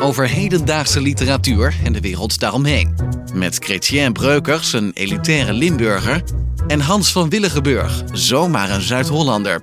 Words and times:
Over 0.00 0.28
hedendaagse 0.28 1.00
literatuur 1.00 1.74
en 1.84 1.92
de 1.92 2.00
wereld 2.00 2.40
daaromheen. 2.40 2.94
Met 3.34 3.56
Chrétien 3.56 4.12
Breukers, 4.12 4.72
een 4.72 4.92
elitaire 4.92 5.52
Limburger. 5.52 6.22
En 6.66 6.80
Hans 6.80 7.12
van 7.12 7.28
Willigenburg, 7.28 8.02
zomaar 8.12 8.70
een 8.70 8.80
Zuid-Hollander. 8.80 9.62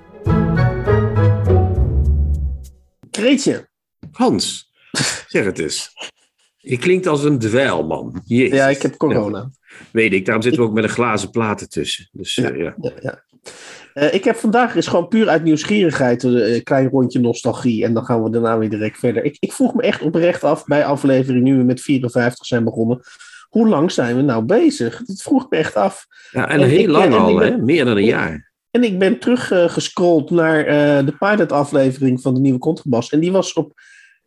Kreetje. 3.12 3.70
Hans, 4.12 4.72
zeg 5.28 5.46
het 5.46 5.60
eens. 5.60 5.92
Je 6.58 6.78
klinkt 6.78 7.08
als 7.08 7.24
een 7.24 7.40
dweilman. 7.40 8.22
Jezus. 8.26 8.58
Ja, 8.58 8.68
ik 8.68 8.82
heb 8.82 8.98
corona. 8.98 9.52
Weet 9.92 10.14
ik, 10.14 10.26
daarom 10.26 10.44
zitten 10.44 10.62
we 10.62 10.68
ook 10.68 10.74
met 10.74 10.84
een 10.84 10.90
glazen 10.90 11.30
plaat 11.30 11.62
ertussen. 11.62 12.10
Dus, 12.12 12.38
eh, 12.38 12.58
ja. 12.58 12.76
Ja, 12.82 12.92
ja. 13.02 13.24
Eh, 13.96 14.14
ik 14.14 14.24
heb 14.24 14.36
vandaag 14.36 14.76
is 14.76 14.88
gewoon 14.88 15.08
puur 15.08 15.30
uit 15.30 15.44
nieuwsgierigheid 15.44 16.24
een 16.24 16.38
eh, 16.38 16.64
klein 16.64 16.90
rondje 16.90 17.20
nostalgie. 17.20 17.84
En 17.84 17.94
dan 17.94 18.06
gaan 18.06 18.24
we 18.24 18.30
daarna 18.30 18.58
weer 18.58 18.70
direct 18.70 19.00
verder. 19.00 19.24
Ik, 19.24 19.38
ik 19.40 19.54
vroeg 19.54 19.74
me 19.74 19.82
echt 19.82 20.02
oprecht 20.02 20.44
af 20.44 20.66
bij 20.66 20.86
aflevering, 20.86 21.44
nu 21.44 21.58
we 21.58 21.64
met 21.64 21.82
54 21.82 22.46
zijn 22.46 22.64
begonnen. 22.64 23.00
Hoe 23.50 23.68
lang 23.68 23.92
zijn 23.92 24.16
we 24.16 24.22
nou 24.22 24.44
bezig? 24.44 25.02
Dat 25.06 25.22
vroeg 25.22 25.50
me 25.50 25.58
echt 25.58 25.76
af. 25.76 26.06
Ja, 26.32 26.50
en, 26.50 26.60
En 26.62 26.68
heel 26.70 26.80
ik- 26.80 26.88
lang 26.88 27.06
en 27.06 27.14
al, 27.20 27.36
ben- 27.36 27.52
hè? 27.52 27.58
meer 27.58 27.86
dan 27.86 27.98
een 27.98 28.06
jaar. 28.06 28.52
En 28.72 28.84
ik 28.84 29.00
ben 29.00 29.20
teruggescrolld 29.20 30.30
naar 30.30 30.66
eh, 30.66 31.06
de 31.06 31.16
pilot-aflevering 31.20 32.22
van 32.22 32.34
de 32.34 32.40
nieuwe 32.40 32.60
Contrabas. 32.60 33.10
En 33.10 33.20
die 33.20 33.32
was 33.32 33.54
op 33.54 33.74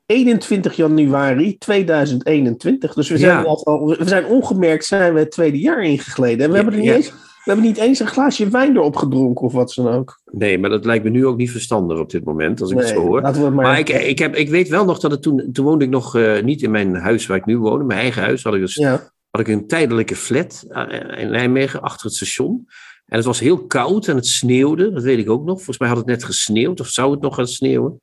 21 0.07 0.77
januari 0.77 1.59
2021. 1.59 2.95
Dus 2.95 3.09
we 3.09 3.19
zijn, 3.19 3.37
Ja. 3.39 3.43
al, 3.43 3.87
we 3.99 4.09
zijn 4.09 4.27
ongemerkt 4.27 4.85
zijn 4.85 5.15
we 5.15 5.19
het 5.21 5.31
tweede 5.31 5.59
jaar 5.59 5.83
ingegleden. 5.83 6.45
En 6.45 6.51
we, 6.51 6.57
Ja, 6.57 6.63
hebben, 6.63 6.73
er 6.75 6.81
niet 6.81 6.89
ja. 6.89 6.95
eens, 6.97 7.13
hebben 7.49 7.67
niet 7.67 7.77
eens 7.77 7.99
een 7.99 8.07
glaasje 8.07 8.49
wijn 8.49 8.77
erop 8.77 8.97
gedronken 8.97 9.45
of 9.45 9.53
wat 9.53 9.73
dan 9.75 9.89
ook. 9.89 10.21
Nee, 10.25 10.59
maar 10.59 10.71
dat 10.71 10.85
lijkt 10.85 11.05
me 11.05 11.11
nu 11.11 11.27
ook 11.27 11.37
niet 11.37 11.51
verstandig 11.51 11.99
op 11.99 12.11
dit 12.11 12.25
moment, 12.25 12.61
als 12.61 12.71
ik 12.71 12.79
het 12.79 12.89
zo 12.89 13.01
hoor. 13.01 13.21
laten 13.21 13.41
we 13.41 13.47
het 13.47 13.55
maar... 13.55 13.65
Maar 13.65 13.79
ik, 13.79 13.89
ik, 13.89 14.19
heb, 14.19 14.35
ik 14.35 14.51
weet 14.51 14.69
wel 14.69 14.85
nog 14.85 14.99
dat 14.99 15.11
het 15.11 15.23
toen, 15.23 15.49
toen 15.53 15.65
woonde 15.65 15.85
ik 15.85 15.91
nog 15.91 16.17
eh, 16.17 16.43
niet 16.43 16.63
in 16.63 16.71
mijn 16.71 16.95
huis 16.95 17.27
waar 17.27 17.37
ik 17.37 17.47
nu 17.47 17.59
woon, 17.59 17.87
mijn 17.87 18.01
eigen 18.01 18.23
huis, 18.23 18.43
had 18.43 18.55
ik, 18.55 18.61
dus, 18.61 18.75
ja. 18.75 19.11
had 19.31 19.41
ik 19.41 19.49
een 19.49 19.67
tijdelijke 19.67 20.17
flat 20.17 20.65
eh, 20.69 21.21
in 21.21 21.31
Nijmegen 21.31 21.81
achter 21.81 22.07
het 22.07 22.17
station. 22.17 22.67
En 23.07 23.17
het 23.17 23.27
was 23.27 23.41
heel 23.41 23.67
koud 23.67 24.09
en 24.09 24.17
het 24.17 24.27
sneeuwde, 24.27 24.93
dat 24.93 25.03
weet 25.03 25.19
ik 25.19 25.31
ook 25.31 25.45
nog. 25.45 25.57
Volgens 25.57 25.79
mij 25.79 25.89
had 25.89 25.97
het 25.97 26.07
net 26.07 26.25
gesneeuwd, 26.25 26.81
of 26.81 26.89
zou 26.89 27.11
het 27.11 27.21
nog 27.21 27.35
gaan 27.35 27.49
sneeuwen. 27.49 28.01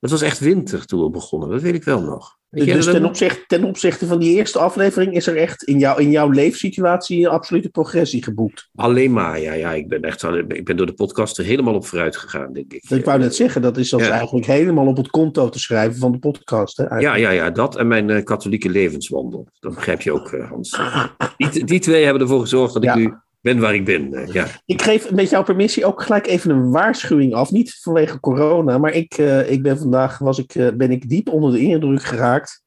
Het 0.00 0.10
was 0.10 0.22
echt 0.22 0.38
winter 0.38 0.86
toen 0.86 1.02
we 1.02 1.10
begonnen, 1.10 1.48
dat 1.50 1.62
weet 1.62 1.74
ik 1.74 1.84
wel 1.84 2.00
nog. 2.00 2.37
Dus 2.50 2.84
ten 2.84 3.04
opzichte, 3.04 3.44
ten 3.46 3.64
opzichte 3.64 4.06
van 4.06 4.18
die 4.18 4.34
eerste 4.34 4.58
aflevering 4.58 5.14
is 5.14 5.26
er 5.26 5.36
echt 5.36 5.62
in, 5.62 5.78
jou, 5.78 6.02
in 6.02 6.10
jouw 6.10 6.30
leefsituatie 6.30 7.24
een 7.24 7.30
absolute 7.30 7.68
progressie 7.68 8.22
geboekt. 8.22 8.68
Alleen 8.74 9.12
maar, 9.12 9.40
ja, 9.40 9.52
ja 9.52 9.72
ik, 9.72 9.88
ben 9.88 10.02
echt, 10.02 10.22
ik 10.48 10.64
ben 10.64 10.76
door 10.76 10.86
de 10.86 10.92
podcast 10.94 11.38
er 11.38 11.44
helemaal 11.44 11.74
op 11.74 11.86
vooruit 11.86 12.16
gegaan, 12.16 12.52
denk 12.52 12.72
ik. 12.72 12.84
Ik 12.90 13.04
wou 13.04 13.18
net 13.18 13.34
zeggen, 13.34 13.62
dat 13.62 13.76
is 13.76 13.90
Ja. 13.90 14.10
eigenlijk 14.10 14.46
helemaal 14.46 14.86
op 14.86 14.96
het 14.96 15.10
konto 15.10 15.48
te 15.48 15.58
schrijven 15.58 15.98
van 15.98 16.12
de 16.12 16.18
podcast. 16.18 16.76
Hè, 16.76 16.84
Ja, 16.84 16.90
eigenlijk. 16.90 17.22
ja, 17.24 17.30
ja, 17.44 17.50
dat 17.50 17.76
en 17.76 17.86
mijn 17.88 18.10
eh, 18.10 18.24
katholieke 18.24 18.68
levenswandel. 18.68 19.46
Dat 19.60 19.74
begrijp 19.74 20.00
je 20.00 20.12
ook, 20.12 20.32
eh, 20.32 20.48
Hans. 20.50 20.80
Die, 21.36 21.64
die 21.64 21.80
twee 21.80 22.04
hebben 22.04 22.22
ervoor 22.22 22.40
gezorgd 22.40 22.74
dat 22.74 22.82
Ja. 22.82 22.92
ik 22.94 22.98
nu 22.98 23.14
ben 23.40 23.58
waar 23.58 23.74
ik 23.74 23.84
ben. 23.84 24.12
eh, 24.14 24.32
ja. 24.32 24.46
Ik 24.66 24.82
geef 24.82 25.10
met 25.10 25.30
jouw 25.30 25.42
permissie 25.42 25.84
ook 25.84 26.02
gelijk 26.02 26.26
even 26.26 26.50
een 26.50 26.70
waarschuwing 26.70 27.34
af. 27.34 27.50
Niet 27.50 27.78
vanwege 27.80 28.20
corona, 28.20 28.78
maar 28.78 28.92
ik, 28.92 29.18
eh, 29.18 29.50
ik 29.50 29.62
ben 29.62 29.78
vandaag 29.78 30.18
was 30.18 30.38
ik, 30.38 30.54
eh, 30.54 30.68
ben 30.74 30.90
ik 30.90 31.08
diep 31.08 31.28
onder 31.28 31.52
de 31.52 31.58
indruk 31.58 32.02
geraakt. 32.02 32.62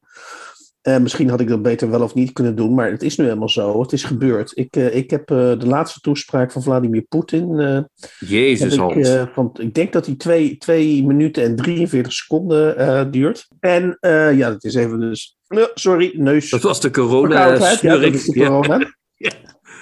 Eh, 0.80 0.98
misschien 0.98 1.28
had 1.30 1.40
ik 1.40 1.48
dat 1.48 1.62
beter 1.62 1.90
wel 1.90 2.02
of 2.02 2.14
niet 2.14 2.32
kunnen 2.32 2.56
doen, 2.56 2.74
maar 2.74 2.90
het 2.90 3.02
is 3.02 3.16
nu 3.16 3.24
helemaal 3.24 3.48
zo. 3.48 3.80
Het 3.80 3.92
is 3.92 4.04
gebeurd. 4.04 4.52
Ik, 4.54 4.76
ik 4.76 5.10
heb 5.10 5.26
de 5.26 5.66
laatste 5.66 6.00
toespraak 6.00 6.52
van 6.52 6.62
Vladimir 6.62 7.02
Poetin. 7.02 7.86
Jezus, 8.18 8.74
ik, 8.76 9.28
van, 9.32 9.56
ik 9.60 9.74
denk 9.74 9.92
dat 9.92 10.04
die 10.04 10.16
2 10.58 11.06
minuten 11.06 11.42
en 11.44 11.56
43 11.56 12.12
seconden 12.12 13.10
duurt. 13.10 13.48
En 13.60 13.96
ja, 14.36 14.50
dat 14.50 14.64
is 14.64 14.74
even 14.74 15.00
dus. 15.00 15.36
sorry, 15.74 16.12
neus. 16.16 16.50
dat 16.50 16.62
was 16.62 16.80
de 16.80 16.90
corona-snurk. 16.90 18.12
de 18.12 18.30
Ja, 18.40 18.46
corona. 18.46 18.86
Ja. 19.16 19.32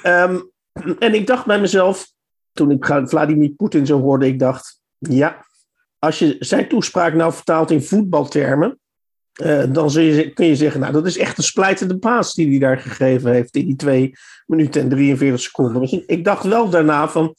Ehm, 0.02 0.38
en 0.98 1.14
ik 1.14 1.26
dacht 1.26 1.46
bij 1.46 1.60
mezelf, 1.60 2.12
toen 2.52 2.70
ik 2.70 2.84
Vladimir 3.04 3.50
Poetin 3.50 3.86
zo 3.86 4.00
hoorde, 4.00 4.26
ik 4.26 4.38
dacht, 4.38 4.80
ja, 4.98 5.46
als 5.98 6.18
je 6.18 6.36
zijn 6.38 6.68
toespraak 6.68 7.14
nou 7.14 7.32
vertaalt 7.32 7.70
in 7.70 7.82
voetbaltermen, 7.82 8.78
eh, 9.32 9.64
dan 9.72 9.90
je, 9.90 10.32
kun 10.32 10.46
je 10.46 10.56
zeggen, 10.56 10.80
nou, 10.80 10.92
dat 10.92 11.06
is 11.06 11.18
echt 11.18 11.38
een 11.38 11.44
splijtende 11.44 11.98
paas 11.98 12.34
die 12.34 12.48
hij 12.48 12.58
daar 12.58 12.78
gegeven 12.78 13.32
heeft 13.32 13.56
in 13.56 13.66
die 13.66 13.76
2 13.76 14.12
minuten 14.46 14.82
en 14.82 14.88
43 14.88 15.40
seconden. 15.40 16.04
Ik 16.06 16.24
dacht 16.24 16.44
wel 16.44 16.70
daarna 16.70 17.08
van, 17.08 17.34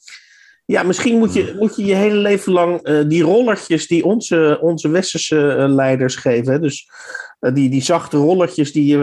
ja, 0.64 0.82
misschien 0.82 1.18
moet 1.18 1.34
je 1.34 1.56
moet 1.58 1.76
je, 1.76 1.84
je 1.84 1.94
hele 1.94 2.16
leven 2.16 2.52
lang 2.52 2.82
eh, 2.82 3.00
die 3.06 3.22
rollertjes 3.22 3.86
die 3.86 4.04
onze, 4.04 4.58
onze 4.60 4.88
westerse 4.88 5.54
eh, 5.54 5.68
leiders 5.68 6.16
geven, 6.16 6.52
hè, 6.52 6.58
dus 6.58 6.88
eh, 7.38 7.54
die, 7.54 7.70
die 7.70 7.82
zachte 7.82 8.16
rollertjes, 8.16 8.72
die, 8.72 8.96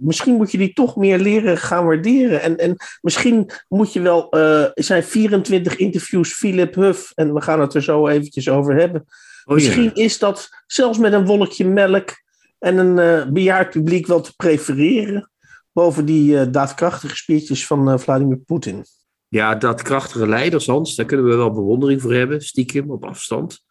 misschien 0.00 0.34
moet 0.34 0.52
je 0.52 0.58
die 0.58 0.72
toch 0.72 0.96
meer 0.96 1.18
leren 1.18 1.58
gaan 1.58 1.84
waarderen. 1.84 2.42
En, 2.42 2.56
en 2.56 2.76
misschien 3.00 3.50
moet 3.68 3.92
je 3.92 4.00
wel, 4.00 4.32
er 4.32 4.72
zijn 4.74 5.02
24 5.02 5.76
interviews 5.76 6.32
Philip 6.32 6.74
Huff, 6.74 7.12
en 7.14 7.34
we 7.34 7.40
gaan 7.40 7.60
het 7.60 7.74
er 7.74 7.82
zo 7.82 8.08
eventjes 8.08 8.48
over 8.48 8.74
hebben. 8.74 9.04
Oh, 9.44 9.54
misschien 9.54 9.90
ja. 9.94 10.02
is 10.02 10.18
dat 10.18 10.48
zelfs 10.66 10.98
met 10.98 11.12
een 11.12 11.26
wolkje 11.26 11.64
melk 11.64 12.10
en 12.58 12.78
een 12.78 13.32
bejaard 13.32 13.70
publiek 13.70 14.06
wel 14.06 14.20
te 14.20 14.36
prefereren. 14.36 15.30
Boven 15.72 16.04
die 16.04 16.50
daadkrachtige 16.50 17.16
speeches 17.16 17.66
van 17.66 18.00
Vladimir 18.00 18.38
Poetin. 18.38 18.84
Ja, 19.28 19.54
dat 19.54 19.82
krachtige 19.82 20.28
leiders, 20.28 20.66
Hans, 20.66 20.94
daar 20.94 21.06
kunnen 21.06 21.26
we 21.26 21.36
wel 21.36 21.52
bewondering 21.52 22.00
voor 22.02 22.14
hebben, 22.14 22.40
stiekem, 22.40 22.90
op 22.90 23.04
afstand. 23.04 23.64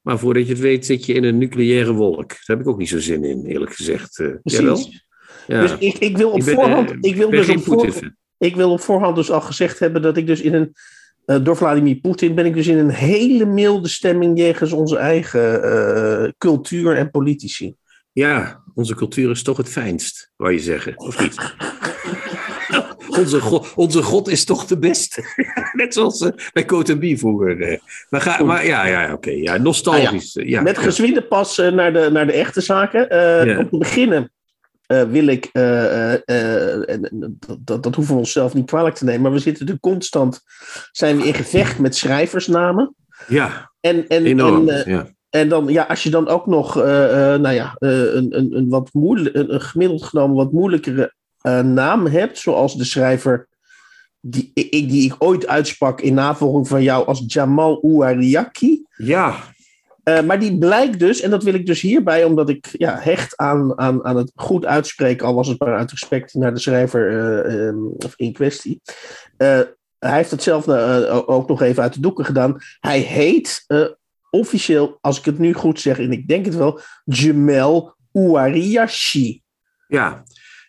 Maar 0.00 0.18
voordat 0.18 0.46
je 0.46 0.52
het 0.52 0.60
weet, 0.60 0.86
zit 0.86 1.06
je 1.06 1.12
in 1.12 1.24
een 1.24 1.38
nucleaire 1.38 1.92
wolk. 1.92 2.28
Daar 2.28 2.42
heb 2.56 2.60
ik 2.60 2.68
ook 2.68 2.78
niet 2.78 2.88
zo 2.88 2.98
zin 3.00 3.24
in, 3.24 3.44
eerlijk 3.44 3.74
gezegd. 3.74 4.18
eh 4.18 4.28
Precies. 4.42 5.04
Ja. 5.46 5.60
Dus 5.60 5.76
ik, 5.78 5.98
ik 5.98 6.16
wil 6.16 6.30
op 6.30 6.38
ik 6.38 6.44
ben, 6.44 6.54
voorhand. 6.54 6.90
eh, 6.90 6.96
ik 7.00 7.16
wil 7.16 7.30
dus 7.30 7.48
op 7.48 7.60
voor- 7.62 8.12
ik 8.38 8.56
wil 8.56 8.70
op 8.72 8.80
voorhand 8.80 9.16
dus 9.16 9.30
al 9.30 9.40
gezegd 9.40 9.78
hebben 9.78 10.02
dat 10.02 10.16
ik 10.16 10.26
dus 10.26 10.40
in 10.40 10.54
een. 10.54 10.72
eh, 11.24 11.44
door 11.44 11.56
Vladimir 11.56 11.96
Poetin 11.96 12.34
ben 12.34 12.46
ik 12.46 12.54
dus 12.54 12.66
in 12.66 12.78
een 12.78 12.90
hele 12.90 13.44
milde 13.44 13.88
stemming 13.88 14.38
jegens 14.38 14.72
onze 14.72 14.96
eigen 14.96 16.34
cultuur 16.38 16.96
en 16.96 17.10
politici. 17.10 17.74
Ja, 18.12 18.62
onze 18.74 18.94
cultuur 18.94 19.30
is 19.30 19.42
toch 19.42 19.56
het 19.56 19.68
fijnst, 19.68 20.32
wou 20.36 20.52
je 20.52 20.58
zeggen, 20.58 20.98
of 20.98 21.20
niet? 21.20 21.34
onze, 23.18 23.40
god, 23.40 23.72
onze 23.74 24.02
god 24.02 24.28
is 24.28 24.44
toch 24.44 24.66
de 24.66 24.78
beste. 24.78 25.24
Net 25.72 25.94
zoals 25.94 26.20
eh, 26.20 26.30
bij 26.52 26.64
Cote 26.64 27.16
vroeger. 27.18 27.60
eh. 27.62 27.78
Maar, 28.08 28.20
ga, 28.20 28.42
maar 28.44 28.66
ja, 28.66 28.86
ja 28.86 29.12
oké. 29.12 29.30
ja, 29.30 29.56
nostalgisch. 29.56 30.36
eh, 30.36 30.48
ja, 30.48 30.62
Met 30.62 30.78
gezwinde 30.78 31.22
pas 31.22 31.56
naar, 31.56 31.92
de, 31.92 32.08
naar 32.12 32.26
de 32.26 32.32
echte 32.32 32.60
zaken. 32.60 33.02
Om 33.58 33.68
te 33.70 33.78
beginnen 33.78 34.30
wil 34.86 35.26
ik. 35.26 35.50
dat, 37.64 37.82
dat, 37.82 37.94
hoeven 37.94 38.14
we 38.14 38.20
onszelf 38.20 38.54
niet 38.54 38.66
kwalijk 38.66 38.94
te 38.94 39.04
nemen. 39.04 39.22
Maar 39.22 39.32
we 39.32 39.38
zitten 39.38 39.68
er 39.68 39.80
constant. 39.80 40.40
Zijn 40.92 41.16
we 41.16 41.26
in 41.26 41.34
gevecht 41.34 41.78
met 41.78 41.96
schrijversnamen. 41.96 42.94
Ja, 43.28 43.72
En, 43.80 44.08
en, 44.08 44.24
enorm. 44.24 44.68
en, 44.68 44.90
ja. 44.90 45.06
En 45.30 45.48
dan, 45.48 45.66
ja, 45.68 45.82
als 45.82 46.02
je 46.02 46.10
dan 46.10 46.28
ook 46.28 46.46
nog, 46.46 46.74
nou 46.74 47.50
ja, 47.50 47.76
een, 47.78 48.38
een, 48.38 48.56
een, 48.56 48.68
wat 48.68 48.88
moeilijk, 48.92 49.34
een, 49.36 49.54
een 49.54 49.60
gemiddeld 49.60 50.02
genomen 50.02 50.36
wat 50.36 50.52
moeilijkere 50.52 51.14
eh, 51.46 51.60
naam 51.60 52.06
hebt, 52.06 52.38
zoals 52.38 52.76
de 52.76 52.84
schrijver 52.84 53.48
die, 54.20 54.50
ik, 54.54 54.70
die 54.70 55.04
ik 55.04 55.14
ooit 55.18 55.46
uitsprak 55.46 56.00
in 56.00 56.14
navolging 56.14 56.68
van 56.68 56.82
jou 56.82 57.06
als 57.06 57.24
Jamal 57.26 57.82
Ouariaki. 57.82 58.82
ja, 58.96 59.36
Eh, 60.02 60.22
maar 60.22 60.38
die 60.38 60.58
blijkt 60.58 60.98
dus, 60.98 61.20
en 61.20 61.30
dat 61.30 61.42
wil 61.42 61.54
ik 61.54 61.66
dus 61.66 61.80
hierbij, 61.80 62.24
omdat 62.24 62.48
ik 62.48 62.68
ja, 62.72 62.98
hecht 62.98 63.36
aan, 63.36 63.78
aan, 63.78 64.04
aan 64.04 64.16
het 64.16 64.32
goed 64.34 64.64
uitspreken, 64.64 65.26
al 65.26 65.34
was 65.34 65.48
het 65.48 65.58
maar 65.58 65.76
uit 65.76 65.90
respect 65.90 66.34
naar 66.34 66.54
de 66.54 66.60
schrijver 66.60 67.08
eh, 67.08 67.66
ehm, 67.66 67.86
of 67.86 68.14
in 68.16 68.32
kwestie. 68.32 68.80
hij 69.36 69.66
heeft 69.98 70.30
het 70.30 70.42
zelf 70.42 70.68
ook 71.26 71.48
nog 71.48 71.62
even 71.62 71.82
uit 71.82 71.94
de 71.94 72.00
doeken 72.00 72.24
gedaan. 72.24 72.56
Hij 72.80 72.98
heet 72.98 73.66
officieel, 74.30 74.98
als 75.00 75.18
ik 75.18 75.24
het 75.24 75.38
nu 75.38 75.52
goed 75.52 75.80
zeg, 75.80 75.98
en 75.98 76.12
ik 76.12 76.28
denk 76.28 76.44
het 76.44 76.56
wel, 76.56 76.80
Jamel 77.04 77.94
Ouariashi. 78.12 79.42
Ja, 79.88 80.24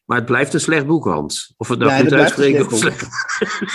maar 0.08 0.18
het 0.18 0.26
blijft 0.26 0.54
een 0.54 0.60
slecht 0.60 0.86
boek, 0.86 1.06
Hans. 1.06 1.54
Of 1.58 1.68
het 1.68 1.80
nou 1.80 1.92
ja, 1.92 1.98
goed 1.98 2.14
uitspreken 2.14 2.66
of 2.66 2.78
slecht. 2.78 3.08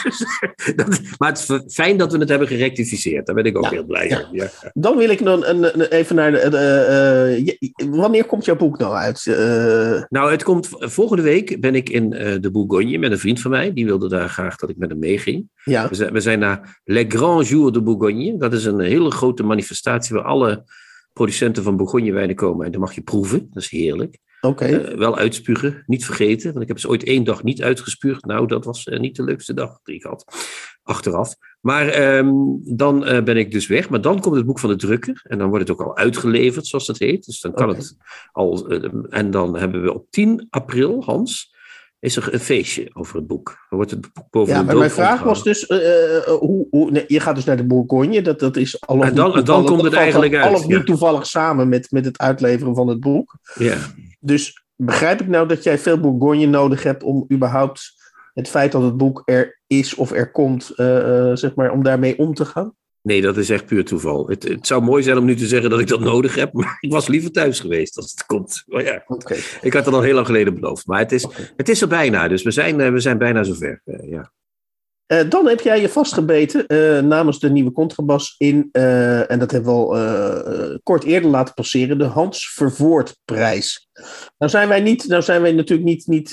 dat, 0.76 1.00
maar 1.19 1.29
het 1.29 1.38
is 1.38 1.75
fijn 1.75 1.96
dat 1.96 2.12
we 2.12 2.19
het 2.19 2.29
hebben 2.29 2.49
gerectificeerd. 2.49 3.26
Daar 3.26 3.34
ben 3.34 3.44
ik 3.44 3.58
ook 3.58 3.70
heel 3.70 3.84
blij 3.84 4.26
ja. 4.32 4.50
Dan 4.73 4.96
wil 4.96 5.11
ik 5.11 5.25
dan 5.25 5.44
een, 5.44 5.81
een, 5.81 5.88
even 5.88 6.17
naar 6.17 6.32
de. 6.32 7.46
Uh, 7.79 7.88
uh, 7.88 7.94
wanneer 7.94 8.25
komt 8.25 8.44
jouw 8.44 8.56
boek 8.56 8.79
nou 8.79 8.94
uit? 8.94 9.26
Uh... 9.26 10.02
Nou, 10.08 10.31
het 10.31 10.43
komt 10.43 10.69
volgende 10.70 11.23
week. 11.23 11.61
Ben 11.61 11.75
ik 11.75 11.88
in 11.88 12.11
de 12.40 12.50
Bourgogne 12.52 12.99
met 12.99 13.12
een 13.12 13.19
vriend 13.19 13.40
van 13.40 13.50
mij. 13.50 13.73
Die 13.73 13.85
wilde 13.85 14.08
daar 14.08 14.28
graag 14.28 14.56
dat 14.56 14.70
ik 14.70 14.76
met 14.76 14.90
hem 14.90 14.99
meeging. 14.99 15.49
Ja. 15.64 15.88
We, 15.88 15.94
zijn, 15.94 16.12
we 16.12 16.20
zijn 16.20 16.38
naar 16.38 16.81
Les 16.85 17.05
Grands 17.08 17.49
Jours 17.49 17.73
de 17.73 17.82
Bourgogne. 17.82 18.37
Dat 18.38 18.52
is 18.52 18.64
een 18.64 18.81
hele 18.81 19.11
grote 19.11 19.43
manifestatie 19.43 20.14
waar 20.14 20.25
alle 20.25 20.64
producenten 21.12 21.62
van 21.62 21.76
Bourgogne 21.76 22.12
wijnen 22.12 22.37
komen. 22.37 22.67
En 22.67 22.73
dan 22.73 22.81
mag 22.81 22.94
je 22.94 23.02
proeven. 23.02 23.49
Dat 23.52 23.62
is 23.62 23.70
heerlijk. 23.70 24.19
Okay. 24.47 24.73
Uh, 24.73 24.99
wel 24.99 25.17
uitspugen, 25.17 25.83
niet 25.87 26.05
vergeten. 26.05 26.50
Want 26.50 26.62
ik 26.62 26.69
heb 26.69 26.79
ze 26.79 26.89
ooit 26.89 27.05
één 27.05 27.25
dag 27.25 27.43
niet 27.43 27.62
uitgespuugd. 27.62 28.25
Nou, 28.25 28.47
dat 28.47 28.65
was 28.65 28.87
uh, 28.87 28.99
niet 28.99 29.17
de 29.17 29.23
leukste 29.23 29.55
dag 29.55 29.81
die 29.83 29.94
ik 29.94 30.03
had. 30.03 30.25
Achteraf. 30.83 31.35
Maar 31.61 32.17
um, 32.17 32.61
dan 32.77 33.09
uh, 33.09 33.23
ben 33.23 33.37
ik 33.37 33.50
dus 33.50 33.67
weg. 33.67 33.89
Maar 33.89 34.00
dan 34.00 34.21
komt 34.21 34.37
het 34.37 34.47
boek 34.47 34.59
van 34.59 34.71
de 34.71 34.77
drukker. 34.77 35.21
En 35.25 35.39
dan 35.39 35.49
wordt 35.49 35.69
het 35.69 35.79
ook 35.79 35.87
al 35.87 35.97
uitgeleverd, 35.97 36.67
zoals 36.67 36.87
dat 36.87 36.99
heet. 36.99 37.25
Dus 37.25 37.41
dan 37.41 37.53
kan 37.53 37.69
okay. 37.69 37.81
het 37.81 37.97
al. 38.33 38.69
en 39.09 39.31
dan 39.31 39.56
hebben 39.56 39.83
we 39.83 39.94
op 39.94 40.06
10 40.11 40.47
april, 40.50 41.03
Hans. 41.05 41.50
Is 41.99 42.17
er 42.17 42.35
een 42.35 42.41
feestje 42.41 42.91
over 42.93 43.17
het 43.17 43.27
boek? 43.27 43.47
Dan 43.47 43.79
wordt 43.79 43.91
het 43.91 44.00
boek 44.00 44.31
boven 44.31 44.55
ja, 44.55 44.62
maar 44.62 44.77
mijn 44.77 44.91
vraag 44.91 45.23
was 45.23 45.43
dus: 45.43 45.69
hoe, 46.38 46.67
hoe, 46.71 46.91
nee, 46.91 47.05
je 47.06 47.21
gaat 47.21 47.35
dus 47.35 47.45
naar 47.45 47.56
de 47.56 47.67
Bourgogne, 47.67 48.23
dat, 48.23 48.38
dat 48.38 48.56
is 48.56 48.81
al 48.81 48.99
of 48.99 49.05
en 49.05 49.15
dan, 49.15 49.45
dan 49.45 49.65
komt 49.65 49.83
het 49.83 49.93
eigenlijk 49.93 50.35
uit. 50.35 50.47
Al 50.47 50.55
of 50.55 50.67
niet 50.67 50.87
toevallig 50.87 51.27
samen 51.27 51.69
met, 51.69 51.91
met 51.91 52.05
het 52.05 52.19
uitleveren 52.19 52.75
van 52.75 52.88
het 52.88 53.00
boek. 53.00 53.38
Ja. 53.55 53.77
Dus 54.25 54.65
begrijp 54.77 55.21
ik 55.21 55.29
nou 55.29 55.49
dat 55.49 55.63
jij 55.63 55.79
veel 55.79 56.01
Bourgogne 56.01 56.47
nodig 56.47 56.83
hebt 56.83 57.03
om 57.03 57.27
überhaupt 57.33 58.01
het 58.35 58.49
feit 58.49 58.73
dat 58.73 58.83
het 58.83 58.97
boek 58.97 59.23
er 59.25 59.61
is 59.67 59.95
of 59.95 60.13
er 60.13 60.31
komt, 60.31 60.73
uh, 60.77 60.87
uh, 60.87 61.31
zeg 61.37 61.55
maar, 61.55 61.71
om 61.71 61.83
daarmee 61.83 62.19
om 62.19 62.35
te 62.35 62.45
gaan? 62.45 62.75
Nee, 63.03 63.21
dat 63.21 63.37
is 63.37 63.51
echt 63.51 63.67
puur 63.67 63.85
toeval. 63.85 64.29
Het, 64.29 64.43
het, 64.43 64.67
zou 64.67 64.83
mooi 64.83 65.03
zijn 65.03 65.19
om 65.19 65.25
nu 65.25 65.37
te 65.37 65.47
zeggen 65.47 65.71
dat 65.71 65.81
ik 65.81 65.89
dat 65.89 66.01
nodig 66.01 66.35
heb, 66.35 66.53
maar 66.63 66.77
ik 66.81 66.91
was 66.91 67.09
liever 67.09 67.31
thuis 67.31 67.61
geweest 67.61 67.97
als 67.97 68.11
het 68.11 68.27
komt. 68.27 68.63
Maar 68.67 68.85
ja, 68.85 69.03
okay. 69.07 69.39
ik 69.61 69.73
had 69.73 69.85
het 69.85 69.95
al 69.95 70.03
heel 70.03 70.15
lang 70.15 70.27
geleden 70.27 70.55
beloofd. 70.55 70.87
Maar 70.87 70.99
het 70.99 71.13
is, 71.13 71.25
okay. 71.25 71.51
het 71.57 71.69
is 71.69 71.83
er 71.83 71.89
bijna, 71.89 72.29
dus 72.29 72.43
we 72.43 72.51
zijn, 72.51 72.81
uh, 72.81 72.91
we 72.91 73.01
zijn 73.01 73.19
bijna 73.19 73.43
zover. 73.43 73.83
ja. 73.85 74.33
Uh, 75.12 75.20
dan 75.29 75.49
heb 75.49 75.61
jij 75.61 75.81
je 75.81 75.88
vastgebeten 75.88 76.64
uh, 76.67 77.00
namens 77.00 77.38
de 77.41 77.50
nieuwe 77.50 77.73
contrabas 77.73 78.35
in, 78.38 78.69
uh, 78.73 79.31
en 79.31 79.38
dat 79.38 79.50
hebben 79.50 79.73
we 79.73 79.79
al 79.79 80.81
kort 80.82 81.05
eerder 81.05 81.31
laten 81.31 81.55
passeren, 81.55 81.99
de 81.99 82.05
Hans 82.05 82.53
Vervoortprijs. 82.53 83.88
Nou 84.38 84.50
zijn 84.50 84.69
wij 84.69 84.81
niet, 84.81 85.09
nou 85.09 85.23
zijn 85.23 85.43
wij 85.43 85.53
natuurlijk 85.53 85.88
niet, 85.88 86.06
niet 86.06 86.32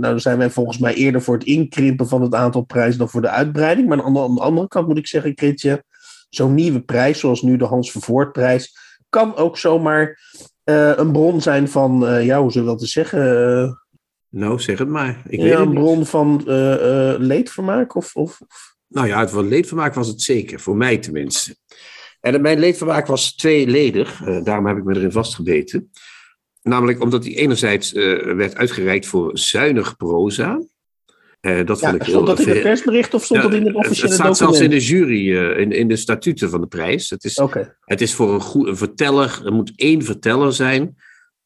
nou 0.00 0.18
zijn 0.18 0.38
wij 0.38 0.50
volgens 0.50 0.78
mij 0.78 0.94
eerder 0.94 1.22
voor 1.22 1.34
het 1.34 1.46
inkrimpen 1.46 2.08
van 2.08 2.22
het 2.22 2.34
aantal 2.34 2.62
prijzen 2.62 2.98
dan 2.98 3.08
voor 3.08 3.22
de 3.22 3.28
uitbreiding. 3.28 3.88
Maar 3.88 4.02
aan 4.02 4.12
de, 4.12 4.20
aan 4.20 4.34
de 4.34 4.40
andere 4.40 4.68
kant 4.68 4.88
moet 4.88 4.98
ik 4.98 5.06
zeggen, 5.06 5.34
Kritje, 5.34 5.84
zo'n 6.30 6.54
nieuwe 6.54 6.80
prijs, 6.80 7.18
zoals 7.18 7.42
nu 7.42 7.56
de 7.56 7.64
Hans 7.64 7.90
Vervoortprijs, 7.90 8.76
kan 9.08 9.36
ook 9.36 9.58
zomaar 9.58 10.20
een 10.64 11.12
bron 11.12 11.40
zijn 11.40 11.68
van, 11.68 12.22
ja, 12.22 12.40
hoe 12.40 12.52
zullen 12.52 12.66
we 12.66 12.72
dat 12.72 12.82
te 12.82 12.86
zeggen 12.86 13.85
nou, 14.28 14.60
zeg 14.60 14.78
het 14.78 14.88
maar. 14.88 15.22
Ik 15.28 15.40
ja, 15.40 15.44
weet 15.44 15.66
een 15.66 15.74
bron 15.74 16.06
van 16.06 16.44
uh, 16.46 16.72
uh, 16.72 17.14
leedvermaak? 17.18 17.94
Of, 17.94 18.14
of, 18.14 18.40
Nou 18.88 19.06
ja, 19.06 19.20
het 19.20 19.30
van 19.30 19.48
leedvermaak 19.48 19.94
was 19.94 20.08
het 20.08 20.22
zeker, 20.22 20.60
voor 20.60 20.76
mij 20.76 20.98
tenminste. 20.98 21.56
En 22.20 22.40
mijn 22.40 22.58
leedvermaak 22.58 23.06
was 23.06 23.34
tweeledig, 23.34 24.20
uh, 24.20 24.44
daarom 24.44 24.66
heb 24.66 24.76
ik 24.76 24.84
me 24.84 24.94
erin 24.94 25.12
vastgebeten. 25.12 25.90
Namelijk 26.62 27.02
omdat 27.02 27.22
die 27.22 27.36
enerzijds 27.36 27.92
werd 27.92 28.56
uitgereikt 28.56 29.06
voor 29.06 29.38
zuinig 29.38 29.96
proza. 29.96 30.62
dat 31.40 31.80
ja, 31.80 31.90
vond 31.90 31.94
ik 31.94 32.08
stond 32.08 32.26
dat 32.26 32.40
in 32.40 32.48
het 32.48 32.62
persbericht 32.62 33.14
of 33.14 33.24
stond 33.24 33.42
ja, 33.42 33.48
dat 33.48 33.58
in 33.58 33.66
het 33.66 33.74
officiële 33.74 34.06
Het 34.06 34.14
staat 34.14 34.38
document? 34.38 34.56
zelfs 34.56 34.60
in 34.60 34.70
de 34.70 34.84
jury, 34.84 35.36
in, 35.60 35.72
in 35.72 35.88
de 35.88 35.96
statuten 35.96 36.50
van 36.50 36.60
de 36.60 36.66
prijs. 36.66 37.10
Het 37.10 37.24
is, 37.24 37.38
okay. 37.38 37.74
het 37.80 38.00
is 38.00 38.14
voor 38.14 38.34
een, 38.34 38.40
goed, 38.40 38.66
een 38.66 38.76
verteller, 38.76 39.40
er 39.44 39.52
moet 39.52 39.72
één 39.76 40.02
verteller 40.02 40.52
zijn 40.52 40.96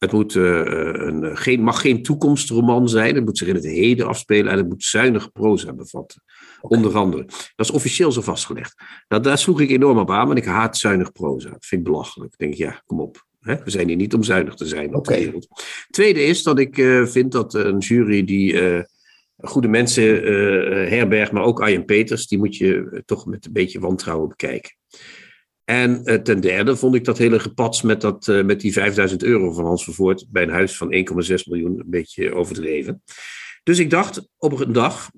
het 0.01 0.11
moet, 0.11 0.35
uh, 0.35 0.61
een, 0.93 1.37
geen, 1.37 1.61
mag 1.61 1.81
geen 1.81 2.03
toekomstroman 2.03 2.89
zijn. 2.89 3.15
Het 3.15 3.25
moet 3.25 3.37
zich 3.37 3.47
in 3.47 3.55
het 3.55 3.65
heden 3.65 4.07
afspelen 4.07 4.51
en 4.51 4.57
het 4.57 4.67
moet 4.67 4.83
zuinige 4.83 5.29
proza 5.29 5.73
bevatten. 5.73 6.23
Okay. 6.61 6.77
Onder 6.77 6.97
andere. 6.97 7.25
Dat 7.25 7.65
is 7.65 7.71
officieel 7.71 8.11
zo 8.11 8.21
vastgelegd. 8.21 8.75
Nou, 9.07 9.21
daar 9.21 9.37
sloeg 9.37 9.61
ik 9.61 9.69
enorm 9.69 9.97
op 9.97 10.11
aan, 10.11 10.27
want 10.27 10.37
ik 10.37 10.45
haat 10.45 10.77
zuinig 10.77 11.11
proza. 11.11 11.49
Dat 11.49 11.65
vind 11.65 11.81
ik 11.81 11.91
belachelijk. 11.91 12.33
Ik 12.33 12.39
denk, 12.39 12.53
ja, 12.53 12.81
kom 12.85 12.99
op. 12.99 13.25
Hè? 13.39 13.63
We 13.63 13.69
zijn 13.69 13.87
hier 13.87 13.95
niet 13.95 14.13
om 14.13 14.23
zuinig 14.23 14.55
te 14.55 14.65
zijn 14.65 14.87
op 14.87 14.95
okay. 14.95 15.17
de 15.17 15.23
wereld. 15.23 15.47
Tweede 15.89 16.23
is 16.23 16.43
dat 16.43 16.59
ik 16.59 16.77
uh, 16.77 17.05
vind 17.05 17.31
dat 17.31 17.53
een 17.53 17.77
jury 17.77 18.23
die 18.23 18.53
uh, 18.53 18.83
goede 19.37 19.67
mensen 19.67 20.03
herbergt, 20.89 21.31
maar 21.31 21.43
ook 21.43 21.61
Arjen 21.61 21.85
Peters, 21.85 22.27
die 22.27 22.37
moet 22.37 22.57
je 22.57 23.01
toch 23.05 23.25
met 23.25 23.45
een 23.45 23.53
beetje 23.53 23.79
wantrouwen 23.79 24.29
bekijken. 24.29 24.79
En 25.65 26.01
uh, 26.03 26.15
ten 26.15 26.41
derde 26.41 26.75
vond 26.75 26.95
ik 26.95 27.05
dat 27.05 27.17
hele 27.17 27.39
gepats 27.39 27.81
met, 27.81 28.01
dat, 28.01 28.27
uh, 28.27 28.43
met 28.43 28.61
die 28.61 28.73
5000 28.73 29.23
euro 29.23 29.51
van 29.51 29.65
Hans 29.65 29.83
Vervoort 29.83 30.25
bij 30.29 30.43
een 30.43 30.49
huis 30.49 30.77
van 30.77 30.93
1,6 30.93 31.43
miljoen 31.45 31.79
een 31.79 31.89
beetje 31.89 32.33
overdreven. 32.33 33.03
Dus 33.63 33.79
ik 33.79 33.89
dacht 33.89 34.29
op 34.37 34.59
een 34.59 34.71
dag, 34.71 35.09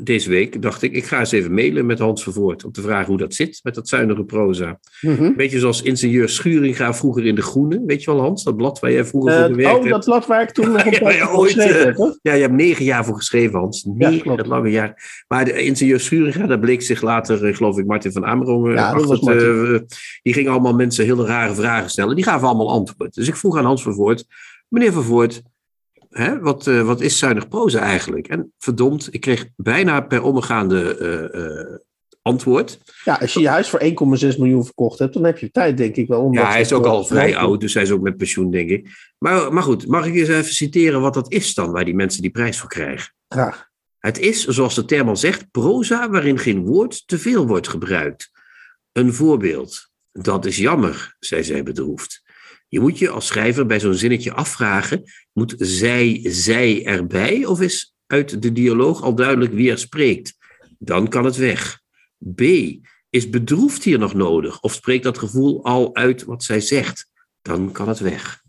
deze 0.00 0.30
week, 0.30 0.62
dacht 0.62 0.82
ik, 0.82 0.92
ik 0.92 1.04
ga 1.04 1.18
eens 1.18 1.32
even 1.32 1.54
mailen 1.54 1.86
met 1.86 1.98
Hans 1.98 2.22
Vervoort 2.22 2.64
om 2.64 2.72
te 2.72 2.80
vragen 2.80 3.06
hoe 3.06 3.18
dat 3.18 3.34
zit 3.34 3.60
met 3.62 3.74
dat 3.74 3.88
zuinige 3.88 4.24
proza. 4.24 4.80
Mm 5.00 5.16
-hmm. 5.16 5.36
Beetje 5.36 5.58
zoals 5.58 5.82
ingenieur 5.82 6.28
Schuringa 6.28 6.94
vroeger 6.94 7.26
in 7.26 7.34
De 7.34 7.42
Groene, 7.42 7.82
weet 7.86 8.02
je 8.02 8.10
wel 8.10 8.20
Hans, 8.20 8.44
dat 8.44 8.56
blad 8.56 8.80
waar 8.80 8.92
jij 8.92 9.04
vroeger 9.04 9.32
uh, 9.32 9.38
voor 9.38 9.48
gewerkt 9.48 9.84
oh, 9.84 9.90
dat 9.90 10.04
blad 10.04 10.26
waar 10.26 10.42
ik 10.42 10.50
toen 10.50 10.70
nog 10.72 10.84
een 10.84 10.92
ja, 10.92 11.10
ja, 11.10 11.28
ooit, 11.28 11.54
heb, 11.54 12.18
ja, 12.22 12.32
je 12.32 12.40
hebt 12.40 12.54
negen 12.54 12.84
jaar 12.84 13.04
voor 13.04 13.16
geschreven 13.16 13.58
Hans, 13.58 13.84
negen 13.84 14.32
ja, 14.36 14.44
lange 14.44 14.70
jaar. 14.70 15.24
Maar 15.28 15.44
de 15.44 15.62
ingenieur 15.62 16.00
Schuringa, 16.00 16.46
daar 16.46 16.58
bleek 16.58 16.82
zich 16.82 17.02
later, 17.02 17.54
geloof 17.54 17.78
ik, 17.78 17.86
Martin 17.86 18.12
van 18.12 18.26
Amerongen, 18.26 18.72
ja, 18.72 18.94
uh, 18.94 19.78
die 20.22 20.32
ging 20.32 20.48
allemaal 20.48 20.74
mensen 20.74 21.04
hele 21.04 21.26
rare 21.26 21.54
vragen 21.54 21.90
stellen. 21.90 22.16
Die 22.16 22.24
gaven 22.24 22.48
allemaal 22.48 22.70
antwoord. 22.70 23.14
Dus 23.14 23.28
ik 23.28 23.36
vroeg 23.36 23.56
aan 23.56 23.64
Hans 23.64 23.82
Vervoort, 23.82 24.24
meneer 24.68 24.92
Vervoort, 24.92 25.42
Hè, 26.12 26.40
wat, 26.40 26.66
uh, 26.66 26.82
wat 26.82 27.00
is 27.00 27.18
zuinig 27.18 27.48
proza 27.48 27.80
eigenlijk? 27.80 28.28
En 28.28 28.52
verdomd, 28.58 29.08
ik 29.10 29.20
kreeg 29.20 29.48
bijna 29.56 30.00
per 30.00 30.22
omgaande 30.22 30.98
uh, 31.00 31.40
uh, 31.42 31.76
antwoord. 32.22 32.78
Ja, 33.04 33.14
als 33.14 33.32
je 33.32 33.40
je 33.40 33.48
huis 33.48 33.68
voor 33.68 33.80
1,6 33.82 33.88
miljoen 34.38 34.64
verkocht 34.64 34.98
hebt, 34.98 35.14
dan 35.14 35.24
heb 35.24 35.38
je 35.38 35.50
tijd, 35.50 35.76
denk 35.76 35.96
ik 35.96 36.08
wel. 36.08 36.22
Om 36.22 36.34
ja, 36.34 36.50
hij 36.50 36.60
is 36.60 36.72
ook 36.72 36.86
al 36.86 37.04
vrij 37.04 37.36
oud, 37.36 37.60
dus 37.60 37.74
hij 37.74 37.82
is 37.82 37.90
ook 37.90 38.02
met 38.02 38.16
pensioen, 38.16 38.50
denk 38.50 38.70
ik. 38.70 38.88
Maar, 39.18 39.52
maar 39.52 39.62
goed, 39.62 39.86
mag 39.86 40.06
ik 40.06 40.14
eens 40.14 40.28
even 40.28 40.54
citeren 40.54 41.00
wat 41.00 41.14
dat 41.14 41.32
is 41.32 41.54
dan, 41.54 41.70
waar 41.70 41.84
die 41.84 41.94
mensen 41.94 42.22
die 42.22 42.30
prijs 42.30 42.58
voor 42.58 42.68
krijgen? 42.68 43.14
Graag. 43.28 43.70
Het 43.98 44.18
is, 44.18 44.46
zoals 44.46 44.74
de 44.74 44.84
term 44.84 45.08
al 45.08 45.16
zegt, 45.16 45.50
proza 45.50 46.10
waarin 46.10 46.38
geen 46.38 46.64
woord 46.64 47.02
te 47.06 47.18
veel 47.18 47.46
wordt 47.46 47.68
gebruikt. 47.68 48.30
Een 48.92 49.12
voorbeeld. 49.12 49.90
Dat 50.12 50.44
is 50.44 50.56
jammer, 50.56 51.16
zei 51.18 51.44
zij 51.44 51.62
bedroefd. 51.62 52.21
Je 52.72 52.80
moet 52.80 52.98
je 52.98 53.10
als 53.10 53.26
schrijver 53.26 53.66
bij 53.66 53.80
zo'n 53.80 53.94
zinnetje 53.94 54.32
afvragen: 54.32 55.02
moet 55.32 55.54
zij, 55.58 56.20
zij 56.22 56.84
erbij 56.84 57.44
of 57.46 57.60
is 57.60 57.94
uit 58.06 58.42
de 58.42 58.52
dialoog 58.52 59.02
al 59.02 59.14
duidelijk 59.14 59.52
wie 59.52 59.70
er 59.70 59.78
spreekt? 59.78 60.36
Dan 60.78 61.08
kan 61.08 61.24
het 61.24 61.36
weg. 61.36 61.80
B. 62.34 62.42
Is 63.10 63.30
bedroefd 63.30 63.84
hier 63.84 63.98
nog 63.98 64.14
nodig 64.14 64.60
of 64.60 64.72
spreekt 64.72 65.04
dat 65.04 65.18
gevoel 65.18 65.64
al 65.64 65.94
uit 65.94 66.24
wat 66.24 66.44
zij 66.44 66.60
zegt? 66.60 67.08
Dan 67.42 67.72
kan 67.72 67.88
het 67.88 67.98
weg. 67.98 68.42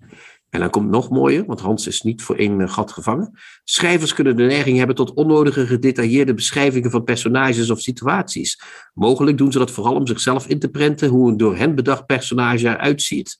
En 0.49 0.59
dan 0.59 0.69
komt 0.69 0.89
nog 0.89 1.09
mooier, 1.09 1.45
want 1.45 1.59
Hans 1.59 1.87
is 1.87 2.01
niet 2.01 2.21
voor 2.21 2.35
één 2.35 2.69
gat 2.69 2.91
gevangen. 2.91 3.39
Schrijvers 3.63 4.13
kunnen 4.13 4.35
de 4.35 4.43
neiging 4.43 4.77
hebben 4.77 4.95
tot 4.95 5.13
onnodige 5.13 5.67
gedetailleerde 5.67 6.33
beschrijvingen 6.33 6.91
van 6.91 7.03
personages 7.03 7.69
of 7.69 7.81
situaties. 7.81 8.61
Mogelijk 8.93 9.37
doen 9.37 9.51
ze 9.51 9.57
dat 9.57 9.71
vooral 9.71 9.95
om 9.95 10.07
zichzelf 10.07 10.47
in 10.47 10.59
te 10.59 10.69
prenten 10.69 11.09
hoe 11.09 11.29
een 11.29 11.37
door 11.37 11.55
hen 11.55 11.75
bedacht 11.75 12.05
personage 12.05 12.67
eruit 12.67 13.01
ziet. 13.01 13.37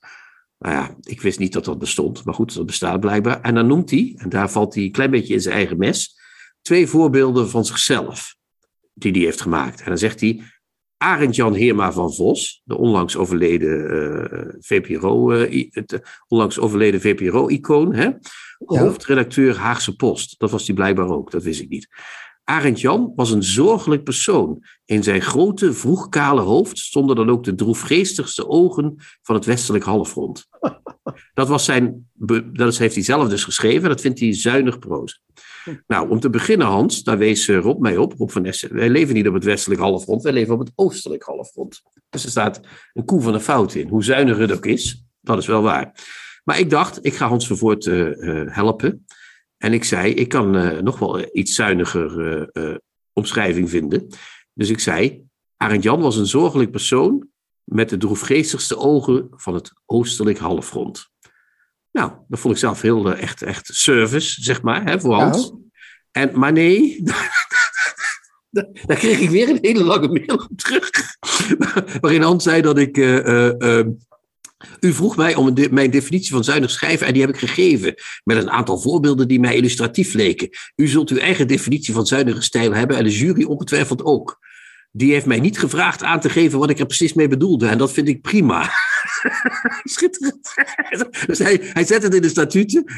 Nou 0.64 0.76
ja, 0.76 0.96
ik 1.02 1.22
wist 1.22 1.40
niet 1.40 1.54
dat 1.54 1.66
dat 1.66 1.80
bestond, 1.80 2.24
maar 2.24 2.34
goed, 2.34 2.56
dat 2.56 2.66
bestaat 2.66 3.00
blijkbaar. 3.00 3.42
En 3.42 3.56
dan 3.56 3.68
noemt 3.68 3.90
hij, 3.90 4.14
en 4.18 4.30
daar 4.30 4.52
valt 4.52 4.76
hij 4.76 4.84
een 4.84 4.92
klein 4.92 5.12
beetje 5.12 5.34
in 5.34 5.42
zijn 5.42 5.56
eigen 5.56 5.78
mes, 5.78 6.20
twee 6.62 6.88
voorbeelden 6.88 7.50
van 7.50 7.66
zichzelf 7.66 8.36
die 8.94 9.12
hij 9.12 9.22
heeft 9.22 9.42
gemaakt. 9.42 9.80
En 9.80 9.86
dan 9.86 9.98
zegt 9.98 10.22
hij, 10.22 10.42
Arend 10.98 11.36
Jan 11.36 11.54
Heerma 11.54 11.92
van 11.92 12.14
Vos, 12.14 12.62
de 12.64 12.78
onlangs 12.78 13.16
overleden 13.16 13.94
uh, 13.94 14.54
VPRO, 14.60 15.32
uh, 15.34 15.70
het 15.72 15.92
uh, 15.92 16.00
onlangs 16.28 16.60
overleden 16.60 17.02
VPRO-icoon, 17.02 17.94
hè? 17.94 18.06
Ja. 18.68 18.80
hoofdredacteur 18.80 19.58
Haagse 19.58 19.96
Post. 19.96 20.40
Dat 20.40 20.52
was 20.52 20.66
hij 20.68 20.76
blijkbaar 20.76 21.10
ook, 21.10 21.32
dat 21.32 21.44
wist 21.44 21.62
ik 21.62 21.70
niet. 21.70 21.88
Arend 22.44 22.82
Jan 22.82 23.14
was 23.16 23.32
een 23.32 23.44
zorgelijk 23.44 24.04
persoon. 24.04 24.64
In 24.86 25.04
zijn 25.04 25.22
grote, 25.22 25.74
vroegkale 25.74 26.42
hoofd 26.42 26.78
stonden 26.78 27.16
dan 27.16 27.30
ook 27.30 27.44
de 27.44 27.56
droefgeestigste 27.56 28.48
ogen 28.48 28.96
van 29.22 29.36
het 29.36 29.46
westelijk 29.46 29.84
halfrond. 29.84 30.48
Dat, 31.34 31.48
was 31.48 31.66
zijn, 31.66 32.10
dat 32.54 32.78
heeft 32.78 32.96
hij 32.96 33.04
zelf 33.04 33.30
dus 33.30 33.44
geschreven, 33.44 33.90
dat 33.90 34.02
vindt 34.02 34.20
hij 34.20 34.34
zuinig 34.34 34.80
proza. 34.80 35.18
Nou, 35.88 36.10
om 36.10 36.20
te 36.20 36.30
beginnen, 36.30 36.68
Hans, 36.68 37.04
daar 37.04 37.18
wees 37.18 37.48
eh, 37.48 37.60
Rob 37.60 37.82
mij 37.82 37.98
op, 37.98 38.14
Rob 38.18 38.30
van 38.30 38.46
Essen. 38.46 38.76
Wij 38.76 38.90
leven 38.90 39.14
niet 39.14 39.28
op 39.28 39.34
het 39.34 39.44
westelijk 39.44 39.82
halfrond, 39.82 40.24
wij 40.24 40.32
leven 40.32 40.54
op 40.54 40.60
het 40.60 40.72
oostelijk 40.76 41.24
halfrond. 41.24 41.82
Dus 42.10 42.24
er 42.24 42.30
staat 42.30 42.60
een 42.94 43.06
koe 43.06 43.22
van 43.22 43.34
een 43.34 43.42
fout 43.42 43.74
in. 43.74 43.88
Hoe 43.88 44.04
zuinig 44.04 44.38
het 44.38 44.52
ook 44.52 44.66
is, 44.66 45.06
dat 45.22 45.38
is 45.38 45.48
wel 45.48 45.62
waar. 45.62 45.96
Maar 46.44 46.60
ik 46.60 46.70
dacht, 46.70 47.06
ik 47.06 47.14
ga 47.14 47.28
Hans 47.28 47.48
Vervoort 47.48 47.86
uh, 47.86 48.18
uh, 48.18 48.56
helpen. 48.56 49.06
En 49.64 49.74
ik 49.74 49.84
zei, 49.84 50.14
ik 50.14 50.30
kan 50.30 50.56
uh, 50.56 50.80
nog 50.80 51.00
wel 51.00 51.36
iets 51.36 51.56
zuiniger 51.56 52.50
omschrijving 53.14 53.70
vinden. 53.70 54.08
Dus 54.54 54.70
ik 54.70 54.80
zei, 54.80 55.24
Arend 55.58 55.84
Jan 55.84 56.02
was 56.02 56.16
een 56.16 56.26
zorgelijk 56.26 56.72
persoon 56.72 57.28
met 57.64 57.90
de 57.90 57.98
droefgeestigste 57.98 58.78
ogen 58.78 59.28
van 59.32 59.54
het 59.54 59.72
oostelijk 59.86 60.38
halfrond. 60.38 61.10
Nou, 61.92 62.12
dat 62.28 62.40
vond 62.40 62.54
ik 62.54 62.60
zelf 62.60 62.82
heel 62.82 63.16
echt, 63.16 63.42
echt 63.42 63.70
service, 63.74 64.44
zeg 64.44 64.62
maar, 64.62 64.84
hè, 64.84 65.00
voor 65.00 65.14
Hans. 65.14 65.52
Ja. 65.52 65.58
En, 66.12 66.40
maar 66.40 66.52
nee, 66.52 67.04
daar 68.86 68.98
kreeg 68.98 69.20
ik 69.20 69.30
weer 69.30 69.50
een 69.50 69.60
hele 69.62 69.84
lange 69.84 70.08
mail 70.08 70.38
op 70.38 70.50
terug. 70.56 70.90
Waarin 72.02 72.22
Hans 72.22 72.44
zei 72.44 72.62
dat 72.62 72.78
ik. 72.78 72.98
Uh, 72.98 73.52
uh, 73.58 73.86
u 74.80 74.94
vroeg 74.94 75.16
mij 75.16 75.36
om 75.36 75.54
mijn 75.72 75.92
definitie 75.92 76.32
van 76.32 76.44
zuinig 76.44 76.72
schrijven 76.72 77.08
en 77.08 77.14
die 77.14 77.22
heb 77.22 77.32
ik 77.32 77.40
gegeven. 77.40 77.94
Met 78.24 78.38
een 78.38 78.52
aantal 78.52 78.80
voorbeelden 78.80 79.28
die 79.28 79.40
mij 79.40 79.56
illustratief 79.56 80.14
leken. 80.14 80.50
U 80.76 80.88
zult 80.88 81.10
uw 81.10 81.18
eigen 81.18 81.48
definitie 81.48 81.94
van 81.94 82.06
zuinige 82.06 82.42
stijl 82.42 82.74
hebben 82.74 82.98
en 82.98 83.04
de 83.04 83.18
jury 83.18 83.44
ongetwijfeld 83.44 84.04
ook. 84.04 84.40
Die 84.92 85.12
heeft 85.12 85.26
mij 85.26 85.40
niet 85.40 85.60
gevraagd 85.60 86.04
aan 86.04 86.20
te 86.20 86.30
geven 86.30 86.60
wat 86.60 86.70
ik 86.70 86.80
er 86.80 86.86
precies 86.86 87.14
mee 87.14 87.28
bedoelde. 87.28 87.68
En 87.68 87.78
dat 87.78 87.92
vind 87.92 88.08
ik 88.08 88.22
prima. 88.22 88.62
Schitterend. 89.84 90.54
Dus 91.26 91.40
hij, 91.40 91.60
hij 91.62 91.86
zet 91.86 92.04
het 92.04 92.14
in 92.14 92.22
de 92.22 92.30
statuten. 92.30 92.84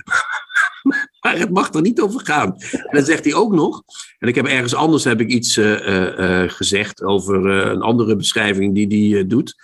Maar 1.21 1.37
het 1.37 1.49
mag 1.49 1.73
er 1.73 1.81
niet 1.81 2.01
over 2.01 2.25
gaan. 2.25 2.55
En 2.71 2.89
dan 2.91 3.05
zegt 3.05 3.23
hij 3.23 3.33
ook 3.33 3.53
nog. 3.53 3.83
En 4.19 4.27
ik 4.27 4.35
heb 4.35 4.45
ergens 4.45 4.75
anders 4.75 5.03
heb 5.03 5.21
ik 5.21 5.29
iets 5.29 5.57
uh, 5.57 5.87
uh, 5.87 6.49
gezegd 6.49 7.03
over 7.03 7.45
een 7.45 7.81
andere 7.81 8.15
beschrijving 8.15 8.75
die 8.89 9.15
hij 9.15 9.27
doet. 9.27 9.55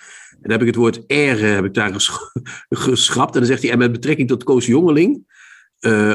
En 0.42 0.52
heb 0.52 0.62
ik 0.62 0.68
het 0.68 0.76
woord 0.76 1.04
er 1.08 1.40
heb 1.40 1.66
ik 1.66 1.74
daar 1.74 1.94
ges 1.94 2.12
geschrapt. 2.70 3.34
En 3.34 3.40
dan 3.40 3.50
zegt 3.50 3.62
hij, 3.62 3.72
en 3.72 3.78
met 3.78 3.92
betrekking 3.92 4.28
tot 4.28 4.44
Koos 4.44 4.66
Jongeling. 4.66 5.26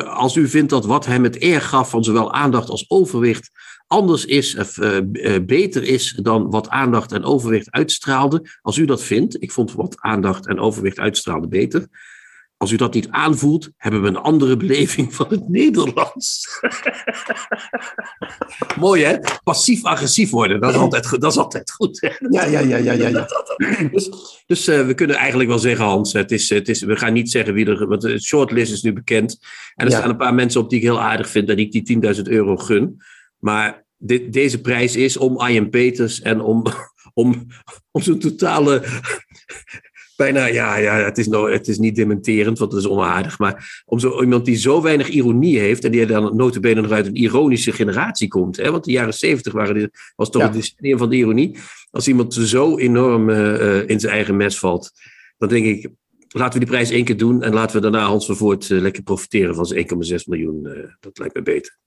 als 0.05 0.37
u 0.37 0.49
vindt 0.49 0.71
dat 0.71 0.87
wat 0.87 1.07
hem 1.07 1.25
het 1.25 1.43
eer 1.43 1.61
gaf 1.61 1.91
van 1.91 2.05
zowel 2.05 2.33
aandacht 2.33 2.69
als 2.69 2.85
overwicht 2.89 3.51
anders 3.87 4.25
is, 4.25 4.57
of 4.57 4.77
uh, 4.77 4.99
beter 5.47 5.83
is 5.83 6.19
dan 6.23 6.51
wat 6.51 6.69
aandacht 6.69 7.13
en 7.13 7.25
overwicht 7.25 7.71
uitstraalde. 7.71 8.43
Als 8.61 8.77
u 8.77 8.85
dat 8.85 9.03
vindt, 9.03 9.43
ik 9.43 9.53
vond 9.53 9.73
wat 9.73 9.97
aandacht 10.01 10.47
en 10.47 10.59
overwicht 10.59 10.99
uitstraalde 10.99 11.49
beter. 11.49 11.87
Als 12.59 12.71
u 12.71 12.77
dat 12.77 12.95
niet 12.95 13.09
aanvoelt, 13.11 13.71
hebben 13.77 14.03
we 14.03 14.09
een 14.09 14.17
andere 14.17 14.57
beleving 14.57 15.15
van 15.15 15.27
het 15.29 15.49
Nederlands. 15.49 16.59
Mooi 18.79 19.05
hè? 19.05 19.19
Passief-agressief 19.45 20.31
worden, 20.31 20.61
dat 20.61 20.71
is 20.71 20.77
altijd, 20.77 21.21
dat 21.21 21.33
is 21.33 21.39
altijd 21.39 21.71
goed. 21.71 22.01
Hè? 22.01 22.09
Ja, 22.29 22.45
ja, 22.45 22.61
ja, 22.61 22.77
ja, 22.77 22.93
ja. 22.93 23.09
ja. 23.09 23.27
Dus, 23.93 24.11
dus 24.47 24.69
uh, 24.69 24.87
we 24.87 24.95
kunnen 24.95 25.17
eigenlijk 25.17 25.49
wel 25.49 25.59
zeggen, 25.59 25.85
Hans, 25.85 26.13
het 26.13 26.33
is, 26.33 26.49
het 26.49 26.69
is, 26.69 26.83
we 26.83 26.97
gaan 26.97 27.13
niet 27.13 27.31
zeggen 27.31 27.55
wie 27.55 27.67
er. 27.67 27.89
Want 27.89 28.03
de 28.03 28.21
shortlist 28.21 28.73
is 28.73 28.83
nu 28.83 28.93
bekend. 28.93 29.39
En 29.75 29.87
er 29.87 29.93
ja. 29.93 29.99
staan 29.99 30.11
een 30.11 30.17
paar 30.17 30.35
mensen 30.35 30.61
op 30.61 30.71
die 30.71 30.79
ik 30.79 30.85
heel 30.85 31.01
aardig 31.01 31.29
vind, 31.29 31.47
dat 31.47 31.59
ik 31.59 31.73
die 31.73 32.15
10.000 32.17 32.23
euro 32.23 32.57
gun. 32.57 32.97
Maar 33.39 33.85
dit, 33.97 34.33
deze 34.33 34.61
prijs 34.61 34.97
is 34.97 35.17
om 35.17 35.47
Ian 35.49 35.71
Peters 35.71 36.21
en 36.21 36.41
om, 36.41 36.65
om, 37.15 37.47
om 37.91 38.03
zo'n 38.03 38.19
totale. 38.19 38.83
Bijna, 40.17 40.47
ja, 40.47 40.77
ja 40.77 40.95
het, 40.95 41.19
is 41.19 41.27
nou, 41.27 41.53
het 41.53 41.69
is 41.69 41.79
niet 41.79 41.97
dementerend, 41.97 42.59
want 42.59 42.73
het 42.73 42.81
is 42.81 42.89
onaardig. 42.89 43.39
Maar 43.39 43.83
om 43.85 43.99
zo 43.99 44.21
iemand 44.21 44.45
die 44.45 44.57
zo 44.57 44.83
weinig 44.83 45.09
ironie 45.09 45.59
heeft. 45.59 45.85
en 45.85 45.91
die 45.91 46.07
dan 46.07 46.37
notabene 46.37 46.81
nog 46.81 46.91
uit 46.91 47.07
een 47.07 47.17
ironische 47.17 47.73
generatie 47.73 48.29
komt. 48.29 48.57
Hè, 48.57 48.71
want 48.71 48.85
de 48.85 48.91
jaren 48.91 49.15
zeventig 49.15 49.53
was 50.17 50.31
toch 50.31 50.43
ja. 50.43 50.49
het 50.49 50.57
decennium 50.57 50.99
van 50.99 51.11
de 51.11 51.17
ironie. 51.17 51.57
Als 51.91 52.09
iemand 52.09 52.35
zo 52.35 52.79
enorm 52.79 53.29
uh, 53.29 53.89
in 53.89 54.01
zijn 54.01 54.13
eigen 54.13 54.37
mes 54.37 54.59
valt. 54.59 54.93
dan 55.39 55.49
denk 55.49 55.65
ik, 55.65 55.89
laten 56.29 56.53
we 56.53 56.65
die 56.65 56.75
prijs 56.75 56.91
één 56.91 57.05
keer 57.05 57.17
doen. 57.17 57.43
en 57.43 57.53
laten 57.53 57.77
we 57.77 57.83
daarna 57.83 58.07
Hans 58.07 58.27
Vervoort 58.27 58.69
uh, 58.69 58.81
lekker 58.81 59.03
profiteren 59.03 59.55
van 59.55 59.67
zijn 59.67 59.87
1,6 60.05 60.15
miljoen. 60.27 60.63
dat 61.01 61.19
lijkt 61.19 61.35
me 61.35 61.43
beter. 61.43 61.79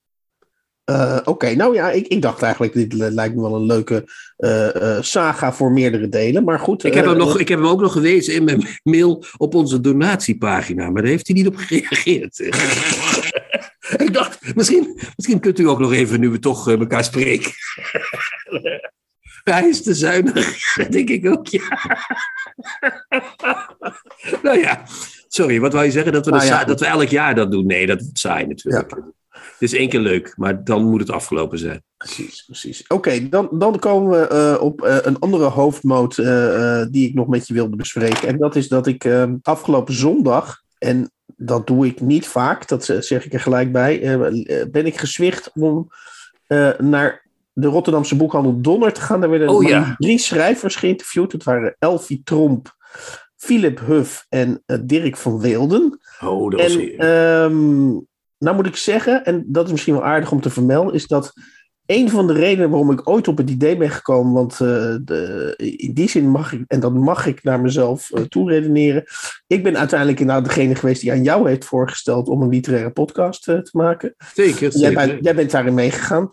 Uh, 0.89 1.15
Oké, 1.19 1.29
okay. 1.29 1.53
nou 1.53 1.74
ja, 1.74 1.91
ik, 1.91 2.08
ik, 2.08 2.22
dacht 2.22 2.41
eigenlijk, 2.41 2.74
dit 2.74 2.93
lijkt 2.93 3.36
me 3.36 3.41
wel 3.41 3.55
een 3.55 3.65
leuke 3.65 4.08
uh, 4.38 4.75
uh, 4.75 4.98
saga 5.01 5.53
voor 5.53 5.72
meerdere 5.72 6.10
delen. 6.10 6.43
Maar 6.43 6.60
goed. 6.60 6.84
Ik 6.84 6.93
heb, 6.93 7.05
hem 7.05 7.17
nog, 7.17 7.39
ik 7.39 7.48
heb 7.48 7.60
hem 7.60 7.67
ook 7.67 7.81
nog 7.81 7.91
gewezen 7.91 8.34
in 8.34 8.43
mijn 8.43 8.67
mail 8.84 9.24
op 9.38 9.55
onze 9.55 9.81
donatiepagina, 9.81 10.89
maar 10.89 11.01
daar 11.01 11.12
heeft 11.12 11.27
hij 11.27 11.36
niet 11.36 11.48
op 11.48 11.55
gereageerd. 11.55 12.39
ik 14.05 14.13
dacht, 14.13 14.55
misschien, 14.55 15.00
misschien 15.15 15.39
kunt 15.39 15.60
u 15.60 15.67
ook 15.67 15.79
nog 15.79 15.93
even, 15.93 16.19
nu 16.19 16.29
we 16.29 16.39
toch 16.39 16.69
elkaar 16.69 17.03
spreken. 17.03 17.51
Hij 19.43 19.67
is 19.67 19.84
te 19.84 19.93
zuinig, 19.93 20.74
denk 20.89 21.10
ik 21.10 21.25
ook, 21.25 21.48
ja. 21.48 21.98
nou 24.43 24.60
ja, 24.60 24.84
sorry, 25.27 25.60
wat 25.60 25.74
wou 25.74 25.86
je 25.86 25.91
zeggen? 25.91 26.12
Dat 26.12 26.25
we, 26.25 26.31
nou 26.31 26.46
ja, 26.46 26.63
dat 26.63 26.79
we 26.79 26.86
elk 26.86 27.10
jaar 27.10 27.36
dat 27.36 27.51
doen? 27.51 27.65
Nee, 27.65 27.86
dat 27.86 28.01
wordt 28.01 28.19
saai 28.19 28.46
natuurlijk. 28.48 28.91
Ja. 28.91 29.17
Het 29.60 29.72
is 29.72 29.78
één 29.78 29.89
keer 29.89 30.00
leuk, 30.00 30.34
maar 30.36 30.63
dan 30.63 30.84
moet 30.84 31.00
het 31.00 31.12
afgelopen 31.12 31.60
zijn. 31.60 31.84
Precies, 31.98 32.44
precies. 32.46 32.82
Oké, 32.82 32.94
okay, 32.94 33.30
dan, 33.30 33.50
dan 33.51 33.80
komen 33.80 34.20
we 34.20 34.56
uh, 34.58 34.63
op 34.63 34.82
uh, 34.82 34.98
een 35.01 35.20
andere 35.20 35.44
hoofdmoot 35.44 36.18
uh, 36.18 36.86
die 36.92 37.08
ik 37.08 37.13
nog 37.13 37.28
met 37.28 37.48
je 37.48 37.54
wilde 37.54 37.75
bespreken. 37.75 38.28
En 38.28 38.38
dat 38.38 38.56
is 38.56 38.68
dat 38.68 38.88
ik 38.88 39.10
afgelopen 39.42 39.94
zondag, 39.94 40.62
en 40.78 41.12
dat 41.36 41.68
doe 41.68 41.86
ik 41.86 42.01
niet 42.01 42.28
vaak, 42.28 42.68
dat 42.68 42.86
zeg 42.86 43.25
ik 43.25 43.34
er 43.34 43.39
gelijk 43.39 43.72
bij, 43.72 44.00
ben 44.72 44.86
ik 44.86 44.98
gezwicht 44.98 45.51
om 45.54 45.88
naar 46.78 47.28
de 47.54 47.68
Rotterdamse 47.68 48.16
boekhandel 48.16 48.62
Donner 48.62 48.94
te 48.94 49.01
gaan. 49.01 49.20
Daar 49.20 49.30
werden 49.30 49.50
oh, 49.50 49.63
ja. 49.63 49.96
drie 49.98 50.18
schrijvers 50.18 50.75
geïnterviewd. 50.75 51.32
Het 51.32 51.44
waren 51.44 51.75
Elfie 51.80 52.22
Tromp, 52.24 52.75
Philip 53.36 53.80
Huff 53.80 54.25
en 54.30 54.63
Dirk 54.82 55.18
van 55.18 55.39
Wilden. 55.39 56.00
Oh, 56.22 56.51
dat 56.51 56.60
en, 56.60 56.98
was 56.98 57.08
um, 57.08 58.08
nou 58.39 58.55
moet 58.55 58.67
ik 58.67 58.75
zeggen, 58.75 59.25
en 59.25 59.43
dat 59.48 59.65
is 59.65 59.72
misschien 59.72 59.93
wel 59.93 60.05
aardig 60.05 60.31
om 60.31 60.41
te 60.41 60.50
vermelden, 60.50 60.93
is 60.93 61.08
dat 61.08 61.34
een 61.86 62.10
van 62.10 62.27
de 62.27 62.34
redenen 62.34 62.69
waarom 62.69 62.91
ik 62.91 63.10
ooit 63.10 63.27
op 63.27 63.38
het 63.38 63.50
idee 63.50 63.77
ben 63.77 63.89
gekomen, 63.89 64.34
want 64.34 64.53
uh, 64.53 64.60
de, 65.03 65.53
in 65.58 65.93
die 65.93 66.10
zin 66.10 66.29
mag 66.29 66.53
ik, 66.53 66.63
en 66.67 66.79
dat 66.79 66.93
mag 66.93 67.25
ik 67.25 67.43
naar 67.43 67.62
mezelf 67.62 68.12
uh, 68.12 68.22
toeredeneren. 68.22 69.03
Ik 69.48 69.63
ben 69.63 69.77
uiteindelijk 69.77 70.19
inderdaad 70.19 70.46
degene 70.46 70.75
geweest 70.75 71.01
die 71.01 71.12
aan 71.12 71.24
jou 71.24 71.50
heeft 71.50 71.65
voorgesteld 71.65 72.27
om 72.27 72.41
een 72.41 72.50
literaire 72.50 72.91
podcast 72.91 73.48
uh, 73.48 73.58
te 73.58 73.77
maken. 73.77 74.15
Zeker. 74.34 74.77
Jij, 74.77 74.93
bent, 74.93 75.24
jij 75.24 75.36
bent 75.36 75.51
daarin 75.51 75.74
meegegaan. 75.74 76.29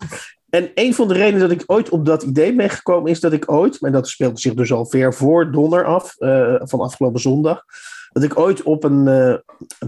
En 0.51 0.71
een 0.75 0.95
van 0.95 1.09
de 1.09 1.15
redenen 1.15 1.41
dat 1.41 1.51
ik 1.51 1.63
ooit 1.67 1.89
op 1.89 2.07
dat 2.07 2.23
idee 2.23 2.55
ben 2.55 2.71
gekomen, 2.71 3.11
is 3.11 3.21
dat 3.21 3.33
ik 3.33 3.53
ooit, 3.53 3.83
en 3.83 3.93
dat 3.93 4.09
speelde 4.09 4.41
zich 4.41 4.55
dus 4.55 4.73
al 4.73 4.87
ver 4.87 5.15
voor 5.15 5.53
Donner 5.53 5.85
af, 5.85 6.15
van 6.59 6.81
afgelopen 6.81 7.21
zondag, 7.21 7.65
dat 8.17 8.25
ik 8.25 8.39
ooit 8.39 8.63
op 8.63 8.85
een 8.85 9.07
uh, 9.07 9.35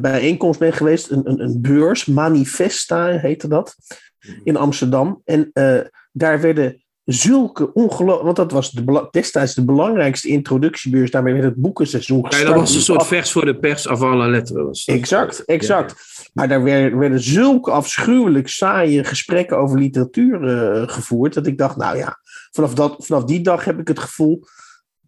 bijeenkomst 0.01 0.61
ben 0.61 0.73
geweest, 0.73 1.11
een, 1.11 1.31
een, 1.31 1.41
een, 1.41 1.61
beurs, 1.61 2.07
Manifesta 2.07 3.07
heette 3.07 3.49
dat, 3.49 3.77
in 4.45 4.57
Amsterdam. 4.57 5.23
En 5.25 5.51
uh, 5.53 5.81
daar 6.13 6.41
werden 6.41 6.83
zulke 7.05 7.73
ongelooflijk, 7.73 8.25
want 8.25 8.37
dat 8.37 8.53
was 8.53 8.71
de, 8.71 9.09
destijds 9.11 9.55
de 9.55 9.65
belangrijkste 9.65 10.29
introductiebeurs, 10.29 11.11
daarmee 11.11 11.33
werd 11.33 11.45
het 11.45 11.55
boekenseizoen 11.55 12.25
gestart. 12.25 12.43
Ja, 12.43 12.49
dat 12.49 12.61
was 12.61 12.75
een 12.75 12.81
soort 12.81 13.07
vers 13.07 13.33
voor 13.33 13.45
de 13.45 13.59
pers 13.59 13.89
avant 13.89 14.17
la 14.17 14.29
lettre. 14.29 14.63
Was 14.63 14.85
exact, 14.85 15.45
exact. 15.45 15.91
Ja. 15.91 16.25
Maar 16.33 16.49
daar 16.49 16.63
werden, 16.63 16.99
werden 16.99 17.21
zulke 17.21 17.71
afschuwelijk 17.71 18.49
saaie 18.49 19.05
gesprekken 19.05 19.59
over 19.59 19.79
literatuur 19.79 20.43
uh, 20.43 20.89
gevoerd, 20.89 21.35
dat 21.35 21.47
ik 21.47 21.59
dacht, 21.59 21.77
nou 21.77 21.97
ja, 21.97 22.19
vanaf, 22.51 22.75
dat, 22.75 22.97
vanaf 22.99 23.25
die 23.25 23.41
dag 23.41 23.65
heb 23.65 23.79
ik 23.79 23.89
het 23.89 23.99
gevoel 23.99 24.45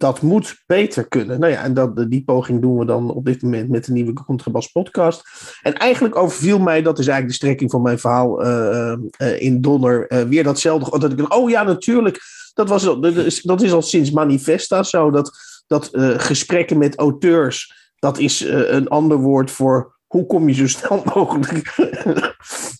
dat 0.00 0.22
moet 0.22 0.62
beter 0.66 1.08
kunnen. 1.08 1.40
Nou 1.40 1.52
ja, 1.52 1.62
en 1.62 1.74
dat, 1.74 2.10
die 2.10 2.24
poging 2.24 2.60
doen 2.60 2.78
we 2.78 2.84
dan 2.84 3.10
op 3.10 3.24
dit 3.24 3.42
moment 3.42 3.68
met 3.68 3.84
de 3.84 3.92
nieuwe 3.92 4.12
Contrabas 4.12 4.66
podcast. 4.66 5.22
En 5.62 5.74
eigenlijk 5.74 6.16
overviel 6.16 6.58
mij, 6.58 6.82
dat 6.82 6.98
is 6.98 7.06
eigenlijk 7.06 7.28
de 7.28 7.44
strekking 7.44 7.70
van 7.70 7.82
mijn 7.82 7.98
verhaal 7.98 8.46
uh, 8.46 8.96
uh, 9.18 9.40
in 9.40 9.60
Donner, 9.60 10.12
uh, 10.12 10.22
weer 10.22 10.44
datzelfde. 10.44 10.98
Dat 10.98 11.12
ik 11.12 11.34
oh 11.34 11.50
ja, 11.50 11.62
natuurlijk, 11.62 12.20
dat, 12.54 12.68
was, 12.68 12.82
dat, 12.82 13.16
is, 13.16 13.42
dat 13.42 13.62
is 13.62 13.72
al 13.72 13.82
sinds 13.82 14.10
Manifesta 14.10 14.82
zo, 14.82 15.10
dat, 15.10 15.30
dat 15.66 15.88
gesprekken 16.16 16.78
met 16.78 16.98
auteurs, 16.98 17.90
dat 17.98 18.18
is 18.18 18.40
een 18.48 18.88
ander 18.88 19.16
woord 19.16 19.50
voor 19.50 19.98
hoe 20.10 20.26
kom 20.26 20.48
je 20.48 20.54
zo 20.54 20.66
snel 20.66 21.02
mogelijk 21.14 21.74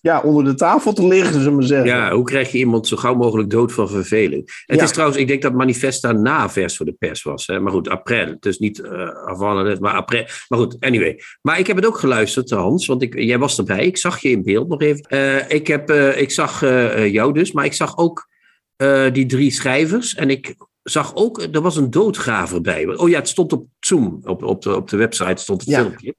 ja, 0.01 0.21
onder 0.21 0.45
de 0.45 0.55
tafel 0.55 0.93
te 0.93 1.07
liggen, 1.07 1.41
zullen 1.41 1.59
we 1.59 1.65
zeggen. 1.65 1.89
Ja, 1.89 2.13
hoe 2.13 2.25
krijg 2.25 2.53
je 2.53 2.59
iemand 2.59 2.87
zo 2.87 2.97
gauw 2.97 3.15
mogelijk 3.15 3.51
dood 3.51 3.73
van 3.73 3.89
verveling? 3.89 4.63
Het 4.67 4.79
ja. 4.79 4.85
is 4.85 4.91
trouwens, 4.91 5.19
ik 5.19 5.29
denk 5.29 5.43
dat 5.43 5.53
Manifesta 5.53 6.13
na 6.13 6.51
vers 6.51 6.77
voor 6.77 6.87
de 6.87 6.93
pers 6.93 7.23
was. 7.23 7.47
Hè? 7.47 7.61
Maar 7.61 7.73
goed, 7.73 7.89
april. 7.89 8.37
Dus 8.41 8.59
niet 8.59 8.79
uh, 8.79 9.09
avant 9.09 9.81
maar 9.81 9.95
april. 9.95 10.25
Maar 10.49 10.59
goed, 10.59 10.77
anyway. 10.81 11.21
Maar 11.43 11.59
ik 11.59 11.67
heb 11.67 11.77
het 11.77 11.87
ook 11.87 11.99
geluisterd, 11.99 12.51
Hans, 12.51 12.87
want 12.87 13.03
ik, 13.03 13.19
jij 13.19 13.39
was 13.39 13.59
erbij. 13.59 13.87
Ik 13.87 13.99
zag 13.99 14.19
je 14.19 14.31
in 14.31 14.43
beeld 14.43 14.69
nog 14.69 14.81
even. 14.81 15.05
Uh, 15.09 15.51
ik, 15.51 15.67
heb, 15.67 15.91
uh, 15.91 16.21
ik 16.21 16.31
zag 16.31 16.61
jou 17.11 17.33
dus, 17.33 17.53
maar 17.53 17.65
ik 17.65 17.75
zag 17.75 17.97
ook 17.97 18.29
die 19.13 19.27
drie 19.27 19.51
schrijvers. 19.51 20.15
En 20.15 20.31
ik 20.31 20.55
zag 20.83 21.15
ook, 21.15 21.43
er 21.53 21.61
was 21.61 21.77
een 21.77 21.91
doodgraver 21.91 22.61
bij. 22.61 22.87
Oh 22.97 23.09
ja, 23.09 23.19
het 23.19 23.29
stond 23.29 23.53
op 23.53 23.67
Zoom, 23.81 24.21
op, 24.25 24.43
op, 24.43 24.63
de, 24.63 24.77
op 24.77 24.89
de 24.89 24.97
website 24.97 25.43
stond 25.43 25.61
het 25.61 25.71
Ja. 25.71 25.81
filmpje. 25.81 26.15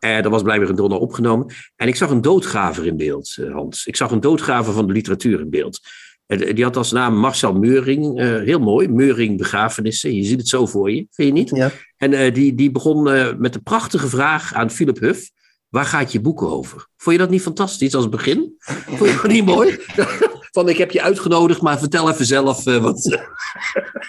En 0.00 0.22
dat 0.22 0.32
was 0.32 0.42
blijkbaar 0.42 0.68
een 0.68 0.76
donor 0.76 0.98
opgenomen. 1.00 1.54
En 1.76 1.88
ik 1.88 1.96
zag 1.96 2.10
een 2.10 2.20
doodgraver 2.20 2.86
in 2.86 2.96
beeld, 2.96 3.36
eh, 3.40 3.52
Hans. 3.52 3.86
Ik 3.86 3.96
zag 3.96 4.10
een 4.10 4.20
doodgraver 4.20 4.72
van 4.72 4.86
de 4.86 4.92
literatuur 4.92 5.40
in 5.40 5.50
beeld. 5.50 5.80
En 6.26 6.46
eh, 6.46 6.54
die 6.54 6.64
had 6.64 6.76
als 6.76 6.92
naam 6.92 7.16
Marcel 7.16 7.52
Meuring, 7.52 8.18
eh, 8.20 8.26
heel 8.28 8.58
mooi, 8.60 8.88
Meuring 8.88 9.36
Begrafenissen. 9.38 10.14
Je 10.14 10.24
ziet 10.24 10.38
het 10.38 10.48
zo 10.48 10.66
voor 10.66 10.90
je, 10.90 11.06
vind 11.10 11.28
je 11.28 11.32
niet? 11.34 11.50
Ja. 11.50 11.70
En 11.96 12.12
eh, 12.12 12.34
die, 12.34 12.54
die 12.54 12.70
begon 12.70 13.10
eh, 13.10 13.34
met 13.38 13.52
de 13.52 13.60
prachtige 13.60 14.08
vraag 14.08 14.54
aan 14.54 14.70
Philip 14.70 14.98
Huff. 14.98 15.30
Waar 15.68 15.84
gaat 15.84 16.12
je 16.12 16.20
boek 16.20 16.42
over? 16.42 16.86
Vond 16.96 17.16
je 17.16 17.22
dat 17.22 17.30
niet 17.30 17.42
fantastisch 17.42 17.94
als 17.94 18.08
begin? 18.08 18.54
Vond 18.58 19.10
je 19.10 19.18
dat 19.22 19.30
niet 19.30 19.44
mooi? 19.44 19.76
Van 20.56 20.68
ik 20.68 20.78
heb 20.78 20.90
je 20.90 21.02
uitgenodigd, 21.02 21.60
maar 21.60 21.78
vertel 21.78 22.10
even 22.10 22.26
zelf 22.26 22.66
eh, 22.66 22.76
wat, 22.76 23.02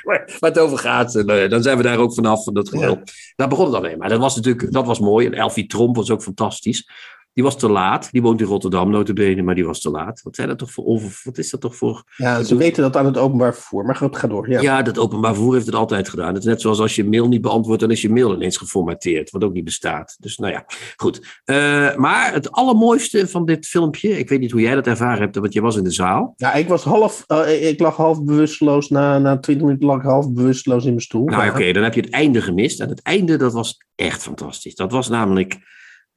waar 0.03 0.25
het 0.39 0.59
over 0.59 0.77
gaat. 0.77 1.15
En, 1.15 1.29
eh, 1.29 1.49
dan 1.49 1.61
zijn 1.61 1.77
we 1.77 1.83
daar 1.83 1.97
ook 1.97 2.13
vanaf 2.13 2.43
van 2.43 2.53
dat 2.53 2.69
geheel. 2.69 3.01
Daar 3.35 3.47
begon 3.47 3.63
het 3.63 3.73
dan 3.73 3.81
mee. 3.81 3.97
Maar 3.97 4.09
dat 4.09 4.19
was 4.19 4.35
natuurlijk 4.35 4.71
dat 4.71 4.85
was 4.85 4.99
mooi. 4.99 5.25
En 5.25 5.33
Elfie 5.33 5.65
Tromp 5.65 5.95
was 5.95 6.11
ook 6.11 6.21
fantastisch. 6.21 6.89
Die 7.37 7.45
was 7.45 7.57
te 7.57 7.69
laat. 7.69 8.11
Die 8.11 8.21
woont 8.21 8.41
in 8.41 8.47
Rotterdam, 8.47 8.89
notabene, 8.89 9.41
maar 9.41 9.55
die 9.55 9.65
was 9.65 9.81
te 9.81 9.89
laat. 9.89 10.21
Wat, 10.23 10.35
zijn 10.35 10.47
dat 10.47 10.57
toch 10.57 10.71
voor, 10.71 10.85
over, 10.85 11.21
wat 11.23 11.37
is 11.37 11.49
dat 11.49 11.61
toch 11.61 11.75
voor... 11.75 12.03
Ja, 12.15 12.43
ze 12.43 12.55
weten 12.55 12.83
dat 12.83 12.97
aan 12.97 13.05
het 13.05 13.17
openbaar 13.17 13.53
vervoer. 13.53 13.85
Maar 13.85 13.95
goed, 13.95 14.17
ga 14.17 14.27
door. 14.27 14.49
Ja. 14.49 14.61
Ja. 14.61 14.81
dat 14.81 14.97
openbaar 14.97 15.33
vervoer 15.33 15.53
heeft 15.53 15.65
het 15.65 15.75
altijd 15.75 16.09
gedaan. 16.09 16.27
Het 16.27 16.37
is 16.37 16.43
net 16.43 16.61
zoals 16.61 16.79
als 16.79 16.95
je 16.95 17.09
mail 17.09 17.27
niet 17.27 17.41
beantwoordt, 17.41 17.81
dan 17.81 17.91
is 17.91 18.01
je 18.01 18.09
mail 18.09 18.35
ineens 18.35 18.57
geformateerd, 18.57 19.31
wat 19.31 19.43
ook 19.43 19.53
niet 19.53 19.63
bestaat. 19.63 20.15
Dus 20.19 20.37
nou 20.37 20.53
ja, 20.53 20.65
goed. 20.95 21.41
Eh, 21.43 21.95
maar 21.95 22.33
het 22.33 22.51
allermooiste 22.51 23.27
van 23.27 23.45
dit 23.45 23.67
filmpje, 23.67 24.17
ik 24.17 24.29
weet 24.29 24.39
niet 24.39 24.51
hoe 24.51 24.61
jij 24.61 24.75
dat 24.75 24.87
ervaren 24.87 25.21
hebt, 25.21 25.35
want 25.35 25.53
je 25.53 25.61
was 25.61 25.75
in 25.75 25.83
de 25.83 25.91
zaal. 25.91 26.33
Ja, 26.35 26.53
ik 26.53 26.67
was 26.67 26.83
half, 26.83 27.23
eh, 27.27 27.69
ik 27.69 27.79
lag 27.79 27.95
half 27.95 28.23
bewusteloos. 28.23 28.89
Na, 28.89 29.19
na 29.19 29.37
20 29.37 29.65
minuten 29.65 29.87
lag 29.87 29.97
ik 29.97 30.03
half 30.03 30.31
bewusteloos 30.31 30.83
in 30.83 30.89
mijn 30.89 31.01
stoel. 31.01 31.25
Nou 31.25 31.49
oké, 31.49 31.71
dan 31.71 31.83
heb 31.83 31.93
je 31.93 32.01
het 32.01 32.09
einde 32.09 32.41
gemist. 32.41 32.79
En 32.79 32.89
het 32.89 33.01
einde, 33.01 33.37
dat 33.37 33.53
was 33.53 33.77
echt 33.95 34.23
fantastisch. 34.23 34.75
Dat 34.75 34.91
was 34.91 35.09
namelijk, 35.09 35.57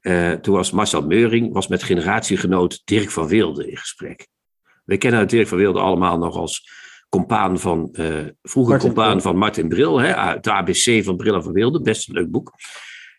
eh, 0.00 0.32
toen 0.32 0.54
was 0.54 0.70
Marcel 0.70 1.02
Meuring, 1.02 1.52
was 1.52 1.68
met 1.68 1.82
generatiegenoot 1.82 2.82
Dirk 2.84 3.10
van 3.10 3.26
Wilde 3.26 3.70
in 3.70 3.76
gesprek. 3.76 4.26
We 4.84 4.96
kennen 4.96 5.28
Dirk 5.28 5.48
van 5.48 5.58
Wilde 5.58 5.80
allemaal 5.80 6.18
nog 6.18 6.36
als 6.36 6.70
compaan 7.08 7.58
van, 7.58 7.88
eh, 7.92 8.06
vroeger 8.42 8.72
Martin 8.72 8.88
compaan 8.88 9.10
Bril. 9.10 9.20
van 9.20 9.36
Martin 9.36 9.68
Bril, 9.68 10.00
hè, 10.00 10.16
uit 10.16 10.44
de 10.44 10.52
ABC 10.52 11.04
van 11.04 11.16
Bril 11.16 11.34
en 11.34 11.42
van 11.42 11.52
Wilde, 11.52 11.80
best 11.80 12.08
een 12.08 12.14
leuk 12.14 12.30
boek. 12.30 12.52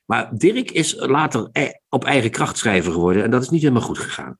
Maar 0.05 0.37
Dirk 0.37 0.71
is 0.71 0.95
later 0.97 1.49
eh, 1.51 1.69
op 1.89 2.03
eigen 2.03 2.31
kracht 2.31 2.57
schrijver 2.57 2.91
geworden 2.91 3.23
en 3.23 3.31
dat 3.31 3.41
is 3.41 3.49
niet 3.49 3.61
helemaal 3.61 3.81
goed 3.81 3.97
gegaan. 3.97 4.37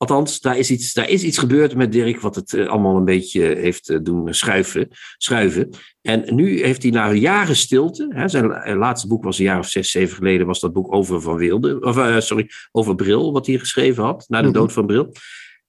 Althans, 0.00 0.40
daar 0.40 0.58
is 0.58 0.70
iets, 0.70 0.92
daar 0.92 1.08
is 1.08 1.22
iets 1.22 1.38
gebeurd 1.38 1.74
met 1.74 1.92
Dirk 1.92 2.20
wat 2.20 2.34
het 2.34 2.52
eh, 2.54 2.66
allemaal 2.68 2.96
een 2.96 3.04
beetje 3.04 3.42
heeft 3.42 3.88
eh, 3.88 3.98
doen 4.02 4.34
schuiven, 4.34 4.88
schuiven. 5.16 5.70
En 6.02 6.34
nu 6.34 6.62
heeft 6.64 6.82
hij 6.82 6.90
na 6.90 7.12
jaren 7.12 7.56
stilte, 7.56 8.06
hè, 8.14 8.28
zijn 8.28 8.46
la- 8.46 8.76
laatste 8.76 9.08
boek 9.08 9.24
was 9.24 9.38
een 9.38 9.44
jaar 9.44 9.58
of 9.58 9.68
zes, 9.68 9.90
zeven 9.90 10.16
geleden, 10.16 10.46
was 10.46 10.60
dat 10.60 10.72
boek 10.72 10.94
over 10.94 11.20
Van 11.20 11.36
Wilde, 11.36 11.80
of 11.80 11.96
eh, 11.96 12.20
sorry, 12.20 12.50
over 12.72 12.94
Bril, 12.94 13.32
wat 13.32 13.46
hij 13.46 13.58
geschreven 13.58 14.04
had, 14.04 14.24
na 14.28 14.40
de 14.40 14.44
Mhm. 14.48 14.54
dood 14.56 14.72
van 14.72 14.86
Bril. 14.86 15.12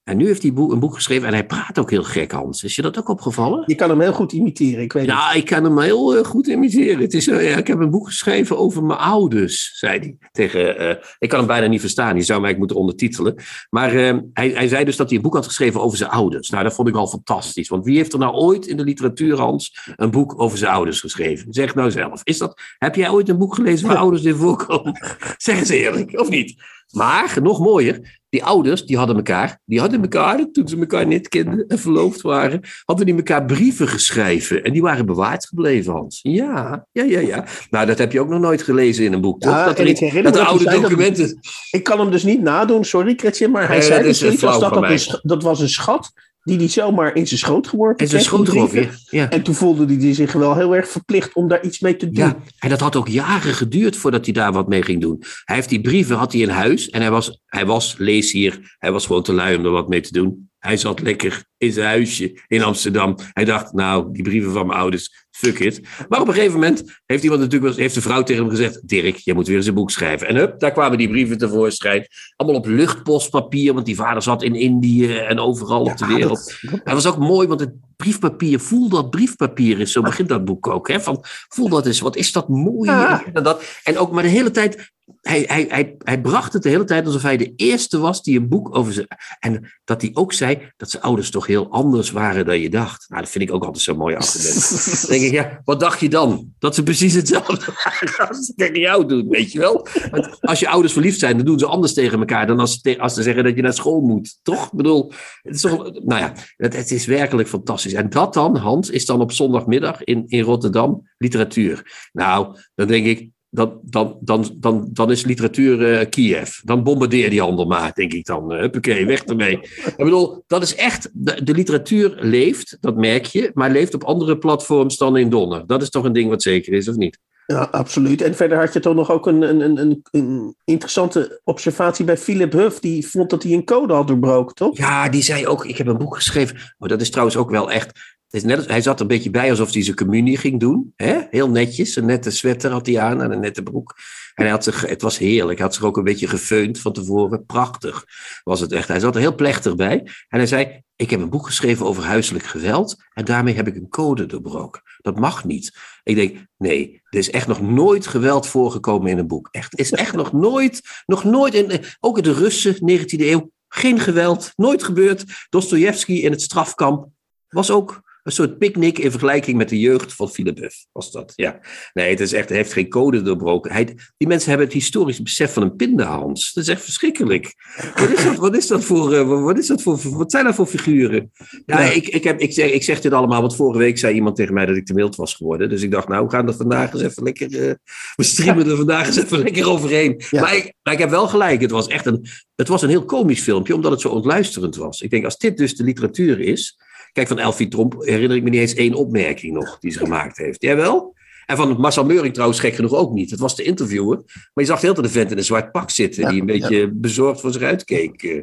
En 0.03 0.17
nu 0.17 0.25
heeft 0.25 0.41
hij 0.41 0.53
boek, 0.53 0.72
een 0.72 0.79
boek 0.79 0.96
geschreven 0.96 1.27
en 1.27 1.34
hij 1.34 1.46
praat 1.46 1.79
ook 1.79 1.89
heel 1.89 2.03
gek, 2.03 2.31
Hans. 2.31 2.63
Is 2.63 2.75
je 2.75 2.81
dat 2.81 2.98
ook 2.98 3.10
opgevallen? 3.10 3.63
Je 3.65 3.75
kan 3.75 3.89
hem 3.89 4.01
heel 4.01 4.13
goed 4.13 4.31
imiteren. 4.31 4.84
Ik 4.84 4.93
weet 4.93 5.05
het. 5.05 5.12
Ja, 5.12 5.34
ik 5.34 5.46
kan 5.46 5.63
hem 5.63 5.79
heel 5.79 6.15
eh, 6.15 6.24
goed 6.24 6.48
imiteren. 6.48 7.01
Het 7.01 7.13
is, 7.13 7.27
eh, 7.27 7.50
ja, 7.50 7.58
ik 7.58 7.67
heb 7.67 7.79
een 7.79 7.89
boek 7.89 8.08
geschreven 8.08 8.58
over 8.58 8.84
mijn 8.84 9.00
ouders, 9.00 9.72
zei 9.77 10.00
hij. 10.00 10.17
Tegen, 10.31 10.77
eh, 10.77 11.05
ik 11.20 11.29
kan 11.29 11.38
hem 11.38 11.48
bijna 11.48 11.67
niet 11.67 11.79
verstaan. 11.79 12.13
Die 12.13 12.24
zou 12.24 12.41
mij 12.41 12.58
moeten 12.58 12.77
ondertitelen. 12.77 13.36
Maar 13.70 13.91
hij, 13.91 14.24
hij 14.34 14.67
zei 14.67 14.86
dus 14.86 14.96
dat 14.96 15.08
hij 15.08 15.17
een 15.17 15.24
boek 15.24 15.34
had 15.34 15.46
geschreven 15.46 15.81
over 15.81 15.98
zijn 15.98 16.10
ouders. 16.10 16.50
Nou, 16.50 16.63
dat 16.63 16.74
vond 16.74 16.88
ik 16.88 16.96
al 16.96 17.08
fantastisch. 17.08 17.70
Want 17.70 17.86
wie 17.86 17.98
heeft 17.98 18.13
er 18.13 18.20
nou 18.20 18.34
ooit 18.34 18.67
in 18.67 18.77
de 18.77 18.84
literatuur, 18.84 19.39
Hans, 19.39 19.91
een 19.96 20.12
boek 20.12 20.41
over 20.41 20.58
zijn 20.58 20.74
ouders 20.74 21.00
geschreven? 21.00 21.53
Zeg 21.53 21.75
nou 21.75 21.91
zelf. 21.91 22.22
Is 22.24 22.38
dat, 22.38 22.62
heb 22.77 22.96
jij 22.96 23.10
ooit 23.10 23.29
een 23.29 23.38
boek 23.38 23.55
gelezen 23.55 23.88
waar 23.88 23.98
ouders 23.98 24.24
in 24.24 24.36
voorkomen? 24.36 25.00
Zeg 25.38 25.60
eens 25.60 25.70
eerlijk, 25.70 26.20
of 26.20 26.29
niet? 26.29 26.55
Maar, 26.91 27.38
nog 27.41 27.60
mooier, 27.60 28.19
die 28.29 28.43
ouders, 28.43 28.86
die 28.86 28.98
hadden 28.98 29.15
elkaar, 29.15 29.60
die 29.65 29.79
hadden 29.79 30.01
elkaar, 30.01 30.51
toen 30.51 30.67
ze 30.67 30.77
elkaar 30.77 31.05
niet 31.05 31.27
kenden 31.27 31.67
en 31.67 31.79
verloofd 31.79 32.21
waren, 32.21 32.62
hadden 32.86 33.05
die 33.05 33.15
elkaar 33.15 33.45
brieven 33.45 33.88
geschreven. 33.88 34.63
En 34.63 34.74
die 34.74 34.81
waren 34.81 35.05
bewaard 35.05 35.45
gebleven, 35.48 35.93
Hans. 35.93 36.19
Ja, 36.21 36.86
ja, 36.91 37.03
ja, 37.03 37.20
ja. 37.20 37.46
Nou, 37.70 37.85
dat 37.85 37.98
heb 37.98 38.11
je 38.11 38.20
ook 38.20 38.29
nog 38.29 38.39
nooit 38.42 38.61
gelezen 38.61 39.05
in 39.05 39.13
een 39.13 39.22
boek, 39.22 39.39
toch? 39.42 39.51
Ja, 39.51 39.66
dat 39.66 39.79
er, 39.79 39.87
iets- 39.87 40.00
dat 40.24 40.35
er 40.35 40.46
oude 40.46 40.63
dat- 40.63 40.81
documenten... 40.81 41.39
Ik 41.72 41.83
kan 41.83 42.00
hem 42.00 42.11
dus 42.11 42.24
niet 42.24 42.42
nadoen, 42.42 42.83
sorry 42.85 43.16
Kretje, 43.16 43.48
maar 43.48 43.68
hij 43.68 43.77
Nee, 43.77 43.85
zei 43.85 43.98
dat 43.98 44.07
dus 44.07 44.22
is, 44.22 44.39
dat, 44.39 45.20
dat 45.24 45.44
was 45.44 45.59
een 45.59 45.70
schat 45.70 46.11
die 46.44 46.58
hij 46.58 46.68
zomaar 46.68 47.16
in 47.16 47.27
zijn 47.27 47.40
schoot 47.40 47.68
geworpen 47.68 48.04
En 48.04 48.08
zijn 48.12 48.22
schoongeloof, 48.22 48.70
brieven. 48.70 49.00
ja. 49.10 49.30
En 49.30 49.42
toen 49.42 49.56
voelde 49.56 49.96
hij 49.96 50.14
zich 50.14 50.34
wel 50.34 50.56
heel 50.56 50.75
erg 50.75 50.90
verplicht 50.90 51.34
om 51.34 51.48
daar 51.48 51.64
iets 51.64 51.80
mee 51.80 51.96
te 51.96 52.06
doen. 52.10 52.25
Ja, 52.25 52.38
en 52.60 52.70
dat 52.70 52.80
had 52.80 52.96
ook 52.96 53.08
jaren 53.08 53.54
geduurd 53.54 53.96
voordat 53.96 54.25
hij 54.25 54.34
daar 54.34 54.51
wat 54.51 54.68
mee 54.68 54.82
ging 54.84 55.01
doen. 55.01 55.24
Hij 55.44 55.56
heeft 55.56 55.70
die 55.70 55.82
brieven 55.82 56.16
had 56.16 56.32
hij 56.32 56.42
in 56.42 56.50
huis 56.50 56.90
en 56.90 57.01
hij 57.01 57.12
was, 57.12 57.42
hij 57.46 57.66
was, 57.66 57.96
lees 57.98 58.32
hier, 58.32 58.75
hij 58.80 58.92
was 58.92 59.06
gewoon 59.06 59.24
te 59.24 59.34
lui 59.34 59.56
om 59.56 59.66
er 59.66 59.72
wat 59.72 59.90
mee 59.90 60.01
te 60.01 60.12
doen. 60.14 60.50
Hij 60.60 60.77
zat 60.77 61.01
lekker 61.01 61.44
in 61.58 61.72
zijn 61.72 61.88
huisje 61.88 62.40
in 62.48 62.64
Amsterdam. 62.64 63.16
Hij 63.34 63.46
dacht, 63.46 63.74
nou, 63.74 64.14
die 64.14 64.24
brieven 64.24 64.51
van 64.51 64.68
mijn 64.68 64.80
ouders, 64.80 65.25
fuck 65.42 65.60
it. 65.60 65.82
Maar 66.10 66.22
op 66.22 66.27
een 66.27 66.34
gegeven 66.34 66.54
moment 66.54 66.84
heeft 67.06 67.24
iemand 67.24 67.42
natuurlijk, 67.42 67.72
wel- 67.72 67.82
heeft 67.84 67.96
de 67.96 68.01
vrouw 68.01 68.24
tegen 68.24 68.42
hem 68.42 68.51
gezegd, 68.51 68.88
Dirk, 68.88 69.16
je 69.16 69.34
moet 69.34 69.48
weer 69.48 69.56
eens 69.56 69.66
een 69.68 69.74
boek 69.74 69.92
schrijven. 69.92 70.27
En 70.27 70.36
hup, 70.36 70.60
daar 70.60 70.72
kwamen 70.72 70.98
die 70.98 71.10
brieven 71.10 71.38
tevoorschijn. 71.38 72.08
Allemaal 72.36 72.60
op 72.60 72.66
luchtpostpapier, 72.66 73.74
want 73.74 73.86
die 73.86 73.96
vader 73.96 74.22
zat 74.22 74.44
in 74.44 74.56
Indië 74.56 75.16
en 75.18 75.40
overal 75.40 75.82
op 75.82 75.98
de 75.98 76.06
wereld. 76.06 76.58
dat- 76.62 76.72
dat- 76.72 76.86
Dat 76.86 76.94
was 76.94 77.08
ook 77.08 77.18
mooi, 77.18 77.48
want 77.48 77.60
het 77.60 77.72
briefpapier, 78.01 78.59
voel 78.59 78.90
dat 78.90 79.09
briefpapier 79.09 79.79
is. 79.79 79.92
Zo 79.92 80.01
begint 80.01 80.29
dat 80.29 80.46
boek 80.46 80.68
ook. 80.68 80.87
Hè? 80.87 81.01
Van, 81.01 81.24
voel 81.50 81.70
dat 81.70 81.85
eens, 81.85 82.00
wat 82.00 82.16
is 82.16 82.31
dat 82.31 82.50
mooi. 82.50 82.90
Ja. 82.90 83.24
En, 83.33 83.44
dat, 83.44 83.64
en 83.83 83.98
ook 83.98 84.11
maar 84.11 84.24
de 84.24 84.29
hele 84.29 84.51
tijd, 84.51 84.92
hij, 85.22 85.44
hij, 85.48 85.66
hij, 85.70 85.96
hij 85.98 86.22
bracht 86.22 86.53
het 86.53 86.64
de 86.64 86.70
hele 86.70 86.83
tijd 86.83 87.05
alsof 87.05 87.22
hij 87.22 87.37
de 87.37 87.53
eerste 87.55 88.00
was 88.00 88.24
die 88.24 88.40
een 88.40 88.50
boek 88.50 88.75
over 88.75 88.94
zijn... 88.94 89.07
En 89.40 89.72
dat 89.83 90.01
hij 90.01 90.11
ook 90.14 90.33
zei 90.33 90.72
dat 90.77 90.90
zijn 90.90 91.03
ouders 91.03 91.29
toch 91.29 91.48
heel 91.48 91.72
anders 91.72 92.11
waren 92.11 92.46
dan 92.46 92.59
je 92.59 92.70
dacht. 92.70 93.05
Nou, 93.09 93.22
dat 93.22 93.31
vind 93.31 93.44
ik 93.44 93.53
ook 93.53 93.64
altijd 93.64 93.83
zo'n 93.83 93.98
mooi 93.98 94.16
argument. 94.16 94.70
Dan 95.01 95.09
denk 95.09 95.24
ik, 95.24 95.31
ja, 95.31 95.61
wat 95.64 95.79
dacht 95.79 96.00
je 96.00 96.09
dan? 96.09 96.53
Dat 96.59 96.75
ze 96.75 96.83
precies 96.83 97.14
hetzelfde 97.14 97.74
waren 97.83 98.29
als 98.29 98.46
ze 98.46 98.53
tegen 98.55 98.79
jou 98.79 99.07
doen, 99.07 99.29
weet 99.29 99.51
je 99.51 99.59
wel? 99.59 99.87
Want 100.11 100.42
als 100.42 100.59
je 100.59 100.70
ouders 100.70 100.94
verliefd 100.94 101.20
zijn, 101.20 101.37
dan 101.37 101.46
doen 101.46 101.59
ze 101.59 101.66
anders 101.66 101.94
tegen 101.94 102.20
elkaar 102.20 102.48
dan 102.48 102.59
als 102.59 102.79
ze, 102.81 103.00
als 103.00 103.14
ze 103.14 103.22
zeggen 103.22 103.44
dat 103.44 103.55
je 103.55 103.61
naar 103.61 103.74
school 103.74 104.01
moet. 104.01 104.40
Toch? 104.44 104.66
Ik 104.66 104.77
bedoel, 104.77 105.11
het 105.42 105.55
is 105.55 105.61
toch, 105.61 105.77
nou 105.94 106.22
ja, 106.22 106.33
het, 106.57 106.75
het 106.75 106.92
is 106.92 107.05
werkelijk 107.05 107.50
fantastisch. 107.50 107.91
En 107.94 108.10
dat 108.10 108.34
dan, 108.34 108.56
Hans, 108.56 108.90
is 108.90 109.06
dan 109.06 109.22
op 109.22 109.32
zondagmiddag 109.32 110.04
in, 110.04 110.24
in 110.27 110.42
Rotterdam 110.42 111.10
literatuur. 111.18 112.10
Nou, 112.12 112.58
dan 112.75 112.88
denk 112.88 113.06
ik, 113.06 113.30
dan, 113.50 113.80
dan, 113.84 114.18
dan, 114.22 114.56
dan, 114.58 114.90
dan 114.92 115.12
is 115.12 115.25
literatuur 115.25 115.94
eh, 115.94 116.10
Kiev. 116.10 116.60
Dan 116.64 116.84
bombardeer 116.84 117.30
die 117.30 117.42
handel 117.42 117.66
maar, 117.66 117.94
denk 117.94 118.14
ik 118.14 118.25
dan. 118.25 118.54
Uh, 118.54 118.60
huppakee, 118.60 119.06
weg 119.06 119.24
ermee. 119.24 119.60
Ik 119.86 119.94
bedoel, 119.98 120.44
dat 120.48 120.62
is 120.62 120.75
echt, 120.75 121.10
de, 121.14 121.44
de 121.44 121.54
literatuur 121.54 122.18
leeft, 122.20 122.77
dat 122.80 122.96
merk 122.96 123.25
je, 123.25 123.51
maar 123.54 123.72
leeft 123.72 123.94
op 123.94 124.04
andere 124.04 124.38
platforms 124.38 124.98
dan 124.98 125.18
in 125.18 125.30
Donner. 125.30 125.68
Dat 125.68 125.82
is 125.82 125.90
toch 125.90 126.04
een 126.04 126.14
ding 126.14 126.30
wat 126.30 126.42
zeker 126.42 126.74
is, 126.74 126.88
of 126.88 126.96
niet? 126.96 127.20
Ja, 127.51 127.68
absoluut. 127.72 128.22
En 128.22 128.35
verder 128.35 128.57
had 128.57 128.74
je 128.74 128.79
toch 128.79 128.96
nog 128.96 129.11
ook 129.11 129.27
een, 129.27 129.42
een, 129.42 129.77
een- 129.79 130.01
een, 130.11 130.55
interessante 130.64 131.42
observatie 131.44 132.05
bij 132.05 132.18
Philip 132.18 132.51
Huff. 132.51 132.79
Die 132.79 133.07
vond 133.07 133.29
dat 133.29 133.44
hij 133.44 133.51
een 133.51 133.66
code 133.66 133.94
had 133.94 134.07
doorbroken, 134.07 134.55
toch? 134.55 134.77
Ja, 134.77 135.09
die 135.09 135.24
zei 135.24 135.48
ook, 135.48 135.66
ik 135.66 135.77
heb 135.77 135.87
een 135.87 135.98
boek 135.98 136.16
geschreven. 136.16 136.57
Maar 136.77 136.90
dat 136.90 137.01
is 137.01 137.09
trouwens 137.09 137.37
ook 137.37 137.50
wel 137.50 137.72
echt... 137.72 138.00
Hij 138.29 138.81
zat 138.81 138.96
er 138.96 139.01
een 139.01 139.07
beetje 139.07 139.29
bij 139.29 139.50
alsof 139.50 139.74
hij 139.74 139.83
zijn 139.83 139.96
communie 139.96 140.37
ging 140.37 140.59
doen. 140.59 140.94
Hè? 140.96 141.20
Heel 141.29 141.50
netjes, 141.50 141.96
een 141.96 142.05
nette 142.05 142.31
sweater 142.31 142.72
had 142.72 142.85
hij 142.85 143.00
aan 143.00 143.22
en 143.22 143.31
een 143.31 143.40
nette 143.40 143.64
broek. 143.64 143.96
En 144.35 144.44
hij 144.44 144.51
had 144.51 144.64
zich, 144.64 144.81
het 144.87 145.01
was 145.01 145.18
heerlijk. 145.18 145.57
Hij 145.57 145.68
had 145.68 145.75
zich 145.75 145.83
ook 145.83 145.98
een 145.98 146.03
beetje 146.03 146.27
gefeund 146.27 146.79
van 146.79 146.94
tevoren. 146.94 147.46
Prachtig 147.46 148.05
was 148.44 148.59
het 148.59 148.72
echt. 148.72 148.87
Hij 148.87 149.00
zat 149.00 149.16
er 149.16 149.22
heel 149.22 149.35
plechtig 149.35 149.75
bij. 149.75 149.98
En 150.29 150.37
hij 150.37 150.46
zei, 150.48 150.81
ik 150.96 151.09
heb 151.09 151.20
een 151.22 151.29
boek 151.29 151.46
geschreven 151.46 151.85
over 151.85 152.03
huiselijk 152.03 152.46
geweld. 152.46 152.96
En 153.14 153.25
daarmee 153.25 153.53
heb 153.55 153.68
ik 153.68 153.75
een 153.75 153.90
code 153.90 154.25
doorbroken. 154.25 154.81
Dat 155.01 155.20
mag 155.20 155.46
niet. 155.46 155.77
Ik 156.03 156.16
denk, 156.16 156.46
nee, 156.57 157.01
er 157.09 157.20
is 157.20 157.29
echt 157.29 157.48
nog 157.48 157.61
nooit 157.61 158.07
geweld 158.07 158.48
voorgekomen 158.48 159.11
in 159.11 159.18
een 159.18 159.27
boek. 159.27 159.48
Echt, 159.51 159.79
is 159.79 159.92
echt 159.92 160.16
nog 160.16 160.31
nooit, 160.31 160.81
nog 161.05 161.24
nooit, 161.24 161.98
ook 162.00 162.18
in 162.18 162.24
de 162.24 162.33
Russen, 162.33 162.75
19e 162.75 163.20
eeuw, 163.20 163.51
geen 163.68 164.00
geweld, 164.00 164.51
nooit 164.55 164.83
gebeurd. 164.83 165.24
Dostoevsky 165.50 166.14
in 166.14 166.31
het 166.31 166.42
strafkamp 166.42 167.07
was 167.50 167.72
ook 167.72 168.01
een 168.24 168.31
soort 168.31 168.57
picknick 168.57 169.00
in 169.00 169.12
vergelijking 169.12 169.57
met 169.57 169.70
de 169.70 169.79
jeugd 169.79 170.14
van 170.14 170.29
Philip 170.29 170.72
was 170.92 171.12
dat. 171.12 171.34
Ja. 171.36 171.60
Nee, 171.94 172.10
het 172.10 172.20
is 172.20 172.34
echt, 172.34 172.50
hij 172.50 172.57
heeft 172.57 172.74
geen 172.74 172.90
code 172.90 173.22
doorbroken. 173.22 173.72
Hij, 173.72 173.86
die 174.18 174.27
mensen 174.27 174.50
hebben 174.50 174.68
het 174.68 174.75
historisch 174.75 175.22
besef 175.22 175.53
van 175.53 175.64
een 175.64 175.75
pindahans. 175.75 176.53
Dat 176.53 176.64
is 176.64 176.70
echt 176.70 176.84
verschrikkelijk. 176.84 177.53
Wat 177.96 178.10
is 178.10 178.24
dat, 178.24 178.36
wat 178.36 178.55
is 178.55 178.68
dat, 178.68 178.84
voor, 178.84 179.14
eh, 179.14 179.44
wat 179.44 179.57
is 179.57 179.68
dat 179.68 179.81
voor, 179.81 180.00
wat 180.18 180.31
zijn 180.31 180.46
dat 180.46 180.55
voor 180.55 180.66
figuren? 180.66 181.31
Ja, 181.66 181.81
Ja. 181.81 181.92
Ik, 181.92 182.07
ik, 182.07 182.24
heb, 182.24 182.40
ik, 182.40 182.53
zeg, 182.53 182.72
ik 182.72 182.84
zeg 182.84 183.01
dit 183.01 183.14
allemaal, 183.14 183.42
want 183.42 183.55
vorige 183.55 183.79
week 183.79 183.98
zei 183.98 184.16
iemand 184.16 184.36
tegen 184.36 184.53
mij 184.53 184.66
dat 184.66 184.75
ik 184.75 184.86
te 184.86 184.94
mild 184.94 185.16
was 185.16 185.34
geworden. 185.34 185.70
Dus 185.70 185.81
ik 185.81 185.92
dacht, 185.92 186.07
nou, 186.07 186.25
we 186.25 186.31
gaan 186.31 186.48
er 186.48 186.53
vandaag 186.53 186.94
eens 186.94 187.01
even 187.01 187.24
lekker, 187.24 187.68
eh, 187.68 187.74
we 188.16 188.24
streamen 188.24 188.70
er 188.70 188.75
vandaag 188.75 189.07
eens 189.07 189.18
even 189.24 189.40
lekker 189.40 189.70
overheen. 189.70 190.22
Ja. 190.29 190.42
Maar, 190.42 190.55
ik, 190.55 190.74
maar 190.84 190.94
ik 190.94 191.00
heb 191.00 191.10
wel 191.10 191.27
gelijk, 191.27 191.62
het 191.62 191.72
was 191.72 191.88
echt 191.88 192.05
een, 192.05 192.25
het 192.55 192.68
was 192.68 192.81
een 192.81 192.90
heel 192.90 193.05
komisch 193.05 193.42
filmpje, 193.42 193.75
omdat 193.75 193.92
het 193.92 194.01
zo 194.01 194.10
ontluisterend 194.10 194.75
was. 194.75 195.01
Ik 195.01 195.10
denk, 195.10 195.25
als 195.25 195.38
dit 195.38 195.57
dus 195.57 195.75
de 195.75 195.84
literatuur 195.84 196.40
is, 196.40 196.79
Kijk, 197.11 197.27
van 197.27 197.39
Elfie 197.39 197.67
Tromp 197.67 197.95
herinner 198.00 198.37
ik 198.37 198.43
me 198.43 198.50
niet 198.50 198.59
eens 198.59 198.74
één 198.74 198.93
opmerking 198.93 199.53
nog 199.53 199.79
die 199.79 199.91
ze 199.91 200.00
gemaakt 200.00 200.37
heeft. 200.37 200.61
Jij 200.61 200.75
wel? 200.75 201.13
En 201.45 201.57
van 201.57 201.79
Marcel 201.79 202.05
Meuring 202.05 202.33
trouwens 202.33 202.59
gek 202.59 202.75
genoeg 202.75 202.93
ook 202.93 203.13
niet. 203.13 203.31
Het 203.31 203.39
was 203.39 203.55
de 203.55 203.63
interviewer. 203.63 204.17
Maar 204.25 204.63
je 204.63 204.65
zag 204.65 204.79
de 204.79 204.87
hele 204.87 205.01
tijd 205.01 205.13
de 205.13 205.19
vent 205.19 205.31
in 205.31 205.37
een 205.37 205.43
zwart 205.43 205.71
pak 205.71 205.89
zitten. 205.89 206.29
die 206.29 206.39
een 206.39 206.45
beetje 206.45 206.91
bezorgd 206.93 207.41
voor 207.41 207.51
zich 207.51 207.61
uitkeek. 207.61 208.24
eh. 208.24 208.41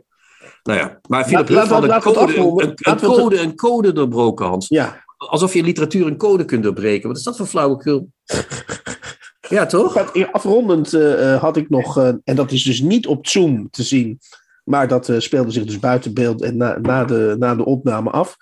Nou 0.63 0.79
ja, 0.79 0.99
maar 1.09 1.25
Philip 1.25 1.49
Huff 1.49 1.69
had 1.69 1.83
een 1.83 2.01
code, 2.01 2.75
een, 2.77 2.97
code, 2.97 3.39
een 3.41 3.55
code 3.55 3.93
doorbroken, 3.93 4.47
Hans. 4.47 4.69
Ja, 4.69 5.05
Alsof 5.17 5.53
je 5.53 5.59
in 5.59 5.65
literatuur 5.65 6.07
een 6.07 6.17
code 6.17 6.45
kunt 6.45 6.63
doorbreken. 6.63 7.09
Wat 7.09 7.17
is 7.17 7.23
dat 7.23 7.37
voor 7.37 7.47
flauwekul? 7.47 8.11
ja, 9.49 9.67
toch? 9.67 10.15
Afrondend 10.33 10.93
eh, 10.95 11.35
eh, 11.35 11.41
had 11.41 11.57
ik 11.57 11.69
nog, 11.69 11.99
en 12.25 12.37
dat 12.37 12.53
is 12.53 12.63
dus 12.63 12.81
niet 12.81 13.07
op 13.07 13.27
Zoom 13.27 13.71
te 13.71 13.83
zien, 13.83 14.19
maar 14.65 14.89
dat 14.89 15.13
speelde 15.19 15.51
zich 15.51 15.65
dus 15.65 15.79
buiten 15.79 16.15
beeld 16.15 16.43
en 16.43 16.57
na, 16.57 16.79
na, 16.79 17.05
de, 17.05 17.37
na 17.39 17.55
de 17.55 17.65
opname 17.65 18.11
af. 18.11 18.37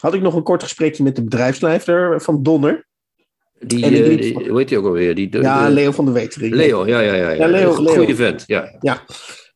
Had 0.00 0.14
ik 0.14 0.20
nog 0.22 0.34
een 0.34 0.42
kort 0.42 0.62
gesprekje 0.62 1.02
met 1.02 1.16
de 1.16 1.22
bedrijfsleider 1.24 2.20
van 2.20 2.42
Donner. 2.42 2.88
Die, 3.58 3.84
En 3.84 3.94
eh, 3.94 4.04
die- 4.20 4.48
hoe 4.48 4.58
heet 4.58 4.68
die 4.68 4.78
ook 4.78 4.84
alweer? 4.84 5.14
Die, 5.14 5.28
de- 5.28 5.40
Ja, 5.40 5.66
de- 5.66 5.72
Leo 5.72 5.90
van 5.90 6.04
der 6.04 6.14
Wetering. 6.14 6.54
Leo, 6.54 6.86
ja, 6.86 7.00
ja, 7.00 7.14
ja. 7.14 7.28
ja. 7.30 7.30
Ja, 7.30 7.46
Leo-. 7.46 7.72
Goeie 7.72 8.14
vent, 8.14 8.44
ja. 8.46 8.76
Ja. 8.80 9.02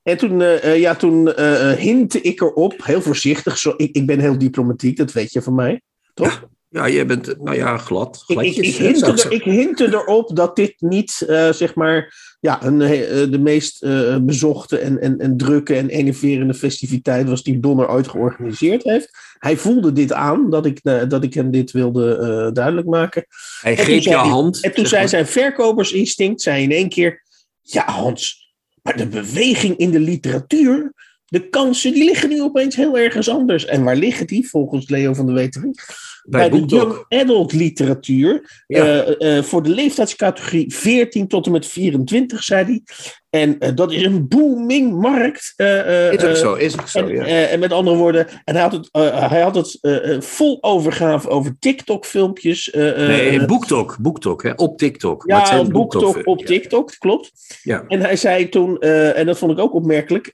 En 0.03 0.17
toen, 0.17 0.41
eh, 0.43 0.79
ja, 0.81 0.95
toen 0.95 1.29
hintte 1.77 2.21
ik 2.21 2.41
erop, 2.41 2.75
heel 2.85 3.01
voorzichtig. 3.03 3.59
Zo, 3.59 3.75
ik, 3.77 3.95
ik 3.97 4.07
ben 4.07 4.19
heel 4.21 4.39
diplomatiek, 4.39 4.97
dat 4.97 5.13
weet 5.13 5.33
je 5.33 5.43
van 5.43 5.55
mij. 5.55 5.81
Toch? 6.15 6.43
Ja, 6.75 6.89
jij 6.89 7.07
bent, 7.07 7.43
nou 7.43 7.57
ja, 7.57 7.79
glad. 7.79 8.25
Ik, 8.27 8.41
ik, 8.41 8.53
Gladjes, 8.53 8.69
ik, 8.69 8.75
hintte 8.75 9.11
ik 9.11 9.19
er, 9.19 9.33
ik 9.33 9.43
hintte 9.43 9.87
erop 9.87 10.37
dat 10.37 10.57
dit 10.57 10.75
niet, 10.79 11.25
eh, 11.27 11.53
zeg 11.53 11.75
maar, 11.75 12.15
ja, 12.41 12.65
een, 12.65 12.81
eh, 12.81 13.31
de 13.31 13.39
meest 13.39 13.83
eh, 13.83 14.19
bezochte 14.19 14.79
en, 14.79 15.01
en, 15.01 15.19
en 15.19 15.37
drukke 15.37 15.75
en 15.75 15.89
enerverende 15.89 16.55
festiviteit 16.55 17.29
was 17.29 17.43
die 17.43 17.61
Donner 17.61 17.89
ooit 17.89 18.09
georganiseerd 18.09 18.83
heeft. 18.83 19.11
Hij 19.39 19.57
voelde 19.57 19.93
dit 19.93 20.13
aan, 20.13 20.51
dat 20.51 20.67
ik, 20.67 20.81
dat 20.83 21.25
ik 21.25 21.35
hem 21.35 21.51
dit 21.51 21.71
wilde 21.71 22.51
duidelijk 22.53 22.87
maken. 22.87 23.27
Hij 23.61 23.77
En 23.77 23.85
greep 23.85 24.03
je 24.03 24.15
hand. 24.15 24.63
En 24.63 24.75
toen 24.75 24.87
zei 24.87 25.01
maar. 25.01 25.09
zijn 25.09 25.27
verkopersinstinct, 25.27 26.43
zei 26.43 26.63
in 26.63 26.73
één 26.73 26.89
keer, 26.89 27.23
ja 27.61 27.91
Hans, 27.91 28.53
maar 28.83 28.97
de 28.97 29.09
beweging 29.09 29.77
in 29.77 29.91
de 29.91 30.01
literatuur, 30.01 30.93
de 31.25 31.49
kansen, 31.49 31.93
die 31.93 32.05
liggen 32.05 32.29
nu 32.29 32.43
opeens 32.43 32.77
heel 32.77 32.99
ergens 32.99 33.29
anders. 33.29 33.65
En 33.65 33.85
waar 33.85 33.97
liggen 33.97 34.27
die, 34.27 34.49
volgens 34.49 34.89
Leo 34.89 35.15
van 35.15 35.27
der 35.27 35.35
Wetering? 35.35 35.81
Bij 36.25 36.51
de 36.51 36.65
young 36.65 37.05
adult 37.09 37.53
literatuur. 37.53 38.63
Ja. 38.67 38.85
eh, 38.85 39.37
eh, 39.39 39.45
voor 39.45 39.63
de 39.63 39.69
leeftijdscategorie 39.69 40.75
14 40.75 41.29
tot 41.29 41.47
en 41.47 41.53
met 41.53 41.67
24, 41.67 42.43
zei 42.43 42.65
hij. 42.65 42.83
En 43.31 43.59
eh, 43.59 43.71
dat 43.75 43.93
is 43.93 44.03
een 44.03 44.29
booming 44.29 45.01
markt. 45.01 45.53
Is 45.57 46.25
ook 46.25 46.37
zo, 46.37 46.55
is 46.55 46.79
ook 46.81 46.89
zo, 46.89 46.99
en, 46.99 47.09
ja. 47.09 47.25
en 47.25 47.59
met 47.59 47.73
andere 47.73 47.97
woorden, 47.97 48.27
en 48.45 48.55
hij 48.55 48.63
had 48.63 48.73
het, 48.73 48.89
hij 49.31 49.41
had 49.41 49.55
het 49.55 49.79
vol 50.25 50.59
overgave 50.61 51.29
over 51.29 51.57
TikTok-filmpjes. 51.59 52.71
Nee, 52.73 53.45
Boektok, 53.47 53.97
Boektok, 54.01 54.43
hè, 54.43 54.51
op 54.57 54.79
TikTok. 54.79 55.27
Maar 55.27 55.39
ja, 55.39 55.47
zijn 55.47 55.69
BookTok 55.69 56.27
op 56.27 56.41
ja. 56.41 56.47
TikTok, 56.47 56.95
klopt. 56.99 57.33
Ja. 57.63 57.85
En 57.89 58.01
hij 58.01 58.17
zei 58.17 58.49
toen, 58.49 58.79
en 58.81 59.27
dat 59.27 59.39
vond 59.39 59.53
ik 59.53 59.59
ook 59.59 59.75
opmerkelijk, 59.75 60.31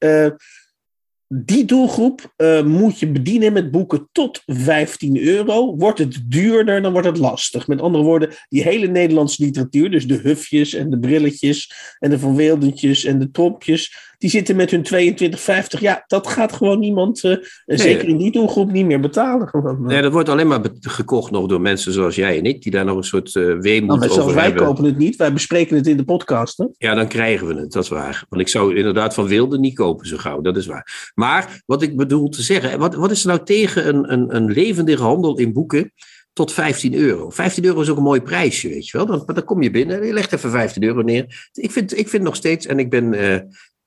die 1.35 1.65
doelgroep 1.65 2.33
eh, 2.37 2.63
moet 2.63 2.99
je 2.99 3.09
bedienen 3.09 3.53
met 3.53 3.71
boeken 3.71 4.09
tot 4.13 4.43
15 4.47 5.19
euro. 5.19 5.77
Wordt 5.77 5.99
het 5.99 6.23
duurder, 6.25 6.83
dan 6.83 6.93
wordt 6.93 7.07
het 7.07 7.19
lastig. 7.19 7.67
Met 7.67 7.81
andere 7.81 8.05
woorden, 8.05 8.35
die 8.49 8.63
hele 8.63 8.87
Nederlandse 8.87 9.45
literatuur, 9.45 9.91
dus 9.91 10.07
de 10.07 10.21
hufjes 10.23 10.75
en 10.75 10.91
de 10.91 10.99
brilletjes 10.99 11.73
en 11.99 12.11
de 12.11 12.19
Van 12.19 12.37
Weeldentjes 12.37 13.05
en 13.05 13.19
de 13.19 13.31
Trompjes, 13.31 14.10
die 14.21 14.31
zitten 14.31 14.57
met 14.57 14.71
hun 14.71 14.83
22,50. 14.83 15.81
Ja, 15.81 16.05
dat 16.07 16.27
gaat 16.27 16.53
gewoon 16.53 16.79
niemand, 16.79 17.25
eh, 17.25 17.37
zeker 17.67 18.09
in 18.09 18.17
die 18.17 18.33
doelgroep, 18.33 18.71
niet 18.71 18.87
meer 18.87 19.01
betalen. 19.01 19.49
Gewoon. 19.49 19.83
Nee, 19.83 20.03
dat 20.03 20.13
wordt 20.13 20.29
alleen 20.29 20.47
maar 20.47 20.61
gekocht 20.81 21.31
nog 21.31 21.47
door 21.47 21.61
mensen 21.61 21.93
zoals 21.93 22.15
jij 22.15 22.39
en 22.39 22.45
ik, 22.45 22.63
die 22.63 22.73
daar 22.73 22.85
nog 22.85 22.97
een 22.97 23.05
soort 23.05 23.37
eh 23.37 23.59
weemoed 23.59 23.89
Nou, 23.89 24.01
zelfs 24.01 24.19
over 24.19 24.35
wij 24.35 24.45
hebben. 24.45 24.65
kopen 24.65 24.85
het 24.85 24.99
niet, 24.99 25.17
wij 25.17 25.33
bespreken 25.33 25.77
het 25.77 25.87
in 25.87 25.97
de 25.97 26.05
podcast. 26.05 26.59
Hè? 26.59 26.65
Ja, 26.79 26.95
dan 26.95 27.09
krijgen 27.09 27.47
we 27.47 27.55
het, 27.55 27.73
dat 27.73 27.83
is 27.83 27.89
waar. 27.89 28.25
Want 28.29 28.43
ik 28.43 28.49
zou 28.49 28.77
inderdaad 28.77 29.15
van 29.15 29.27
wilde 29.27 29.59
niet 29.59 29.75
kopen 29.75 30.07
zo 30.07 30.17
gauw, 30.17 30.41
dat 30.41 30.57
is 30.57 30.67
waar. 30.67 31.13
Maar 31.15 31.63
wat 31.67 31.83
ik 31.83 31.97
bedoel 31.97 32.29
te 32.29 32.43
zeggen, 32.43 32.79
wat, 32.79 32.95
wat 32.95 33.11
is 33.11 33.21
er 33.21 33.29
nou 33.29 33.45
tegen 33.45 33.89
een, 33.89 34.13
een, 34.13 34.37
een 34.37 34.51
levendige 34.51 35.03
handel 35.03 35.39
in 35.39 35.53
boeken 35.53 35.93
tot 36.33 36.53
15 36.53 36.95
euro? 36.95 37.31
15 37.31 37.65
euro 37.65 37.81
is 37.81 37.89
ook 37.89 37.97
een 37.97 38.03
mooi 38.03 38.23
prijsje, 38.23 38.69
weet 38.69 38.89
je 38.89 38.97
wel. 38.97 39.07
Dan, 39.07 39.23
dan 39.27 39.45
kom 39.45 39.63
je 39.63 39.71
binnen 39.71 40.01
en 40.01 40.07
je 40.07 40.13
legt 40.13 40.33
even 40.33 40.51
15 40.51 40.83
euro 40.83 41.03
neer. 41.03 41.49
Ik 41.53 41.71
vind, 41.71 41.99
ik 41.99 42.09
vind 42.09 42.23
nog 42.23 42.37
steeds, 42.37 42.67
en 42.67 42.79
ik 42.79 42.91
ben 42.91 43.15
eh, 43.15 43.41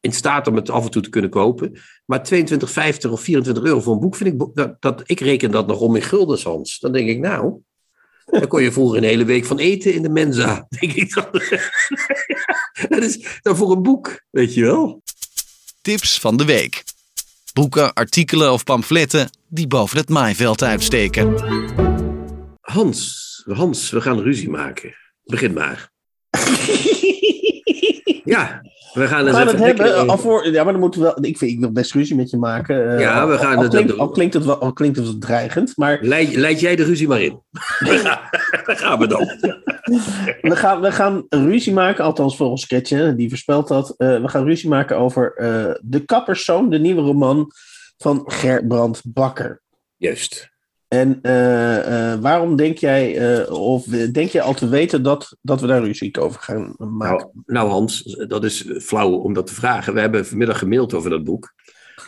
in 0.04 0.14
staat 0.14 0.48
om 0.48 0.56
het 0.56 0.70
af 0.70 0.84
en 0.84 0.92
toe 0.92 1.02
te 1.02 1.10
kunnen 1.10 1.30
kopen, 1.30 1.80
maar 2.06 2.30
22,50 2.34 3.10
of 3.10 3.22
24 3.22 3.64
euro 3.64 3.80
voor 3.80 3.94
een 3.94 4.00
boek 4.00 4.16
vind 4.16 4.34
ik, 4.34 4.48
dat, 4.54 4.82
dat, 4.82 5.02
ik 5.06 5.20
reken 5.20 5.52
dat 5.52 5.68
nog 5.68 5.80
om 5.80 5.96
in 5.96 6.02
guldens, 6.02 6.44
Hans. 6.44 6.80
Dan 6.80 6.92
denk 6.92 7.10
ik, 7.10 7.20
nou, 7.20 7.62
daar 8.26 8.48
kon 8.48 8.64
je 8.64 8.72
vroeger 8.72 8.98
een 8.98 9.04
hele 9.04 9.26
week 9.26 9.46
van 9.46 9.60
eten 9.60 9.94
in 9.94 10.02
de 10.02 10.10
Mensa, 10.10 10.66
denk 10.80 10.94
ik 10.94 11.14
dan. 11.14 11.28
dat 12.90 13.04
is 13.04 13.40
dan 13.42 13.56
voor 13.56 13.72
een 13.72 13.82
boek, 13.82 14.24
weet 14.30 14.54
je 14.54 14.62
wel. 14.62 15.02
Tips 15.82 16.20
van 16.20 16.38
de 16.38 16.46
week. 16.46 16.84
Boeken, 17.54 17.94
artikelen 17.94 18.52
of 18.52 18.64
pamfletten 18.64 19.30
die 19.48 19.68
boven 19.68 19.98
het 19.98 20.10
maaiveld 20.10 20.64
uitsteken. 20.64 21.36
Hans, 22.62 23.44
Hans, 23.46 23.92
we 23.92 24.02
gaan 24.02 24.20
ruzie 24.20 24.50
maken. 24.50 24.96
Begin 25.24 25.54
maar. 25.54 25.92
Ja, 28.24 28.62
we 28.94 29.08
gaan 29.08 29.26
We 29.26 29.32
gaan 29.32 29.48
het 29.48 29.58
hebben, 29.60 29.86
lekker- 29.86 30.10
al 30.10 30.18
voor, 30.18 30.48
ja, 30.52 30.64
maar 30.64 30.72
dan 30.74 30.82
moeten 30.82 31.00
we 31.02 31.06
wel, 31.06 31.26
ik, 31.26 31.38
vind, 31.38 31.52
ik 31.52 31.60
wil 31.60 31.72
best 31.72 31.94
ruzie 31.94 32.16
met 32.16 32.30
je 32.30 32.38
maken. 32.38 32.92
eh, 32.94 33.00
Ja, 33.00 33.28
we 33.28 33.32
al- 33.34 33.38
gaan 33.40 33.56
al, 33.56 33.62
het 33.62 33.72
klinkt, 33.72 33.90
doen. 33.90 34.00
al, 34.00 34.10
klinkt 34.10 34.34
het 34.34 34.46
wel, 34.46 34.58
al 34.60 34.74
klinkt 34.74 34.98
het 34.98 35.06
wel 35.06 35.18
dreigend, 35.18 35.78
maar 35.78 35.98
Leid, 36.02 36.36
leid 36.36 36.60
jij 36.60 36.76
de 36.76 36.84
ruzie 36.84 37.08
maar 37.08 37.22
in. 37.22 37.42
Daar 38.66 38.78
gaan 38.78 39.00
we 39.00 39.08
dan. 39.08 39.20
we 40.42 40.56
gaan, 40.56 40.82
we 40.82 40.92
gaan 40.92 41.26
ruzie 41.30 41.74
maken, 41.74 42.04
althans 42.04 42.36
volgens 42.38 42.62
Sketje, 42.62 43.16
die 43.16 43.30
voorspelt 43.30 43.68
dat. 43.68 43.94
eh, 43.98 44.22
we 44.22 44.28
gaan 44.28 44.46
ruzie 44.46 44.70
maken 44.70 44.98
over 44.98 45.34
eh, 45.36 45.72
De 45.82 46.00
Kapperszoon, 46.06 46.70
de 46.70 46.80
nieuwe 46.80 47.02
roman 47.02 47.52
van 47.98 48.22
Gerbrand 48.26 49.02
Bakker. 49.06 49.62
Juist. 49.98 50.52
En 50.94 51.20
eh, 51.22 52.12
eh, 52.12 52.20
waarom 52.22 52.56
denk 52.56 52.78
jij, 52.78 53.18
eh, 53.18 53.52
of 53.52 53.84
denk 53.86 54.30
jij 54.30 54.42
al 54.42 54.54
te 54.54 54.70
weten 54.70 55.04
dat, 55.04 55.38
dat 55.42 55.62
we 55.62 55.68
daar 55.68 55.84
ruzie 55.84 56.20
over 56.20 56.42
gaan 56.42 56.76
maken? 56.78 57.18
Nou, 57.18 57.30
nou 57.46 57.70
Hans, 57.70 58.04
dat 58.28 58.44
is 58.44 58.66
flauw 58.82 59.12
om 59.12 59.34
dat 59.34 59.48
te 59.48 59.54
vragen. 59.54 59.94
We 59.94 60.00
hebben 60.00 60.26
vanmiddag 60.26 60.60
gemaild 60.60 60.94
over 60.94 61.10
dat 61.10 61.24
boek. 61.24 61.54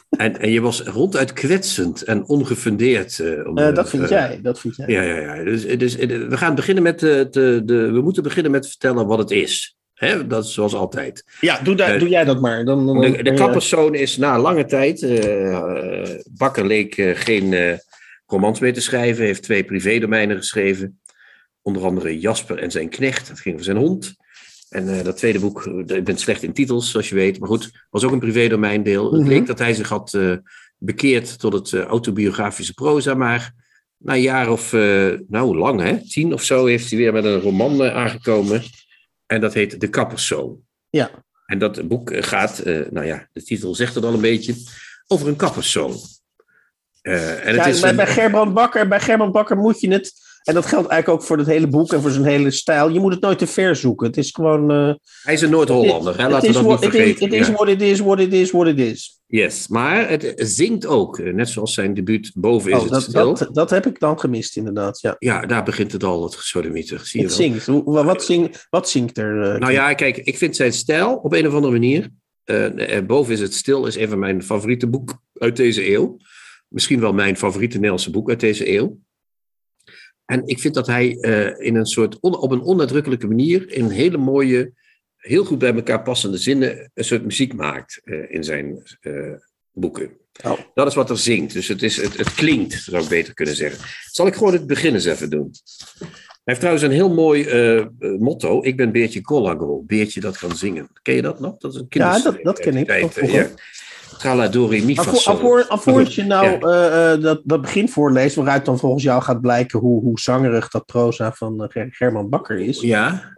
En, 0.10 0.40
en 0.40 0.52
je 0.52 0.62
was 0.62 0.82
ronduit 0.82 1.34
kwetsend 1.34 2.04
en 2.04 2.28
ongefundeerd. 2.28 3.22
om, 3.46 3.56
dat 3.56 3.90
vind 3.90 4.10
jij, 4.10 4.40
dat 4.42 4.60
vind 4.60 4.76
jij. 4.76 4.88
Ja, 4.88 5.02
ja, 5.02 5.36
ja. 5.36 5.44
Dus, 5.44 5.66
dus 5.78 5.96
we 5.96 6.38
gaan 6.38 6.56
beginnen 6.56 6.84
met 6.84 7.00
de, 7.00 7.28
de, 7.32 7.62
de, 7.66 7.92
we 7.92 8.02
moeten 8.02 8.24
beginnen 8.24 8.52
met 8.52 8.68
vertellen 8.68 9.08
wat 9.08 9.18
het 9.18 9.32
is. 9.32 9.76
Hè? 9.94 10.28
Dat 10.28 10.44
is 10.44 10.54
zoals 10.54 10.74
altijd. 10.74 11.24
Ja, 11.40 11.60
doe, 11.64 11.76
doe 11.76 12.10
jij 12.10 12.24
dat 12.24 12.42
maar. 12.42 12.66
Dan, 12.66 12.86
dan, 12.86 13.02
De, 13.02 13.24
de 13.24 14.00
is 14.00 14.18
na 14.18 14.40
lange 14.40 14.66
tijd. 14.66 15.08
Bakker 16.38 16.66
leek 16.66 16.94
geen 17.14 17.80
romans 18.26 18.60
meer 18.60 18.74
te 18.74 18.82
schrijven. 18.82 19.26
Heeft 19.26 19.44
twee 19.44 19.64
privédomeinen 19.64 20.38
geschreven. 20.38 21.00
Onder 21.62 21.84
andere 21.84 22.20
Jasper 22.20 22.60
en 22.60 22.72
zijn 22.72 22.90
knecht. 22.90 23.28
Dat 23.28 23.40
ging 23.40 23.54
over 23.54 23.66
zijn 23.66 23.78
hond. 23.78 24.16
En 24.76 24.98
eh, 24.98 25.04
dat 25.04 25.18
tweede 25.18 25.40
boek, 25.40 25.66
eh, 25.66 25.98
ik 25.98 26.04
ben 26.04 26.18
slecht 26.18 26.44
in 26.44 26.54
titels, 26.54 26.92
zoals 26.92 27.10
je 27.10 27.16
weet. 27.16 27.40
Maar 27.40 27.50
goed, 27.50 27.72
was 27.90 28.04
ook 28.04 28.12
een 28.12 28.20
privédomeindeel. 28.20 29.06
Mhm. 29.06 29.20
Het 29.20 29.28
leek 29.28 29.46
dat 29.46 29.60
hij 29.60 29.74
zich 29.74 29.90
had 29.90 30.14
eh, 30.14 30.36
bekeerd 30.78 31.40
tot 31.40 31.54
het 31.54 31.74
autobiografische 31.74 32.74
proza. 32.74 33.14
Maar 33.14 33.54
na 33.98 34.14
een 34.14 34.22
jaar 34.22 34.52
of, 34.52 34.72
nou 35.28 35.58
lang 35.58 35.82
hè, 35.82 36.10
tien 36.10 36.34
of 36.34 36.44
zo, 36.44 36.66
heeft 36.66 36.90
hij 36.90 37.00
weer 37.00 37.14
met 37.14 37.24
een 37.24 37.40
roman 37.40 37.84
aangekomen. 37.84 38.64
En 39.26 39.42
dat 39.42 39.54
heet 39.54 39.80
De 39.80 39.88
Kapperszoon. 39.88 40.60
Ja. 40.90 41.12
En 41.46 41.60
dat 41.60 41.88
boek 41.88 42.26
gaat, 42.26 42.64
nou 42.66 43.06
ja, 43.06 43.30
de 43.34 43.44
titel 43.44 43.76
zegt 43.76 43.96
het 43.96 44.04
al 44.04 44.14
een 44.14 44.22
beetje, 44.22 44.56
over 45.08 45.28
een 45.28 45.36
kapperszoon. 45.36 45.96
Eh, 47.06 47.32
en 47.32 47.48
het 47.48 47.56
Ja, 47.56 47.66
is 47.66 47.80
bij, 47.80 47.90
een- 47.90 47.96
bij, 47.96 48.08
Gerbrand 48.08 48.54
Bakker, 48.54 48.88
bij 48.88 49.00
Gerbrand 49.00 49.32
Bakker 49.32 49.58
moet 49.58 49.80
je 49.82 49.92
het, 49.92 50.14
en 50.44 50.54
dat 50.54 50.66
geldt 50.66 50.88
eigenlijk 50.88 51.22
ook 51.22 51.28
voor 51.28 51.38
het 51.38 51.48
hele 51.48 51.68
boek 51.68 51.94
en 51.94 52.02
voor 52.02 52.12
zijn 52.12 52.26
hele 52.26 52.52
stijl, 52.52 52.90
je 52.90 53.00
moet 53.00 53.12
het 53.14 53.22
nooit 53.22 53.38
te 53.38 53.48
ver 53.48 53.76
zoeken. 53.76 54.08
Het 54.08 54.18
is 54.18 54.32
gewoon... 54.32 54.72
eh, 54.72 54.94
hij 55.24 55.34
is 55.34 55.42
een 55.42 55.50
Noord-Hollander, 55.50 56.12
het 56.22 56.32
laten 56.32 56.42
we 56.42 56.48
is 56.48 56.54
dat 56.54 56.62
niet 56.64 56.72
what- 56.72 56.84
het 56.84 56.92
vergeten. 56.96 57.26
Het 57.30 57.34
is 57.34 57.50
what 57.50 57.68
it 57.68 57.82
is, 57.82 58.00
what 58.00 58.20
it 58.20 58.34
is, 58.34 58.52
what 58.52 58.68
it 58.68 58.80
is. 58.80 59.20
Yes, 59.28 59.68
maar 59.68 60.10
het 60.10 60.34
zingt 60.36 60.86
ook, 60.86 61.20
eh, 61.20 61.34
net 61.34 61.50
zoals 61.50 61.74
zijn 61.74 61.94
debuut 61.94 62.32
Boven 62.36 62.72
is 62.72 62.78
Oh, 62.84 62.92
het 62.92 63.02
stil. 63.02 63.34
dat, 63.36 63.50
dat 63.54 63.70
heb 63.70 63.86
ik 63.86 64.00
dan 64.00 64.20
gemist, 64.20 64.58
inderdaad. 64.58 65.00
Ja. 65.02 65.16
Ja, 65.20 65.42
daar 65.46 65.64
begint 65.64 65.92
het 65.92 66.04
al, 66.04 66.24
het 66.24 66.36
gesodemieter, 66.36 67.00
zie 67.04 67.22
Het 67.22 67.34
zingt. 67.34 67.66
Wat, 67.86 68.24
zing, 68.24 68.56
wat 68.70 68.90
zingt 68.90 69.18
er? 69.18 69.60
Nou 69.60 69.72
ja, 69.72 69.94
kijk, 69.94 70.18
ik 70.18 70.38
vind 70.38 70.56
zijn 70.56 70.74
stijl 70.74 71.16
op 71.16 71.34
een 71.34 71.48
of 71.48 71.54
andere 71.54 71.74
manier. 71.74 72.10
Boven 73.08 73.34
is 73.34 73.40
het 73.40 73.54
stil 73.54 73.86
is 73.86 73.96
een 73.96 74.10
van 74.10 74.20
mijn 74.20 74.44
favoriete 74.44 74.88
boeken 74.88 75.20
uit 75.38 75.56
deze 75.56 75.92
eeuw. 75.94 76.18
Misschien 76.68 77.00
wel 77.00 77.14
mijn 77.14 77.38
favoriete 77.38 77.76
Nederlandse 77.76 78.12
boek 78.12 78.30
uit 78.30 78.40
deze 78.40 78.72
eeuw. 78.74 79.00
En 80.26 80.48
ik 80.48 80.60
vind 80.60 80.74
dat 80.74 80.88
hij 80.88 81.18
eh, 81.20 81.66
in 81.68 81.76
een 81.76 81.86
soort 81.86 82.20
on- 82.20 82.38
op 82.38 82.52
een 82.52 82.62
onnadrukkelijke 82.62 83.28
manier, 83.28 83.72
in 83.72 83.90
hele 83.90 84.18
mooie, 84.18 84.72
heel 85.18 85.46
goed 85.46 85.60
bij 85.60 85.74
elkaar 85.76 86.02
passende 86.04 86.38
zinnen, 86.38 86.92
een 86.94 87.04
soort 87.04 87.24
muziek 87.24 87.54
maakt 87.54 88.02
eh, 88.04 88.32
in 88.32 88.44
zijn 88.44 88.84
eh, 89.02 89.34
boeken. 89.72 90.12
Oh. 90.44 90.60
Dat 90.74 90.88
is 90.88 90.96
wat 90.96 91.10
er 91.10 91.18
zingt. 91.18 91.54
Dus 91.54 91.68
het, 91.68 91.82
is, 91.84 91.98
het, 92.02 92.18
het 92.18 92.34
klinkt, 92.34 92.74
zou 92.74 93.04
ik 93.04 93.10
beter 93.10 93.34
kunnen 93.34 93.56
zeggen. 93.56 93.86
Zal 94.12 94.28
ik 94.28 94.34
gewoon 94.36 94.54
het 94.54 94.68
begin 94.68 94.94
eens 94.94 95.06
even 95.06 95.30
doen? 95.30 95.52
Hij 96.00 96.08
heeft 96.44 96.60
trouwens 96.60 96.86
een 96.86 96.92
heel 96.92 97.14
mooi 97.14 97.46
motto. 98.20 98.64
Ik 98.64 98.78
ben 98.78 98.92
Beertje 98.92 99.22
Collagol. 99.22 99.84
Beertje 99.88 100.20
dat 100.20 100.38
kan 100.38 100.56
zingen. 100.56 100.90
Ken 101.02 101.16
je 101.16 101.22
dat 101.22 101.40
nog? 101.40 101.58
Dat 101.58 101.74
is 101.74 101.80
een 101.80 101.86
Ja, 101.90 102.12
kinders- 102.12 102.24
dat- 102.24 102.44
dat 102.44 102.60
ken 102.60 102.76
ik, 102.76 102.86
tijd, 102.86 103.14
vroeger. 103.14 103.40
ja. 103.40 103.50
Trala 104.18 104.48
do 104.48 104.66
re 104.68 104.82
mi 104.82 104.98
Alvorens 105.68 106.16
je 106.16 106.24
nou 106.24 106.46
Ja. 106.46 106.60
eh, 106.60 107.14
eh, 107.14 107.22
dat, 107.22 107.42
dat 107.44 107.62
begin 107.62 107.90
voorleest, 107.90 108.36
waaruit 108.36 108.66
dan 108.66 108.80
volgens 108.80 109.04
jou 109.04 109.22
gaat 109.22 109.42
blijken 109.42 109.80
hoe, 109.80 110.02
hoe 110.02 110.20
zangerig 110.20 110.70
dat 110.70 110.86
proza 110.86 111.32
van 111.32 111.64
eh, 111.64 111.70
Ger- 111.70 111.88
German 111.92 112.30
Bakker 112.30 112.60
is. 112.60 112.82
Ja, 112.82 113.34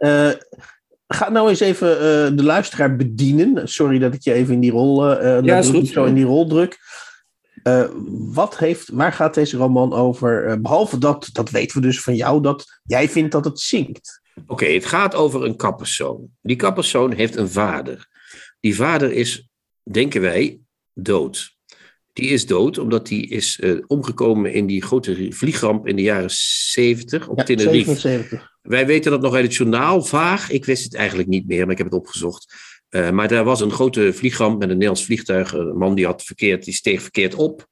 ga 1.08 1.30
nou 1.30 1.48
eens 1.48 1.60
even 1.60 1.88
de 2.36 2.42
luisteraar 2.42 2.96
bedienen. 2.96 3.68
Sorry 3.68 3.98
dat 3.98 4.14
ik 4.14 4.22
je 4.22 4.32
even 4.32 4.54
in 4.54 4.60
die 4.60 4.70
rol, 4.70 5.20
Ja, 5.44 5.62
goed. 5.62 5.88
zo 5.88 6.04
in 6.04 6.14
die 6.14 6.24
rol 6.24 6.46
druk. 6.46 6.78
Wat 8.32 8.58
heeft, 8.58 8.88
waar 8.92 9.12
gaat 9.12 9.34
deze 9.34 9.56
roman 9.56 9.92
over? 9.92 10.46
Eh, 10.46 10.56
behalve 10.60 10.98
dat, 10.98 11.28
dat 11.32 11.50
weten 11.50 11.80
we 11.80 11.86
dus 11.86 12.00
van 12.02 12.14
jou, 12.14 12.42
dat 12.42 12.80
jij 12.84 13.08
vindt 13.08 13.32
dat 13.32 13.44
het 13.44 13.60
zingt. 13.60 14.20
Oké, 14.46 14.66
het 14.66 14.86
gaat 14.86 15.14
over 15.14 15.44
een 15.44 15.56
kapperszoon. 15.56 16.28
Die 16.42 16.56
kapperszoon 16.56 17.12
heeft 17.12 17.36
een 17.36 17.50
vader. 17.50 18.06
Die 18.60 18.76
vader 18.76 19.12
is, 19.12 19.47
denken 19.90 20.20
wij, 20.20 20.60
dood. 20.94 21.56
Die 22.12 22.28
is 22.28 22.46
dood 22.46 22.78
omdat 22.78 23.08
hij 23.08 23.18
is 23.18 23.60
eh, 23.60 23.76
omgekomen 23.86 24.52
in 24.52 24.66
die 24.66 24.82
grote 24.82 25.26
vliegramp 25.30 25.86
in 25.86 25.96
de 25.96 26.02
jaren 26.02 26.30
70 26.30 27.28
op 27.28 27.38
Ja, 27.38 27.44
Tenerife. 27.44 27.94
77. 27.94 28.56
Wij 28.62 28.86
weten 28.86 29.10
dat 29.10 29.20
nog 29.20 29.34
uit 29.34 29.44
het 29.44 29.54
journaal 29.54 30.02
vaag. 30.02 30.50
Ik 30.50 30.64
wist 30.64 30.84
het 30.84 30.94
eigenlijk 30.94 31.28
niet 31.28 31.46
meer, 31.46 31.62
maar 31.62 31.72
ik 31.72 31.78
heb 31.78 31.86
het 31.86 32.00
opgezocht. 32.00 32.54
Eh, 32.88 33.10
maar 33.10 33.28
daar 33.28 33.44
was 33.44 33.60
een 33.60 33.70
grote 33.70 34.12
vliegramp 34.12 34.58
met 34.58 34.62
een 34.62 34.74
Nederlands 34.74 35.04
vliegtuig. 35.04 35.52
Een 35.52 35.76
man 35.76 35.94
die 35.94 36.06
had 36.06 36.22
verkeerd, 36.22 36.64
die 36.64 36.74
steeg 36.74 37.02
verkeerd 37.02 37.34
op 37.34 37.66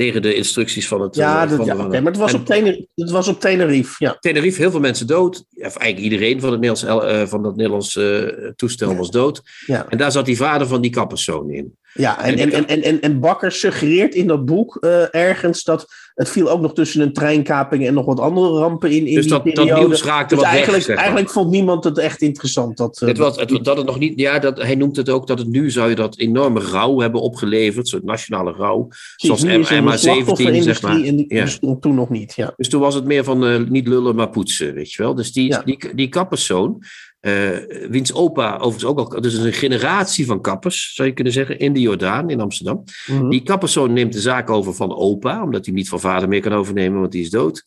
tegen 0.00 0.22
de 0.22 0.34
instructies 0.34 0.88
van 0.88 1.00
het. 1.00 1.14
Ja, 1.14 1.44
eh, 1.44 1.50
dat, 1.56 1.66
ja 1.66 1.74
maar 1.74 2.02
het 2.02 2.16
was, 2.16 2.32
en- 2.32 2.38
op 2.38 2.46
Tenerife, 2.46 2.86
het 2.94 3.10
was 3.10 3.28
op 3.28 3.40
Tenerife. 3.40 3.94
Ja. 3.98 4.16
Tenerife, 4.20 4.60
heel 4.60 4.70
veel 4.70 4.80
mensen 4.80 5.06
dood. 5.06 5.44
Of 5.54 5.76
eigenlijk 5.76 6.12
iedereen 6.12 6.40
van 6.40 6.50
het 6.50 6.60
Nederlands, 6.60 7.04
eh, 7.04 7.26
van 7.26 7.42
dat 7.42 7.56
Nederlands 7.56 7.96
eh, 7.96 8.22
toestel 8.56 8.96
was 8.96 9.10
dood. 9.10 9.42
Ja. 9.66 9.86
En 9.88 9.98
daar 9.98 10.12
zat 10.12 10.26
die 10.26 10.36
vader 10.36 10.66
van 10.66 10.80
die 10.80 10.90
kapperszoon 10.90 11.50
in. 11.50 11.78
Ja, 11.94 12.22
en, 12.22 12.38
en, 12.38 12.52
en, 12.52 12.66
en, 12.66 12.82
en, 12.82 13.00
en 13.00 13.20
Bakker 13.20 13.52
suggereert 13.52 14.14
in 14.14 14.26
dat 14.26 14.44
boek 14.44 14.76
ergens 15.10 15.64
dat 15.64 15.86
het 16.14 16.28
viel 16.28 16.50
ook 16.50 16.60
nog 16.60 16.74
tussen 16.74 17.00
een 17.02 17.12
treinkaping 17.12 17.86
en 17.86 17.94
nog 17.94 18.04
wat 18.06 18.20
andere 18.20 18.58
rampen 18.58 18.90
in, 18.90 19.06
in 19.06 19.14
Dus 19.14 19.24
die 19.26 19.54
dat, 19.54 19.66
dat 19.66 19.78
nieuws 19.78 20.04
raakte 20.04 20.34
dus 20.34 20.44
wat 20.44 20.52
eigenlijk, 20.52 20.86
weg. 20.86 20.96
eigenlijk 20.96 21.30
vond 21.30 21.50
niemand 21.50 21.84
het 21.84 21.98
echt 21.98 22.22
interessant. 22.22 22.76
Dat, 22.76 23.00
eh, 23.00 23.08
Het 23.08 23.18
was, 23.18 23.36
het, 23.36 23.64
dat 23.64 23.76
het 23.76 23.86
nog 23.86 23.98
niet, 23.98 24.18
ja, 24.20 24.38
dat, 24.38 24.62
hij 24.62 24.74
noemt 24.74 24.96
het 24.96 25.08
ook 25.08 25.26
dat 25.26 25.38
het 25.38 25.48
nu 25.48 25.70
zou 25.70 25.88
je 25.88 25.94
dat 25.94 26.18
enorme 26.18 26.60
rouw 26.60 26.98
hebben 27.00 27.20
opgeleverd, 27.20 27.88
soort 27.88 28.04
nationale 28.04 28.52
rouw. 28.52 28.88
zoals 29.16 29.42
nu 29.42 29.58
is 29.58 29.70
er 29.70 29.76
een 29.76 29.84
MH17, 29.84 29.92
slachtofferindustrie 29.98 30.62
zeg 30.74 30.82
maar. 30.82 31.02
En 31.04 31.16
die 31.16 31.34
Ja. 31.34 31.44
bestond 31.44 31.82
toen 31.82 31.94
nog 31.94 32.08
niet. 32.08 32.32
Ja. 32.36 32.52
Dus 32.56 32.68
toen 32.68 32.80
was 32.80 32.94
het 32.94 33.04
meer 33.04 33.24
van 33.24 33.46
eh, 33.46 33.60
niet 33.68 33.88
lullen, 33.88 34.14
maar 34.14 34.30
poetsen, 34.30 34.74
weet 34.74 34.92
je 34.92 35.02
wel. 35.02 35.14
Dus 35.14 35.32
die, 35.32 35.46
Ja. 35.48 35.62
die, 35.64 35.94
die 35.94 36.08
kapperszoon, 36.08 36.82
eh 37.20 37.58
wiens 37.88 38.12
opa 38.12 38.54
overigens 38.54 38.84
ook 38.84 38.98
al, 38.98 39.20
dus 39.20 39.34
een 39.34 39.52
generatie 39.52 40.26
van 40.26 40.40
kappers, 40.40 40.94
zou 40.94 41.08
je 41.08 41.14
kunnen 41.14 41.32
zeggen, 41.32 41.58
in 41.58 41.72
de 41.72 41.80
Jordaan, 41.80 42.30
in 42.30 42.40
Amsterdam. 42.40 42.84
Mhm. 43.06 43.28
Die 43.28 43.42
kapperszoon 43.42 43.92
neemt 43.92 44.12
de 44.12 44.20
zaak 44.20 44.50
over 44.50 44.74
van 44.74 44.96
opa, 44.96 45.42
omdat 45.42 45.64
hij 45.64 45.74
niet 45.74 45.88
van 45.88 46.00
vader 46.00 46.28
meer 46.28 46.40
kan 46.40 46.52
overnemen, 46.52 47.00
want 47.00 47.12
die 47.12 47.22
is 47.22 47.30
dood. 47.30 47.64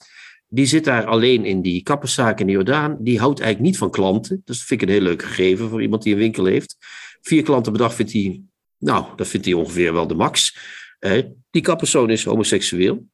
Die 0.48 0.66
zit 0.66 0.84
daar 0.84 1.06
alleen 1.06 1.46
in 1.46 1.62
die 1.62 1.84
kapperszaak 1.84 2.40
in 2.40 2.46
de 2.46 2.52
Jordaan. 2.52 2.98
Die 3.00 3.20
houdt 3.20 3.40
eigenlijk 3.40 3.72
niet 3.72 3.80
van 3.80 3.92
klanten. 3.92 4.42
Dus 4.46 4.58
dat 4.58 4.68
vind 4.68 4.82
ik 4.82 4.88
een 4.88 4.94
heel 4.94 5.04
leuk 5.04 5.24
gegeven 5.24 5.70
voor 5.70 5.82
iemand 5.82 6.04
die 6.04 6.14
een 6.14 6.20
winkel 6.20 6.46
heeft. 6.46 6.76
Vier 7.22 7.44
klanten 7.44 7.72
per 7.72 7.82
dag 7.82 7.94
vindt 7.94 8.12
hij, 8.12 8.42
nou, 8.78 9.06
dat 9.16 9.28
vindt 9.28 9.46
hij 9.46 9.56
ongeveer 9.56 9.94
wel 9.94 10.08
de 10.08 10.14
max. 10.14 10.58
Eh, 11.00 11.24
die 11.52 11.62
kapperszoon 11.62 12.10
is 12.10 12.24
homoseksueel. 12.24 13.06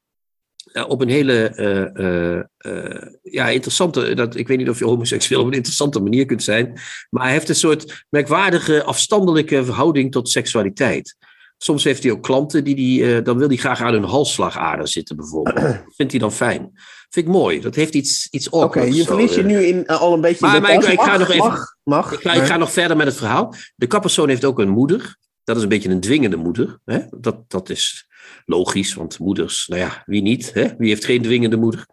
Eh, 0.71 0.89
op 0.89 1.01
een 1.01 1.09
hele 1.09 1.33
eh, 1.49 2.39
eh, 2.57 3.01
ja, 3.21 3.47
interessante, 3.49 4.13
dat, 4.13 4.35
ik 4.35 4.47
weet 4.47 4.57
niet 4.57 4.69
of 4.69 4.79
je 4.79 4.85
homoseksueel 4.85 5.41
op 5.41 5.47
een 5.47 5.53
interessante 5.53 5.99
manier 5.99 6.25
kunt 6.25 6.43
zijn, 6.43 6.79
maar 7.09 7.23
hij 7.23 7.31
heeft 7.31 7.49
een 7.49 7.55
soort 7.55 8.05
merkwaardige, 8.09 8.83
afstandelijke 8.83 9.65
verhouding 9.65 10.11
tot 10.11 10.29
seksualiteit. 10.29 11.15
Soms 11.57 11.83
heeft 11.83 12.03
hij 12.03 12.11
ook 12.11 12.23
klanten 12.23 12.63
die, 12.63 12.75
die 12.75 13.21
dan 13.21 13.37
wil 13.37 13.47
hij 13.47 13.57
graag 13.57 13.81
aan 13.81 13.93
hun 13.93 14.03
halsslagader 14.03 14.87
zitten 14.87 15.15
bijvoorbeeld. 15.15 15.55
Dat 15.85 15.95
vindt 15.95 16.11
hij 16.11 16.21
dan 16.21 16.31
fijn. 16.31 16.71
Vind 17.09 17.25
ik 17.25 17.31
mooi. 17.31 17.61
Dat 17.61 17.75
heeft 17.75 17.93
iets, 17.93 18.27
iets 18.31 18.49
Oké, 18.49 18.81
je 18.81 19.03
verliest 19.03 19.35
je 19.35 19.43
nu 19.43 19.63
in, 19.63 19.87
al 19.87 20.13
een 20.13 20.21
beetje... 20.21 20.45
Maar- 20.45 20.61
maar 20.61 20.73
ik- 20.73 20.99
ga 20.99 21.05
Mag, 21.05 21.17
nog 21.19 21.29
even- 21.29 21.47
Mag, 21.47 21.75
mag, 21.83 22.13
Ik 22.13 22.19
ga, 22.21 22.33
ik 22.33 22.43
ga 22.43 22.57
nog 22.57 22.71
verder 22.71 22.97
met 22.97 23.07
het 23.07 23.15
verhaal. 23.15 23.53
De 23.75 23.87
kapperszoon 23.87 24.29
heeft 24.29 24.45
ook 24.45 24.59
een 24.59 24.69
moeder. 24.69 25.17
Dat 25.43 25.57
is 25.57 25.63
een 25.63 25.69
beetje 25.69 25.89
een 25.89 25.99
dwingende 25.99 26.35
moeder. 26.35 26.79
Hè? 26.85 26.99
Dat, 27.11 27.35
dat 27.47 27.69
is 27.69 28.08
logisch, 28.49 28.93
want 28.93 29.19
moeders, 29.19 29.67
nou 29.67 29.81
ja, 29.81 30.03
wie 30.05 30.21
niet? 30.21 30.53
Hè? 30.53 30.67
Wie 30.77 30.89
heeft 30.89 31.05
geen 31.05 31.21
dwingende 31.21 31.57
moeder? 31.57 31.85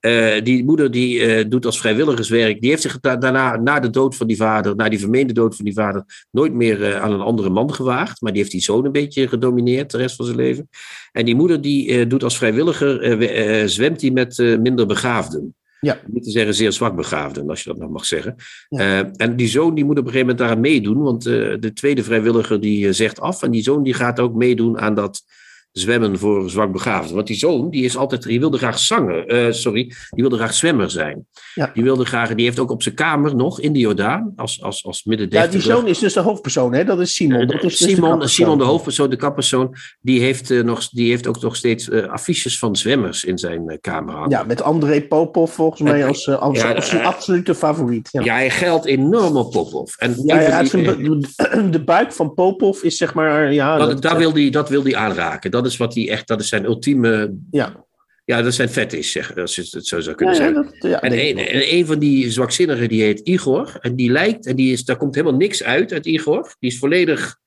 Eh, 0.00 0.42
die 0.44 0.64
moeder 0.64 0.90
die 0.90 1.20
eh, 1.20 1.44
doet 1.48 1.66
als 1.66 1.80
vrijwilligerswerk. 1.80 2.60
Die 2.60 2.70
heeft 2.70 2.82
zich 2.82 3.00
da- 3.00 3.16
daarna, 3.16 3.56
na 3.56 3.80
de 3.80 3.90
dood 3.90 4.16
van 4.16 4.26
die 4.26 4.36
vader, 4.36 4.76
na 4.76 4.88
die 4.88 4.98
vermeende 4.98 5.32
dood 5.32 5.56
van 5.56 5.64
die 5.64 5.74
vader, 5.74 6.26
nooit 6.30 6.52
meer 6.52 6.84
eh, 6.84 7.00
aan 7.02 7.12
een 7.12 7.20
andere 7.20 7.50
man 7.50 7.74
gewaagd. 7.74 8.20
Maar 8.20 8.32
die 8.32 8.40
heeft 8.40 8.52
die 8.52 8.62
zoon 8.62 8.84
een 8.84 8.92
beetje 8.92 9.28
gedomineerd 9.28 9.90
de 9.90 9.96
rest 9.98 10.16
van 10.16 10.24
zijn 10.24 10.36
leven. 10.36 10.68
En 11.12 11.24
die 11.24 11.34
moeder 11.34 11.60
die 11.60 12.06
doet 12.06 12.24
als 12.24 12.36
vrijwilliger, 12.36 13.18
we- 13.18 13.62
zwemt 13.66 14.00
die 14.00 14.12
met 14.12 14.38
minder 14.38 14.86
begaafden. 14.86 15.54
Ja. 15.80 16.00
Niet 16.06 16.22
te 16.24 16.30
zeggen 16.30 16.54
zeer 16.54 16.72
zwak 16.72 16.96
begaafden, 16.96 17.48
als 17.48 17.62
je 17.62 17.68
dat 17.70 17.78
nog 17.78 17.90
mag 17.90 18.04
zeggen. 18.04 18.34
Ja. 18.68 19.10
En 19.16 19.36
die 19.36 19.48
zoon 19.48 19.74
die 19.74 19.84
moet 19.84 19.98
op 19.98 20.04
een 20.06 20.12
gegeven 20.12 20.26
moment 20.26 20.38
daaraan 20.38 20.60
meedoen, 20.60 21.02
want 21.02 21.22
de 21.22 21.70
tweede 21.74 22.02
vrijwilliger 22.02 22.60
die 22.60 22.92
zegt 22.92 23.20
af. 23.20 23.42
En 23.42 23.50
die 23.50 23.62
zoon 23.62 23.82
die 23.82 23.94
gaat 23.94 24.20
ook 24.20 24.34
meedoen 24.34 24.78
aan 24.78 24.94
dat 24.94 25.22
zwemmen 25.72 26.18
voor 26.18 26.50
zwakbegaafden. 26.50 27.14
Want 27.14 27.26
die 27.26 27.36
zoon 27.36 27.70
die 27.70 27.84
is 27.84 27.96
altijd, 27.96 28.22
die 28.22 28.40
wilde 28.40 28.58
graag 28.58 28.78
zangen, 28.78 29.26
eh, 29.26 29.46
sorry, 29.52 29.82
die 29.84 29.94
wilde 30.22 30.36
graag 30.36 30.54
zwemmer 30.54 30.90
zijn. 30.90 31.26
Ja. 31.54 31.70
Die 31.74 31.82
wilde 31.82 32.04
graag, 32.04 32.34
die 32.34 32.44
heeft 32.44 32.58
ook 32.58 32.70
op 32.70 32.82
zijn 32.82 32.94
kamer 32.94 33.36
nog 33.36 33.60
in 33.60 33.72
de 33.72 33.78
Jordaan, 33.78 34.32
als, 34.36 34.62
als, 34.62 34.84
als 34.84 35.04
midden 35.04 35.26
Ja, 35.30 35.46
die 35.46 35.60
zoon 35.60 35.86
is 35.86 35.98
dus 35.98 36.12
de 36.12 36.20
hoofdpersoon, 36.20 36.72
hè? 36.74 36.84
Dat 36.84 37.00
is 37.00 37.14
Simon. 37.14 37.46
Dat 37.46 37.54
is 37.56 37.60
dus 37.60 37.78
de 37.78 37.84
Simon, 37.88 38.10
kapperszoon. 38.10 38.44
Simon, 38.46 38.58
de 38.58 38.64
hoofdpersoon, 38.64 39.10
de 39.10 39.16
kappersoon, 39.16 39.74
die 40.00 40.20
heeft, 40.20 40.50
eh, 40.50 40.62
nog, 40.62 40.88
die 40.88 41.08
heeft 41.10 41.26
ook 41.26 41.40
nog 41.40 41.56
steeds 41.56 41.88
eh, 41.88 42.08
affiches 42.08 42.58
van 42.58 42.76
zwemmers 42.76 43.24
in 43.24 43.38
zijn 43.38 43.68
eh, 43.68 43.76
kamer 43.80 44.14
hangen. 44.14 44.30
Ja, 44.30 44.42
met 44.42 44.62
André 44.62 45.02
Popov 45.02 45.50
volgens 45.54 45.80
mij 45.80 46.06
als, 46.06 46.26
eh, 46.26 46.38
als, 46.40 46.58
ja, 46.60 46.72
als 46.72 46.88
zijn 46.88 47.00
eh, 47.00 47.06
absolute 47.06 47.54
favoriet. 47.54 48.08
Ja. 48.12 48.22
Ja, 48.24 48.34
hij 48.34 48.50
geldt 48.50 48.86
enorm 48.86 49.36
op 49.36 49.50
Popov. 49.52 49.96
En 49.96 50.14
Ja, 50.24 50.62
die- 50.62 50.70
de 51.70 51.82
buik 51.84 52.12
van 52.12 52.34
Popov 52.34 52.82
is 52.82 52.96
zeg 52.96 53.14
maar. 53.14 53.52
Ja, 53.52 53.78
dat, 53.78 53.88
dat- 53.90 54.02
daar 54.02 54.18
wil 54.18 54.32
hij, 54.32 54.50
dat 54.50 54.68
wil 54.68 54.82
hij 54.82 54.96
aanraken. 54.96 55.50
Dat 55.50 55.61
is 55.66 55.76
wat 55.76 55.94
hij 55.94 56.10
echt, 56.10 56.28
dat 56.28 56.40
is 56.40 56.48
zijn 56.48 56.64
ultieme, 56.64 57.34
ja. 57.50 57.84
ja, 58.24 58.36
dat 58.36 58.46
is 58.46 58.56
zijn 58.56 58.68
fetish, 58.68 59.12
zeg, 59.12 59.36
als 59.36 59.54
je 59.54 59.68
het 59.70 59.86
zo 59.86 60.00
zou 60.00 60.16
kunnen 60.16 60.34
ja, 60.34 60.40
zeggen. 60.40 60.64
dat, 60.64 60.90
ja, 60.90 61.00
En 61.00 61.12
een, 61.12 61.34
wel. 61.34 61.44
en 61.44 61.74
een 61.74 61.86
van 61.86 61.98
die 61.98 62.30
zwakzinnigen, 62.30 62.88
die 62.88 63.02
heet 63.02 63.20
Igor. 63.20 63.76
En 63.80 63.96
die 63.96 64.10
lijkt, 64.10 64.46
en 64.46 64.56
die 64.56 64.72
is, 64.72 64.84
daar 64.84 64.96
komt 64.96 65.14
helemaal 65.14 65.38
niks 65.38 65.62
uit 65.62 65.92
uit 65.92 66.06
Igor. 66.06 66.54
Die 66.58 66.70
is 66.70 66.78
volledig 66.78 67.40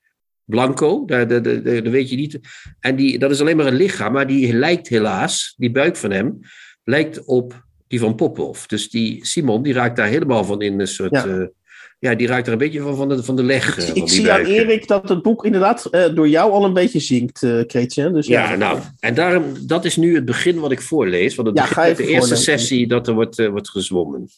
blanco, 0.44 1.04
daar, 1.04 1.28
daar, 1.28 1.42
daar, 1.42 1.62
daar 1.62 1.90
weet 1.90 2.10
je 2.10 2.16
niet. 2.16 2.38
En 2.80 2.96
die, 2.96 3.18
dat 3.18 3.30
is 3.30 3.40
alleen 3.40 3.56
maar 3.56 3.66
een 3.66 3.74
lichaam, 3.74 4.12
maar 4.12 4.26
die 4.26 4.52
lijkt 4.52 4.88
helaas, 4.88 5.54
die 5.56 5.70
buik 5.70 5.96
van 5.96 6.10
hem, 6.10 6.38
lijkt 6.84 7.24
op 7.24 7.64
die 7.88 7.98
van 7.98 8.14
Popov. 8.14 8.66
Dus 8.66 8.90
die 8.90 9.26
Simon, 9.26 9.62
die 9.62 9.72
raakt 9.72 9.96
daar 9.96 10.08
helemaal 10.08 10.44
van 10.44 10.62
in 10.62 10.80
een 10.80 10.88
soort... 10.88 11.14
Ja. 11.14 11.24
Ja, 11.26 11.48
ja 11.98 12.14
die 12.14 12.26
raakt 12.26 12.46
er 12.46 12.52
een 12.52 12.58
beetje 12.58 12.80
van, 12.80 12.96
van, 12.96 13.08
de, 13.08 13.22
van 13.22 13.36
de 13.36 13.42
leg. 13.42 13.78
eh, 13.78 13.88
Ik 13.88 13.94
die 13.94 14.08
zie 14.08 14.32
aan. 14.32 14.44
Erik 14.44 14.86
dat 14.88 15.08
het 15.08 15.22
boek 15.22 15.44
inderdaad 15.44 15.84
eh, 15.84 16.14
door 16.14 16.28
jou 16.28 16.52
al 16.52 16.64
een 16.64 16.72
beetje 16.72 17.00
zinkt, 17.00 17.42
eh 17.42 17.60
Kreetje. 17.66 18.10
Dus 18.12 18.26
ja, 18.26 18.50
Ja, 18.50 18.56
nou, 18.56 18.80
en 19.00 19.14
daarom, 19.14 19.44
dat 19.66 19.84
is 19.84 19.96
nu 19.96 20.14
het 20.14 20.24
begin 20.24 20.58
wat 20.60 20.72
ik 20.72 20.80
voorlees. 20.82 21.34
Want 21.34 21.48
het 21.48 21.56
Ja, 21.56 21.62
begint 21.62 21.80
ga 21.80 21.88
met 21.88 21.96
de 21.96 22.06
eerste 22.06 22.36
sessie 22.36 22.86
dat 22.86 23.08
er 23.08 23.14
wordt, 23.14 23.38
eh, 23.38 23.48
wordt 23.48 23.68
gezwommen. 23.70 24.28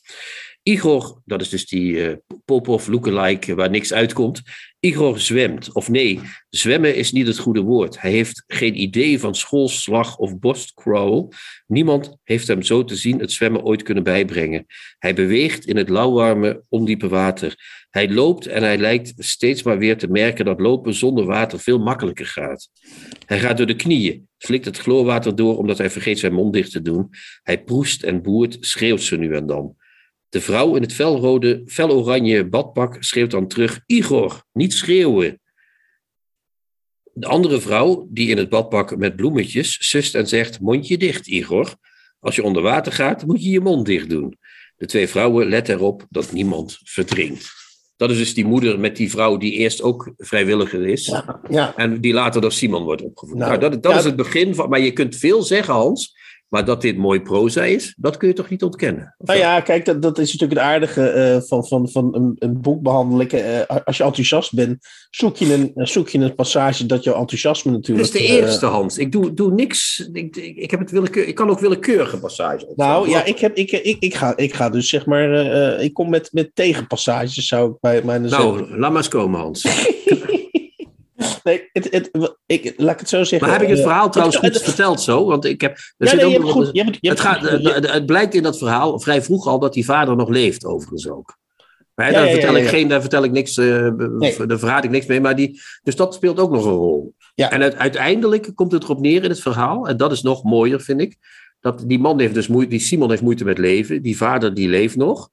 Igor, 0.69 1.21
dat 1.25 1.41
is 1.41 1.49
dus 1.49 1.67
die 1.67 2.07
eh 2.07 2.17
Popov 2.45 2.87
lookalike 2.87 3.55
waar 3.55 3.71
niks 3.71 3.93
uitkomt. 3.93 4.43
Igor 4.81 5.21
zwemt. 5.21 5.73
Of 5.73 5.89
nee, 5.89 6.21
zwemmen 6.51 6.95
is 6.95 7.13
niet 7.13 7.27
het 7.27 7.39
goede 7.39 7.61
woord. 7.61 8.01
Hij 8.01 8.11
heeft 8.11 8.45
geen 8.47 8.81
idee 8.81 9.21
van 9.21 9.35
schoolslag 9.35 10.17
of 10.17 10.39
borstcrawl. 10.39 11.29
Niemand 11.67 12.17
heeft 12.25 12.47
hem 12.47 12.63
zo 12.63 12.85
te 12.85 12.97
zien 12.97 13.21
het 13.21 13.33
zwemmen 13.33 13.63
ooit 13.63 13.83
kunnen 13.83 14.03
bijbrengen. 14.03 14.67
Hij 14.99 15.15
beweegt 15.15 15.65
in 15.65 15.77
het 15.77 15.89
lauwwarme, 15.89 16.63
ondiepe 16.69 17.09
water. 17.09 17.55
Hij 17.91 18.11
loopt 18.11 18.47
en 18.47 18.63
hij 18.63 18.79
lijkt 18.79 19.13
steeds 19.17 19.63
maar 19.63 19.79
weer 19.79 19.99
te 19.99 20.09
merken 20.09 20.45
dat 20.45 20.61
lopen 20.61 20.95
zonder 20.95 21.25
water 21.25 21.61
veel 21.61 21.79
makkelijker 21.79 22.27
gaat. 22.27 22.69
Hij 23.27 23.39
gaat 23.39 23.57
door 23.57 23.67
de 23.67 23.77
knieën, 23.77 24.29
slikt 24.39 24.65
het 24.65 24.79
chloorwater 24.79 25.37
door 25.37 25.59
omdat 25.59 25.79
hij 25.79 25.91
vergeet 25.91 26.19
zijn 26.19 26.33
mond 26.33 26.53
dicht 26.53 26.73
te 26.73 26.83
doen. 26.83 27.09
Hij 27.43 27.63
proest 27.63 28.03
en 28.03 28.23
boert, 28.23 28.57
schreeuwt 28.61 29.03
ze 29.03 29.17
nu 29.17 29.35
en 29.35 29.47
dan. 29.47 29.77
De 30.29 30.41
vrouw 30.41 30.75
in 30.75 30.83
het 30.83 30.93
felrode, 30.93 31.63
feloranje 31.67 32.49
badpak 32.49 32.97
schreeuwt 33.01 33.31
dan 33.31 33.49
terug: 33.49 33.81
Igor, 33.87 34.45
niet 34.53 34.73
schreeuwen. 34.73 35.41
De 37.13 37.27
andere 37.27 37.61
vrouw, 37.61 38.07
die 38.11 38.29
in 38.29 38.37
het 38.37 38.49
badpak 38.49 38.97
met 38.97 39.17
bloemetjes, 39.17 39.89
sust 39.89 40.15
en 40.15 40.29
zegt: 40.29 40.61
Mondje 40.61 40.99
dicht, 40.99 41.27
Igor. 41.27 41.75
Als 42.21 42.37
je 42.37 42.43
onder 42.43 42.63
water 42.63 42.93
gaat, 42.93 43.27
moet 43.27 43.43
je 43.43 43.51
je 43.51 43.61
mond 43.61 43.87
dicht 43.87 44.09
doen. 44.09 44.39
De 44.77 44.87
twee 44.87 45.09
vrouwen 45.09 45.49
letten 45.49 45.75
erop 45.75 46.07
dat 46.09 46.33
niemand 46.33 46.79
verdrinkt. 46.83 47.51
Dat 47.97 48.11
is 48.11 48.17
dus 48.17 48.35
die 48.35 48.45
moeder 48.45 48.81
met 48.81 48.97
die 48.97 49.11
vrouw 49.11 49.37
die 49.37 49.53
eerst 49.53 49.83
ook 49.83 50.13
vrijwilliger 50.17 50.87
is. 50.87 51.07
Ja, 51.07 51.41
ja. 51.49 51.77
En 51.77 52.01
die 52.01 52.13
later 52.13 52.41
door 52.41 52.53
Simon 52.53 52.83
wordt 52.83 53.03
opgevoed. 53.03 53.37
Nou, 53.37 53.49
Nou, 53.49 53.61
dat 53.61 53.83
dat 53.83 53.93
ja, 53.93 53.99
is 53.99 54.05
het 54.05 54.17
begin 54.17 54.55
van. 54.55 54.69
Maar 54.69 54.81
je 54.81 54.93
kunt 54.93 55.17
veel 55.17 55.43
zeggen, 55.43 55.75
Hans. 55.75 56.18
Maar 56.49 56.65
dat 56.65 56.83
dit 56.83 56.97
mooi 56.97 57.21
proza 57.21 57.65
is, 57.65 57.95
dat 57.97 58.17
kun 58.17 58.29
je 58.29 58.35
toch 58.35 58.49
niet 58.49 58.63
ontkennen? 58.63 59.15
Nou 59.19 59.39
ja, 59.39 59.61
kijk, 59.61 59.85
dat, 59.85 60.03
dat 60.03 60.19
is 60.19 60.33
natuurlijk 60.33 60.61
het 60.61 60.69
aardige 60.69 61.09
eh, 61.09 61.41
van, 61.41 61.67
van, 61.67 61.89
van 61.89 62.15
een, 62.15 62.37
een 62.39 62.61
boek 62.61 62.83
behandelen. 62.83 63.31
Eh, 63.31 63.77
als 63.85 63.97
je 63.97 64.05
enthousiast 64.05 64.55
bent, 64.55 64.87
zoek 65.11 65.37
je 65.37 65.55
een, 65.55 65.87
zoek 65.87 66.09
je 66.09 66.19
een 66.19 66.35
passage 66.35 66.87
dat 66.87 67.05
jouw 67.05 67.15
enthousiasme 67.15 67.73
natuurlijk... 67.73 68.07
is 68.07 68.13
de 68.13 68.19
eh, 68.19 68.31
eerste, 68.31 68.67
Hans. 68.67 68.99
Ik 68.99 69.13
doe, 69.13 69.35
doe 69.35 69.53
niks. 69.53 70.09
Ik, 70.13 70.37
ik, 70.37 70.57
ik 70.57 70.71
heb 70.71 70.81
het 70.81 70.91
willekeur, 70.91 71.27
ik 71.27 71.35
kan 71.35 71.51
ook 71.51 71.61
willekeurige 71.61 72.19
passages. 72.19 72.73
Nou 72.77 73.09
ja, 73.09 73.25
ik, 73.25 73.39
heb, 73.39 73.57
ik, 73.57 73.71
ik, 73.71 73.97
ik, 74.01 74.15
ga, 74.15 74.37
ik 74.37 74.55
ga 74.55 74.71
dus 74.71 74.89
zeg 74.89 75.07
maar. 75.07 75.33
eh, 75.33 75.75
eh, 75.75 75.83
ik 75.83 75.95
kom 75.95 76.11
met, 76.11 76.29
met 76.33 76.51
tegenpassages, 76.55 77.47
zou 77.47 77.71
ik 77.71 77.81
bij 77.81 78.03
mijn. 78.03 78.23
Nou, 78.23 78.77
laat 78.77 78.91
maar 78.91 78.97
eens 78.97 79.09
komen, 79.09 79.41
Hans. 79.41 79.63
nee, 81.49 81.69
het, 81.73 81.89
het, 81.91 82.11
ik, 82.47 82.75
laat 82.77 82.93
ik 82.95 82.99
het 83.01 83.09
zo 83.09 83.25
zeggen. 83.25 83.49
Maar 83.49 83.59
heb 83.59 83.63
ik 83.69 83.69
het 83.69 83.79
eh, 83.79 83.85
verhaal 83.85 84.11
trouwens 84.11 84.39
goed 84.39 84.63
verteld 84.63 85.01
zo? 85.01 85.25
Want 85.25 85.45
ik 85.45 85.61
heb. 85.61 85.77
Ja, 85.97 86.07
zit 86.07 86.17
nee, 86.17 86.25
ook 86.25 86.31
je 86.31 86.37
hebt 86.37 86.55
nog- 86.55 86.65
goed. 86.65 86.69
Je 86.73 86.83
hebt, 86.83 86.97
je 87.01 87.09
het, 87.09 87.21
gaat, 87.21 88.07
blijkt 88.07 88.35
in 88.35 88.43
dat 88.43 88.59
verhaal 88.59 89.01
vrij 89.01 89.23
vroeg 89.23 89.47
al 89.47 89.59
dat 89.59 89.73
die 89.73 89.85
vader 89.85 90.17
nog 90.17 90.29
leeft, 90.29 90.65
overigens 90.65 91.09
ook. 91.09 91.37
Maar 91.95 92.07
hè, 92.07 92.13
Ja, 92.13 92.19
daar, 92.19 92.29
ja, 92.29 92.35
ja, 92.35 92.41
vertel. 92.41 92.57
Ik 92.63 92.69
geen, 92.69 92.89
daar 92.89 93.01
vertel 93.01 93.25
ik 93.25 93.31
niks, 93.31 93.57
eh, 93.57 93.89
Nee. 93.97 94.47
daar 94.47 94.59
verraad 94.59 94.85
ik 94.85 94.91
niks 94.91 95.07
mee. 95.07 95.21
Maar 95.21 95.37
die, 95.37 95.61
dus 95.83 95.97
dat 95.97 96.15
speelt 96.15 96.39
ook 96.41 96.51
nog 96.51 96.65
een 96.65 96.71
rol. 96.71 97.15
Ja. 97.35 97.51
En 97.51 97.61
het- 97.61 97.77
uiteindelijk 97.77 98.51
komt 98.55 98.73
het 98.73 98.83
erop 98.83 99.01
neer 99.01 99.23
in 99.25 99.31
het 99.31 99.41
verhaal, 99.41 99.89
en 99.89 99.97
dat 99.97 100.13
is 100.13 100.23
nog 100.23 100.43
mooier, 100.43 100.81
vind 100.81 101.01
ik. 101.01 101.17
Dat 101.61 101.85
die 101.87 101.99
man 101.99 102.21
heeft 102.21 102.35
dus 102.35 102.49
moeite, 102.49 102.71
die 102.71 102.81
Simon 102.81 103.11
heeft 103.11 103.23
moeite 103.23 103.45
met 103.45 103.59
leven, 103.59 104.03
die 104.03 104.17
vader 104.17 104.55
die 104.55 104.69
leeft 104.69 104.97
nog. 104.97 105.29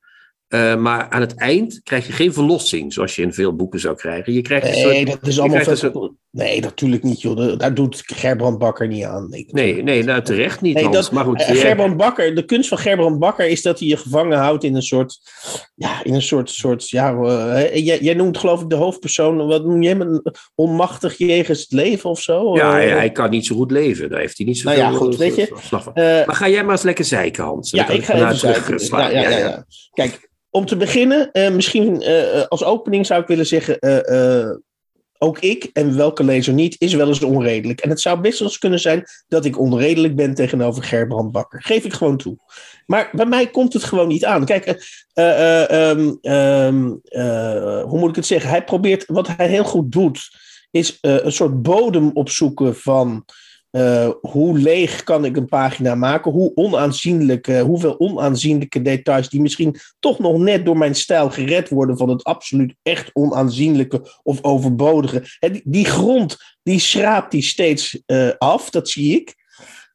Eh, 0.47 0.75
maar 0.75 1.09
aan 1.09 1.21
het 1.21 1.35
eind 1.35 1.81
krijg 1.83 2.07
je 2.07 2.13
geen 2.13 2.33
verlossing, 2.33 2.93
zoals 2.93 3.15
je 3.15 3.21
in 3.21 3.33
veel 3.33 3.55
boeken 3.55 3.79
zou 3.79 3.95
krijgen. 3.95 4.33
Je 4.33 4.41
krijgt 4.41 4.67
een 4.67 4.71
Nee, 4.73 4.81
soort, 5.05 5.07
dat 5.21 5.29
is 5.29 5.39
allemaal. 5.39 5.67
een 6.03 6.17
Nee, 6.31 6.61
natuurlijk 6.61 7.03
niet, 7.03 7.21
joh. 7.21 7.57
Daar 7.57 7.73
doet 7.73 8.03
Gerbrand 8.05 8.57
Bakker 8.57 8.87
niet 8.87 9.03
aan. 9.03 9.29
Nee, 9.29 9.45
nee, 9.51 9.83
nee, 9.83 10.03
nou 10.03 10.21
terecht 10.21 10.61
niet, 10.61 10.73
Nee, 10.75 10.89
dat, 10.89 11.11
maar 11.11 11.23
goed, 11.23 11.41
eh, 11.41 11.47
jij- 11.47 11.55
Gerbrand 11.57 11.97
Bakker, 11.97 12.35
de 12.35 12.45
kunst 12.45 12.69
van 12.69 12.77
Gerbrand 12.77 13.19
Bakker 13.19 13.47
is 13.47 13.61
dat 13.61 13.79
hij 13.79 13.87
je 13.87 13.97
gevangen 13.97 14.37
houdt 14.37 14.63
in 14.63 14.75
een 14.75 14.81
soort, 14.81 15.19
ja, 15.75 16.03
in 16.03 16.13
een 16.13 16.21
soort, 16.21 16.49
soort 16.49 16.89
ja, 16.89 17.15
eh, 17.15 17.85
jij, 17.85 17.99
jij 17.99 18.13
noemt 18.13 18.37
geloof 18.37 18.61
ik 18.61 18.69
de 18.69 18.75
hoofdpersoon, 18.75 19.47
wat 19.47 19.65
noem 19.65 19.81
je 19.81 19.89
hem, 19.89 20.01
een 20.01 20.21
onmachtig 20.55 21.17
jegens 21.17 21.61
het 21.61 21.71
leven 21.71 22.09
of 22.09 22.21
zo? 22.21 22.55
Ja, 22.55 22.81
Eh, 22.81 22.91
hij, 22.95 23.11
kan 23.11 23.29
niet 23.29 23.45
zo 23.45 23.55
goed 23.55 23.71
leven. 23.71 24.09
Daar 24.09 24.19
heeft 24.19 24.37
hij 24.37 24.45
niet 24.47 24.63
Nou 24.63 24.77
zoveel 24.77 24.91
ja, 24.91 24.97
goed, 24.97 25.15
weet 25.15 25.35
je, 25.35 25.47
van. 25.61 25.91
Maar 25.95 26.35
ga 26.35 26.49
jij 26.49 26.63
maar 26.63 26.71
eens 26.71 26.83
lekker 26.83 27.05
zeiken, 27.05 27.43
Hans. 27.43 27.71
Ja, 27.71 27.89
ik 27.89 28.03
ga 28.05 28.31
even. 28.31 28.87
Ja, 28.97 29.09
ja, 29.09 29.29
ja, 29.29 29.37
ja. 29.37 29.65
Kijk, 29.93 30.29
om 30.55 30.65
te 30.65 30.77
beginnen, 30.77 31.31
eh, 31.31 31.51
misschien 31.51 32.01
eh, 32.01 32.39
eh, 32.39 32.47
als 32.47 32.63
opening 32.63 33.05
zou 33.05 33.21
ik 33.21 33.27
willen 33.27 33.45
zeggen, 33.45 33.79
ook 35.17 35.39
ik, 35.39 35.69
en 35.73 35.97
welke 35.97 36.23
lezer 36.23 36.53
niet, 36.53 36.75
is 36.81 36.93
wel 36.93 37.07
eens 37.07 37.23
onredelijk. 37.23 37.81
En 37.81 37.89
het 37.89 38.01
zou 38.01 38.19
best 38.19 38.39
wel 38.39 38.47
eens 38.47 38.57
kunnen 38.57 38.79
zijn 38.79 39.03
dat 39.27 39.45
ik 39.45 39.59
onredelijk 39.59 40.15
ben 40.15 40.33
tegenover 40.33 40.83
Gerbrand 40.83 41.31
Bakker. 41.31 41.63
Geef 41.63 41.83
ik 41.83 41.93
gewoon 41.93 42.17
toe. 42.17 42.37
Maar 42.85 43.09
bij 43.11 43.25
mij 43.25 43.47
komt 43.47 43.73
het 43.73 43.83
gewoon 43.83 44.07
niet 44.07 44.25
aan. 44.25 44.45
Kijk, 44.45 44.65
eh, 44.65 44.75
eh, 45.13 45.63
eh, 45.63 45.89
ehm, 45.89 46.13
ehm, 46.21 46.93
eh, 47.03 47.83
hoe 47.83 47.99
moet 47.99 48.09
ik 48.09 48.15
het 48.15 48.25
zeggen? 48.25 48.49
Hij 48.49 48.63
probeert, 48.63 49.05
wat 49.07 49.27
hij 49.27 49.47
heel 49.47 49.63
goed 49.63 49.91
doet, 49.91 50.29
is 50.71 50.97
een 51.01 51.31
soort 51.31 51.61
bodem 51.61 52.11
opzoeken 52.13 52.75
van 52.75 53.25
eh, 53.75 54.09
hoe 54.21 54.57
leeg 54.57 55.03
kan 55.03 55.25
ik 55.25 55.37
een 55.37 55.47
pagina 55.47 55.95
maken? 55.95 56.31
Hoe 56.31 56.51
onaanzienlijk, 56.55 57.47
eh, 57.47 57.61
hoeveel 57.61 57.99
onaanzienlijke 57.99 58.81
details 58.81 59.29
die 59.29 59.41
misschien 59.41 59.75
toch 59.99 60.19
nog 60.19 60.37
net 60.37 60.65
door 60.65 60.77
mijn 60.77 60.95
stijl 60.95 61.29
gered 61.29 61.69
worden 61.69 61.97
van 61.97 62.09
het 62.09 62.23
absoluut 62.23 62.75
echt 62.81 63.09
onaanzienlijke 63.13 64.19
of 64.23 64.43
overbodige. 64.43 65.23
Die, 65.39 65.61
die 65.63 65.85
grond, 65.85 66.37
die 66.63 66.79
schraapt 66.79 67.31
die 67.31 67.41
steeds 67.41 68.01
eh, 68.05 68.29
af, 68.37 68.69
dat 68.69 68.89
zie 68.89 69.15
ik. 69.15 69.35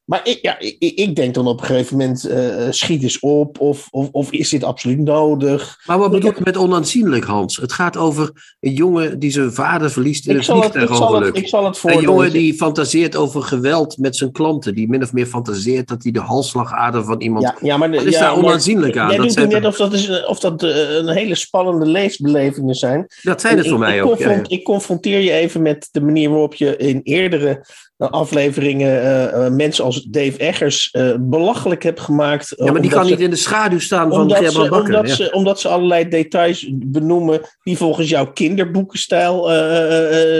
Maar 0.05 0.21
ik, 0.23 0.39
ja, 0.41 0.59
ik, 0.59 0.75
ik 0.79 1.15
denk 1.15 1.33
dan 1.33 1.47
op 1.47 1.59
een 1.59 1.65
gegeven 1.65 1.97
moment, 1.97 2.25
eh, 2.25 2.67
schiet 2.69 3.03
eens 3.03 3.19
op, 3.19 3.59
of, 3.59 3.87
of, 3.91 4.09
of 4.11 4.31
is 4.31 4.49
dit 4.49 4.63
absoluut 4.63 4.99
nodig? 4.99 5.81
Maar 5.85 5.97
wat 5.97 6.11
bedoel 6.11 6.31
je 6.35 6.41
met 6.43 6.57
onaanzienlijk, 6.57 7.23
Hans? 7.23 7.57
Het 7.57 7.73
gaat 7.73 7.97
over 7.97 8.55
een 8.59 8.73
jongen 8.73 9.19
die 9.19 9.31
zijn 9.31 9.51
vader 9.53 9.91
verliest 9.91 10.27
in 10.27 10.31
Ik 10.31 10.37
het 10.37 10.47
ik, 10.47 10.51
zal 10.53 10.61
het, 10.63 10.71
vliegtuigongeluk. 10.71 11.35
ik 11.35 11.47
zal 11.47 11.65
het 11.65 11.79
Een 11.83 12.01
jongen 12.01 12.31
die 12.31 12.53
fantaseert 12.53 13.15
over 13.15 13.41
geweld 13.41 13.97
met 13.97 14.15
zijn 14.15 14.31
klanten. 14.31 14.75
Die 14.75 14.89
min 14.89 15.03
of 15.03 15.13
meer 15.13 15.25
fantaseert 15.25 15.87
dat 15.87 16.03
hij 16.03 16.11
de 16.11 16.19
halsslagader 16.19 17.03
van 17.03 17.21
iemand... 17.21 17.43
Ja, 17.43 17.55
ja, 17.61 17.77
maar, 17.77 17.93
is 17.93 18.03
ja, 18.03 18.19
daar 18.19 18.35
maar 18.35 18.43
onaanzienlijk 18.45 18.97
aan? 18.97 19.07
Jij 19.07 19.17
Dat 19.17 19.35
doet 19.35 19.49
net 19.49 19.65
of 19.65 19.77
dat, 19.77 19.93
is, 19.93 20.07
eh, 20.09 20.29
of 20.29 20.39
dat 20.39 20.63
eh, 20.63 20.95
een 20.95 21.09
hele 21.09 21.35
spannende 21.35 21.85
leesbelevingen 21.85 22.75
zijn. 22.75 23.05
Dat 23.21 23.41
zijn 23.41 23.57
het 23.57 23.65
voor 23.67 23.73
Ik- 23.75 23.79
mij 23.79 23.97
ik, 23.97 24.05
ook. 24.05 24.17
ja. 24.19 24.41
ik 24.47 24.63
confronteer 24.63 25.19
je 25.19 25.31
even 25.31 25.61
met 25.61 25.87
de 25.91 26.01
manier 26.01 26.29
waarop 26.29 26.53
je 26.53 26.77
in 26.77 26.99
eerdere 27.03 27.65
afleveringen 28.09 29.01
eh, 29.01 29.45
eh, 29.45 29.53
mensen 29.53 29.83
als 29.83 30.03
Dave 30.03 30.37
Eggers 30.37 30.95
belachelijk 31.19 31.83
hebt 31.83 31.99
gemaakt. 31.99 32.53
Ja, 32.57 32.71
maar 32.71 32.81
die 32.81 32.91
kan 32.91 33.05
ze- 33.05 33.11
niet 33.11 33.19
in 33.19 33.29
de 33.29 33.35
schaduw 33.35 33.79
staan 33.79 34.09
van 34.11 34.29
ze, 34.29 34.67
Bakker. 34.69 34.79
omdat, 34.85 35.07
ja. 35.07 35.15
ze, 35.15 35.31
omdat 35.31 35.59
ze 35.59 35.67
allerlei 35.67 36.07
details 36.07 36.69
benoemen 36.73 37.41
die 37.63 37.77
volgens 37.77 38.09
jouw 38.09 38.31
kinderboekenstijl 38.31 39.43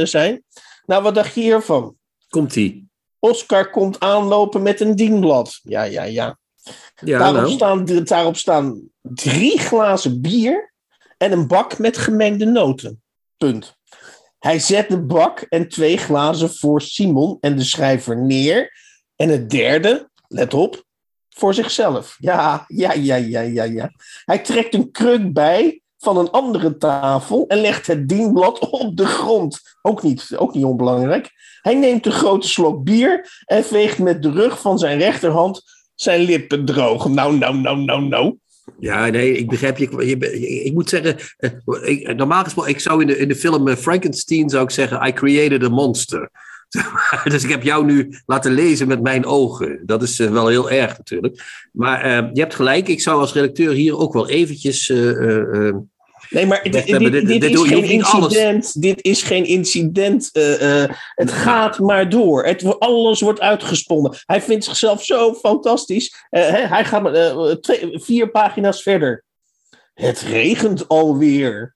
zijn. 0.08 0.44
Nou, 0.86 1.04
wat 1.04 1.16
dacht 1.16 1.34
je 1.34 1.42
hiervan? 1.42 1.96
Komt-ie. 2.30 2.90
Oscar 3.20 3.70
komt 3.70 4.00
aanlopen 4.00 4.62
met 4.62 4.80
een 4.80 4.96
dienblad. 4.96 5.60
Ja, 5.64 5.84
ja, 5.84 6.04
ja. 6.04 6.38
Ja, 7.04 7.18
daarop, 7.18 7.42
nou. 7.42 7.52
staan, 7.52 7.86
daarop 8.04 8.38
staan 8.38 8.82
drie 9.02 9.60
glazen 9.60 10.22
bier 10.22 10.74
en 11.18 11.32
een 11.32 11.48
bak 11.48 11.78
met 11.80 11.98
gemengde 11.98 12.46
noten. 12.46 13.02
Punt. 13.38 13.78
Hij 14.42 14.60
zet 14.60 14.90
de 14.90 15.02
bak 15.02 15.40
en 15.40 15.70
twee 15.70 15.98
glazen 15.98 16.54
voor 16.54 16.82
Simon 16.82 17.38
en 17.40 17.56
de 17.56 17.64
schrijver 17.64 18.18
neer. 18.18 18.74
En 19.16 19.30
het 19.30 19.50
derde, 19.50 20.10
let 20.28 20.54
op, 20.54 20.84
voor 21.30 21.54
zichzelf. 21.54 22.16
Ja, 22.20 22.64
ja, 22.68 22.94
ja, 22.94 23.16
ja, 23.16 23.42
ja, 23.42 23.64
ja. 23.64 23.92
Hij 24.26 24.40
trekt 24.40 24.74
een 24.74 24.92
kruk 24.92 25.34
bij 25.34 25.82
van 25.98 26.18
een 26.18 26.32
andere 26.32 26.78
tafel 26.78 27.48
en 27.48 27.62
legt 27.62 27.88
het 27.88 28.10
dienblad 28.10 28.70
op 28.70 28.98
de 28.98 29.06
grond. 29.06 29.62
Ook 29.82 30.04
niet, 30.04 30.36
ook 30.38 30.54
niet 30.54 30.66
onbelangrijk. 30.66 31.32
Hij 31.62 31.76
neemt 31.76 32.06
een 32.06 32.12
grote 32.12 32.48
slok 32.48 32.84
bier 32.84 33.42
en 33.46 33.64
veegt 33.64 34.00
met 34.00 34.24
de 34.24 34.32
rug 34.32 34.62
van 34.62 34.80
zijn 34.80 34.98
rechterhand 34.98 35.64
zijn 35.96 36.22
lippen 36.22 36.66
droog. 36.66 37.08
Nou, 37.08 37.38
nou, 37.38 37.56
nou, 37.58 37.78
nou, 37.78 38.02
nou. 38.02 38.38
Ja, 38.80 39.08
nee, 39.08 39.38
ik 39.38 39.50
begrijp 39.50 39.78
je. 39.78 40.06
je- 40.08 40.64
Ik 40.64 40.74
moet 40.74 40.90
zeggen, 40.90 41.18
eh, 41.38 41.50
ik, 41.84 42.16
normaal 42.16 42.44
gesproken, 42.44 42.72
ik 42.72 42.80
zou 42.80 43.02
in 43.02 43.08
de, 43.08 43.18
in 43.18 43.28
de 43.28 43.36
film 43.36 43.68
eh, 43.68 43.76
Frankenstein 43.76 44.50
zou 44.50 44.64
ik 44.64 44.70
zeggen, 44.70 45.08
I 45.08 45.14
created 45.14 45.64
a 45.64 45.70
monster. 45.70 46.30
Dus 47.24 47.44
ik 47.44 47.50
heb 47.50 47.64
jou 47.64 47.86
nu 47.86 48.20
laten 48.26 48.52
lezen 48.54 48.88
met 48.88 49.02
mijn 49.02 49.26
ogen. 49.26 49.80
Dat 49.86 50.02
is 50.04 50.20
eh, 50.20 50.32
wel 50.32 50.48
heel 50.48 50.72
erg 50.72 50.98
natuurlijk. 50.98 51.68
Maar 51.72 52.08
je 52.34 52.40
hebt 52.42 52.56
gelijk, 52.56 52.88
ik 52.88 53.02
zou 53.02 53.20
als 53.20 53.34
redacteur 53.34 53.74
hier 53.74 53.98
ook 53.98 54.14
wel 54.14 54.30
eventjes... 54.30 54.94
Nee, 56.32 56.46
maar 56.46 56.64
Dit 56.64 56.74
dit, 56.74 57.00
dit, 57.00 57.28
dit- 57.28 57.44
is 57.44 57.62
geen 57.62 57.84
incident. 57.84 58.82
Dit 58.82 59.04
is 59.04 59.24
geen 59.24 59.46
incident. 59.46 60.30
eh, 60.32 60.84
eh, 60.84 60.90
het 61.16 61.32
gaat 61.32 61.80
maar 61.80 62.10
door. 62.10 62.46
Het, 62.46 62.80
alles 62.80 63.22
wordt 63.22 63.40
uitgesponnen. 63.40 64.18
Hij 64.26 64.42
vindt 64.42 64.66
zichzelf 64.66 65.04
zo 65.04 65.34
fantastisch. 65.34 66.26
Eh, 66.30 66.42
hè, 66.50 66.60
hij 66.60 66.86
gaat 66.86 67.02
maar, 67.04 67.60
twee, 67.60 68.00
vier 68.00 68.30
pagina's 68.32 68.82
verder. 68.82 69.24
Het 69.94 70.20
regent 70.22 70.88
alweer. 70.88 71.76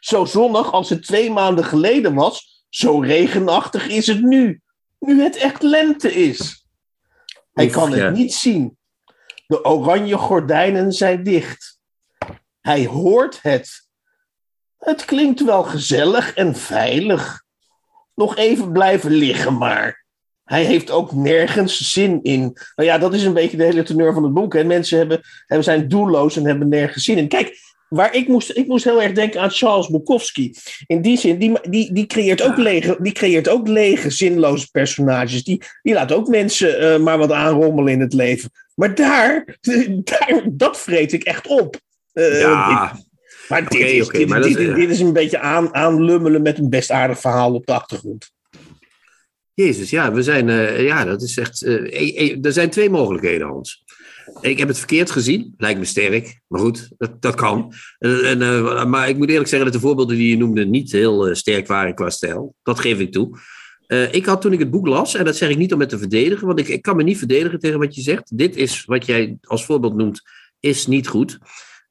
Zo 0.00 0.24
zonnig 0.24 0.72
als 0.72 0.88
het 0.90 1.06
twee 1.06 1.30
maanden 1.30 1.64
geleden 1.64 2.14
was. 2.14 2.64
Zo 2.68 2.98
regenachtig 3.00 3.88
is 3.88 4.06
het 4.06 4.22
nu. 4.22 4.60
Nu 4.98 5.22
het 5.22 5.36
echt 5.36 5.62
lente 5.62 6.12
is. 6.14 6.66
Hij 7.52 7.64
Oef, 7.66 7.72
kan 7.72 7.92
het 7.92 8.14
niet 8.14 8.34
zien. 8.34 8.76
De 9.46 9.64
oranje 9.64 10.16
gordijnen 10.16 10.92
zijn 10.92 11.22
dicht. 11.22 11.75
Hij 12.66 12.86
hoort 12.86 13.38
het. 13.42 13.88
Het 14.78 15.04
klinkt 15.04 15.44
wel 15.44 15.62
gezellig 15.62 16.34
en 16.34 16.54
veilig. 16.54 17.42
Nog 18.14 18.36
even 18.36 18.72
blijven 18.72 19.10
liggen 19.10 19.56
maar. 19.56 20.04
Hij 20.44 20.64
heeft 20.64 20.90
ook 20.90 21.12
nergens 21.12 21.92
zin 21.92 22.22
in. 22.22 22.40
Nou 22.76 22.88
ja, 22.88 22.98
dat 22.98 23.14
is 23.14 23.24
een 23.24 23.34
beetje 23.34 23.56
de 23.56 23.64
hele 23.64 23.82
teneur 23.82 24.12
van 24.12 24.22
het 24.22 24.32
boek. 24.32 24.54
Hè. 24.54 24.64
Mensen 24.64 24.98
hebben, 24.98 25.20
hebben 25.46 25.64
zijn 25.64 25.88
doelloos 25.88 26.36
en 26.36 26.46
hebben 26.46 26.68
nergens 26.68 27.04
zin 27.04 27.18
in. 27.18 27.28
Kijk, 27.28 27.58
waar 27.88 28.14
ik 28.14 28.28
moest, 28.28 28.56
ik 28.56 28.66
moest 28.66 28.84
heel 28.84 29.02
erg 29.02 29.12
denken 29.12 29.40
aan 29.40 29.50
Charles 29.50 29.88
Bukowski. 29.88 30.54
In 30.86 31.02
die 31.02 31.16
zin, 31.16 31.38
die, 31.38 31.58
die, 31.70 31.92
die, 31.92 32.06
creëert, 32.06 32.42
ook 32.42 32.56
lege, 32.56 32.96
die 33.00 33.12
creëert 33.12 33.48
ook 33.48 33.68
lege, 33.68 34.10
zinloze 34.10 34.70
personages. 34.70 35.44
Die, 35.44 35.62
die 35.82 35.94
laat 35.94 36.12
ook 36.12 36.28
mensen 36.28 36.78
eh, 36.78 36.98
maar 36.98 37.18
wat 37.18 37.32
aanrommelen 37.32 37.92
in 37.92 38.00
het 38.00 38.12
leven. 38.12 38.50
Maar 38.74 38.94
daar, 38.94 39.58
daar 40.10 40.42
dat 40.52 40.78
vreet 40.78 41.12
ik 41.12 41.24
echt 41.24 41.46
op. 41.46 41.84
Ja, 42.20 42.92
dit- 42.92 43.04
maar 43.48 43.68
dit, 43.68 43.80
is, 43.80 44.06
oké, 44.06 44.18
dit, 44.18 44.28
maar 44.28 44.40
dat 44.40 44.48
dit, 44.48 44.58
is- 44.58 44.74
dit 44.74 44.90
is 44.90 45.00
een 45.00 45.12
beetje 45.12 45.38
aan, 45.38 45.74
aanlummelen 45.74 46.42
met 46.42 46.58
een 46.58 46.70
best 46.70 46.90
aardig 46.90 47.20
verhaal 47.20 47.54
op 47.54 47.66
de 47.66 47.72
achtergrond. 47.72 48.30
Jezus, 49.54 49.90
ja, 49.90 50.12
we 50.12 50.22
zijn, 50.22 50.48
eh, 50.48 50.82
ja, 50.84 51.04
dat 51.04 51.22
is 51.22 51.38
echt. 51.38 51.62
eh, 51.62 51.74
eh, 51.74 52.30
eh, 52.30 52.38
er 52.44 52.52
zijn 52.52 52.70
twee 52.70 52.90
mogelijkheden, 52.90 53.46
Hans. 53.46 53.84
Ik 54.40 54.58
heb 54.58 54.68
het 54.68 54.78
verkeerd 54.78 55.10
gezien, 55.10 55.54
lijkt 55.56 55.78
me 55.78 55.84
sterk, 55.84 56.40
maar 56.46 56.60
goed, 56.60 56.90
dat, 56.98 57.22
dat 57.22 57.34
kan. 57.34 57.72
En, 57.98 58.42
eh, 58.42 58.84
maar 58.84 59.08
ik 59.08 59.16
moet 59.16 59.28
eerlijk 59.28 59.48
zeggen 59.48 59.70
dat 59.70 59.80
de 59.80 59.86
voorbeelden 59.86 60.16
die 60.16 60.28
je 60.30 60.36
noemde 60.36 60.66
niet 60.66 60.92
heel 60.92 61.34
sterk 61.34 61.66
waren 61.66 61.94
qua 61.94 62.10
stijl. 62.10 62.54
Dat 62.62 62.78
geef 62.80 62.98
ik 62.98 63.12
toe. 63.12 63.38
Ik 64.10 64.26
had 64.26 64.40
toen 64.40 64.52
ik 64.52 64.58
het 64.58 64.70
boek 64.70 64.86
las, 64.86 65.14
en 65.14 65.24
dat 65.24 65.36
zeg 65.36 65.48
ik 65.48 65.56
niet 65.56 65.72
om 65.72 65.80
het 65.80 65.88
te 65.88 65.98
verdedigen, 65.98 66.46
want 66.46 66.58
ik, 66.58 66.68
ik 66.68 66.82
kan 66.82 66.96
me 66.96 67.02
niet 67.02 67.18
verdedigen 67.18 67.58
tegen 67.58 67.78
wat 67.78 67.94
je 67.94 68.00
zegt. 68.00 68.38
Dit 68.38 68.56
is 68.56 68.84
wat 68.84 69.06
jij 69.06 69.36
als 69.42 69.64
voorbeeld 69.64 69.94
noemt, 69.96 70.22
is 70.60 70.86
niet 70.86 71.08
goed. 71.08 71.38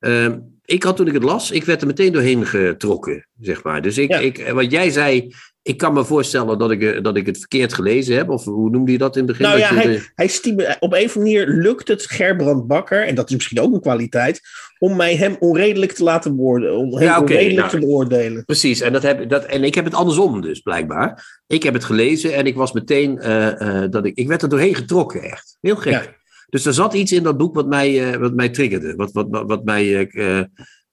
Eh, 0.06 0.28
ik 0.66 0.84
had 0.84 0.96
toen 0.98 1.08
ik 1.08 1.14
het 1.14 1.24
las, 1.24 1.52
ik 1.52 1.64
werd 1.64 1.82
er 1.82 1.88
meteen 1.88 2.14
doorheen 2.14 2.46
getrokken, 2.46 3.28
zeg 3.40 3.64
maar. 3.64 3.82
Dus 3.82 3.98
ik, 3.98 4.10
Ja. 4.10 4.20
ik, 4.20 4.48
wat 4.54 4.72
jij 4.72 4.90
zei, 4.90 5.34
ik 5.62 5.78
kan 5.78 5.94
me 5.94 6.06
voorstellen 6.06 6.58
dat 6.58 6.72
ik, 6.72 6.82
eh, 6.82 7.02
dat 7.02 7.18
ik 7.18 7.26
het 7.26 7.38
verkeerd 7.38 7.74
gelezen 7.74 8.16
heb. 8.16 8.30
Of 8.30 8.44
hoe 8.44 8.70
noemde 8.70 8.92
je 8.92 8.98
dat 8.98 9.16
in 9.16 9.22
het 9.28 9.32
begin? 9.38 9.46
Nou 9.46 9.60
ja, 9.60 9.74
hij, 9.74 9.86
de- 9.86 10.10
hij 10.16 10.78
op 10.80 10.94
een 10.94 11.06
of 11.06 11.16
andere 11.16 11.36
manier 11.36 11.48
lukt 11.48 11.88
het 11.88 12.06
Gerbrand 12.06 12.68
Bakker, 12.68 13.08
en 13.08 13.16
dat 13.16 13.30
is 13.30 13.36
misschien 13.36 13.60
ook 13.60 13.74
een 13.74 13.82
kwaliteit, 13.82 14.42
om 14.80 14.96
mij 14.96 15.16
hem 15.16 15.36
onredelijk 15.40 15.92
te 15.92 16.04
laten 16.04 16.36
worden, 16.36 16.78
om 16.78 16.94
hem 16.94 17.04
Ja, 17.04 17.20
onredelijk 17.22 17.56
nou. 17.56 17.70
te 17.70 17.80
beoordelen. 17.80 18.46
Precies, 18.46 18.82
en, 18.82 18.94
dat 18.94 19.04
heb, 19.04 19.30
dat, 19.30 19.46
en 19.46 19.64
ik 19.64 19.76
heb 19.76 19.86
het 19.86 19.94
andersom 19.94 20.42
dus, 20.42 20.60
blijkbaar. 20.60 21.42
Ik 21.48 21.64
heb 21.64 21.74
het 21.74 21.84
gelezen 21.84 22.34
en 22.34 22.46
ik 22.46 22.56
was 22.56 22.72
meteen, 22.72 23.20
eh, 23.20 23.84
eh, 23.84 23.92
dat 23.92 24.06
ik, 24.06 24.16
ik 24.16 24.28
werd 24.28 24.42
er 24.42 24.50
doorheen 24.50 24.76
getrokken, 24.76 25.22
echt. 25.24 25.58
Heel 25.62 25.76
gek. 25.76 25.94
Ja. 25.94 26.04
Dus 26.50 26.66
er 26.66 26.74
zat 26.74 26.94
iets 26.94 27.12
in 27.12 27.24
dat 27.24 27.38
boek 27.38 27.56
wat 27.56 27.68
mij, 27.68 28.12
eh, 28.14 28.20
wat 28.20 28.34
mij 28.34 28.50
triggerde. 28.50 28.96
Wat, 28.96 29.12
wat, 29.12 29.28
wat, 29.30 29.44
wat 29.48 29.64
mij, 29.64 30.08
eh, 30.08 30.38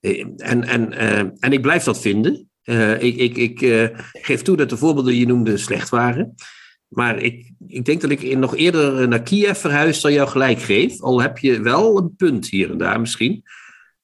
eh, 0.01 0.27
en, 0.37 0.65
en, 0.65 0.93
en 1.41 1.53
ik 1.53 1.63
blijf 1.63 1.85
dat 1.85 2.01
vinden. 2.01 2.47
Ik 2.99 3.17
ik, 3.17 3.37
ik 3.37 3.61
geef 4.13 4.43
toe 4.43 4.57
dat 4.57 4.69
de 4.71 4.77
voorbeelden 4.77 5.13
die 5.13 5.21
je 5.21 5.27
noemde 5.27 5.57
slecht 5.57 5.89
waren. 5.89 6.35
Maar 6.89 7.23
ik, 7.23 7.53
ik 7.67 7.85
denk 7.85 8.01
dat 8.01 8.11
ik 8.11 8.23
in- 8.23 8.39
nog 8.39 8.57
eerder 8.57 9.09
naar 9.09 9.23
Kiev 9.23 9.59
verhuis 9.59 10.01
dan 10.01 10.13
jou 10.13 10.29
gelijk 10.29 10.59
geef. 10.59 11.01
Al 11.01 11.23
heb 11.23 11.39
je 11.39 11.61
wel 11.61 11.99
een 11.99 12.15
punt 12.17 12.49
hier 12.49 12.71
en 12.71 12.79
daar 12.79 13.01
misschien. 13.01 13.43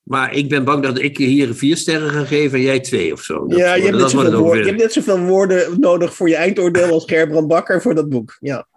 Maar 0.03 0.35
ik 0.35 0.49
ben 0.49 0.65
bang 0.65 0.83
dat 0.83 0.99
ik 0.99 1.17
hier 1.19 1.55
vier 1.55 1.77
sterren 1.77 2.11
ga 2.11 2.25
geven 2.25 2.59
en 2.59 2.65
jij 2.65 2.81
twee 2.81 3.13
of 3.13 3.23
zo. 3.23 3.47
Dat- 3.47 3.59
ja, 3.59 3.75
je 3.75 3.83
hebt, 3.83 3.97
woorden, 4.41 4.59
je 4.63 4.69
hebt 4.69 4.83
net 4.83 4.93
zoveel 4.93 5.19
woorden 5.19 5.81
nodig 5.81 6.15
voor 6.15 6.29
je 6.29 6.37
eindoordeel 6.37 6.93
als 6.93 7.05
Gerbrand 7.07 7.49
Bakker 7.49 7.83
voor 7.83 7.95
dat 7.95 8.09
boek. 8.09 8.37
Ja. 8.41 8.69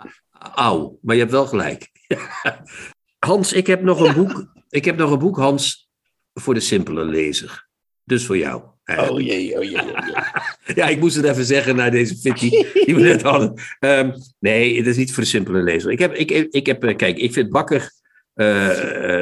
Auw, 0.55 0.97
maar 1.01 1.15
je 1.15 1.21
hebt 1.21 1.33
wel 1.33 1.45
gelijk. 1.45 1.90
Hans, 3.27 3.53
ik 3.53 3.67
heb 3.67 3.81
nog 3.81 3.99
een 3.99 4.13
boek. 4.13 4.45
Ik 4.69 4.85
heb 4.85 4.97
nog 4.97 5.11
een 5.11 5.19
boek, 5.19 5.37
Hans, 5.37 5.89
voor 6.33 6.53
de 6.53 6.59
simpele 6.59 7.05
lezer. 7.05 7.69
Dus 8.03 8.25
voor 8.25 8.37
jou. 8.37 8.61
Oh 8.85 9.19
jee, 9.19 9.57
oh 9.57 9.63
jee, 9.63 9.81
oh 9.81 9.85
jee. 9.85 10.75
Ja, 10.75 10.87
ik 10.87 10.99
moest 10.99 11.15
het 11.15 11.25
even 11.25 11.45
zeggen 11.45 11.75
na 11.75 11.89
deze 11.89 12.15
fitty 12.15 12.49
die 12.49 12.95
we 12.95 13.01
net 13.01 13.21
hadden. 13.21 13.53
Ehm, 13.79 14.11
nee, 14.39 14.77
het 14.77 14.87
is 14.87 14.97
niet 14.97 15.13
voor 15.13 15.23
de 15.23 15.29
simpele 15.29 15.61
lezer. 15.61 15.91
Ik 15.91 15.99
heb, 15.99 16.13
ik, 16.13 16.31
ik 16.31 16.65
heb 16.65 16.83
eh, 16.83 16.95
kijk, 16.95 17.17
ik 17.17 17.33
vind 17.33 17.49
Bakker 17.49 17.91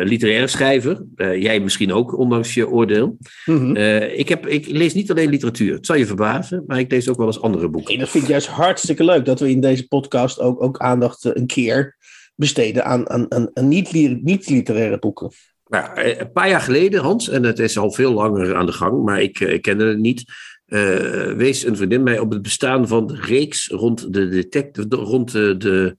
literaire 0.03 0.47
schrijver. 0.47 1.05
Jij 1.15 1.59
misschien 1.59 1.93
ook, 1.93 2.17
ondanks 2.17 2.53
je 2.53 2.69
oordeel. 2.69 3.17
Mhm. 3.45 3.75
Ik, 4.05 4.29
heb, 4.29 4.47
ik 4.47 4.67
lees 4.67 4.93
niet 4.93 5.11
alleen 5.11 5.29
literatuur. 5.29 5.73
Het 5.73 5.85
zal 5.85 5.95
je 5.95 6.05
verbazen, 6.05 6.63
maar 6.67 6.79
ik 6.79 6.91
lees 6.91 7.09
ook 7.09 7.17
wel 7.17 7.27
eens 7.27 7.41
andere 7.41 7.69
boeken. 7.69 7.89
Nee, 7.89 7.99
dat 7.99 8.09
vind 8.09 8.23
ik 8.23 8.29
juist 8.29 8.47
hartstikke 8.47 9.03
leuk 9.03 9.25
dat 9.25 9.39
we 9.39 9.49
in 9.49 9.61
deze 9.61 9.87
podcast 9.87 10.39
ook, 10.39 10.63
ook 10.63 10.77
aandacht 10.77 11.23
een 11.23 11.47
keer 11.47 11.97
besteden 12.39 12.85
aan, 12.85 13.09
aan, 13.09 13.31
aan, 13.31 13.49
aan 13.53 13.67
niet- 13.67 14.23
niet-literaire 14.23 14.99
boeken. 14.99 15.31
Nou, 15.65 15.93
eh, 15.95 16.19
een 16.19 16.31
paar 16.31 16.49
jaar 16.49 16.61
geleden, 16.61 17.01
Hans, 17.01 17.29
en 17.29 17.43
het 17.43 17.59
is 17.59 17.77
al 17.77 17.91
veel 17.91 18.13
langer 18.13 18.55
aan 18.55 18.65
de 18.65 18.71
gang, 18.71 19.03
maar 19.03 19.21
ik, 19.21 19.39
eh, 19.39 19.53
ik 19.53 19.61
kende 19.61 19.85
het 19.85 19.99
niet. 19.99 20.23
eh, 20.65 21.33
wees 21.33 21.63
een 21.65 21.75
vriendin 21.75 22.03
mij 22.03 22.19
op 22.19 22.31
het 22.31 22.41
bestaan 22.41 22.87
van 22.87 23.07
de 23.07 23.15
reeks 23.15 23.67
rond 23.67 24.13
de, 24.13 24.27
detect- 24.29 24.89
de- 24.89 24.95
rond 24.95 25.31
de, 25.31 25.57
de 25.57 25.97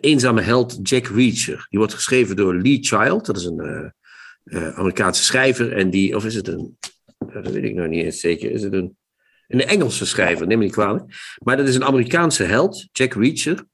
eenzame 0.00 0.40
held 0.40 0.78
Jack 0.82 1.06
Reacher. 1.06 1.66
Die 1.68 1.78
wordt 1.78 1.94
geschreven 1.94 2.36
door 2.36 2.54
Lee 2.54 2.78
Child, 2.80 3.26
dat 3.26 3.36
is 3.36 3.44
een 3.44 3.92
Amerikaanse 4.74 5.22
schrijver. 5.24 5.72
En 5.72 5.90
die, 5.90 6.16
of 6.16 6.24
is 6.24 6.34
het 6.34 6.48
een, 6.48 6.76
dat 7.32 7.50
weet 7.50 7.64
ik 7.64 7.74
nog 7.74 7.86
niet 7.88 8.04
eens 8.04 8.20
zeker, 8.20 8.50
is 8.50 8.62
het 8.62 8.72
een, 8.72 8.96
een 9.48 9.60
Engelse 9.66 10.06
schrijver, 10.06 10.46
neem 10.46 10.58
me 10.58 10.64
niet 10.64 10.72
kwalijk. 10.72 11.04
Maar 11.42 11.56
dat 11.56 11.68
is 11.68 11.74
een 11.74 11.84
Amerikaanse 11.84 12.42
held, 12.44 12.88
Jack 12.92 13.12
Reacher. 13.14 13.64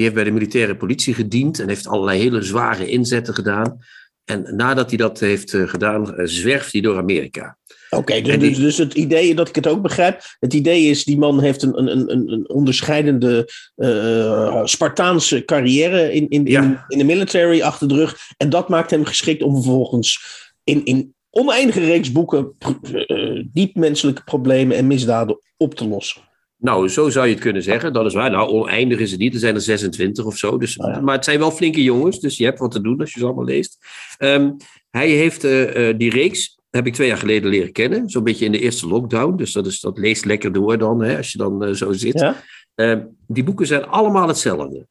Die 0.00 0.08
heeft 0.08 0.20
bij 0.20 0.30
de 0.30 0.38
militaire 0.38 0.76
politie 0.76 1.14
gediend 1.14 1.58
en 1.58 1.68
heeft 1.68 1.86
allerlei 1.86 2.20
hele 2.20 2.42
zware 2.42 2.88
inzetten 2.88 3.34
gedaan. 3.34 3.78
En 4.24 4.56
nadat 4.56 4.88
hij 4.88 4.98
dat 4.98 5.20
heeft 5.20 5.54
eh, 5.54 5.68
gedaan, 5.68 6.14
eh, 6.16 6.26
zwerft 6.26 6.72
hij 6.72 6.80
door 6.80 6.96
Amerika. 6.96 7.58
Oké, 7.90 8.20
dus, 8.20 8.38
die- 8.38 8.54
dus, 8.60 8.76
het 8.78 8.94
idee, 8.94 9.34
dat 9.34 9.48
ik 9.48 9.54
het 9.54 9.66
ook 9.66 9.82
begrijp, 9.82 10.20
het 10.38 10.54
idee 10.54 10.84
is, 10.84 11.04
die 11.04 11.18
man 11.18 11.40
heeft 11.40 11.62
een, 11.62 11.78
een, 11.78 12.10
een, 12.10 12.32
een 12.32 12.48
onderscheidende 12.48 13.48
eh, 13.74 14.64
Spartaanse 14.64 15.44
carrière 15.44 16.12
in, 16.12 16.28
in, 16.28 16.44
in, 16.44 16.52
Ja. 16.52 16.84
in 16.88 16.98
de 16.98 17.04
military 17.04 17.60
achter 17.62 17.88
de 17.88 17.94
rug. 17.94 18.16
En 18.36 18.50
dat 18.50 18.68
maakt 18.68 18.90
hem 18.90 19.04
geschikt 19.04 19.42
om 19.42 19.54
vervolgens 19.54 20.20
in, 20.64 20.84
in 20.84 21.14
oneindige 21.30 21.84
reeks 21.84 22.12
boeken 22.12 22.52
eh, 22.58 23.42
diep 23.52 23.74
menselijke 23.76 24.24
problemen 24.24 24.76
en 24.76 24.86
misdaden 24.86 25.38
op 25.56 25.74
te 25.74 25.86
lossen. 25.88 26.28
Nou, 26.60 26.88
zo 26.88 27.10
zou 27.10 27.26
je 27.26 27.32
het 27.32 27.42
kunnen 27.42 27.62
zeggen. 27.62 27.92
Dat 27.92 28.06
is 28.06 28.14
waar. 28.14 28.30
Nou, 28.30 28.48
oneindig 28.50 28.98
is 28.98 29.10
het 29.10 29.20
niet. 29.20 29.34
Er 29.34 29.40
zijn 29.40 29.54
er 29.54 29.60
26 29.60 30.24
of 30.24 30.36
zo. 30.36 30.58
Dus, 30.58 30.74
ja. 30.74 31.00
Maar 31.00 31.14
het 31.14 31.24
zijn 31.24 31.38
wel 31.38 31.50
flinke 31.50 31.82
jongens. 31.82 32.20
Dus 32.20 32.36
je 32.36 32.44
hebt 32.44 32.58
wat 32.58 32.70
te 32.70 32.80
doen 32.80 33.00
als 33.00 33.12
je 33.12 33.18
ze 33.18 33.24
allemaal 33.24 33.44
leest. 33.44 33.78
Ehm, 34.18 34.50
hij 34.90 35.08
heeft 35.08 35.44
eh, 35.44 35.88
eh, 35.88 35.98
die 35.98 36.10
reeks, 36.10 36.58
heb 36.70 36.86
ik 36.86 36.94
twee 36.94 37.08
jaar 37.08 37.16
geleden 37.16 37.50
leren 37.50 37.72
kennen. 37.72 38.08
Zo'n 38.10 38.24
beetje 38.24 38.44
in 38.44 38.52
de 38.52 38.60
eerste 38.60 38.86
lockdown. 38.86 39.36
Dus 39.36 39.52
dat, 39.52 39.66
is, 39.66 39.80
dat 39.80 39.98
leest 39.98 40.24
lekker 40.24 40.52
door 40.52 40.78
dan, 40.78 41.02
hè, 41.02 41.16
als 41.16 41.32
je 41.32 41.38
dan 41.38 41.64
eh, 41.64 41.72
zo 41.72 41.92
zit. 41.92 42.20
Ja? 42.20 42.36
Ehm, 42.74 43.00
die 43.26 43.44
boeken 43.44 43.66
zijn 43.66 43.86
allemaal 43.86 44.28
hetzelfde. 44.28 44.86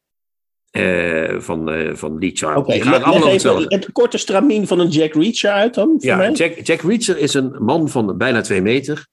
Van, 1.39 1.69
eh, 1.69 1.95
van 1.95 2.17
Lee 2.19 2.31
Child. 2.33 2.73
Gaan 2.73 3.03
allemaal 3.03 3.15
even 3.15 3.31
hetzelfde. 3.31 3.75
het 3.75 3.91
korte 3.91 4.17
stramien 4.17 4.67
van 4.67 4.79
een 4.79 4.87
Jack 4.89 5.13
Reacher 5.13 5.51
uit 5.51 5.73
dan, 5.73 5.87
voor 5.87 6.09
Ja, 6.09 6.15
mij. 6.15 6.31
Jack, 6.31 6.59
Jack 6.63 6.81
Reacher 6.81 7.17
is 7.17 7.33
een 7.33 7.55
man 7.59 7.89
van 7.89 8.17
bijna 8.17 8.41
twee 8.41 8.61
meter. 8.61 9.07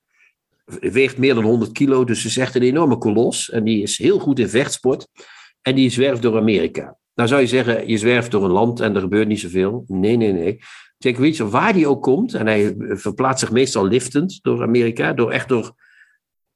Weegt 0.80 1.18
meer 1.18 1.34
dan 1.34 1.44
100 1.44 1.72
kilo, 1.72 2.04
dus 2.04 2.24
is 2.24 2.36
echt 2.36 2.54
een 2.54 2.62
enorme 2.62 2.98
kolos. 2.98 3.50
En 3.50 3.64
die 3.64 3.82
is 3.82 3.98
heel 3.98 4.18
goed 4.18 4.38
in 4.38 4.48
vechtsport. 4.48 5.06
En 5.62 5.74
die 5.74 5.90
zwerft 5.90 6.22
door 6.22 6.36
Amerika. 6.36 6.96
Nou 7.14 7.28
zou 7.28 7.40
je 7.40 7.46
zeggen, 7.46 7.88
je 7.88 7.96
zwerft 7.98 8.30
door 8.30 8.44
een 8.44 8.50
land 8.50 8.80
en 8.80 8.94
er 8.94 9.00
gebeurt 9.00 9.28
niet 9.28 9.40
zoveel. 9.40 9.84
Nee, 9.86 10.16
nee, 10.16 10.32
nee. 10.32 10.58
Jack 10.98 11.16
Reacher, 11.16 11.48
waar 11.50 11.72
die 11.72 11.86
ook 11.88 12.02
komt, 12.02 12.34
en 12.34 12.46
hij 12.46 12.74
verplaatst 12.78 13.40
zich 13.40 13.50
meestal 13.50 13.86
liftend 13.86 14.38
door 14.42 14.62
Amerika, 14.62 15.12
door 15.12 15.30
echt 15.30 15.48
door 15.48 15.74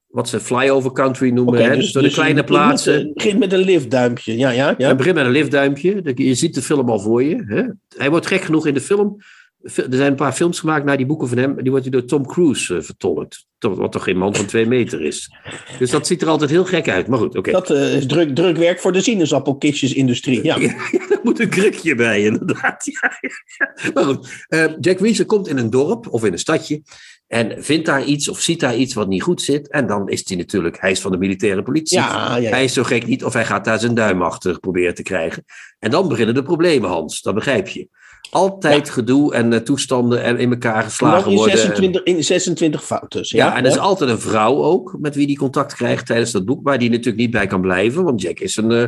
wat 0.07 0.29
ze 0.29 0.41
flyover 0.41 0.93
country 0.93 1.31
noemen, 1.31 1.63
hè, 1.65 1.77
dus, 1.77 1.93
door 1.93 2.03
de 2.03 2.11
kleine 2.11 2.35
begint 2.43 2.51
met- 2.51 2.67
plaatsen. 2.67 2.95
Het 2.95 3.15
begint 3.15 3.39
met 3.39 3.53
een 3.53 3.59
liftduimpje. 3.59 4.37
Ja, 4.39 4.51
ja, 4.51 4.75
ja. 4.79 4.87
Hij 4.87 4.97
begint 4.97 5.15
met 5.15 5.25
een 5.27 5.31
liftduimpje. 5.33 6.13
Je 6.15 6.35
ziet 6.35 6.55
de 6.55 6.63
film 6.63 6.89
al 6.91 7.01
voor 7.01 7.23
je. 7.23 7.43
Hè? 7.47 7.63
Hij 8.01 8.11
wordt 8.11 8.27
gek 8.27 8.41
genoeg 8.41 8.67
in 8.67 8.75
de 8.75 8.81
film. 8.81 9.17
Er 9.63 9.87
zijn 9.91 10.11
een 10.11 10.15
paar 10.15 10.33
films 10.33 10.61
gemaakt 10.61 10.85
naar 10.85 10.97
die 10.97 11.07
boeken 11.07 11.29
van 11.29 11.39
hem. 11.39 11.57
Die 11.57 11.71
wordt 11.71 11.83
hij 11.83 11.91
door 11.91 12.05
Tom 12.05 12.27
Cruise 12.27 12.77
eh, 12.77 12.83
vertolkt. 12.83 13.47
Wat 13.59 13.93
toch 13.93 14.05
geen 14.05 14.17
man 14.17 14.35
van 14.35 14.47
twee 14.47 14.67
meter 14.67 15.03
is. 15.03 15.31
Dus 15.79 15.91
dat 15.91 16.07
ziet 16.07 16.23
er 16.23 16.29
altijd 16.29 16.51
heel 16.51 16.65
gek 16.65 16.89
uit. 16.89 17.07
Maar 17.07 17.19
goed, 17.19 17.37
oké. 17.37 17.51
Dat 17.51 17.71
eh, 17.71 17.97
is 17.97 18.07
druk, 18.07 18.35
druk 18.35 18.57
werk 18.57 18.81
voor 18.81 18.93
de 18.93 19.01
sinaasappelkistjesindustrie. 19.01 20.45
Ja. 20.45 20.57
Ja, 20.59 20.69
daar 21.09 21.21
moet 21.23 21.41
een 21.41 21.49
krukje 21.49 21.95
bij, 21.95 22.23
inderdaad. 22.23 22.85
Ja, 22.85 23.19
ja, 23.21 23.31
ja. 23.59 23.91
Maar 23.95 24.05
goed, 24.05 24.45
eh, 24.49 24.65
Jack 24.81 24.99
Reacher 24.99 25.27
komt 25.27 25.49
in 25.49 25.59
een 25.59 25.71
dorp 25.71 26.09
of 26.09 26.25
in 26.25 26.33
een 26.33 26.39
stadje. 26.39 26.83
En 27.27 27.65
vindt 27.65 27.87
daar 27.87 28.05
iets 28.05 28.29
of 28.29 28.41
ziet 28.41 28.61
daar 28.61 28.77
iets 28.77 28.95
wat 28.95 29.09
niet 29.09 29.23
goed 29.23 29.43
zit. 29.43 29.71
En 29.71 29.87
dan 29.87 30.09
is 30.09 30.29
hij 30.29 30.37
natuurlijk, 30.37 30.81
hij 30.81 30.91
is 30.91 31.01
van 31.01 31.11
de 31.11 31.19
militaire 31.19 31.63
politie. 31.63 31.99
Ja, 31.99 32.13
ja, 32.13 32.37
ja. 32.37 32.51
Hij 32.51 32.65
is 32.65 32.73
zo 32.73 32.83
gek 32.83 33.07
niet 33.07 33.25
of 33.25 33.33
hij 33.33 33.45
gaat 33.45 33.65
daar 33.65 33.79
zijn 33.79 33.95
duim 33.95 34.23
achter 34.23 34.61
proberen 34.61 34.95
te 34.95 35.03
krijgen. 35.03 35.45
En 35.79 35.91
dan 35.91 36.09
beginnen 36.09 36.35
de 36.35 36.43
problemen, 36.43 36.91
Hans. 36.91 37.23
Dat 37.23 37.35
begrijp 37.35 37.69
je. 37.69 37.89
Altijd 38.31 38.91
gedoe 38.91 39.35
en 39.35 39.53
eh, 39.53 39.61
toestanden 39.61 40.23
en 40.23 40.39
in 40.39 40.51
elkaar 40.51 40.77
En 40.77 40.83
geslagen 40.83 41.31
in 41.31 41.37
worden. 41.37 41.59
26, 41.59 42.03
in 42.03 42.25
26 42.25 42.85
fouten. 42.85 43.21
Ja, 43.23 43.57
en 43.57 43.65
er 43.65 43.71
is 43.71 43.79
altijd 43.79 44.11
een 44.11 44.21
vrouw 44.21 44.63
ook 44.63 44.97
met 44.99 45.15
wie 45.15 45.27
die 45.27 45.39
contact 45.39 45.75
krijgt 45.75 46.07
tijdens 46.07 46.31
dat 46.31 46.45
boek, 46.45 46.61
waar 46.63 46.79
die 46.79 46.91
natuurlijk 46.91 47.17
niet 47.17 47.31
bij 47.31 47.47
kan 47.47 47.61
blijven, 47.61 48.05
want 48.05 48.23
Jack 48.23 48.39
is 48.39 48.57
een, 48.57 48.71
eh, 48.71 48.87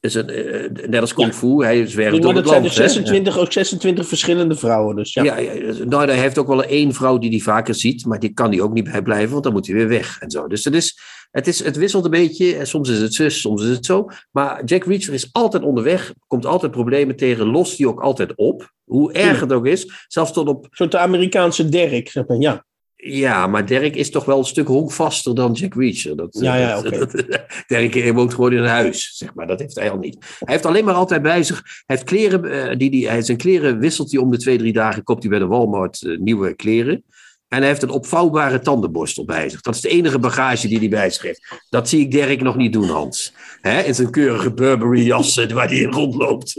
is 0.00 0.14
een 0.14 0.28
eh, 0.28 0.88
net 0.88 1.00
als 1.00 1.14
Kung 1.14 1.34
Fu, 1.34 1.64
hij 1.64 1.86
zwerft 1.86 2.12
maar 2.12 2.20
door 2.20 2.34
dat 2.34 2.42
het 2.42 2.48
zijn 2.48 2.62
land. 2.62 2.74
dus 2.74 2.84
hè. 2.84 2.88
26, 2.88 3.38
ook 3.38 3.52
26 3.52 4.08
verschillende 4.08 4.54
vrouwen. 4.54 4.96
Dus 4.96 5.12
ja. 5.12 5.22
Ja, 5.22 5.38
ja, 5.38 5.52
nou, 5.84 6.06
hij 6.06 6.18
heeft 6.18 6.38
ook 6.38 6.46
wel 6.46 6.64
één 6.64 6.92
vrouw 6.94 7.18
die 7.18 7.30
hij 7.30 7.40
vaker 7.40 7.74
ziet, 7.74 8.06
maar 8.06 8.18
die 8.18 8.32
kan 8.32 8.50
hij 8.50 8.60
ook 8.60 8.72
niet 8.72 8.90
bij 8.90 9.02
blijven, 9.02 9.30
want 9.30 9.44
dan 9.44 9.52
moet 9.52 9.66
hij 9.66 9.76
weer 9.76 9.88
weg 9.88 10.18
en 10.20 10.30
zo. 10.30 10.46
Dus 10.46 10.64
het, 10.64 10.74
is, 10.74 10.98
het, 11.30 11.46
is, 11.46 11.64
het 11.64 11.76
wisselt 11.76 12.04
een 12.04 12.10
beetje. 12.10 12.56
En 12.56 12.66
Soms 12.66 12.88
is 12.88 12.98
het 13.00 13.14
zus, 13.14 13.40
soms 13.40 13.62
is 13.62 13.68
het 13.68 13.86
zo. 13.86 14.08
Maar 14.30 14.64
Jack 14.64 14.84
Reacher 14.84 15.14
is 15.14 15.28
altijd 15.32 15.62
onderweg, 15.62 16.14
komt 16.26 16.46
altijd 16.46 16.72
problemen 16.72 17.16
tegen, 17.16 17.46
lost 17.46 17.76
die 17.76 17.88
ook 17.88 18.00
altijd 18.00 18.34
op. 18.36 18.72
Hoe 18.84 19.12
erg 19.12 19.40
het 19.40 19.52
ook 19.52 19.66
is, 19.66 20.04
zelfs 20.08 20.32
tot 20.32 20.48
op 20.48 20.64
Een 20.64 20.70
soort 20.70 20.94
Amerikaanse 20.96 21.68
Dirk. 21.68 22.08
Zeg 22.08 22.26
maar. 22.26 22.38
Ja. 22.38 22.66
Ja, 23.00 23.46
maar 23.46 23.66
Dirk 23.66 23.96
is 23.96 24.10
toch 24.10 24.24
wel 24.24 24.38
een 24.38 24.44
stuk 24.44 24.66
honkvaster 24.66 25.34
dan 25.34 25.52
Jack 25.52 25.74
Reacher. 25.74 26.16
Dat, 26.16 26.38
Ja, 26.40 26.56
ja, 26.56 26.78
oké. 26.78 26.98
dat- 26.98 27.12
Dirk 27.66 27.94
eh, 27.94 28.14
woont 28.14 28.34
gewoon 28.34 28.52
in 28.52 28.58
een 28.58 28.68
huis, 28.68 29.12
zeg 29.16 29.34
maar. 29.34 29.46
Dat 29.46 29.60
heeft 29.60 29.74
hij 29.74 29.90
al 29.90 29.98
niet. 29.98 30.16
Hij 30.38 30.54
heeft 30.54 30.66
alleen 30.66 30.84
maar 30.84 30.94
altijd 30.94 31.22
bij 31.22 31.42
zich. 31.42 31.62
Hij 31.64 31.96
heeft 31.96 32.04
kleren, 32.04 32.44
eh, 32.70 32.76
die, 32.76 32.90
die, 32.90 33.08
hij, 33.08 33.22
zijn 33.22 33.36
kleren 33.36 33.78
wisselt 33.78 34.12
hij 34.12 34.20
om 34.20 34.30
de 34.30 34.38
twee, 34.38 34.58
drie 34.58 34.72
dagen. 34.72 35.02
Koopt 35.02 35.20
hij 35.22 35.30
bij 35.30 35.38
de 35.38 35.46
Walmart 35.46 36.02
eh, 36.02 36.18
nieuwe 36.18 36.54
kleren. 36.54 37.04
En 37.48 37.58
hij 37.58 37.66
heeft 37.66 37.82
een 37.82 37.90
opvouwbare 37.90 38.60
tandenborstel 38.60 39.24
bij 39.24 39.48
zich. 39.48 39.60
Dat 39.60 39.74
is 39.74 39.80
de 39.80 39.88
enige 39.88 40.18
bagage 40.18 40.68
die 40.68 40.78
hij 40.78 40.88
bij 40.88 41.10
zich 41.10 41.22
heeft. 41.22 41.64
Dat 41.68 41.88
zie 41.88 42.00
ik 42.00 42.10
Dirk 42.10 42.42
nog 42.42 42.56
niet 42.56 42.72
doen, 42.72 42.88
Hans. 42.88 43.32
Hè? 43.60 43.82
In 43.82 43.94
zijn 43.94 44.10
keurige 44.10 44.52
Burberry 44.52 45.06
jassen 45.06 45.54
waar 45.54 45.68
hij 45.68 45.78
in 45.78 45.92
rondloopt. 45.92 46.54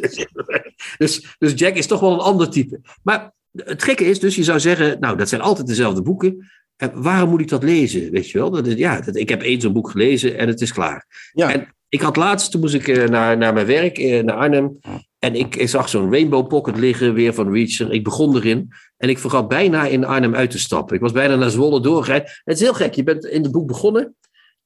dus, 0.98 1.36
dus 1.38 1.54
Jack 1.56 1.76
is 1.76 1.88
toch 1.88 2.00
wel 2.00 2.14
een 2.14 2.20
ander 2.20 2.50
type. 2.50 2.82
Maar 3.04 3.34
het 3.52 3.84
gekke 3.84 4.06
is 4.06 4.20
dus, 4.20 4.36
je 4.36 4.44
zou 4.44 4.60
zeggen, 4.60 5.00
nou, 5.00 5.18
dat 5.18 5.30
zijn 5.30 5.42
altijd 5.42 5.68
dezelfde 5.68 6.02
boeken. 6.02 6.50
En 6.76 7.02
waarom 7.02 7.30
moet 7.30 7.42
ik 7.42 7.48
dat 7.48 7.64
lezen? 7.64 8.12
Weet 8.12 8.30
je 8.30 8.38
wel? 8.38 8.50
Dat 8.50 8.68
is, 8.68 8.74
ja, 8.74 9.02
dat, 9.02 9.16
ik 9.16 9.30
heb 9.30 9.42
één 9.42 9.62
zo'n 9.62 9.74
boek 9.74 9.90
gelezen 9.90 10.38
en 10.38 10.48
het 10.48 10.62
is 10.62 10.74
klaar. 10.74 11.30
Ja. 11.34 11.54
En 11.54 11.76
ik 11.90 12.02
had 12.02 12.16
laatst, 12.16 12.52
toen 12.52 12.62
moest 12.62 12.74
ik 12.74 12.88
eh, 12.88 13.08
naar, 13.08 13.38
naar 13.38 13.54
mijn 13.54 13.66
werk, 13.66 13.98
eh, 13.98 14.24
naar 14.24 14.36
Arnhem. 14.36 14.80
En 15.20 15.36
ik, 15.36 15.56
ik 15.56 15.70
zag 15.70 15.90
zo'n 15.90 16.12
Rainbow 16.12 16.48
Pocket 16.48 16.78
liggen, 16.78 17.14
weer 17.14 17.34
van 17.34 17.54
Reacher. 17.54 17.92
Ik 17.92 18.04
begon 18.04 18.36
erin. 18.36 18.74
En 19.00 19.10
ik 19.10 19.20
vergat 19.20 19.48
bijna 19.48 19.86
in 19.86 20.06
Arnhem 20.06 20.36
uit 20.36 20.52
te 20.52 20.60
stappen. 20.60 20.96
Ik 20.96 21.02
was 21.02 21.12
bijna 21.12 21.36
naar 21.36 21.50
Zwolle 21.50 21.82
doorgereden. 21.82 22.28
Het 22.44 22.56
is 22.56 22.62
heel 22.62 22.74
gek. 22.74 22.94
Je 22.94 23.04
bent 23.04 23.26
in 23.26 23.44
het 23.44 23.52
boek 23.52 23.68
begonnen. 23.68 24.16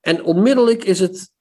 En 0.01 0.23
onmiddellijk 0.23 0.83
is 0.83 0.99
het... 0.99 1.31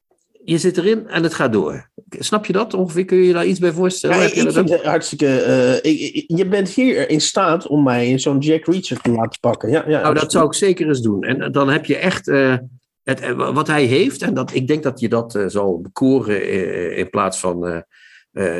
Je 0.44 0.58
zit 0.58 0.76
erin 0.78 1.08
en 1.08 1.22
het 1.22 1.34
gaat 1.34 1.52
door. 1.52 1.90
Snap 2.08 2.46
je 2.46 2.52
dat 2.52 2.74
ongeveer? 2.74 3.04
Kun 3.04 3.16
je 3.16 3.26
je 3.26 3.32
daar 3.32 3.46
iets 3.46 3.58
bij 3.58 3.72
voorstellen? 3.72 4.16
Ja, 4.16 4.22
ik, 4.22 4.28
ik 4.34 4.50
vind 4.52 4.68
het 4.68 4.82
hartstikke. 4.84 5.40
eh, 5.42 5.74
ik- 5.92 6.14
ik- 6.14 6.24
je 6.38 6.46
bent 6.46 6.68
hier 6.68 7.10
in 7.10 7.20
staat 7.20 7.66
om 7.66 7.82
mij 7.82 8.18
zo'n 8.18 8.38
Jack 8.38 8.66
Reacher 8.66 9.00
te 9.00 9.10
laten 9.10 9.40
pakken. 9.40 9.70
Ja, 9.70 9.84
ja, 9.88 10.00
Nou, 10.00 10.14
dat 10.14 10.32
zou 10.32 10.46
ik 10.46 10.54
zeker 10.54 10.86
eens 10.88 11.00
doen. 11.00 11.22
En 11.22 11.52
dan 11.52 11.68
heb 11.68 11.84
je 11.84 11.96
echt 11.96 12.28
eh, 12.28 12.56
het, 13.02 13.20
eh, 13.20 13.52
wat 13.54 13.66
hij 13.66 13.84
heeft. 13.84 14.22
En 14.22 14.34
dat, 14.34 14.54
ik 14.54 14.66
denk 14.66 14.82
dat 14.82 15.00
je 15.00 15.08
dat 15.08 15.38
zal 15.46 15.80
bekoren 15.80 16.50
in 16.96 17.10
plaats 17.10 17.38
van 17.38 17.84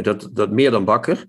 dat, 0.02 0.28
dat 0.32 0.50
meer 0.50 0.70
dan 0.70 0.84
Bakker. 0.84 1.24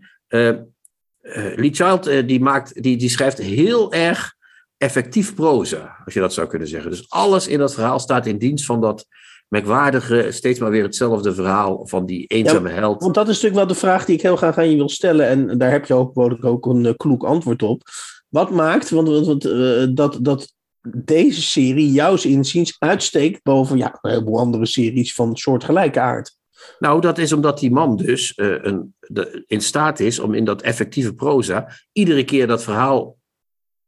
Eh 1.23 1.51
eh, 1.51 1.57
Lee 1.57 1.73
Child 1.73 2.07
eh, 2.07 2.27
die, 2.27 2.39
maakt, 2.39 2.83
die, 2.83 2.97
die 2.97 3.09
schrijft 3.09 3.37
heel 3.37 3.93
erg 3.93 4.35
effectief 4.77 5.35
proza, 5.35 5.95
als 6.05 6.13
je 6.13 6.19
dat 6.19 6.33
zou 6.33 6.47
kunnen 6.47 6.67
zeggen. 6.67 6.91
Dus 6.91 7.09
alles 7.09 7.47
in 7.47 7.59
dat 7.59 7.73
verhaal 7.73 7.99
staat 7.99 8.25
in 8.25 8.37
dienst 8.37 8.65
van 8.65 8.81
dat 8.81 9.05
merkwaardige, 9.47 10.27
steeds 10.29 10.59
maar 10.59 10.69
weer 10.69 10.83
hetzelfde 10.83 11.33
verhaal 11.33 11.87
van 11.87 12.05
die 12.05 12.27
eenzame 12.27 12.69
held. 12.69 13.01
Want 13.01 13.13
dat 13.13 13.27
is 13.27 13.33
natuurlijk 13.33 13.55
wel 13.55 13.67
de 13.67 13.81
vraag 13.81 14.05
die 14.05 14.15
ik 14.15 14.21
heel 14.21 14.35
graag 14.35 14.57
aan 14.57 14.69
je 14.69 14.75
wil 14.75 14.89
stellen. 14.89 15.27
En 15.27 15.57
daar 15.57 15.71
heb 15.71 15.85
je 15.85 15.93
ook, 15.93 16.19
ook, 16.19 16.45
ook 16.45 16.65
een 16.65 16.85
uh, 16.85 16.93
kloek 16.97 17.23
antwoord 17.23 17.63
op. 17.63 17.81
Wat 18.29 18.51
maakt 18.51 18.89
want, 18.89 19.07
want, 19.07 19.25
want, 19.25 19.45
uh, 19.45 19.87
dat, 19.89 20.17
dat 20.21 20.53
deze 20.97 21.41
serie 21.41 21.91
jouw 21.91 22.15
inziens 22.21 22.75
uitsteekt 22.79 23.43
boven 23.43 23.77
ja, 23.77 23.97
een 24.01 24.09
heleboel 24.09 24.39
andere 24.39 24.65
series 24.65 25.13
van 25.13 25.37
soortgelijke 25.37 25.99
aard? 25.99 26.37
Nou, 26.79 27.01
dat 27.01 27.17
is 27.17 27.33
omdat 27.33 27.59
die 27.59 27.71
man 27.71 27.95
dus 27.95 28.37
uh, 28.37 28.55
een, 28.61 28.95
de, 28.99 29.43
in 29.47 29.61
staat 29.61 29.99
is 29.99 30.19
om 30.19 30.33
in 30.33 30.45
dat 30.45 30.61
effectieve 30.61 31.13
proza 31.13 31.69
iedere 31.91 32.23
keer 32.23 32.47
dat 32.47 32.63
verhaal 32.63 33.17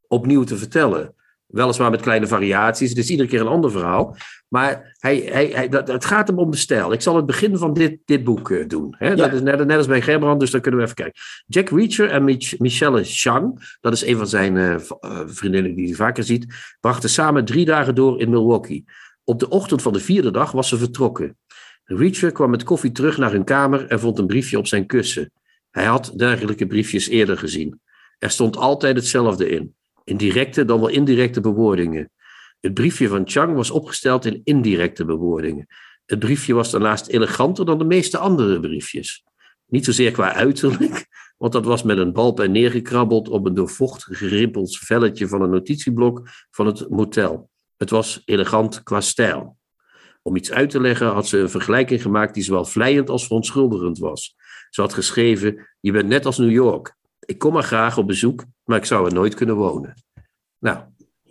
opnieuw 0.06 0.44
te 0.44 0.56
vertellen. 0.56 1.14
Weliswaar 1.46 1.90
met 1.90 2.00
kleine 2.00 2.26
variaties, 2.26 2.88
het 2.88 2.98
is 2.98 3.10
iedere 3.10 3.28
keer 3.28 3.40
een 3.40 3.46
ander 3.46 3.70
verhaal. 3.70 4.16
Maar 4.48 4.96
hij, 4.98 5.16
hij, 5.16 5.46
hij, 5.46 5.68
dat, 5.68 5.88
het 5.88 6.04
gaat 6.04 6.28
hem 6.28 6.38
om 6.38 6.50
de 6.50 6.56
stijl. 6.56 6.92
Ik 6.92 7.00
zal 7.00 7.16
het 7.16 7.26
begin 7.26 7.56
van 7.56 7.72
dit, 7.72 7.98
dit 8.04 8.24
boek 8.24 8.48
uh, 8.48 8.68
doen. 8.68 8.94
Hè? 8.98 9.08
Ja. 9.08 9.14
Dat 9.14 9.32
is 9.32 9.40
net, 9.40 9.66
net, 9.66 9.76
als 9.76 9.86
bij 9.86 10.02
Gerbrand, 10.02 10.40
dus 10.40 10.50
dan 10.50 10.60
kunnen 10.60 10.80
we 10.80 10.86
even 10.86 10.96
kijken. 10.96 11.20
Jack 11.46 11.68
Reacher 11.68 12.10
en 12.10 12.24
Mich 12.24 12.58
Michelle 12.58 13.04
Chang, 13.04 13.76
dat 13.80 13.92
is 13.92 14.06
een 14.06 14.16
van 14.16 14.26
zijn 14.26 14.56
uh, 14.56 14.76
vriendinnen 15.26 15.74
die 15.74 15.86
hij 15.86 15.94
vaker 15.94 16.24
ziet, 16.24 16.46
brachten 16.80 17.10
samen 17.10 17.44
drie 17.44 17.64
dagen 17.64 17.94
door 17.94 18.20
in 18.20 18.30
Milwaukee. 18.30 18.84
Op 19.24 19.38
de 19.38 19.48
ochtend 19.48 19.82
van 19.82 19.92
de 19.92 20.00
vierde 20.00 20.30
dag 20.30 20.52
was 20.52 20.68
ze 20.68 20.78
vertrokken. 20.78 21.36
Reacher 21.88 22.32
kwam 22.32 22.50
met 22.50 22.62
koffie 22.62 22.92
terug 22.92 23.16
naar 23.16 23.32
hun 23.32 23.44
kamer 23.44 23.86
en 23.86 24.00
vond 24.00 24.18
een 24.18 24.26
briefje 24.26 24.58
op 24.58 24.66
zijn 24.66 24.86
kussen. 24.86 25.32
Hij 25.70 25.84
had 25.84 26.12
dergelijke 26.16 26.66
briefjes 26.66 27.08
eerder 27.08 27.38
gezien. 27.38 27.80
Er 28.18 28.30
stond 28.30 28.56
altijd 28.56 28.96
hetzelfde 28.96 29.48
in. 29.48 29.74
In 30.04 30.16
directe 30.16 30.64
dan 30.64 30.80
wel 30.80 30.88
indirecte 30.88 31.40
bewoordingen. 31.40 32.10
Het 32.60 32.74
briefje 32.74 33.08
van 33.08 33.28
Chang 33.28 33.54
was 33.54 33.70
opgesteld 33.70 34.24
in 34.24 34.40
indirecte 34.44 35.04
bewoordingen. 35.04 35.66
Het 36.06 36.18
briefje 36.18 36.54
was 36.54 36.70
daarnaast 36.70 37.06
eleganter 37.06 37.64
dan 37.64 37.78
de 37.78 37.84
meeste 37.84 38.18
andere 38.18 38.60
briefjes. 38.60 39.24
Niet 39.66 39.84
zozeer 39.84 40.10
qua 40.10 40.32
uiterlijk, 40.34 41.06
want 41.36 41.52
dat 41.52 41.64
was 41.64 41.82
met 41.82 41.98
een 41.98 42.12
balpen 42.12 42.52
neergekrabbeld 42.52 43.28
op 43.28 43.46
een 43.46 43.54
door 43.54 43.68
vocht 43.68 44.04
gerimpeld 44.04 44.78
velletje 44.78 45.28
van 45.28 45.42
een 45.42 45.50
notitieblok 45.50 46.28
van 46.50 46.66
het 46.66 46.88
motel. 46.88 47.50
Het 47.76 47.90
was 47.90 48.22
elegant 48.24 48.82
qua 48.82 49.00
stijl. 49.00 49.55
Om 50.26 50.36
iets 50.36 50.52
uit 50.52 50.70
te 50.70 50.80
leggen 50.80 51.06
had 51.06 51.26
ze 51.26 51.38
een 51.38 51.50
vergelijking 51.50 52.02
gemaakt 52.02 52.34
die 52.34 52.42
zowel 52.42 52.64
vleiend 52.64 53.10
als 53.10 53.26
verontschuldigend 53.26 53.98
was. 53.98 54.36
Ze 54.70 54.80
had 54.80 54.94
geschreven: 54.94 55.68
Je 55.80 55.92
bent 55.92 56.08
net 56.08 56.26
als 56.26 56.38
New 56.38 56.50
York. 56.50 56.96
Ik 57.20 57.38
kom 57.38 57.56
er 57.56 57.62
graag 57.62 57.98
op 57.98 58.06
bezoek, 58.06 58.44
maar 58.64 58.78
ik 58.78 58.84
zou 58.84 59.06
er 59.06 59.14
nooit 59.14 59.34
kunnen 59.34 59.54
wonen. 59.54 59.94
Nou, 60.58 60.78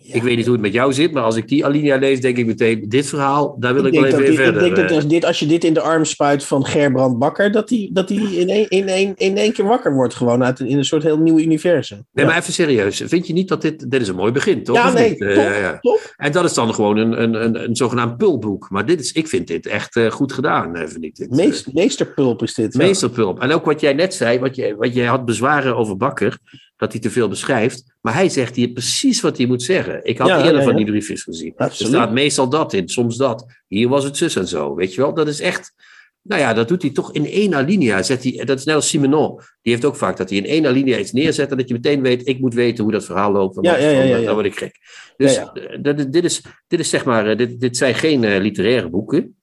ja. 0.08 0.16
ik 0.16 0.24
weet 0.24 0.36
niet 0.36 0.46
hoe 0.46 0.54
het 0.54 0.64
met 0.64 0.74
jou 0.74 0.94
zit, 0.94 1.12
maar 1.12 1.24
als 1.24 1.36
ik 1.36 1.48
die 1.48 1.66
alinea 1.66 1.98
lees, 1.98 2.22
denk 2.22 2.38
ik 2.38 2.46
meteen: 2.46 2.86
dit 2.90 3.08
verhaal, 3.08 3.56
daar 3.60 3.74
wil 3.74 3.86
ik, 3.86 3.94
ik 3.94 4.00
wel 4.00 4.10
even 4.10 4.26
dit, 4.26 4.36
verder. 4.36 4.66
Ik 4.66 4.76
denk 4.76 4.88
dat 4.88 4.98
als, 4.98 5.08
dit, 5.08 5.26
als 5.26 5.40
je 5.40 5.46
dit 5.46 5.64
in 5.64 5.74
de 5.74 5.82
arm 5.82 6.06
spuit 6.06 6.44
van 6.44 6.66
Gerbrand 6.66 7.20
Bakker, 7.20 7.52
dat 7.52 7.70
hij 7.70 7.90
dat 7.94 8.08
die 8.08 8.40
in, 8.40 8.50
één, 8.50 8.70
in, 8.70 8.88
één, 8.88 9.14
in 9.16 9.38
één 9.38 9.54
keer 9.54 9.66
wakker 9.66 9.94
wordt, 9.94 10.14
gewoon 10.14 10.44
uit 10.44 10.60
een, 10.60 10.68
in 10.68 10.78
een 10.78 10.86
soort 10.86 11.04
heel 11.04 11.18
nieuw 11.18 11.40
universum. 11.40 12.06
Nee, 12.12 12.26
ja. 12.26 12.32
maar 12.32 12.42
even 12.42 12.54
serieus. 12.54 13.02
Vind 13.06 13.28
je 13.28 13.34
niet 13.34 13.48
dat 13.48 13.62
dit. 13.62 13.92
Dit 13.92 14.02
is 14.02 14.08
een 14.08 14.16
mooi 14.16 14.32
begin, 14.32 14.64
toch? 14.64 14.76
Ja, 14.76 14.94
nee, 14.94 15.10
niet? 15.10 15.20
top, 15.20 15.28
uh, 15.30 15.60
ja. 15.60 15.78
top. 15.80 16.14
En 16.16 16.32
dat 16.32 16.46
is 16.46 16.54
dan 16.54 16.74
gewoon 16.74 16.98
een, 16.98 17.22
een, 17.22 17.34
een, 17.44 17.64
een 17.64 17.76
zogenaamd 17.76 18.18
pulboek. 18.18 18.70
Maar 18.70 18.86
dit 18.86 19.00
is, 19.00 19.12
ik 19.12 19.28
vind 19.28 19.48
dit 19.48 19.66
echt 19.66 19.96
uh, 19.96 20.12
goed 20.12 20.34
gedaan, 20.34 20.76
vind 20.76 21.04
ik 21.04 21.16
dit. 21.16 21.30
Meest, 21.30 21.74
meesterpulp 21.74 22.42
is 22.42 22.54
dit. 22.54 22.74
Meesterpulp. 22.74 23.40
En 23.40 23.52
ook 23.52 23.66
wat 23.66 23.82
jij 23.82 23.94
net 23.94 24.14
zei, 24.14 24.40
wat 24.40 24.56
je, 24.56 24.76
wat 24.76 24.94
jij 24.94 25.06
had 25.06 25.26
bezwaren 25.26 25.76
over 25.76 25.98
Bakker, 25.98 26.40
dat 26.78 26.92
hij 26.92 27.02
te 27.02 27.10
veel 27.10 27.28
beschrijft. 27.28 27.84
Maar 28.02 28.14
hij 28.14 28.30
zegt 28.30 28.56
hier 28.56 28.70
precies 28.70 29.22
wat 29.22 29.38
hij 29.38 29.46
moet 29.46 29.64
zeggen. 29.64 29.95
Ik 30.04 30.18
had 30.18 30.28
Ja, 30.28 30.38
eerder 30.44 30.60
ja, 30.60 30.64
van 30.66 30.76
die 30.76 30.86
briefjes 30.86 31.24
gezien. 31.24 31.54
Absoluut. 31.58 31.94
Er 31.94 32.00
staat 32.00 32.14
meestal 32.14 32.50
dat 32.50 32.74
in, 32.74 32.90
soms 32.90 33.18
dat. 33.18 33.46
Hier 33.68 33.88
was 33.90 34.04
het 34.04 34.18
zus 34.18 34.36
en 34.36 34.48
zo. 34.48 34.76
Weet 34.76 34.94
je 34.94 35.02
wel, 35.02 35.14
dat 35.14 35.28
is 35.28 35.40
echt. 35.40 35.74
Nou 36.22 36.42
ja, 36.42 36.54
dat 36.54 36.68
doet 36.68 36.82
hij 36.82 36.92
toch 36.92 37.14
in 37.14 37.26
één 37.26 37.56
alinea. 37.56 38.04
Zet 38.04 38.24
hij, 38.24 38.46
dat 38.46 38.60
is 38.60 38.66
net 38.66 38.76
als 38.76 38.90
Simenon. 38.90 39.40
Die 39.62 39.74
heeft 39.74 39.86
ook 39.86 39.96
vaak 39.96 40.18
dat 40.18 40.30
hij 40.30 40.38
in 40.38 40.46
één 40.46 40.66
alinea 40.66 40.98
iets 40.98 41.12
neerzet. 41.12 41.52
En 41.52 41.58
dat 41.58 41.68
je 41.68 41.74
meteen 41.74 42.02
weet, 42.02 42.28
ik 42.28 42.40
moet 42.40 42.54
weten 42.54 42.84
hoe 42.84 42.94
dat 42.94 43.06
verhaal 43.06 43.32
loopt. 43.32 43.58
Ja, 43.62 43.78
ja, 43.78 43.90
ja, 43.90 44.22
dan- 44.22 44.34
word 44.34 44.46
ik 44.46 44.58
gek. 44.58 44.78
Dus 45.18 45.38
eh, 45.38 45.94
dit, 46.10 46.24
is, 46.24 46.42
dit 46.68 46.80
is 46.80 46.90
zeg 46.90 47.06
maar, 47.06 47.28
eh, 47.28 47.38
dit, 47.38 47.60
dit 47.60 47.78
zijn 47.78 47.96
geen 47.96 48.24
eh, 48.24 48.42
literaire 48.42 48.90
boeken. 48.90 49.36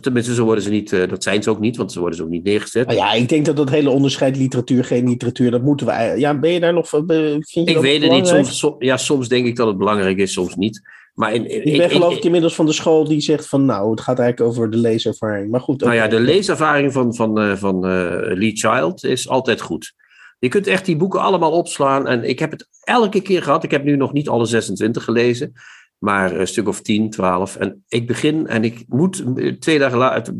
Tenminste, 0.00 0.34
zo 0.34 0.44
worden 0.44 0.64
ze 0.64 0.70
niet, 0.70 0.92
eh, 0.92 1.08
dat 1.08 1.22
zijn 1.22 1.42
ze 1.42 1.50
ook 1.50 1.60
niet, 1.60 1.76
want 1.76 1.92
ze 1.92 1.98
worden 1.98 2.16
ze 2.16 2.22
ook 2.24 2.28
niet 2.30 2.44
neergezet. 2.44 2.86
Nou 2.86 2.98
ja, 2.98 3.12
ik 3.12 3.28
denk 3.28 3.44
dat 3.44 3.56
dat 3.56 3.70
hele 3.70 3.90
onderscheid 3.90 4.36
literatuur, 4.36 4.84
geen 4.84 5.08
literatuur, 5.08 5.50
dat 5.50 5.62
moeten 5.62 5.86
we. 5.86 6.14
Ja, 6.16 6.38
ben 6.38 6.50
je 6.50 6.60
daar 6.60 6.72
nog. 6.72 6.92
eh, 6.92 7.00
Vind 7.06 7.48
je 7.48 7.60
Ik 7.60 7.74
dat 7.74 7.82
weet 7.82 8.02
het 8.02 8.10
niet. 8.10 8.28
Soms, 8.28 8.58
som- 8.58 8.76
ja, 8.78 8.96
soms 8.96 9.28
denk 9.28 9.46
ik 9.46 9.56
dat 9.56 9.66
het 9.66 9.78
belangrijk 9.78 10.18
is, 10.18 10.32
soms 10.32 10.54
niet. 10.56 10.80
Maar 11.14 11.34
in, 11.34 11.66
Ik 11.66 11.76
ben 11.76 11.90
geloof 11.90 12.16
ik 12.16 12.24
inmiddels 12.24 12.54
van 12.54 12.66
de 12.66 12.72
school 12.72 13.04
die 13.04 13.20
zegt 13.20 13.48
van 13.48 13.64
nou, 13.64 13.90
het 13.90 14.00
gaat 14.00 14.18
eigenlijk 14.18 14.50
over 14.50 14.70
de 14.70 14.76
leeservaring. 14.76 15.50
Maar 15.50 15.60
goed. 15.60 15.80
Nou 15.80 15.94
ja, 15.94 16.08
de 16.08 16.20
leeservaring 16.20 16.92
van, 16.92 17.14
van, 17.14 17.40
eh, 17.40 17.56
van 17.56 17.84
eh, 17.86 18.36
Lee 18.36 18.56
Child 18.56 19.04
is 19.04 19.28
altijd 19.28 19.60
goed. 19.60 19.92
Je 20.38 20.48
kunt 20.48 20.66
echt 20.66 20.84
die 20.84 20.96
boeken 20.96 21.20
allemaal 21.20 21.52
opslaan. 21.52 22.06
En 22.06 22.24
ik 22.28 22.38
heb 22.38 22.50
het 22.50 22.68
elke 22.84 23.20
keer 23.20 23.42
gehad. 23.42 23.64
Ik 23.64 23.70
heb 23.70 23.84
nu 23.84 23.96
nog 23.96 24.12
niet 24.12 24.28
alle 24.28 24.44
26 24.46 25.04
gelezen. 25.04 25.52
Maar 26.00 26.36
een 26.36 26.46
stuk 26.46 26.68
of 26.68 26.80
10, 26.80 27.10
12. 27.10 27.56
En 27.56 27.84
ik 27.88 28.06
begin 28.06 28.46
en 28.46 28.64
ik 28.64 28.84
moet 28.88 29.24
eh, 29.36 29.52
twee 29.52 29.78
dagen 29.78 29.98
later. 29.98 30.34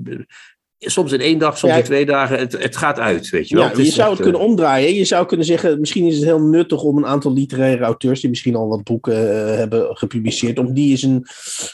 Soms 0.89 1.13
in 1.13 1.21
één 1.21 1.39
dag, 1.39 1.59
soms 1.59 1.73
Ja, 1.73 1.79
in 1.79 1.85
twee 1.85 2.07
dagen. 2.07 2.39
Het, 2.39 2.63
het 2.63 2.77
gaat 2.77 2.99
uit, 2.99 3.31
weet 3.31 3.49
je 3.49 3.55
wel. 3.57 3.65
Ja, 3.65 3.73
je 3.77 3.85
zou 3.85 4.09
het 4.11 4.19
eh, 4.19 4.25
kunnen 4.25 4.41
omdraaien. 4.41 4.95
Je 4.95 5.05
zou 5.05 5.27
kunnen 5.27 5.47
zeggen, 5.47 5.81
misschien 5.81 6.07
is 6.07 6.15
het 6.15 6.25
heel 6.25 6.41
nuttig 6.41 6.83
om 6.83 6.97
een 6.97 7.07
aantal 7.07 7.33
literaire 7.33 7.85
auteurs, 7.85 8.21
die 8.21 8.31
misschien 8.31 8.57
al 8.57 8.69
wat 8.69 8.85
boeken 8.85 9.49
eh, 9.49 9.57
hebben 9.57 9.97
gepubliceerd, 9.97 10.59
om 10.59 10.73
die 10.75 10.91
eens 10.91 11.03
een, 11.03 11.27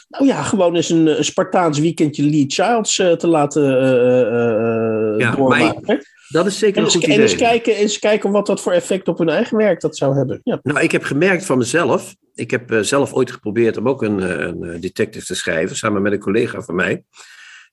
nou 0.09 0.25
ja, 0.25 0.43
gewoon 0.43 0.75
eens 0.75 0.89
een, 0.89 1.17
een 1.17 1.25
Spartaans 1.25 1.79
weekendje 1.79 2.23
Lee 2.23 2.45
Childs 2.47 2.99
eh, 2.99 3.11
te 3.11 3.27
laten 3.27 3.63
eh, 3.81 3.91
eh, 3.91 5.13
eh, 5.13 5.19
Ja, 5.19 5.35
doormaken. 5.35 6.01
Dat 6.27 6.45
is 6.45 6.59
zeker 6.59 6.77
En 6.77 6.83
een 6.83 6.91
goed 6.91 7.03
en 7.03 7.21
eens 7.21 7.33
idee. 7.33 7.47
kijken, 7.47 7.75
eens 7.75 7.99
kijken 7.99 8.31
wat 8.31 8.45
dat 8.45 8.61
voor 8.61 8.71
effect 8.73 9.07
op 9.07 9.17
hun 9.17 9.29
eigen 9.29 9.57
werk 9.57 9.81
dat 9.81 9.97
zou 9.97 10.15
hebben. 10.15 10.39
Ja. 10.43 10.59
Nou, 10.63 10.79
ik 10.79 10.91
heb 10.91 11.03
gemerkt 11.03 11.45
van 11.45 11.57
mezelf. 11.57 12.15
Ik 12.35 12.51
heb 12.51 12.71
eh, 12.71 12.79
zelf 12.79 13.13
ooit 13.13 13.31
geprobeerd 13.31 13.77
om 13.77 13.89
ook 13.89 14.01
een, 14.01 14.19
eh, 14.19 14.29
een 14.29 14.63
eh, 14.63 14.81
detective 14.81 15.25
te 15.25 15.35
schrijven, 15.35 15.75
samen 15.75 16.01
met 16.01 16.11
een 16.11 16.19
collega 16.19 16.61
van 16.61 16.75
mij. 16.75 17.03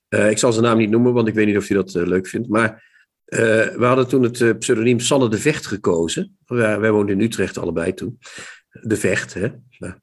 Eh, 0.07 0.29
ik 0.29 0.37
zal 0.37 0.51
zijn 0.51 0.65
naam 0.65 0.77
niet 0.77 0.89
noemen, 0.89 1.13
want 1.13 1.27
ik 1.27 1.33
weet 1.33 1.45
niet 1.45 1.57
of 1.57 1.67
hij 1.67 1.77
dat 1.77 1.95
eh, 1.95 2.05
leuk 2.05 2.27
vindt. 2.27 2.47
Maar 2.47 2.93
eh, 3.25 3.39
we 3.67 3.85
hadden 3.85 4.07
toen 4.07 4.23
het 4.23 4.59
pseudoniem 4.59 4.99
Sanne 4.99 5.29
de 5.29 5.37
Vecht 5.37 5.65
gekozen. 5.65 6.37
Wij, 6.45 6.79
wij 6.79 6.91
woonden 6.91 7.15
in 7.15 7.21
Utrecht 7.21 7.57
allebei 7.57 7.93
toen. 7.93 8.19
De 8.81 8.95
Vecht, 8.95 9.33
hè. 9.33 9.47
Nou, 9.79 9.93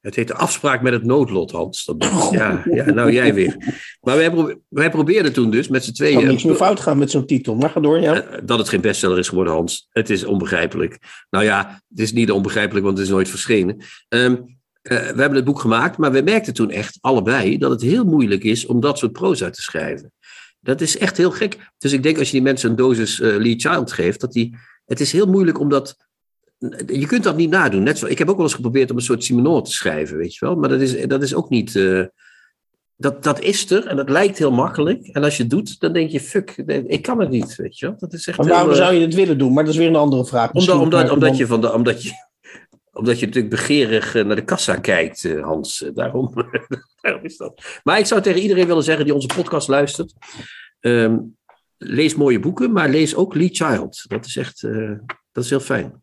het 0.00 0.14
heette 0.14 0.34
Afspraak 0.34 0.82
met 0.82 0.92
het 0.92 1.04
Noodlot, 1.04 1.50
Hans. 1.50 1.84
Dat, 1.84 2.28
ja, 2.30 2.62
ja, 2.70 2.90
nou 2.90 3.12
jij 3.12 3.34
weer. 3.34 3.56
Maar 4.00 4.16
wij, 4.16 4.30
pro- 4.30 4.54
wij 4.68 4.90
probeerden 4.90 5.32
toen 5.32 5.50
dus 5.50 5.68
met 5.68 5.84
z'n 5.84 5.92
tweeën... 5.92 6.18
kan 6.18 6.26
niks 6.26 6.44
meer 6.44 6.54
fout 6.54 6.80
gaan 6.80 6.98
met 6.98 7.10
zo'n 7.10 7.26
titel. 7.26 7.54
Maar 7.54 7.70
ga 7.70 7.80
door, 7.80 8.00
ja. 8.00 8.40
Dat 8.44 8.58
het 8.58 8.68
geen 8.68 8.80
bestseller 8.80 9.18
is 9.18 9.28
geworden, 9.28 9.52
Hans. 9.52 9.88
Het 9.90 10.10
is 10.10 10.24
onbegrijpelijk. 10.24 10.98
Nou 11.30 11.44
ja, 11.44 11.82
het 11.88 11.98
is 11.98 12.12
niet 12.12 12.30
onbegrijpelijk, 12.30 12.84
want 12.84 12.98
het 12.98 13.06
is 13.06 13.12
nooit 13.12 13.28
verschenen. 13.28 13.76
Eh, 14.08 14.32
we 14.88 15.20
hebben 15.20 15.34
het 15.34 15.44
boek 15.44 15.60
gemaakt, 15.60 15.96
maar 15.96 16.12
we 16.12 16.22
merkten 16.22 16.54
toen 16.54 16.70
echt 16.70 16.98
allebei 17.00 17.58
dat 17.58 17.70
het 17.70 17.82
heel 17.82 18.04
moeilijk 18.04 18.44
is 18.44 18.66
om 18.66 18.80
dat 18.80 18.98
soort 18.98 19.12
proza 19.12 19.50
te 19.50 19.62
schrijven. 19.62 20.12
Dat 20.60 20.80
is 20.80 20.98
echt 20.98 21.16
heel 21.16 21.30
gek. 21.30 21.56
Dus 21.78 21.92
ik 21.92 22.02
denk 22.02 22.18
als 22.18 22.26
je 22.26 22.32
die 22.32 22.42
mensen 22.42 22.70
een 22.70 22.76
dosis 22.76 23.20
eh, 23.20 23.36
Lee 23.36 23.58
Child 23.58 23.92
geeft, 23.92 24.20
dat 24.20 24.32
die, 24.32 24.56
het 24.86 25.00
is 25.00 25.12
heel 25.12 25.26
moeilijk 25.26 25.58
om 25.58 25.68
dat 25.68 25.96
je 26.86 27.06
kunt 27.06 27.24
dat 27.24 27.36
niet 27.36 27.50
nadoen. 27.50 27.82
Net 27.82 27.98
zo, 27.98 28.06
ik 28.06 28.18
heb 28.18 28.28
ook 28.28 28.36
wel 28.36 28.44
eens 28.44 28.54
geprobeerd 28.54 28.90
om 28.90 28.96
een 28.96 29.02
soort 29.02 29.24
Simenon 29.24 29.62
te 29.62 29.72
schrijven, 29.72 30.16
weet 30.16 30.34
je 30.34 30.46
wel. 30.46 30.56
Maar 30.56 30.68
dat 30.68 30.80
is, 30.80 31.06
dat 31.06 31.22
is 31.22 31.34
ook 31.34 31.48
niet. 31.48 31.74
Uh, 31.74 32.04
dat, 32.96 33.22
dat 33.22 33.40
is 33.40 33.70
er 33.70 33.86
en 33.86 33.96
dat 33.96 34.08
lijkt 34.08 34.38
heel 34.38 34.50
makkelijk. 34.50 35.06
En 35.06 35.24
als 35.24 35.36
je 35.36 35.42
het 35.42 35.50
doet, 35.50 35.80
dan 35.80 35.92
denk 35.92 36.10
je: 36.10 36.20
fuck, 36.20 36.50
ik 36.86 37.02
kan 37.02 37.20
het 37.20 37.30
niet, 37.30 37.56
weet 37.56 37.78
je 37.78 37.86
wel. 37.86 37.94
Dat 37.98 38.12
is 38.12 38.26
echt 38.26 38.38
maar 38.38 38.46
waarom 38.46 38.74
zou 38.74 38.94
je 38.94 39.00
het 39.00 39.14
willen 39.14 39.38
doen? 39.38 39.52
Maar 39.52 39.64
dat 39.64 39.72
is 39.72 39.78
weer 39.78 39.88
een 39.88 39.96
andere 39.96 40.26
vraag. 40.26 40.52
Omdat, 40.52 40.78
omdat, 40.78 41.10
omdat, 41.10 41.36
je 41.36 41.46
van 41.46 41.60
de, 41.60 41.72
omdat, 41.72 42.02
je, 42.02 42.10
omdat 42.98 43.18
je 43.18 43.26
natuurlijk 43.26 43.54
begeerig 43.54 44.14
naar 44.14 44.36
de 44.36 44.44
kassa 44.44 44.76
kijkt, 44.76 45.32
Hans. 45.40 45.90
Daarom, 45.94 46.32
daarom 47.02 47.24
is 47.24 47.36
dat. 47.36 47.80
Maar 47.84 47.98
ik 47.98 48.06
zou 48.06 48.22
tegen 48.22 48.40
iedereen 48.40 48.66
willen 48.66 48.82
zeggen 48.82 49.04
die 49.04 49.14
onze 49.14 49.34
podcast 49.34 49.68
luistert. 49.68 50.12
Um, 50.80 51.36
lees 51.78 52.14
mooie 52.14 52.40
boeken, 52.40 52.72
maar 52.72 52.88
lees 52.88 53.14
ook 53.14 53.34
Lee 53.34 53.48
Child. 53.52 54.04
Dat 54.08 54.24
is 54.24 54.36
echt 54.36 54.60
dat 55.32 55.44
is 55.44 55.50
heel 55.50 55.60
fijn. 55.60 56.02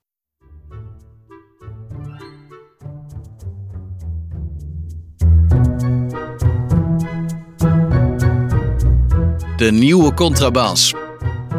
De 9.57 9.71
nieuwe 9.71 10.13
Contrabas. 10.13 10.93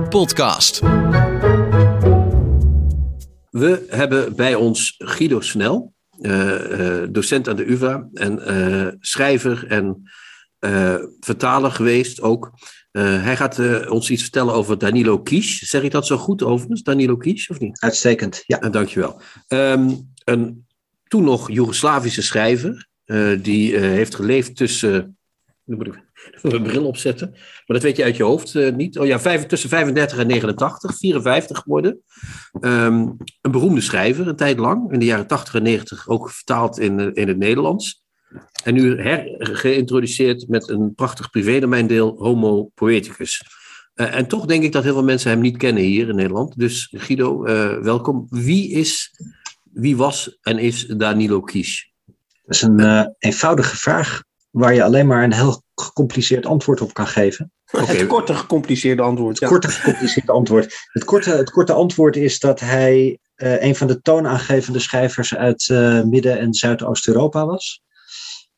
Podcast. 0.09 0.82
We 3.57 3.87
hebben 3.89 4.37
bij 4.37 4.55
ons 4.55 4.95
Guido 4.99 5.41
Snel, 5.41 5.95
uh, 6.21 6.71
uh, 6.71 7.07
docent 7.11 7.49
aan 7.49 7.57
de 7.57 7.71
UvA 7.71 8.09
en 8.15 8.97
schrijver 9.01 9.67
en 9.67 10.11
vertaler 11.21 11.71
geweest 11.71 12.21
ook. 12.21 12.53
Hij 12.91 13.37
gaat 13.37 13.89
ons 13.89 14.11
iets 14.11 14.23
vertellen 14.23 14.55
over 14.55 14.79
Danilo 14.79 15.19
Kies. 15.19 15.59
Zeg 15.59 15.83
ik 15.83 15.91
dat 15.91 16.07
zo 16.07 16.17
goed 16.17 16.43
overigens, 16.43 16.83
Danilo 16.83 17.17
Kies, 17.17 17.49
of 17.49 17.61
niet? 17.61 17.81
Uitstekend, 17.81 18.43
ja. 18.47 18.59
Dankjewel. 18.59 19.21
Um, 19.49 20.13
een 20.25 20.67
toen 21.05 21.25
nog 21.25 21.51
Joegoslavische 21.51 22.23
schrijver, 22.23 22.89
die 23.43 23.79
heeft 23.79 24.15
geleefd 24.15 24.57
tussen... 24.57 25.17
Nu 25.65 25.77
moet 25.77 25.87
ik 25.87 26.06
mijn 26.43 26.62
bril 26.62 26.87
opzetten, 26.87 27.31
maar 27.31 27.64
dat 27.67 27.83
weet 27.83 27.97
je 27.97 28.05
uit 28.05 28.17
je 28.17 28.23
hoofd 28.23 28.55
niet. 28.75 28.99
Oh 28.99 29.07
ja, 29.07 29.19
tussen 29.47 29.69
35 29.69 30.19
en 30.19 30.27
89, 30.27 30.97
54 30.97 31.59
geworden. 31.59 32.03
Um, 32.61 33.17
een 33.41 33.51
beroemde 33.51 33.81
schrijver, 33.81 34.29
een 34.29 34.37
tijd 34.37 34.59
lang. 34.59 34.93
In 34.93 34.99
de 34.99 35.05
jaren 35.05 35.27
80 35.27 35.55
en 35.55 35.62
90 35.62 36.09
ook 36.09 36.31
vertaald 36.31 36.79
in, 36.79 37.14
in 37.14 37.29
het 37.29 37.39
Nederlands. 37.39 38.05
En 38.64 38.75
nu 38.75 39.01
hergeïntroduceerd 39.01 40.49
met 40.49 40.69
een 40.69 40.95
prachtig 40.95 41.31
privédomeindeel, 41.31 42.17
Homo 42.19 42.71
Poeticus. 42.75 43.43
Uh, 43.95 44.14
en 44.14 44.27
toch 44.27 44.47
denk 44.47 44.62
ik 44.62 44.73
dat 44.73 44.83
heel 44.83 44.93
veel 44.93 45.05
mensen 45.05 45.31
hem 45.31 45.41
niet 45.41 45.57
kennen 45.57 45.83
hier 45.83 46.09
in 46.09 46.17
Nederland. 46.17 46.59
Dus 46.59 46.89
Guido, 46.91 47.43
welkom. 47.83 48.27
Wie 48.29 48.71
is, 48.71 49.21
wie 49.62 49.97
was 49.97 50.39
en 50.41 50.59
is 50.59 50.87
Danilo 50.87 51.41
Kies? 51.41 51.93
Dat 52.43 52.55
is 52.55 52.62
een 52.62 53.14
eenvoudige 53.19 53.77
vraag 53.77 54.23
waar 54.51 54.75
je 54.75 54.83
alleen 54.83 55.07
maar 55.07 55.25
een 55.25 55.33
heel 55.33 55.64
gecompliceerd 55.81 56.47
antwoord 56.47 56.81
op 56.81 56.95
kan 56.95 57.07
geven. 57.07 57.53
Okay. 57.72 57.97
Het 57.97 58.07
korte 58.07 58.35
gecompliceerde 58.35 59.03
antwoord. 59.03 59.41
Het 59.41 59.49
korte 59.49 59.68
gecompliceerde 59.68 60.33
antwoord. 60.33 60.87
Het 60.93 61.05
korte, 61.05 61.31
het 61.31 61.51
korte 61.51 61.72
antwoord 61.72 62.16
is 62.16 62.39
dat 62.39 62.61
hij 62.61 63.18
een 63.37 63.77
van 63.77 63.87
de 63.87 64.01
toonaangevende 64.01 64.79
schrijvers 64.79 65.35
uit 65.35 65.68
Midden- 66.05 66.39
en 66.39 66.55
Zuidoost-Europa 66.55 67.47
was. 67.47 67.85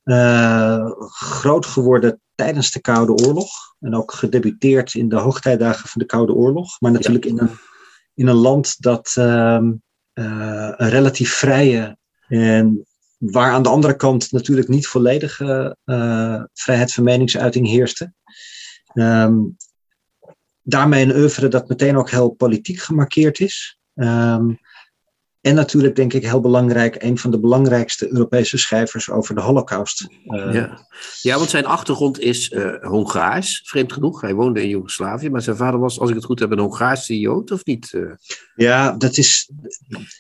Uh, 0.05 0.91
groot 1.09 1.67
geworden 1.67 2.21
tijdens 2.35 2.71
de 2.71 2.81
Koude 2.81 3.13
Oorlog. 3.13 3.51
En 3.81 3.95
ook 3.95 4.13
gedebuteerd 4.13 4.95
in 4.95 5.09
de 5.09 5.17
hoogtijdagen 5.17 5.89
van 5.89 6.01
de 6.01 6.07
Koude 6.07 6.33
Oorlog. 6.33 6.81
Maar 6.81 6.93
natuurlijk 6.93 7.25
in, 7.25 7.39
een, 7.39 7.51
in 8.15 8.27
een 8.27 8.35
land 8.35 8.83
dat 8.83 9.15
uh, 9.19 9.59
een 10.13 10.91
relatief 10.91 11.33
vrije 11.33 11.97
en 12.29 12.88
waar 13.19 13.53
aan 13.53 13.63
de 13.63 13.69
andere 13.69 13.97
kant 13.97 14.33
natuurlijk 14.33 14.69
niet 14.69 14.87
volledige 14.87 15.77
uh, 15.85 16.43
vrijheid 16.53 16.93
van 16.93 17.05
meningsuiting 17.05 17.67
heerste. 17.67 18.13
Um, 18.95 19.57
daarmee 20.63 21.05
een 21.05 21.17
oeuvre 21.17 21.49
dat 21.49 21.69
meteen 21.69 21.97
ook 21.97 22.11
heel 22.11 22.31
politiek 22.31 22.79
gemarkeerd 22.79 23.41
is. 23.41 23.79
Um, 23.95 24.59
en 25.41 25.55
natuurlijk, 25.55 25.97
denk 25.97 26.13
ik, 26.13 26.27
heel 26.27 26.41
belangrijk, 26.41 27.03
een 27.03 27.19
van 27.19 27.31
de 27.31 27.41
belangrijkste 27.41 28.13
Europese 28.13 28.59
schrijvers 28.59 29.11
over 29.11 29.35
de 29.35 29.41
Holocaust. 29.41 30.07
Uh, 30.25 30.55
ja. 30.55 30.87
ja, 31.23 31.37
want 31.37 31.51
zijn 31.51 31.67
achtergrond 31.67 32.21
is 32.21 32.51
uh, 32.51 32.75
Hongaars, 32.81 33.63
vreemd 33.65 33.93
genoeg. 33.93 34.21
Hij 34.21 34.35
woonde 34.35 34.63
in 34.63 34.69
Joegoslavië, 34.69 35.31
maar 35.31 35.43
zijn 35.43 35.57
vader 35.57 35.81
was, 35.81 36.01
als 36.01 36.09
ik 36.09 36.15
het 36.15 36.25
goed 36.25 36.39
heb, 36.39 36.51
een 36.51 36.59
Hongaarse 36.59 37.19
Jood, 37.19 37.51
of 37.51 37.65
niet? 37.65 37.93
Uh, 37.93 38.13
ja, 38.55 38.93
dat 38.93 39.17
is. 39.17 39.51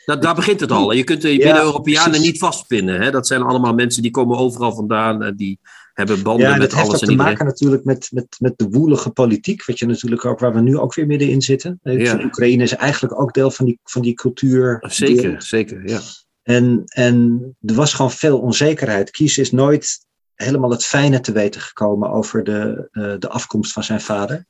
Dat, 0.04 0.22
daar 0.22 0.34
begint 0.34 0.60
het 0.60 0.70
al. 0.70 0.92
Je 0.92 1.04
kunt 1.04 1.22
de 1.22 1.36
ja, 1.36 1.60
Europeanen 1.60 2.20
niet 2.20 2.38
vastpinnen. 2.38 3.00
Hè? 3.00 3.10
Dat 3.10 3.26
zijn 3.26 3.42
allemaal 3.42 3.74
mensen 3.74 4.02
die 4.02 4.10
komen 4.10 4.38
overal 4.38 4.74
vandaan 4.74 5.22
en 5.22 5.36
die 5.36 5.60
hebben 5.99 6.22
banden 6.22 6.49
ja, 6.49 6.57
met 6.57 6.72
alles 6.72 6.88
heeft 6.88 7.03
ook 7.03 7.09
te 7.09 7.14
maken 7.14 7.46
natuurlijk 7.46 7.84
met, 7.84 8.09
met, 8.12 8.36
met 8.38 8.59
de 8.59 8.68
woelige 8.68 9.11
politiek, 9.11 9.64
wat 9.64 9.78
je 9.78 9.86
natuurlijk 9.86 10.24
ook, 10.24 10.38
waar 10.38 10.55
we 10.55 10.61
nu 10.61 10.78
ook 10.78 10.94
weer 10.94 11.07
middenin 11.07 11.42
zitten. 11.42 11.80
Ja. 11.82 12.24
Oekraïne 12.24 12.62
is 12.62 12.74
eigenlijk 12.74 13.20
ook 13.20 13.32
deel 13.32 13.51
van 13.51 13.66
die, 13.66 13.80
van 13.84 14.03
die 14.03 14.14
cultuur. 14.14 14.84
Zeker, 14.88 15.22
deel. 15.22 15.40
zeker, 15.40 15.88
ja. 15.88 16.01
En, 16.42 16.82
en 16.84 17.40
er 17.61 17.74
was 17.74 17.94
gewoon 17.94 18.11
veel 18.11 18.38
onzekerheid. 18.40 19.11
Kies 19.11 19.38
is 19.38 19.51
nooit 19.51 20.07
helemaal 20.34 20.70
het 20.70 20.84
fijne 20.84 21.20
te 21.20 21.32
weten 21.32 21.61
gekomen 21.61 22.11
over 22.11 22.44
de, 22.44 22.88
uh, 22.92 23.14
de 23.18 23.28
afkomst 23.28 23.72
van 23.72 23.84
zijn 23.84 24.01
vader. 24.01 24.46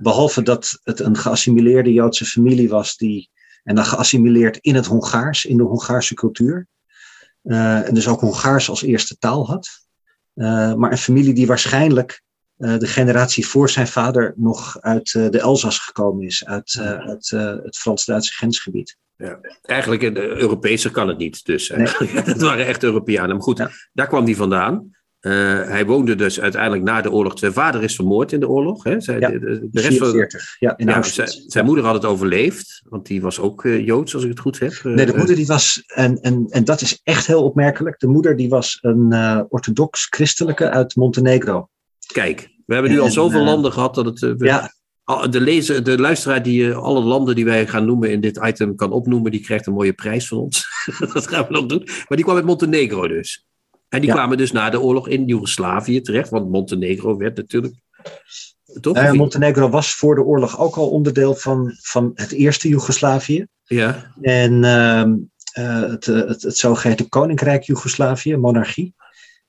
Behalve 0.00 0.42
dat 0.42 0.80
het 0.82 1.00
een 1.00 1.16
geassimileerde 1.16 1.92
Joodse 1.92 2.24
familie 2.24 2.68
was, 2.68 2.96
die, 2.96 3.30
en 3.62 3.74
dan 3.74 3.84
geassimileerd 3.84 4.56
in 4.56 4.74
het 4.74 4.86
Hongaars, 4.86 5.44
in 5.44 5.56
de 5.56 5.62
Hongaarse 5.62 6.14
cultuur. 6.14 6.66
Uh, 7.42 7.88
en 7.88 7.94
dus 7.94 8.08
ook 8.08 8.20
Hongaars 8.20 8.68
als 8.68 8.82
eerste 8.82 9.18
taal 9.18 9.46
had. 9.46 9.83
Uh, 10.34 10.74
maar 10.74 10.90
een 10.90 10.98
familie 10.98 11.34
die 11.34 11.46
waarschijnlijk 11.46 12.22
uh, 12.58 12.78
de 12.78 12.86
generatie 12.86 13.46
voor 13.46 13.70
zijn 13.70 13.86
vader 13.86 14.34
nog 14.36 14.80
uit 14.80 15.14
uh, 15.14 15.30
de 15.30 15.40
Elzas 15.40 15.78
gekomen 15.78 16.26
is, 16.26 16.44
uit, 16.46 16.78
uit 16.80 17.30
het 17.64 17.76
Frans-Duitse 17.76 18.32
grensgebied. 18.32 18.96
Ja, 19.16 19.38
eigenlijk 19.62 20.02
in 20.02 20.14
de 20.14 20.26
Europese 20.26 20.90
kan 20.90 21.08
het 21.08 21.18
niet, 21.18 21.44
dus. 21.44 21.68
Nee. 21.68 21.86
dat 22.24 22.40
waren 22.40 22.66
echt 22.66 22.82
Europeanen. 22.82 23.34
Maar 23.34 23.44
goed, 23.44 23.58
ja. 23.58 23.70
daar 23.92 24.06
kwam 24.06 24.24
hij 24.24 24.34
vandaan. 24.34 24.90
Uh, 25.24 25.32
hij 25.68 25.86
woonde 25.86 26.14
dus 26.14 26.40
uiteindelijk 26.40 26.82
na 26.82 27.00
de 27.00 27.10
oorlog. 27.10 27.38
Zijn 27.38 27.52
vader 27.52 27.82
is 27.82 27.94
vermoord 27.94 28.32
in 28.32 28.40
de 28.40 28.48
oorlog. 28.48 28.84
Hè? 28.84 29.00
Zij, 29.00 29.18
ja, 29.18 29.30
de, 29.30 29.38
de 29.38 29.80
rest 29.80 29.98
44, 29.98 30.56
van, 30.58 30.68
ja, 30.68 30.76
in 30.76 30.86
ja, 30.86 31.02
zijn, 31.02 31.28
zijn 31.46 31.64
moeder 31.64 31.84
had 31.84 31.94
het 31.94 32.04
overleefd, 32.04 32.82
want 32.88 33.06
die 33.06 33.20
was 33.20 33.40
ook 33.40 33.64
uh, 33.64 33.86
Joods, 33.86 34.14
als 34.14 34.22
ik 34.22 34.28
het 34.28 34.38
goed 34.38 34.58
heb. 34.58 34.72
Uh, 34.72 34.94
nee, 34.94 35.06
de 35.06 35.16
moeder 35.16 35.36
die 35.36 35.46
was, 35.46 35.82
en, 35.86 36.20
en, 36.20 36.46
en 36.48 36.64
dat 36.64 36.80
is 36.80 37.00
echt 37.02 37.26
heel 37.26 37.44
opmerkelijk, 37.44 37.98
de 37.98 38.06
moeder 38.06 38.36
die 38.36 38.48
was 38.48 38.78
een 38.80 39.14
orthodox-christelijke 39.48 40.70
uit 40.70 40.96
Montenegro. 40.96 41.68
Kijk, 42.12 42.48
we 42.66 42.74
hebben 42.74 42.92
nu 42.92 42.96
en, 42.96 43.02
al 43.02 43.10
zoveel 43.10 43.44
landen 43.44 43.72
gehad 43.72 43.94
dat 43.94 44.04
het... 44.04 44.18
We, 44.18 44.34
ja, 44.38 44.70
de, 45.30 45.40
lezer, 45.40 45.84
de 45.84 45.98
luisteraar 45.98 46.42
die 46.42 46.72
alle 46.72 47.00
landen 47.00 47.34
die 47.34 47.44
wij 47.44 47.66
gaan 47.66 47.84
noemen 47.84 48.10
in 48.10 48.20
dit 48.20 48.40
item 48.44 48.76
kan 48.76 48.92
opnoemen, 48.92 49.30
die 49.30 49.40
krijgt 49.40 49.66
een 49.66 49.72
mooie 49.72 49.92
prijs 49.92 50.28
van 50.28 50.38
ons. 50.38 50.66
dat 51.12 51.26
gaan 51.26 51.46
we 51.46 51.52
nog 51.52 51.66
doen. 51.66 51.82
Maar 51.84 52.16
die 52.16 52.22
kwam 52.22 52.36
uit 52.36 52.44
Montenegro 52.44 53.08
dus. 53.08 53.46
En 53.94 54.00
die 54.00 54.08
ja. 54.08 54.14
kwamen 54.14 54.36
dus 54.36 54.52
na 54.52 54.70
de 54.70 54.80
oorlog 54.80 55.08
in 55.08 55.26
Joegoslavië 55.26 56.00
terecht, 56.00 56.30
want 56.30 56.50
Montenegro 56.50 57.16
werd 57.16 57.36
natuurlijk. 57.36 57.74
Toch? 58.80 58.96
Uh, 58.96 59.12
Montenegro 59.12 59.68
was 59.68 59.94
voor 59.94 60.14
de 60.14 60.22
oorlog 60.22 60.58
ook 60.58 60.76
al 60.76 60.88
onderdeel 60.88 61.34
van, 61.34 61.72
van 61.80 62.10
het 62.14 62.32
eerste 62.32 62.68
Joegoslavië. 62.68 63.46
Ja. 63.64 64.12
En 64.20 64.62
uh, 64.62 65.02
het, 65.90 66.06
het, 66.06 66.42
het 66.42 66.56
zogeheten 66.56 67.08
Koninkrijk 67.08 67.62
Joegoslavië, 67.62 68.36
monarchie. 68.36 68.94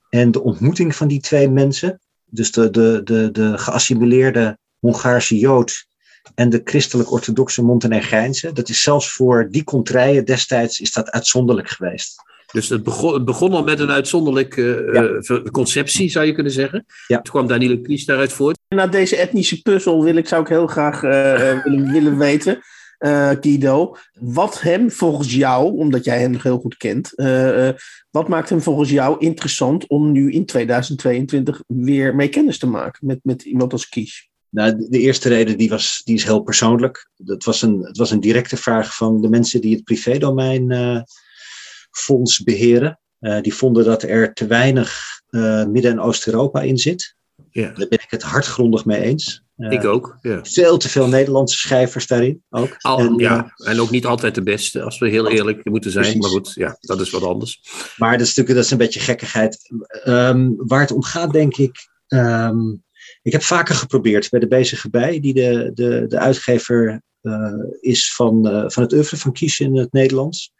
En 0.09 0.31
de 0.31 0.43
ontmoeting 0.43 0.95
van 0.95 1.07
die 1.07 1.19
twee 1.19 1.49
mensen, 1.49 1.99
dus 2.25 2.51
de, 2.51 2.69
de, 2.69 3.01
de, 3.03 3.31
de 3.31 3.57
geassimileerde 3.57 4.57
Hongaarse 4.79 5.37
Jood 5.37 5.85
en 6.35 6.49
de 6.49 6.61
christelijk-orthodoxe 6.63 7.63
Montenegrijnse, 7.63 8.51
dat 8.53 8.69
is 8.69 8.81
zelfs 8.81 9.11
voor 9.11 9.47
die 9.51 9.63
contraien 9.63 10.25
destijds 10.25 10.79
is 10.79 10.91
dat 10.93 11.11
uitzonderlijk 11.11 11.69
geweest. 11.69 12.23
Dus 12.55 12.69
het 12.69 12.83
begon, 12.83 13.13
het 13.13 13.25
begon 13.25 13.53
al 13.53 13.63
met 13.63 13.79
een 13.79 13.91
uitzonderlijke 13.91 14.85
uh, 14.85 15.21
ja. 15.21 15.51
conceptie, 15.51 16.09
zou 16.09 16.25
je 16.25 16.31
kunnen 16.31 16.51
zeggen. 16.51 16.85
Ja. 17.07 17.21
Toen 17.21 17.33
kwam 17.33 17.47
Danilo 17.47 17.77
Kies 17.81 18.05
daaruit 18.05 18.33
voort. 18.33 18.57
Na 18.67 18.87
deze 18.87 19.15
etnische 19.15 19.61
puzzel 19.61 20.03
wil 20.03 20.15
ik, 20.15 20.27
zou 20.27 20.41
ik 20.41 20.47
heel 20.47 20.67
graag 20.67 21.03
uh, 21.03 21.11
willen, 21.63 21.91
willen 21.91 22.17
weten, 22.17 22.59
uh, 22.99 23.29
Guido, 23.39 23.95
wat 24.19 24.61
hem 24.61 24.91
volgens 24.91 25.33
jou, 25.33 25.77
omdat 25.77 26.03
jij 26.03 26.19
hem 26.19 26.31
nog 26.31 26.43
heel 26.43 26.59
goed 26.59 26.77
kent, 26.77 27.13
wat 28.11 28.27
maakt 28.27 28.49
hem 28.49 28.61
volgens 28.61 28.89
jou 28.89 29.19
interessant 29.19 29.87
om 29.87 30.11
nu 30.11 30.31
in 30.31 30.45
2022 30.45 31.63
weer 31.67 32.15
mee 32.15 32.27
kennis 32.27 32.57
te 32.57 32.67
maken 32.67 33.07
met, 33.07 33.19
met 33.23 33.43
iemand 33.43 33.71
als 33.71 33.89
Kies? 33.89 34.29
Nou, 34.49 34.87
de 34.89 34.99
eerste 34.99 35.29
reden 35.29 35.57
die 35.57 35.69
was, 35.69 36.01
die 36.03 36.15
is 36.15 36.23
heel 36.23 36.41
persoonlijk. 36.41 37.09
Dat 37.15 37.43
was 37.43 37.61
een, 37.61 37.79
het 37.81 37.97
was 37.97 38.11
een 38.11 38.19
directe 38.19 38.57
vraag 38.57 38.95
van 38.95 39.21
de 39.21 39.29
mensen 39.29 39.61
die 39.61 39.75
het 39.75 39.83
privédomein 39.83 40.71
fonds 41.97 42.43
beheren. 42.43 42.99
Uh, 43.19 43.41
die 43.41 43.53
vonden 43.53 43.85
dat 43.85 44.03
er 44.03 44.33
te 44.33 44.47
weinig 44.47 45.03
uh, 45.29 45.65
Midden- 45.65 45.91
en 45.91 45.99
Oost-Europa 45.99 46.61
in 46.61 46.77
zit. 46.77 47.15
Ja. 47.49 47.63
Daar 47.63 47.87
ben 47.87 47.99
ik 47.99 48.07
het 48.09 48.21
hardgrondig 48.23 48.85
mee 48.85 49.01
eens. 49.01 49.43
Eh, 49.57 49.71
Ik 49.71 49.85
ook, 49.85 50.17
ja. 50.21 50.39
Veel 50.43 50.77
te 50.77 50.89
veel 50.89 51.07
Nederlandse 51.07 51.57
schrijvers 51.57 52.07
daarin 52.07 52.43
ook. 52.49 52.75
Al, 52.79 52.99
En, 52.99 53.09
eh, 53.13 53.17
ja, 53.17 53.53
en 53.65 53.79
ook 53.79 53.89
niet 53.89 54.05
altijd 54.05 54.35
de 54.35 54.43
beste, 54.43 54.81
als 54.81 54.99
we 54.99 55.09
heel 55.09 55.29
eerlijk 55.31 55.65
moeten 55.65 55.91
zijn. 55.91 56.03
Precies. 56.03 56.21
Maar 56.21 56.31
goed, 56.31 56.51
ja, 56.53 56.77
dat 56.79 57.01
is 57.01 57.09
wat 57.09 57.23
anders. 57.23 57.61
Maar 57.97 58.11
dat 58.11 58.21
is 58.21 58.27
natuurlijk 58.27 58.55
dat 58.55 58.65
is 58.65 58.71
een 58.71 58.77
beetje 58.77 58.99
gekkigheid. 58.99 59.57
Ehm, 60.03 60.49
waar 60.57 60.79
het 60.81 60.91
om 60.91 61.03
gaat, 61.03 61.31
denk 61.33 61.57
ik. 61.57 61.87
ehm, 62.07 62.59
ik 63.21 63.31
heb 63.31 63.43
vaker 63.43 63.75
geprobeerd 63.75 64.29
bij 64.29 64.39
de 64.39 64.47
Bezige 64.47 64.89
Bij, 64.89 65.19
die 65.19 65.33
de, 65.33 65.71
de, 65.73 66.05
de 66.07 66.19
uitgever 66.19 66.87
eh, 66.89 66.97
is 67.79 68.13
van, 68.15 68.47
eh, 68.47 68.63
van 68.67 68.83
het 68.83 68.93
oeuvre 68.93 69.17
van 69.17 69.31
Kies 69.33 69.59
in 69.59 69.77
het 69.77 69.91
Nederlands. 69.93 70.51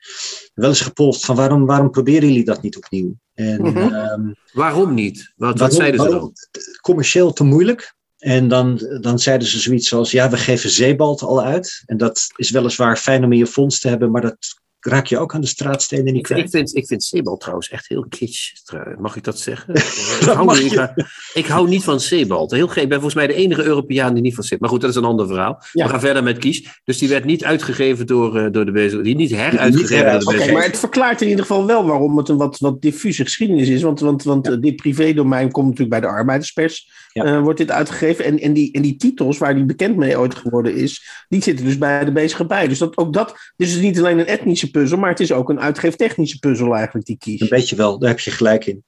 Wel 0.53 0.69
eens 0.69 0.81
gepolst 0.81 1.25
van 1.25 1.35
waarom, 1.35 1.65
waarom 1.65 1.89
proberen 1.91 2.27
jullie 2.27 2.45
dat 2.45 2.61
niet 2.61 2.77
opnieuw? 2.77 3.15
En 3.33 3.61
Mhm. 3.61 3.77
ehm, 3.77 4.21
Waarom 4.53 4.93
niet? 4.93 5.33
Wat, 5.35 5.59
Waarom- 5.59 5.77
zeiden 5.77 5.99
ze 6.01 6.09
dan? 6.09 6.33
commercieel 6.81 7.33
te 7.33 7.43
moeilijk. 7.43 7.93
En 8.17 8.47
dan, 8.47 8.81
dan 9.01 9.19
zeiden 9.19 9.47
ze 9.47 9.59
zoiets 9.59 9.93
als, 9.93 10.11
ja, 10.11 10.29
we 10.29 10.37
geven 10.37 10.69
zeebalt 10.69 11.21
al 11.21 11.43
uit. 11.43 11.83
En 11.85 11.97
dat 11.97 12.27
is 12.35 12.49
weliswaar 12.51 12.97
fijn 12.97 13.23
om 13.23 13.31
in 13.31 13.37
je 13.37 13.47
fonds 13.47 13.79
te 13.79 13.87
hebben, 13.87 14.11
maar 14.11 14.21
dat 14.21 14.37
raak 14.85 15.05
je 15.07 15.17
ook 15.19 15.33
aan 15.33 15.41
de 15.41 15.47
straatstenen 15.47 16.05
niet 16.05 16.15
Ik, 16.15 16.19
ik 16.19 16.23
kwijt. 16.35 16.49
vind, 16.49 16.75
ik 16.75 16.87
vind 16.87 17.03
Sebald 17.03 17.39
trouwens 17.39 17.69
echt 17.69 17.87
heel 17.87 18.05
kitsch. 18.09 18.51
Mag 18.97 19.15
ik 19.15 19.23
dat 19.23 19.39
zeggen? 19.39 19.73
ik, 19.75 20.17
Dat 20.25 20.35
hou 20.35 20.47
niet, 20.47 20.57
je. 20.57 20.65
ik, 20.65 20.77
hou- 20.77 20.93
ik 21.33 21.45
hou 21.45 21.67
niet 21.67 21.83
van 21.83 21.99
Sebald. 21.99 22.51
Heel 22.51 22.67
gek. 22.67 22.83
Ik 22.83 22.89
ben 22.89 23.01
volgens 23.01 23.15
mij 23.25 23.27
de 23.27 23.33
enige 23.33 23.63
Europeaan 23.63 24.13
die 24.13 24.23
niet 24.23 24.35
van 24.35 24.43
Sebald. 24.43 24.61
Maar 24.61 24.69
goed, 24.69 24.81
dat 24.81 24.89
is 24.89 24.95
een 24.95 25.03
ander 25.05 25.27
verhaal. 25.27 25.63
Ja. 25.71 25.83
We 25.83 25.89
gaan 25.91 25.99
verder 25.99 26.23
met 26.23 26.37
Kies. 26.37 26.79
Dus 26.83 26.97
die 26.97 27.09
werd 27.09 27.25
niet 27.25 27.43
uitgegeven 27.43 28.07
door, 28.07 28.37
eh, 28.37 28.51
door 28.51 28.65
de 28.65 28.71
bezig. 28.71 29.01
Die 29.01 29.15
niet 29.15 29.29
Niet 29.29 29.39
heruitgegeven 29.39 30.19
door 30.19 30.33
de 30.33 30.51
maar 30.51 30.63
het 30.63 30.79
verklaart 30.79 31.21
in 31.21 31.27
ieder 31.29 31.45
geval 31.45 31.65
wel 31.65 31.85
waarom 31.85 32.17
het 32.17 32.29
een 32.29 32.37
wat, 32.37 32.59
wat 32.59 32.81
diffuse 32.81 33.23
geschiedenis 33.23 33.67
is. 33.67 33.81
Want, 33.81 33.99
want, 33.99 34.23
want 34.23 34.47
eh, 34.47 34.55
dit 34.59 34.75
privédomein 34.75 35.51
komt 35.51 35.65
natuurlijk 35.65 35.99
bij 36.01 36.09
de 36.09 36.15
arbeiderspers. 36.15 37.03
Ja. 37.15 37.23
eh, 37.23 37.41
wordt 37.41 37.57
dit 37.59 37.71
uitgegeven. 37.71 38.25
En, 38.25 38.39
en, 38.39 38.53
die, 38.53 38.71
en 38.71 38.81
die 38.81 38.95
titels 38.95 39.37
waar 39.37 39.55
die 39.55 39.65
bekend 39.65 39.95
mee 39.95 40.19
ooit 40.19 40.35
geworden 40.35 40.75
is, 40.75 41.25
die 41.27 41.41
zitten 41.43 41.65
dus 41.65 41.77
bij 41.77 42.05
de 42.05 42.11
bezige 42.11 42.45
bij. 42.45 42.67
Dus 42.67 42.77
dat, 42.77 42.97
ook 42.97 43.13
dat 43.13 43.27
dus 43.55 43.67
het 43.67 43.77
is 43.77 43.83
niet 43.83 43.99
alleen 43.99 44.19
een 44.19 44.25
etnische 44.25 44.71
puzzel, 44.71 44.97
maar 44.97 45.09
het 45.09 45.19
is 45.19 45.31
ook 45.31 45.49
een 45.49 45.59
uitgeeftechnische 45.59 46.39
puzzel 46.39 46.75
eigenlijk 46.75 47.05
die 47.05 47.17
Een 47.19 47.37
kies. 47.37 47.47
beetje 47.49 47.75
wel, 47.75 47.99
daar 47.99 48.09
heb 48.09 48.19
je 48.19 48.31
gelijk 48.31 48.65
in. 48.65 48.83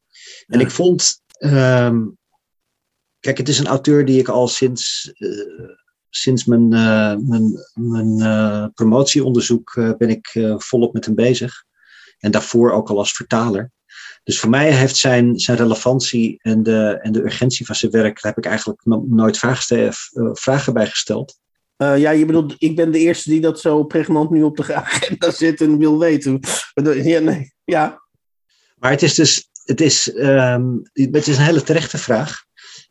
En 0.47 0.59
Ja. 0.59 0.65
ik 0.65 0.71
vond, 0.71 1.21
ehm, 1.37 2.03
kijk, 3.19 3.37
het 3.37 3.49
is 3.49 3.59
een 3.59 3.67
auteur 3.67 4.05
die 4.05 4.19
ik 4.19 4.27
al 4.27 4.47
sinds, 4.47 5.11
eh, 5.13 5.29
sinds 6.09 6.45
mijn, 6.45 6.73
eh, 6.73 7.15
mijn, 7.19 7.53
mijn 7.73 8.71
promotieonderzoek 8.73 9.73
ben 9.97 10.09
ik 10.09 10.39
volop 10.57 10.93
met 10.93 11.05
hem 11.05 11.15
bezig. 11.15 11.63
En 12.17 12.31
daarvoor 12.31 12.71
ook 12.71 12.89
al 12.89 12.97
als 12.97 13.11
vertaler. 13.11 13.71
Dus 14.27 14.39
voor 14.39 14.49
mij 14.49 14.71
heeft 14.73 14.95
zijn, 14.95 15.39
zijn 15.39 15.57
relevantie 15.57 16.39
en 16.41 16.63
de, 16.63 16.99
en 17.01 17.11
de 17.11 17.23
urgentie 17.23 17.65
van 17.65 17.75
zijn 17.75 17.91
werk, 17.91 18.21
daar 18.21 18.33
heb 18.33 18.43
ik 18.43 18.49
eigenlijk 18.49 18.81
no- 18.85 19.05
nooit 19.09 19.37
vragen, 19.37 19.87
eh, 19.87 19.93
vragen 20.33 20.73
bij 20.73 20.87
gesteld. 20.87 21.39
Eh, 21.77 21.97
ja, 21.97 22.11
je 22.11 22.25
bedoelt, 22.25 22.55
ik 22.57 22.75
ben 22.75 22.91
de 22.91 22.99
eerste 22.99 23.29
die 23.29 23.41
dat 23.41 23.59
zo 23.59 23.83
pregnant 23.83 24.29
nu 24.29 24.43
op 24.43 24.57
de 24.57 24.73
agenda 24.83 25.31
zet 25.31 25.61
en 25.61 25.77
wil 25.77 25.99
weten. 25.99 26.39
Ja, 27.03 27.19
nee. 27.19 27.53
Ja, 27.63 28.01
Maar 28.75 28.91
het 28.91 29.01
is 29.01 29.13
dus, 29.15 29.49
het 29.63 29.81
is, 29.81 30.13
ehm, 30.13 30.65
het 30.93 31.27
is 31.27 31.37
een 31.37 31.43
hele 31.43 31.63
terechte 31.63 31.97
vraag. 31.97 32.43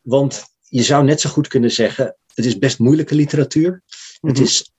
Want 0.03 0.45
je 0.63 0.83
zou 0.83 1.05
net 1.05 1.21
zo 1.21 1.31
goed 1.31 1.49
kunnen 1.49 1.71
zeggen, 1.71 2.17
het 2.35 2.45
is 2.45 2.59
best 2.59 2.79
moeilijke 2.79 3.15
literatuur. 3.15 3.83
Het 4.21 4.35
Mhm. 4.35 4.43
is 4.43 4.73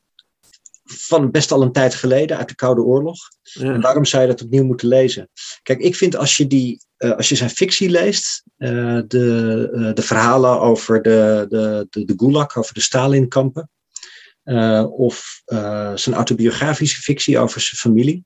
van 0.88 1.32
best 1.32 1.52
al 1.52 1.62
een 1.62 1.72
tijd 1.72 1.96
geleden, 1.96 2.38
uit 2.38 2.48
de 2.48 2.56
Koude 2.56 2.82
Oorlog. 2.82 3.18
En 3.54 3.66
Ja. 3.66 3.78
daarom 3.78 4.06
zou 4.06 4.22
je 4.22 4.28
dat 4.30 4.42
opnieuw 4.42 4.64
moeten 4.64 4.88
lezen. 4.88 5.30
Kijk, 5.64 5.80
ik 5.80 5.96
vind 5.96 6.16
als 6.16 6.38
je, 6.38 6.48
die, 6.48 6.82
eh, 6.98 7.12
als 7.12 7.30
je 7.30 7.36
zijn 7.36 7.50
fictie 7.50 7.90
leest, 7.90 8.44
eh, 8.58 9.00
de, 9.08 9.70
eh, 9.74 9.94
de 9.94 10.02
verhalen 10.02 10.60
over 10.62 11.02
de, 11.02 11.46
de, 11.50 11.88
de, 11.90 12.06
de 12.06 12.14
Gulag, 12.18 12.58
over 12.58 12.74
de 12.74 12.82
Stalinkampen, 12.82 13.70
of 14.90 15.42
zijn 15.96 16.16
autobiografische 16.16 17.02
fictie 17.02 17.40
over 17.40 17.62
zijn 17.62 17.80
familie. 17.82 18.26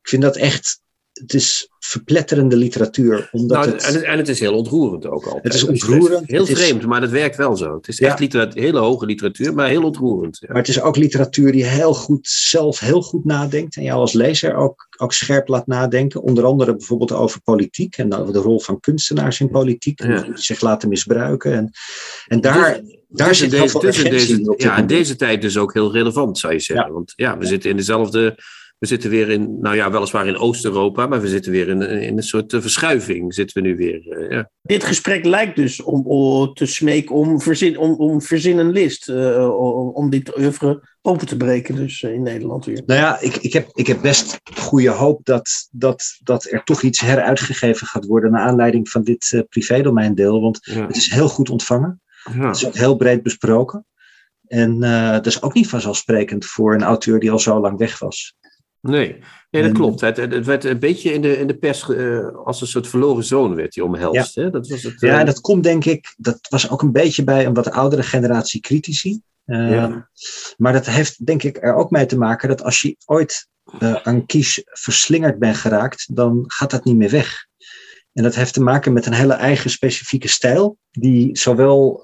Ik 0.00 0.08
vind 0.08 0.22
dat 0.22 0.36
echt, 0.36 0.80
het 1.20 1.34
is 1.34 1.68
verpletterende 1.78 2.56
literatuur. 2.56 3.28
Omdat 3.32 3.56
Nou, 3.58 3.70
het, 3.70 3.82
en, 3.84 3.94
het, 3.94 4.02
en 4.02 4.18
het 4.18 4.28
is 4.28 4.40
heel 4.40 4.54
ontroerend 4.54 5.06
ook 5.06 5.24
altijd. 5.24 5.44
Het 5.44 5.54
is 5.54 5.64
ontroerend. 5.64 6.28
Heel 6.28 6.46
is- 6.46 6.58
vreemd, 6.60 6.86
maar 6.86 7.00
dat 7.00 7.10
werkt 7.10 7.36
wel 7.36 7.56
zo. 7.56 7.74
Het 7.76 7.88
is 7.88 7.98
Ja. 7.98 8.06
echt 8.06 8.18
literatuur, 8.20 8.62
hele 8.62 8.78
hoge 8.78 9.06
literatuur, 9.06 9.54
maar 9.54 9.68
heel 9.68 9.82
ontroerend. 9.82 10.38
Ja. 10.40 10.46
Maar 10.48 10.56
het 10.56 10.68
is 10.68 10.80
ook 10.80 10.96
literatuur 10.96 11.52
die 11.52 11.64
heel 11.64 11.94
goed 11.94 12.28
zelf 12.28 12.78
heel 12.80 13.02
goed 13.02 13.24
nadenkt. 13.24 13.76
En 13.76 13.82
jou 13.82 14.00
als 14.00 14.12
lezer 14.12 14.54
ook, 14.54 14.86
ook 14.96 15.12
scherp 15.12 15.48
laat 15.48 15.66
nadenken. 15.66 16.22
Onder 16.22 16.44
andere 16.44 16.76
bijvoorbeeld 16.76 17.12
over 17.12 17.40
politiek. 17.40 17.96
En 17.96 18.14
over 18.14 18.32
de 18.32 18.38
rol 18.38 18.60
van 18.60 18.80
kunstenaars 18.80 19.40
in 19.40 19.50
politiek. 19.50 20.02
Ja. 20.02 20.22
Die 20.22 20.30
zich 20.34 20.60
laten 20.60 20.88
misbruiken. 20.88 21.52
En, 21.52 21.70
en 22.26 22.40
daar, 22.40 22.80
Dus- 22.82 22.96
daar 23.08 23.28
dus 23.28 23.38
zit 23.38 23.52
in 23.52 23.60
heel 23.60 23.80
deze, 23.80 23.92
veel 23.92 24.04
in 24.04 24.10
deze, 24.10 24.54
ja, 24.56 24.76
in 24.76 24.86
deze 24.86 25.16
tijd 25.16 25.42
dus 25.42 25.56
ook 25.56 25.72
heel 25.74 25.92
relevant, 25.92 26.38
zou 26.38 26.52
je 26.52 26.60
zeggen. 26.60 26.92
Want 26.92 27.12
ja, 27.16 27.38
we 27.38 27.46
zitten 27.46 27.70
in 27.70 27.76
dezelfde. 27.76 28.38
We 28.78 28.86
zitten 28.86 29.10
weer 29.10 29.28
in, 29.30 29.60
nou 29.60 29.76
ja, 29.76 29.90
weliswaar 29.90 30.26
in 30.26 30.36
Oost-Europa, 30.36 31.06
maar 31.06 31.20
we 31.20 31.28
zitten 31.28 31.52
weer 31.52 31.68
in, 31.68 31.82
in 31.82 32.16
een 32.16 32.22
soort 32.22 32.52
eh, 32.52 32.60
verschuiving. 32.60 33.34
Zitten 33.34 33.62
we 33.62 33.68
nu 33.68 33.76
weer. 33.76 34.08
eh, 34.08 34.30
ja. 34.30 34.50
dit 34.62 34.84
gesprek 34.84 35.24
lijkt 35.24 35.56
dus 35.56 35.82
om, 35.82 36.06
om 36.06 36.54
te 36.54 36.66
smeken 36.66 37.14
om 37.14 37.40
verzin, 37.40 37.78
om, 37.78 37.92
om 37.94 38.22
verzin 38.22 38.58
een 38.58 38.70
list. 38.70 39.08
eh, 39.08 39.58
om, 39.58 39.88
om 39.88 40.10
dit 40.10 40.38
oeuvre 40.38 40.88
open 41.02 41.26
te 41.26 41.36
breken, 41.36 41.74
dus 41.74 42.02
in 42.02 42.22
Nederland 42.22 42.64
weer. 42.64 42.82
Nou 42.86 43.00
ja, 43.00 43.20
ik, 43.20 43.36
ik, 43.36 43.52
heb, 43.52 43.68
ik 43.72 43.86
heb 43.86 44.00
best 44.02 44.40
goede 44.54 44.90
hoop 44.90 45.20
dat, 45.24 45.68
dat, 45.70 46.04
dat 46.22 46.44
er 46.50 46.64
toch 46.64 46.82
iets 46.82 47.00
heruitgegeven 47.00 47.86
gaat 47.86 48.04
worden. 48.06 48.30
naar 48.30 48.46
aanleiding 48.46 48.88
van 48.88 49.02
dit 49.02 49.32
eh 49.34 49.40
privédomeindeel. 49.48 50.40
Want 50.40 50.58
Ja. 50.62 50.86
het 50.86 50.96
is 50.96 51.10
heel 51.10 51.28
goed 51.28 51.50
ontvangen. 51.50 52.00
Ja. 52.34 52.46
Het 52.46 52.56
is 52.56 52.66
ook 52.66 52.74
heel 52.76 52.96
breed 52.96 53.22
besproken. 53.22 53.86
En 54.46 54.82
eh, 54.82 55.10
dat 55.12 55.26
is 55.26 55.42
ook 55.42 55.54
niet 55.54 55.68
vanzelfsprekend 55.68 56.44
voor 56.46 56.74
een 56.74 56.82
auteur 56.82 57.20
die 57.20 57.30
al 57.30 57.38
zo 57.38 57.60
lang 57.60 57.78
weg 57.78 57.98
was. 57.98 58.34
Nee, 58.80 59.18
nee 59.50 59.62
dat 59.62 59.72
klopt. 59.72 60.00
Het, 60.00 60.44
werd 60.44 60.64
een 60.64 60.78
beetje 60.78 61.12
in 61.12 61.20
de, 61.20 61.38
in 61.38 61.46
de 61.46 61.56
pers 61.56 61.90
eh, 61.90 62.28
als 62.44 62.60
een 62.60 62.66
soort 62.66 62.88
verloren 62.88 63.24
zoon 63.24 63.54
werd 63.54 63.74
hij 63.74 63.84
omhelst. 63.84 64.34
Hè? 64.34 64.50
Dat 64.50 64.68
was 64.68 64.82
het. 64.82 65.00
Ja, 65.00 65.20
eh, 65.20 65.26
dat 65.26 65.40
komt 65.40 65.62
denk 65.62 65.84
ik, 65.84 66.14
dat 66.16 66.38
was 66.48 66.70
ook 66.70 66.82
een 66.82 66.92
beetje 66.92 67.24
bij 67.24 67.46
een 67.46 67.54
wat 67.54 67.70
oudere 67.70 68.02
generatie 68.02 68.60
critici. 68.60 69.20
Eh, 69.44 69.70
Ja. 69.70 70.08
Maar 70.56 70.72
dat 70.72 70.86
heeft 70.86 71.26
denk 71.26 71.42
ik 71.42 71.62
er 71.62 71.74
ook 71.74 71.90
mee 71.90 72.06
te 72.06 72.18
maken 72.18 72.48
dat 72.48 72.62
als 72.62 72.80
je 72.80 72.96
ooit 73.04 73.48
eh, 73.78 73.94
aan 73.94 74.26
kies 74.26 74.62
verslingerd 74.64 75.38
bent 75.38 75.56
geraakt, 75.56 76.16
dan 76.16 76.44
gaat 76.46 76.70
dat 76.70 76.84
niet 76.84 76.96
meer 76.96 77.10
weg. 77.10 77.46
En 78.12 78.22
dat 78.22 78.34
heeft 78.34 78.54
te 78.54 78.62
maken 78.62 78.92
met 78.92 79.06
een 79.06 79.12
hele 79.12 79.32
eigen 79.32 79.70
specifieke 79.70 80.28
stijl, 80.28 80.78
die 80.90 81.38
zowel 81.38 82.00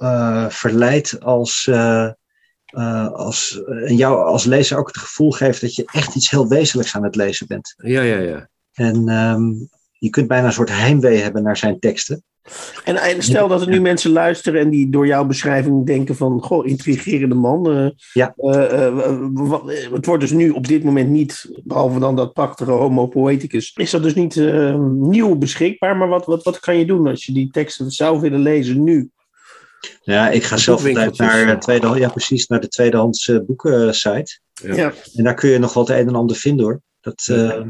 verleidt 0.49 1.20
als, 1.20 1.70
eh, 2.75 2.83
eh, 3.05 3.12
als 3.12 3.62
en 3.87 3.97
jou 3.97 4.25
als 4.27 4.45
lezer 4.45 4.79
ook 4.79 4.87
het 4.87 4.99
gevoel 4.99 5.31
geeft 5.31 5.61
dat 5.61 5.75
je 5.75 5.89
echt 5.93 6.14
iets 6.14 6.31
heel 6.31 6.49
wezenlijks 6.49 6.95
aan 6.97 7.05
het 7.05 7.16
lezen 7.16 7.47
bent. 7.47 7.75
ja, 7.77 8.03
ja, 8.03 8.18
ja. 8.18 8.49
En 8.72 9.09
ehm, 9.09 9.43
je 9.99 10.11
kunt 10.11 10.29
bijna 10.29 10.47
een 10.47 10.53
soort 10.53 10.70
heimwee 10.70 11.18
hebben 11.18 11.43
naar 11.43 11.57
zijn 11.57 11.79
teksten. 11.79 12.22
En, 12.85 12.97
en 12.97 13.22
stel 13.22 13.49
dat 13.49 13.61
er 13.61 13.68
nu 13.68 13.81
mensen 13.81 14.11
luisteren 14.11 14.61
en 14.61 14.70
die 14.70 14.91
door 14.91 15.07
jouw 15.07 15.25
beschrijving 15.25 15.87
denken 15.87 16.16
van, 16.16 16.41
goh, 16.43 16.66
intrigerende 16.66 17.35
man. 17.35 17.70
eh, 17.70 17.87
Ja. 18.12 18.35
eh, 18.37 18.87
eh, 18.87 19.16
wat- 19.33 19.68
eh, 19.70 19.91
het 19.93 20.07
wordt 20.07 20.20
dus 20.20 20.31
nu 20.31 20.51
op 20.51 20.66
dit 20.66 20.85
moment 20.85 21.09
niet, 21.11 21.61
behalve 21.64 21.99
dan 21.99 22.16
dat 22.16 22.33
prachtige 22.33 22.70
Homo 22.70 23.07
Poeticus, 23.07 23.72
is 23.77 23.91
dat 23.91 24.03
dus 24.03 24.14
niet 24.14 24.37
eh, 24.37 24.79
nieuw 24.91 25.37
beschikbaar. 25.37 25.97
Maar 25.97 26.09
wat, 26.09 26.27
wat, 26.27 26.43
wat 26.43 26.61
kan 26.61 26.79
je 26.79 26.87
doen 26.87 27.07
als 27.07 27.25
je 27.25 27.33
die 27.33 27.51
teksten 27.51 27.91
zou 27.91 28.20
willen 28.20 28.41
lezen 28.41 28.85
nu? 28.85 29.11
Ja, 30.03 30.30
ik 30.30 30.43
ga 30.45 30.57
zelf 30.57 30.87
altijd 30.87 31.18
naar, 31.18 31.49
eh, 31.49 31.59
tweede, 31.59 31.99
ja, 31.99 32.09
precies, 32.09 32.47
naar 32.47 32.61
de 32.61 32.68
tweedehands 32.68 33.28
eh, 33.28 33.39
boekensite. 33.47 34.39
Ja. 34.62 34.74
Ja, 34.74 34.93
En 35.14 35.24
daar 35.24 35.35
kun 35.35 35.51
je 35.51 35.59
nog 35.59 35.74
wel 35.74 35.87
het 35.87 35.93
een 35.99 36.09
en 36.09 36.14
ander 36.14 36.37
vinden 36.37 36.64
hoor. 36.64 36.80
Dat, 37.01 37.26
eh, 37.30 37.61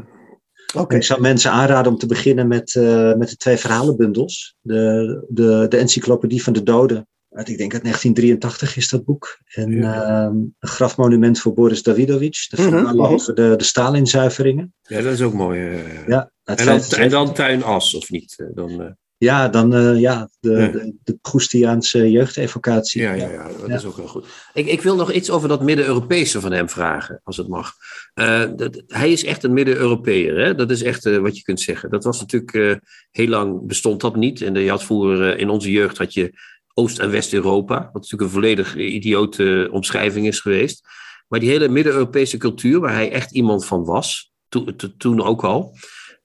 oké. 0.75 0.95
Ik 0.95 1.03
zou 1.03 1.21
mensen 1.21 1.51
aanraden 1.51 1.91
om 1.91 1.97
te 1.97 2.05
beginnen 2.05 2.47
met, 2.47 2.75
eh, 2.75 3.13
met 3.13 3.29
de 3.29 3.35
twee 3.35 3.57
verhalenbundels. 3.57 4.55
De, 4.61 5.25
de, 5.29 5.65
de 5.69 5.77
Encyclopedie 5.77 6.43
van 6.43 6.53
de 6.53 6.63
Doden. 6.63 7.07
Uit, 7.29 7.49
ik 7.49 7.57
denk 7.57 7.73
uit 7.73 7.83
1983 7.83 8.77
is 8.77 8.89
dat 8.89 9.05
boek. 9.05 9.39
En 9.45 9.71
Ja. 9.71 10.03
ehm, 10.03 10.35
een 10.35 10.55
grafmonument 10.59 11.39
voor 11.39 11.53
Boris 11.53 11.83
Davidovich. 11.83 12.47
De 12.47 12.61
Mhm, 12.61 12.69
verhalen 12.69 12.95
mhm. 13.03 13.13
over 13.13 13.35
de, 13.35 13.53
de 13.57 13.63
Stalinzuiveringen. 13.63 14.73
ja, 14.81 15.01
dat 15.01 15.13
is 15.13 15.21
ook 15.21 15.33
mooi. 15.33 15.59
Ja, 16.07 16.31
en, 16.43 16.55
dan, 16.55 16.65
75. 16.65 16.97
en 16.97 17.09
dan 17.09 17.33
tuinas, 17.33 17.95
of 17.95 18.09
niet? 18.09 18.45
Dan, 18.53 18.81
eh, 18.81 18.91
ja, 19.17 19.47
dan 19.49 19.73
eh, 19.73 19.99
ja, 19.99 20.29
de, 20.39 20.51
Ja. 20.51 20.67
de, 20.67 20.93
de 21.03 21.17
Proestiaanse 21.21 22.11
jeugdevocatie. 22.11 23.01
ja, 23.01 23.13
ja, 23.13 23.29
ja, 23.31 23.47
dat 23.59 23.67
Ja. 23.67 23.75
is 23.75 23.85
ook 23.85 23.95
heel 23.95 24.07
goed. 24.07 24.25
Ik, 24.53 24.67
ik 24.67 24.81
wil 24.81 24.95
nog 24.95 25.11
iets 25.11 25.29
over 25.29 25.47
dat 25.49 25.61
Midden-Europese 25.61 26.41
van 26.41 26.51
hem 26.51 26.69
vragen, 26.69 27.19
als 27.23 27.37
het 27.37 27.47
mag. 27.47 27.73
Eh, 28.13 28.43
dat, 28.55 28.83
hij 28.87 29.11
is 29.11 29.23
echt 29.23 29.43
een 29.43 29.53
Midden-Europeër, 29.53 30.37
hè? 30.45 30.55
dat 30.55 30.71
is 30.71 30.83
echt 30.83 31.05
eh, 31.05 31.17
wat 31.17 31.37
je 31.37 31.43
kunt 31.43 31.61
zeggen. 31.61 31.89
Dat 31.89 32.03
was 32.03 32.19
natuurlijk, 32.19 32.79
heel 33.11 33.27
lang 33.27 33.67
bestond 33.67 34.01
dat 34.01 34.15
niet. 34.15 34.41
En 34.41 34.53
je 34.55 34.69
had 34.69 34.83
vroeger, 34.83 35.37
in 35.37 35.49
onze 35.49 35.71
jeugd 35.71 35.97
had 35.97 36.13
je 36.13 36.33
Oost- 36.73 36.99
en 36.99 37.11
West-Europa, 37.11 37.75
wat 37.75 37.93
natuurlijk 37.93 38.21
een 38.21 38.29
volledig 38.29 38.75
idiote 38.75 39.69
omschrijving 39.71 40.27
is 40.27 40.39
geweest. 40.39 40.87
Maar 41.27 41.39
die 41.39 41.49
hele 41.49 41.67
Midden-Europese 41.67 42.37
cultuur, 42.37 42.79
waar 42.79 42.93
hij 42.93 43.11
echt 43.11 43.31
iemand 43.31 43.65
van 43.65 43.83
was, 43.85 44.31
to- 44.49 44.75
to- 44.75 44.93
toen 44.97 45.21
ook 45.21 45.43
al. 45.43 45.75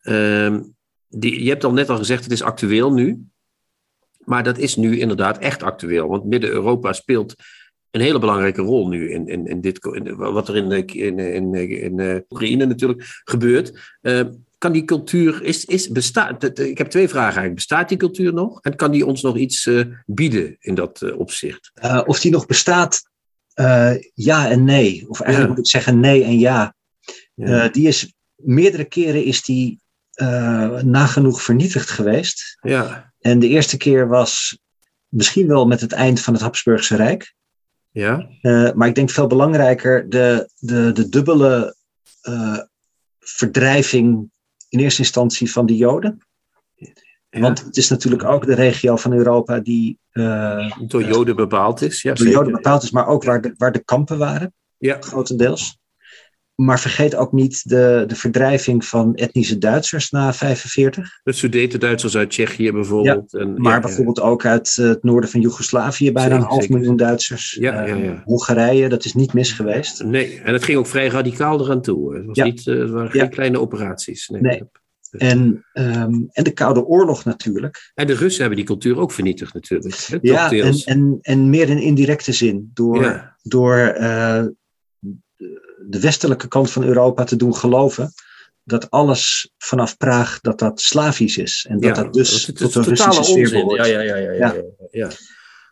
ehm, 0.01 0.61
die, 1.11 1.42
je 1.42 1.48
hebt 1.48 1.64
al 1.64 1.72
net 1.72 1.90
al 1.90 1.96
gezegd, 1.96 2.22
het 2.22 2.32
is 2.32 2.42
actueel 2.42 2.92
nu. 2.92 3.24
maar 4.24 4.42
dat 4.42 4.58
is 4.58 4.76
nu 4.76 4.98
inderdaad 4.98 5.38
echt 5.38 5.62
actueel. 5.62 6.08
Want 6.08 6.24
Midden-Europa 6.24 6.92
speelt 6.92 7.34
een 7.90 8.00
hele 8.00 8.18
belangrijke 8.18 8.62
rol 8.62 8.88
nu 8.88 9.11
in, 9.11 9.28
in, 9.28 9.46
in 9.46 9.61
dit, 9.61 9.84
in, 9.84 10.16
wat 10.16 10.48
er 10.48 10.56
in, 10.56 10.72
in, 10.72 11.18
in, 11.18 11.54
in, 11.54 11.98
in 11.98 12.24
Oekraïne 12.28 12.66
natuurlijk 12.66 13.20
gebeurt. 13.24 13.96
Uh, 14.02 14.20
kan 14.58 14.72
die 14.72 14.84
cultuur, 14.84 15.42
is, 15.42 15.64
is, 15.64 15.88
bestaat, 15.88 16.58
ik 16.58 16.78
heb 16.78 16.86
twee 16.86 17.08
vragen 17.08 17.26
eigenlijk. 17.26 17.54
Bestaat 17.54 17.88
die 17.88 17.98
cultuur 17.98 18.32
nog? 18.32 18.61
En 18.61 18.76
kan 18.76 18.90
die 18.90 19.06
ons 19.06 19.22
nog 19.22 19.36
iets 19.36 19.66
uh, 19.66 19.84
bieden 20.06 20.56
in 20.58 20.74
dat 20.74 21.00
uh, 21.02 21.18
opzicht? 21.18 21.72
Of 22.06 22.20
die 22.20 22.30
nog 22.30 22.46
bestaat, 22.46 23.02
ja 24.14 24.50
en 24.50 24.64
nee. 24.64 25.08
Of 25.08 25.20
eigenlijk 25.20 25.50
ja. 25.50 25.56
moet 25.56 25.66
ik 25.66 25.70
zeggen 25.70 26.00
nee 26.00 26.24
en 26.24 26.38
ja. 26.38 26.74
ja. 27.34 27.68
die 27.68 27.88
is, 27.88 28.14
meerdere 28.36 28.84
keren 28.84 29.24
is 29.24 29.42
die 29.42 29.80
nagenoeg 30.84 31.42
vernietigd 31.42 31.90
geweest. 31.90 32.58
Ja. 32.61 33.12
En 33.20 33.38
de 33.38 33.48
eerste 33.48 33.76
keer 33.76 34.08
was 34.08 34.58
misschien 35.08 35.46
wel 35.46 35.66
met 35.66 35.80
het 35.80 35.92
eind 35.92 36.20
van 36.20 36.32
het 36.32 36.42
Habsburgse 36.42 36.96
Rijk. 36.96 37.34
Ja. 37.92 38.28
maar 38.74 38.88
ik 38.88 38.94
denk 38.94 39.11
veel 39.11 39.26
belangrijker 39.26 40.08
de, 40.08 40.50
de, 40.58 40.92
de 40.92 41.08
dubbele 41.08 41.76
verdrijving 43.18 44.30
in 44.68 44.78
eerste 44.78 45.02
instantie 45.02 45.52
van 45.52 45.66
de 45.66 45.76
Joden. 45.76 46.18
Ja. 47.30 47.40
Want 47.40 47.64
het 47.64 47.76
is 47.76 47.88
natuurlijk 47.88 48.24
ook 48.24 48.46
de 48.46 48.54
regio 48.54 48.96
van 48.96 49.12
Europa 49.12 49.61
die. 49.61 49.98
Uh, 50.12 50.72
door 50.86 51.04
Joden 51.04 51.36
bepaald 51.36 51.82
is. 51.82 52.02
Ja, 52.02 52.12
door 52.12 52.28
Joden 52.28 52.52
bepaald 52.52 52.82
is, 52.82 52.90
maar 52.90 53.06
ook 53.06 53.24
waar 53.24 53.40
de, 53.40 53.54
waar 53.56 53.72
de 53.72 53.84
kampen 53.84 54.18
waren. 54.18 54.54
Ja. 54.78 54.96
Grotendeels. 55.00 55.78
Maar 56.64 56.80
vergeet 56.80 57.14
ook 57.14 57.32
niet 57.32 57.68
de, 57.68 58.04
de 58.06 58.14
verdrijving 58.14 58.84
van 58.84 59.14
etnische 59.14 59.58
Duitsers 59.58 60.11
na 60.11 60.32
45. 60.32 61.20
De 61.22 61.32
Sudeten-Duitsers 61.32 62.16
uit 62.16 62.30
Tsjechië 62.30 62.72
bijvoorbeeld. 62.72 63.30
Ja, 63.32 63.38
en, 63.38 63.54
maar 63.61 63.72
ja, 63.74 63.80
bijvoorbeeld 63.80 64.20
ook 64.20 64.44
uit 64.46 64.74
het 64.76 65.02
noorden 65.02 65.30
van 65.30 65.40
Joegoslavië, 65.40 66.12
bijna 66.12 66.28
Zeker, 66.28 66.42
een 66.44 66.48
half 66.50 66.61
zeker. 66.62 66.76
miljoen 66.76 66.96
Duitsers. 66.96 67.56
Ja, 67.61 67.86
Uh, 67.88 68.04
ja. 68.04 68.22
Hongarije, 68.24 68.88
dat 68.88 69.04
is 69.04 69.14
niet 69.14 69.32
mis 69.32 69.52
geweest. 69.52 70.02
Nee, 70.04 70.40
en 70.44 70.52
het 70.52 70.64
ging 70.64 70.78
ook 70.78 70.86
vrij 70.86 71.08
radicaal 71.08 71.61
eraan 71.61 71.82
toe. 71.82 72.14
Het, 72.14 72.26
was 72.26 72.36
Ja. 72.36 72.44
niet, 72.44 72.66
eh, 72.66 72.78
het 72.78 72.90
waren 72.90 73.11
geen 73.11 73.30
kleine 73.30 73.61
operaties. 73.61 74.28
Nee. 74.28 74.40
Nee. 74.40 74.62
En, 75.11 75.64
ehm, 75.72 76.14
en 76.30 76.44
de 76.44 76.50
Koude 76.52 76.84
Oorlog 76.84 77.24
natuurlijk. 77.24 77.90
En 77.94 78.06
de 78.06 78.14
Russen 78.14 78.40
hebben 78.40 78.58
die 78.58 78.66
cultuur 78.66 78.98
ook 78.98 79.12
vernietigd 79.12 79.54
natuurlijk. 79.54 79.94
hè, 80.06 80.18
Ja, 80.20 80.50
en, 80.50 80.74
en, 80.84 81.18
en 81.20 81.50
meer 81.50 81.68
in 81.68 81.78
indirecte 81.78 82.32
zin. 82.32 82.70
Door, 82.74 83.02
Ja. 83.02 83.36
door 83.42 83.76
eh, 83.76 84.44
de 85.91 86.01
westelijke 86.01 86.49
kant 86.49 86.70
van 86.70 86.84
Europa 86.84 87.24
te 87.24 87.36
doen 87.36 87.57
geloven 87.57 88.12
dat 88.64 88.91
alles 88.91 89.51
vanaf 89.59 89.97
Praag 89.97 90.41
dat 90.41 90.59
dat 90.59 90.80
Slavisch 90.80 91.36
is. 91.36 91.66
En 91.68 91.78
dat 91.80 91.97
Ja, 91.97 92.03
dat 92.03 92.12
dus 92.12 92.45
tot 92.55 92.74
een 92.74 92.84
Russische 92.84 93.22
sfeer 93.24 93.51
behoort. 93.51 93.86
Ja, 93.86 93.86
ja, 93.86 94.01
ja, 94.01 94.16
ja, 94.16 94.32
ja, 94.32 94.55
ja. 94.55 94.62
ja. 94.91 95.09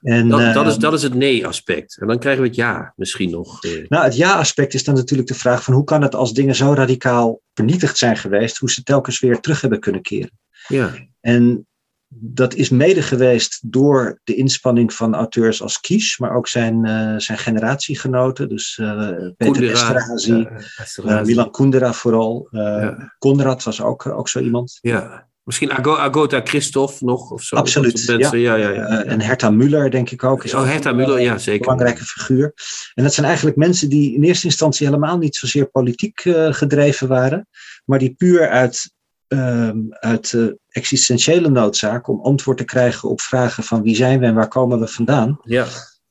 En, 0.02 0.28
Dat, 0.28 0.54
dat, 0.54 0.64
eh, 0.64 0.70
is, 0.70 0.76
dat 0.76 0.92
is 0.92 1.02
het 1.02 1.14
nee-aspect. 1.14 1.96
En 2.00 2.06
dan 2.06 2.18
krijgen 2.18 2.42
we 2.42 2.48
het 2.48 2.56
ja 2.56 2.92
misschien 2.96 3.30
nog. 3.30 3.64
eh. 3.64 3.88
Nou, 3.88 4.04
het 4.04 4.16
ja-aspect 4.16 4.74
is 4.74 4.84
dan 4.84 4.94
natuurlijk 4.94 5.28
de 5.28 5.34
vraag 5.34 5.64
van 5.64 5.74
hoe 5.74 5.84
kan 5.84 6.02
het 6.02 6.14
als 6.14 6.32
dingen 6.32 6.54
zo 6.54 6.72
radicaal 6.72 7.40
vernietigd 7.54 7.98
zijn 7.98 8.16
geweest, 8.16 8.56
hoe 8.56 8.70
ze 8.70 8.82
telkens 8.82 9.20
weer 9.20 9.40
terug 9.40 9.60
hebben 9.60 9.80
kunnen 9.80 10.02
keren. 10.02 10.38
Ja, 10.68 10.94
En 11.20 11.66
dat 12.08 12.54
is 12.54 12.68
mede 12.68 13.02
geweest 13.02 13.60
door 13.72 14.20
de 14.24 14.34
inspanning 14.34 14.94
van 14.94 15.14
auteurs 15.14 15.62
als 15.62 15.80
Kies, 15.80 16.18
maar 16.18 16.36
ook 16.36 16.48
zijn, 16.48 16.84
eh, 16.84 17.14
zijn 17.16 17.38
generatiegenoten. 17.38 18.48
Dus 18.48 18.78
eh, 18.78 19.08
Peter 19.36 19.70
Esterhazy, 19.70 20.32
ja, 20.32 20.50
Esterhazy. 20.76 21.26
Milan 21.26 21.50
Kundera 21.50 21.92
vooral. 21.92 22.48
Ja. 22.50 23.14
Konrad 23.18 23.62
was 23.62 23.82
ook, 23.82 24.06
ook 24.06 24.28
zo 24.28 24.40
iemand. 24.40 24.78
Ja. 24.80 25.26
Misschien 25.42 25.72
Ago- 25.72 25.96
Agota 25.96 26.40
Christophe 26.44 27.04
nog 27.04 27.30
of 27.30 27.42
zo. 27.42 27.56
Absoluut, 27.56 28.06
mensen. 28.06 28.38
Ja, 28.38 28.54
ja, 28.54 28.68
ja. 28.68 29.04
En 29.04 29.20
Herta 29.20 29.50
Müller, 29.50 29.88
denk 29.90 30.10
ik 30.10 30.24
ook. 30.24 30.44
Is 30.44 30.54
Oh, 30.54 30.64
Herta 30.64 30.90
een, 30.90 30.96
Müller, 30.96 31.20
ja, 31.20 31.38
zeker. 31.38 31.60
belangrijke 31.60 32.04
figuur. 32.04 32.52
En 32.94 33.02
dat 33.02 33.14
zijn 33.14 33.26
eigenlijk 33.26 33.56
mensen 33.56 33.88
die 33.88 34.14
in 34.14 34.22
eerste 34.22 34.46
instantie 34.46 34.86
helemaal 34.86 35.18
niet 35.18 35.36
zozeer 35.36 35.66
politiek 35.70 36.20
gedreven 36.50 37.08
waren, 37.08 37.48
maar 37.84 37.98
die 37.98 38.14
puur 38.14 38.48
uit, 38.48 38.92
ehm, 39.28 39.78
uit 39.90 40.54
existentiële 40.68 41.48
noodzaak 41.48 42.08
om 42.08 42.20
antwoord 42.20 42.58
te 42.58 42.64
krijgen 42.64 43.08
op 43.08 43.20
vragen 43.20 43.64
van 43.64 43.82
wie 43.82 43.96
zijn 43.96 44.20
we 44.20 44.26
en 44.26 44.34
waar 44.34 44.48
komen 44.48 44.80
we 44.80 44.86
vandaan, 44.86 45.38
ja. 45.42 45.66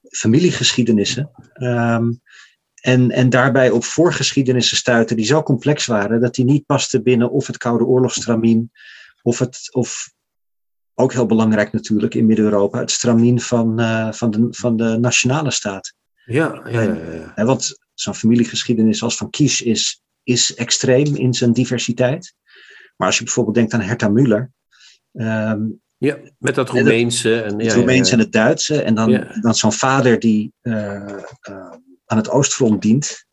familiegeschiedenissen. 0.10 1.32
ehm, 1.54 2.12
en, 2.82 3.12
en 3.12 3.30
daarbij 3.30 3.70
op 3.70 3.84
voorgeschiedenissen 3.84 4.78
stuiten 4.78 5.16
die 5.16 5.26
zo 5.26 5.44
complex 5.44 5.86
waren 5.86 6.22
dat 6.22 6.36
die 6.36 6.46
niet 6.46 6.66
pasten 6.66 7.04
binnen 7.04 7.32
of 7.32 7.48
het 7.48 7.58
Koude 7.58 7.86
Oorlogstramien 7.86 8.72
of 9.22 9.40
het, 9.40 9.70
of 9.72 10.14
ook 10.94 11.14
heel 11.14 11.26
belangrijk 11.26 11.72
natuurlijk 11.72 12.14
in 12.16 12.26
Midden-Europa, 12.26 12.80
het 12.80 12.92
stramien 12.92 13.42
van, 13.42 13.80
eh, 13.80 14.12
van, 14.12 14.32
de, 14.32 14.48
van 14.50 14.78
de 14.78 14.98
nationale 14.98 15.52
staat. 15.52 15.94
Ja, 16.26 16.62
ja, 16.70 16.82
ja, 16.82 16.94
ja. 16.94 17.32
Hè, 17.36 17.46
want 17.46 17.80
zo'n 17.94 18.16
familiegeschiedenis 18.16 19.04
als 19.04 19.18
van 19.18 19.30
Kies 19.30 19.62
is, 19.62 20.02
is 20.24 20.56
extreem 20.56 21.16
in 21.16 21.34
zijn 21.34 21.54
diversiteit. 21.54 22.34
Maar 22.98 23.08
als 23.08 23.18
je 23.18 23.24
bijvoorbeeld 23.24 23.56
denkt 23.56 23.74
aan 23.74 23.82
Herta 23.82 24.10
Müller, 24.10 24.52
ehm, 25.14 25.62
Ja, 25.98 26.18
met 26.38 26.56
dat 26.56 26.70
Roemeense. 26.70 27.42
En, 27.42 27.60
het 27.60 27.74
Roemeens 27.74 28.08
ja, 28.08 28.14
en 28.14 28.20
het 28.20 28.32
Duitse, 28.32 28.82
en 28.82 28.96
dan, 28.96 29.28
dan 29.42 29.56
zo'n 29.56 29.72
vader 29.72 30.20
die 30.20 30.54
eh, 30.62 30.96
eh, 30.96 31.72
aan 32.06 32.18
het 32.18 32.30
Oostfront 32.30 32.82
dient 32.82 33.26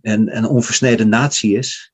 en 0.00 0.28
en 0.28 0.36
een 0.42 0.48
onversneden 0.48 1.08
natie 1.08 1.56
is, 1.56 1.92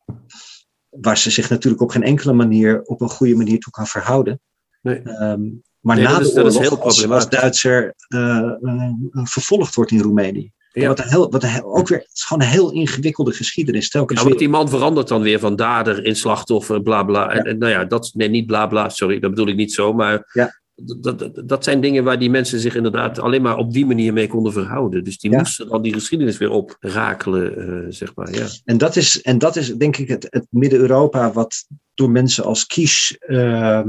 waar 0.91 1.19
ze 1.19 1.31
zich 1.31 1.51
natuurlijk 1.51 1.83
op 1.83 1.91
geen 1.91 2.03
enkele 2.03 2.33
manier 2.33 2.83
op 2.83 3.01
een 3.01 3.09
goede 3.09 3.35
manier 3.37 3.59
toe 3.61 3.73
kan 3.73 3.87
verhouden. 3.87 4.41
Nee. 4.83 5.03
Ehm, 5.03 5.43
maar 5.81 5.97
Nee, 5.97 6.05
na 6.05 6.11
dat 6.11 6.21
de 6.21 6.27
is- 6.29 6.35
dat 6.35 6.47
is 6.47 6.57
oorlog, 6.57 6.95
heel 6.97 7.13
als. 7.13 7.29
Duitser 7.29 7.95
eh, 8.09 8.37
eh, 8.63 8.93
vervolgd 9.13 9.75
wordt 9.75 9.91
in 9.91 10.01
Roemenië. 10.01 10.53
Ja. 10.81 10.89
Wat, 10.89 10.99
een 10.99 11.09
heel, 11.09 11.31
wat 11.31 11.43
een 11.43 11.49
heel- 11.49 11.77
ook 11.77 11.89
weer, 11.89 11.99
het 11.99 12.11
is 12.13 12.23
gewoon 12.25 12.43
een 12.43 12.49
heel 12.51 12.73
ingewikkelde 12.73 13.33
geschiedenis. 13.33 13.91
Telkens 13.91 14.21
Ja, 14.21 14.27
want 14.27 14.39
die 14.39 14.49
man 14.49 14.69
verandert 14.69 15.09
dan 15.09 15.23
weer 15.23 15.39
van 15.39 15.57
dader 15.57 16.05
in 16.05 16.17
slachtoffer, 16.17 16.83
bla 16.83 17.03
bla. 17.03 17.31
En, 17.31 17.45
en 17.45 17.59
nou 17.59 17.73
ja, 17.73 17.85
dat, 17.85 18.11
nee, 18.15 18.29
niet 18.29 18.47
bla 18.47 18.67
bla, 18.67 18.89
sorry, 18.89 19.19
dat 19.19 19.31
bedoel 19.31 19.49
ik 19.49 19.57
niet 19.57 19.73
zo. 19.73 19.93
Maar 19.93 20.31
Ja. 20.33 20.61
dat, 21.01 21.31
dat, 21.45 21.65
zijn 21.65 21.81
dingen 21.81 22.05
waar 22.05 22.19
die 22.19 22.31
mensen 22.31 22.61
zich 22.61 22.75
inderdaad 22.75 23.19
alleen 23.19 23.43
maar 23.43 23.57
op 23.57 23.73
die 23.73 23.87
manier 23.87 24.13
mee 24.13 24.27
konden 24.27 24.53
verhouden. 24.53 25.05
Dus 25.05 25.19
die 25.19 25.37
moesten 25.37 25.69
dan 25.69 25.83
die 25.83 25.93
geschiedenis 25.93 26.39
weer 26.39 26.51
oprakelen, 26.51 27.57
eh 27.59 27.87
zeg 27.89 28.15
maar. 28.15 28.35
Ja. 28.35 28.47
En 28.65 28.79
dat 28.79 28.97
is, 28.97 29.23
en 29.23 29.39
dat 29.39 29.57
is 29.57 29.75
denk 29.75 29.97
ik 29.97 30.09
het, 30.09 30.27
het 30.31 30.47
Midden-Europa 30.51 31.33
wat 31.33 31.67
door 31.95 32.11
mensen 32.11 32.45
als 32.45 32.67
Kies 32.67 33.17
ehm, 33.19 33.89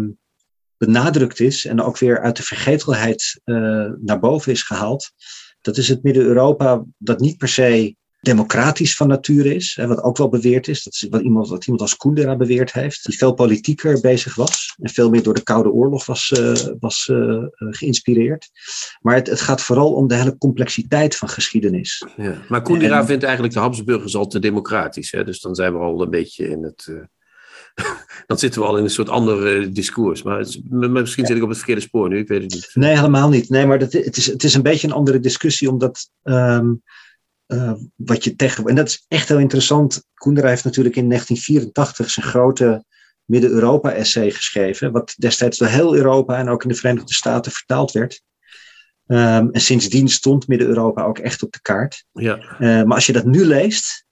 benadrukt 0.77 1.39
is 1.39 1.65
en 1.65 1.81
ook 1.81 1.97
weer 1.97 2.19
uit 2.21 2.37
de 2.37 2.43
vergetelheid 2.43 3.41
eh, 3.43 3.55
naar 3.99 4.19
boven 4.19 4.51
is 4.51 4.63
gehaald. 4.63 5.11
Dat 5.61 5.77
is 5.77 5.89
het 5.89 6.03
Midden-Europa 6.03 6.83
dat 6.97 7.19
niet 7.19 7.37
per 7.37 7.47
se 7.47 7.95
democratisch 8.21 8.95
van 8.95 9.07
nature 9.07 9.55
is, 9.55 9.75
hè, 9.75 9.87
wat 9.87 10.01
ook 10.01 10.17
wel 10.17 10.29
beweerd 10.29 10.67
is. 10.67 10.83
Dat 10.83 10.93
is 10.93 11.07
wat 11.09 11.21
iemand, 11.21 11.49
wat 11.49 11.63
iemand 11.65 11.81
als 11.81 11.97
Kundera 11.97 12.35
beweerd 12.35 12.73
heeft, 12.73 13.05
die 13.05 13.17
veel 13.17 13.33
politieker 13.33 14.01
bezig 14.01 14.35
was 14.35 14.75
en 14.81 14.89
veel 14.89 15.09
meer 15.09 15.23
door 15.23 15.33
de 15.33 15.43
Koude 15.43 15.71
Oorlog 15.71 16.05
was, 16.05 16.31
eh, 16.31 16.53
was 16.79 17.09
eh, 17.09 17.33
eh, 17.33 17.47
geïnspireerd. 17.57 18.49
Maar 19.01 19.15
het, 19.15 19.27
het 19.27 19.41
gaat 19.41 19.61
vooral 19.61 19.93
om 19.93 20.07
de 20.07 20.15
hele 20.15 20.37
complexiteit 20.37 21.15
van 21.15 21.29
geschiedenis. 21.29 22.05
Ja. 22.17 22.41
Maar 22.49 22.61
Kundera 22.61 22.99
En- 22.99 23.05
vindt 23.05 23.23
eigenlijk 23.23 23.53
de 23.53 23.59
Habsburgers 23.59 24.15
al 24.15 24.27
te 24.27 24.39
democratisch. 24.39 25.11
Hè? 25.11 25.23
Dus 25.23 25.41
dan 25.41 25.55
zijn 25.55 25.73
we 25.73 25.79
al 25.79 26.01
een 26.01 26.09
beetje 26.09 26.49
in 26.49 26.63
het. 26.63 26.87
dan 28.27 28.37
zitten 28.39 28.61
we 28.61 28.67
al 28.67 28.77
in 28.77 28.83
een 28.83 28.89
soort 28.89 29.09
ander 29.09 29.61
eh, 29.61 29.67
discours. 29.71 30.23
Maar 30.23 30.39
is- 30.39 30.61
misschien 30.69 31.25
zit 31.25 31.37
ik 31.37 31.43
op 31.43 31.49
het 31.49 31.57
verkeerde 31.57 31.81
spoor 31.81 32.09
nu, 32.09 32.17
ik 32.17 32.27
weet 32.27 32.41
het 32.41 32.53
niet. 32.53 32.69
Nee, 32.73 32.95
helemaal 32.95 33.29
niet. 33.29 33.49
Nee, 33.49 33.65
maar 33.65 33.79
dat, 33.79 33.91
het, 33.93 34.17
is, 34.17 34.25
het 34.25 34.43
is 34.43 34.53
een 34.53 34.61
beetje 34.61 34.87
een 34.87 34.93
andere 34.93 35.19
discussie, 35.19 35.69
omdat 35.69 36.09
ehm, 36.23 36.73
eh, 37.45 37.73
wat 37.95 38.23
je 38.23 38.35
tegen. 38.35 38.65
En 38.65 38.75
dat 38.75 38.87
is 38.87 39.05
echt 39.07 39.27
heel 39.27 39.39
interessant. 39.39 40.03
Koendera 40.13 40.47
heeft 40.49 40.63
natuurlijk 40.63 40.95
in 40.95 41.07
1984 41.09 42.09
zijn 42.09 42.25
grote 42.25 42.85
Midden-Europa-essay 43.25 44.31
geschreven, 44.31 44.91
wat 44.91 45.13
destijds 45.17 45.57
door 45.57 45.67
heel 45.67 45.95
Europa 45.95 46.37
en 46.37 46.49
ook 46.49 46.63
in 46.63 46.69
de 46.69 46.75
Verenigde 46.75 47.13
Staten 47.13 47.51
vertaald 47.51 47.91
werd. 47.91 48.21
Ehm, 49.07 49.47
en 49.51 49.61
sindsdien 49.61 50.07
stond 50.09 50.47
Midden-Europa 50.47 51.03
ook 51.03 51.17
echt 51.19 51.43
op 51.43 51.51
de 51.51 51.61
kaart. 51.61 52.03
Ja, 52.11 52.37
Eh, 52.37 52.57
maar 52.83 52.95
als 52.95 53.05
je 53.05 53.13
dat 53.13 53.25
nu 53.25 53.45
leest, 53.45 54.05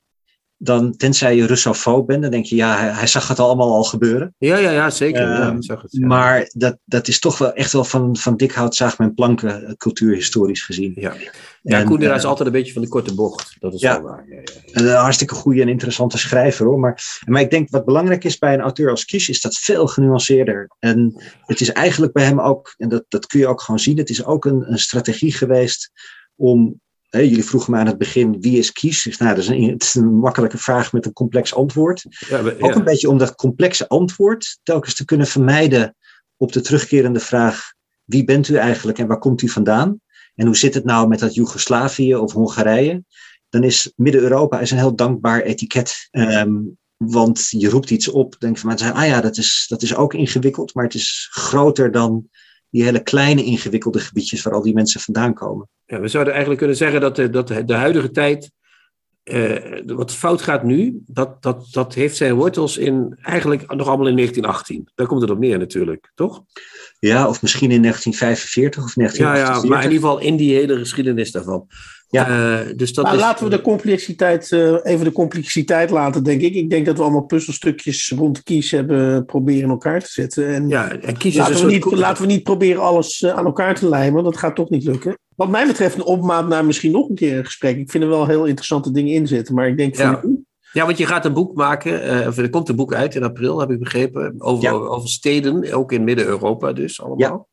dan, 0.57 0.95
tenzij 0.95 1.35
je 1.35 1.45
Russofoob 1.45 2.07
bent, 2.07 2.21
dan 2.21 2.31
denk 2.31 2.45
je, 2.45 2.55
ja, 2.55 2.77
hij, 2.77 2.89
hij 2.89 3.07
zag 3.07 3.27
het 3.27 3.39
allemaal 3.39 3.73
al 3.73 3.83
gebeuren. 3.83 4.35
ja, 4.37 4.57
ja, 4.57 4.71
ja 4.71 4.89
zeker. 4.89 5.21
ja, 5.21 5.41
Ehm, 5.47 5.55
ik 5.55 5.63
zag 5.63 5.81
het, 5.81 5.91
ja. 5.91 6.05
Maar 6.07 6.49
dat, 6.53 6.77
dat 6.85 7.07
is 7.07 7.19
toch 7.19 7.37
wel 7.37 7.53
echt 7.53 7.71
wel 7.71 7.83
van, 7.83 8.17
van 8.17 8.35
dik 8.37 8.51
hout 8.51 8.75
zaag 8.75 8.97
mijn 8.97 9.13
planken, 9.13 9.67
eh, 9.67 9.73
cultuurhistorisch 9.73 10.63
gezien. 10.63 10.91
Ja, 10.95 11.13
ja 11.61 11.79
En, 11.79 12.01
eh, 12.01 12.15
is 12.15 12.25
altijd 12.25 12.47
een 12.47 12.53
beetje 12.53 12.73
van 12.73 12.81
de 12.81 12.87
korte 12.87 13.15
bocht. 13.15 13.55
Dat 13.59 13.73
is 13.73 13.81
Ja. 13.81 13.93
wel 14.01 14.11
waar. 14.11 14.25
Ja, 14.29 14.35
ja, 14.35 14.81
Een 14.93 14.95
hartstikke 14.95 15.33
goede 15.35 15.61
en 15.61 15.67
interessante 15.67 16.17
schrijver 16.17 16.65
hoor. 16.65 16.79
Maar, 16.79 17.19
maar 17.25 17.41
ik 17.41 17.49
denk 17.49 17.69
wat 17.69 17.85
belangrijk 17.85 18.23
is 18.23 18.37
bij 18.37 18.53
een 18.53 18.61
auteur 18.61 18.89
als 18.89 19.05
Kies, 19.05 19.29
is 19.29 19.41
dat 19.41 19.55
veel 19.55 19.87
genuanceerder. 19.87 20.69
En 20.79 21.23
het 21.45 21.61
is 21.61 21.71
eigenlijk 21.71 22.13
bij 22.13 22.23
hem 22.25 22.39
ook, 22.39 22.73
en 22.77 22.89
dat, 22.89 23.05
dat 23.07 23.27
kun 23.27 23.39
je 23.39 23.47
ook 23.47 23.61
gewoon 23.61 23.79
zien, 23.79 23.97
het 23.97 24.09
is 24.09 24.25
ook 24.25 24.45
een, 24.45 24.71
een 24.71 24.79
strategie 24.79 25.33
geweest 25.33 25.91
om. 26.35 26.83
Jullie 27.23 27.45
vroegen 27.45 27.71
me 27.71 27.79
aan 27.79 27.87
het 27.87 27.97
begin 27.97 28.41
wie 28.41 28.57
is 28.57 28.71
Kies? 28.71 29.17
Nou, 29.17 29.35
dat 29.35 29.43
is 29.43 29.49
een, 29.49 29.69
het 29.69 29.83
is 29.83 29.95
een 29.95 30.15
makkelijke 30.15 30.57
vraag 30.57 30.93
met 30.93 31.05
een 31.05 31.13
complex 31.13 31.53
antwoord. 31.53 32.05
Ja, 32.09 32.39
Ook 32.59 32.75
een 32.75 32.83
beetje 32.83 33.09
om 33.09 33.17
dat 33.17 33.35
complexe 33.35 33.87
antwoord 33.87 34.59
telkens 34.63 34.95
te 34.95 35.05
kunnen 35.05 35.27
vermijden 35.27 35.95
op 36.37 36.51
de 36.51 36.61
terugkerende 36.61 37.19
vraag: 37.19 37.73
wie 38.03 38.23
bent 38.23 38.47
u 38.47 38.55
eigenlijk 38.55 38.97
en 38.97 39.07
waar 39.07 39.19
komt 39.19 39.41
u 39.41 39.49
vandaan? 39.49 39.99
En 40.35 40.45
hoe 40.45 40.57
zit 40.57 40.73
het 40.73 40.85
nou 40.85 41.07
met 41.07 41.19
dat 41.19 41.33
Joegoslavië 41.33 42.15
of 42.15 42.33
Hongarije? 42.33 43.03
Dan 43.49 43.63
is 43.63 43.93
Midden-Europa 43.95 44.59
is 44.59 44.71
een 44.71 44.77
heel 44.77 44.95
dankbaar 44.95 45.41
etiket. 45.41 46.07
Ehm, 46.11 46.53
want 46.97 47.47
je 47.49 47.69
roept 47.69 47.89
iets 47.89 48.07
op, 48.07 48.35
denk 48.39 48.57
van 48.57 48.69
mensen, 48.69 48.93
ah 48.93 49.07
ja, 49.07 49.21
dat 49.21 49.37
is, 49.37 49.65
dat 49.67 49.81
is 49.81 49.95
ook 49.95 50.13
ingewikkeld, 50.13 50.73
maar 50.73 50.83
het 50.83 50.93
is 50.93 51.27
groter 51.31 51.91
dan 51.91 52.29
die 52.75 52.83
hele 52.83 53.03
kleine 53.03 53.43
ingewikkelde 53.43 53.99
gebiedjes 53.99 54.41
waar 54.41 54.53
al 54.53 54.61
die 54.61 54.73
mensen 54.73 55.01
vandaan 55.01 55.33
komen. 55.33 55.69
Ja, 55.85 55.99
we 55.99 56.07
zouden 56.07 56.33
eigenlijk 56.33 56.61
kunnen 56.61 56.77
zeggen 56.77 57.01
dat 57.01 57.15
de, 57.15 57.29
dat 57.29 57.47
de 57.47 57.73
huidige 57.73 58.11
tijd, 58.11 58.51
eh, 59.23 59.81
wat 59.85 60.11
fout 60.11 60.41
gaat 60.41 60.63
nu, 60.63 61.01
dat, 61.05 61.41
dat, 61.43 61.67
dat 61.71 61.93
heeft 61.93 62.15
zijn 62.15 62.33
wortels 62.33 62.77
in 62.77 63.17
eigenlijk 63.21 63.61
nog 63.75 63.87
allemaal 63.87 64.07
in 64.07 64.15
1918. 64.15 64.89
Daar 64.95 65.07
komt 65.07 65.21
het 65.21 65.29
op 65.29 65.39
neer 65.39 65.57
natuurlijk, 65.57 66.11
toch? 66.15 66.43
Ja, 66.99 67.27
of 67.27 67.41
misschien 67.41 67.71
in 67.71 67.81
1945 67.81 68.83
of 68.83 68.93
1948. 68.93 69.47
Ja, 69.47 69.61
ja, 69.61 69.69
maar 69.69 69.83
in 69.83 69.91
ieder 69.91 70.07
geval 70.07 70.19
in 70.27 70.37
die 70.37 70.55
hele 70.55 70.77
geschiedenis 70.77 71.31
daarvan. 71.31 71.67
Ja. 72.15 72.59
Uh, 72.67 72.73
dus 72.75 72.93
dat 72.93 73.05
Maar 73.05 73.13
is, 73.13 73.19
laten 73.19 73.43
we 73.43 73.49
de 73.49 73.61
complexiteit, 73.61 74.51
eh, 74.51 74.75
even 74.83 75.05
de 75.05 75.11
complexiteit 75.11 75.89
laten, 75.89 76.23
denk 76.23 76.41
ik. 76.41 76.53
Ik 76.53 76.69
denk 76.69 76.85
dat 76.85 76.97
we 76.97 77.03
allemaal 77.03 77.25
puzzelstukjes 77.25 78.13
rond 78.17 78.43
kies 78.43 78.71
hebben 78.71 79.25
proberen 79.25 79.63
in 79.63 79.69
elkaar 79.69 79.99
te 79.99 80.11
zetten. 80.11 80.47
En 80.47 80.67
Ja, 80.67 80.91
en 80.91 81.17
kies 81.17 81.35
laten, 81.35 81.65
we 81.65 81.71
niet, 81.71 81.85
laten 81.85 82.21
we 82.21 82.31
niet 82.31 82.43
proberen 82.43 82.81
alles 82.81 83.21
eh, 83.21 83.31
aan 83.37 83.45
elkaar 83.45 83.75
te 83.75 83.89
lijmen. 83.89 84.23
Dat 84.23 84.37
gaat 84.37 84.55
toch 84.55 84.69
niet 84.69 84.83
lukken. 84.83 85.17
Wat 85.35 85.49
mij 85.49 85.67
betreft 85.67 85.95
een 85.95 86.03
opmaat 86.03 86.47
naar 86.47 86.65
misschien 86.65 86.91
nog 86.91 87.09
een 87.09 87.15
keer 87.15 87.37
een 87.37 87.45
gesprek. 87.45 87.77
Ik 87.77 87.91
vind 87.91 88.03
er 88.03 88.09
wel 88.09 88.27
heel 88.27 88.45
interessante 88.45 88.91
dingen 88.91 89.13
in 89.13 89.27
zitten. 89.27 89.55
Maar 89.55 89.67
ik 89.67 89.77
denk 89.77 89.95
van, 89.95 90.05
Ja. 90.05 90.21
Ja, 90.73 90.85
want 90.85 90.97
je 90.97 91.05
gaat 91.05 91.25
een 91.25 91.33
boek 91.33 91.55
maken, 91.55 92.03
eh, 92.03 92.27
of 92.27 92.37
er 92.37 92.49
komt 92.49 92.69
een 92.69 92.75
boek 92.75 92.93
uit 92.93 93.15
in 93.15 93.23
april, 93.23 93.59
heb 93.59 93.71
ik 93.71 93.79
begrepen, 93.79 94.35
over, 94.37 94.63
Ja. 94.63 94.71
over 94.71 95.09
steden, 95.09 95.73
ook 95.73 95.91
in 95.91 96.03
Midden-Europa 96.03 96.73
dus 96.73 97.01
allemaal. 97.01 97.47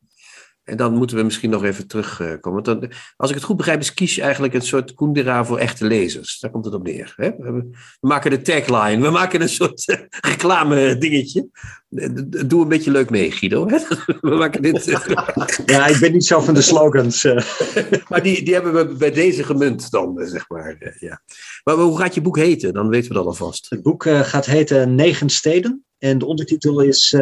En 0.64 0.76
dan 0.76 0.94
moeten 0.94 1.16
we 1.16 1.22
misschien 1.22 1.50
nog 1.50 1.64
even 1.64 1.86
terugkomen. 1.86 2.62
Want 2.62 2.64
dan, 2.64 2.90
als 3.16 3.30
ik 3.30 3.36
het 3.36 3.44
goed 3.44 3.56
begrijp, 3.56 3.80
is 3.80 3.94
Kies 3.94 4.18
eigenlijk 4.18 4.54
een 4.54 4.62
soort 4.62 4.94
Kundera 4.94 5.44
voor 5.44 5.58
echte 5.58 5.84
lezers. 5.84 6.38
Daar 6.40 6.50
komt 6.50 6.64
het 6.64 6.74
op 6.74 6.82
neer. 6.82 7.12
Hè? 7.16 7.30
We, 7.38 7.70
maken 8.00 8.30
de 8.30 8.42
tagline, 8.42 9.02
we 9.02 9.10
maken 9.10 9.40
een 9.40 9.48
soort 9.48 9.88
eh, 9.88 9.98
reclame 10.20 10.98
dingetje. 10.98 11.48
Eh, 11.88 12.08
Doe 12.46 12.62
een 12.62 12.68
beetje 12.68 12.90
leuk 12.90 13.10
mee, 13.10 13.30
Guido. 13.30 13.68
Hè? 13.68 13.78
We 14.20 14.36
maken 14.36 14.62
dit, 14.62 14.84
Ja, 15.66 15.86
ik 15.86 16.00
ben 16.00 16.12
niet 16.12 16.24
zo 16.24 16.40
van 16.40 16.54
de 16.54 16.62
slogans. 16.62 17.24
eh. 17.24 17.44
maar 18.08 18.22
die, 18.22 18.44
die 18.44 18.54
hebben 18.54 18.72
we 18.74 18.94
bij 18.94 19.10
deze 19.10 19.44
gemunt 19.44 19.90
dan, 19.90 20.20
zeg 20.24 20.48
maar. 20.48 20.96
ja. 20.98 21.22
Maar 21.64 21.74
hoe 21.74 21.98
gaat 21.98 22.14
je 22.14 22.20
boek 22.20 22.36
heten? 22.36 22.72
Dan 22.72 22.88
weten 22.88 23.08
we 23.08 23.14
dat 23.14 23.26
alvast. 23.26 23.66
Het 23.70 23.82
boek 23.82 24.02
gaat 24.08 24.46
heten 24.46 24.94
Negen 24.94 25.28
Steden. 25.30 25.84
En 25.98 26.18
de 26.18 26.26
ondertitel 26.26 26.80
is 26.80 27.12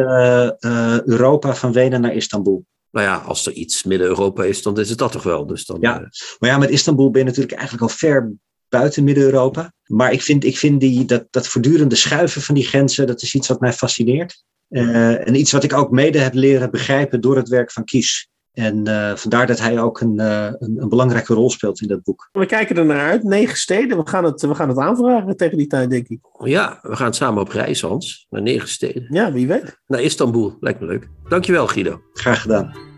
Europa 1.05 1.55
van 1.55 1.71
Wenen 1.73 2.01
naar 2.01 2.13
Istanbul. 2.13 2.65
Nou 2.91 3.05
ja, 3.07 3.15
als 3.15 3.45
er 3.45 3.53
iets 3.53 3.83
Midden-Europa 3.83 4.43
is, 4.43 4.61
dan 4.61 4.79
is 4.79 4.89
het 4.89 4.97
dat 4.97 5.11
toch 5.11 5.23
wel. 5.23 5.45
Dus 5.47 5.65
dan, 5.65 5.77
Ja. 5.81 5.95
eh, 5.95 6.07
Maar 6.39 6.49
ja, 6.49 6.57
met 6.57 6.69
Istanbul 6.69 7.11
ben 7.11 7.21
je 7.21 7.27
natuurlijk 7.27 7.53
eigenlijk 7.53 7.83
al 7.91 7.97
ver 7.97 8.33
buiten 8.69 9.03
Midden-Europa. 9.03 9.73
Maar 9.85 10.11
ik 10.11 10.21
vind, 10.21 10.43
ik 10.43 10.57
vind 10.57 10.79
die, 10.79 11.05
dat, 11.05 11.27
dat 11.29 11.47
voortdurende 11.47 11.95
schuiven 11.95 12.41
van 12.41 12.55
die 12.55 12.65
grenzen, 12.65 13.07
dat 13.07 13.21
is 13.21 13.35
iets 13.35 13.47
wat 13.47 13.59
mij 13.59 13.73
fascineert. 13.73 14.43
Eh, 14.67 15.27
en 15.27 15.35
iets 15.35 15.51
wat 15.51 15.63
ik 15.63 15.73
ook 15.73 15.91
mede 15.91 16.19
heb 16.19 16.33
leren 16.33 16.71
begrijpen 16.71 17.21
door 17.21 17.35
het 17.35 17.49
werk 17.49 17.71
van 17.71 17.83
Kies. 17.83 18.29
En 18.53 18.87
eh, 18.87 19.15
vandaar 19.15 19.47
dat 19.47 19.59
hij 19.59 19.81
ook 19.81 19.99
een, 20.01 20.19
eh, 20.19 20.45
een, 20.45 20.75
een 20.81 20.89
belangrijke 20.89 21.33
rol 21.33 21.49
speelt 21.49 21.81
in 21.81 21.87
dat 21.87 22.03
boek. 22.03 22.29
We 22.31 22.45
kijken 22.45 22.77
er 22.77 22.85
naar 22.85 23.09
uit. 23.09 23.23
Negen 23.23 23.57
steden. 23.57 23.97
We 23.97 24.07
gaan 24.07 24.23
het, 24.23 24.41
we 24.41 24.55
gaan 24.55 24.69
het 24.69 24.77
aanvragen 24.77 25.37
tegen 25.37 25.57
die 25.57 25.67
tijd, 25.67 25.89
denk 25.89 26.07
ik. 26.07 26.19
ja, 26.43 26.79
we 26.81 26.95
gaan 26.95 27.13
samen 27.13 27.41
op 27.41 27.49
reis, 27.49 27.81
Hans. 27.81 28.27
Naar 28.29 28.41
negen 28.41 28.67
steden. 28.67 29.07
Ja, 29.09 29.31
wie 29.31 29.47
weet. 29.47 29.79
Naar 29.87 30.01
Istanbul. 30.01 30.57
Lijkt 30.59 30.79
me 30.79 30.85
leuk. 30.85 31.09
Dankjewel, 31.29 31.67
Guido. 31.67 32.01
Graag 32.13 32.41
gedaan. 32.41 32.89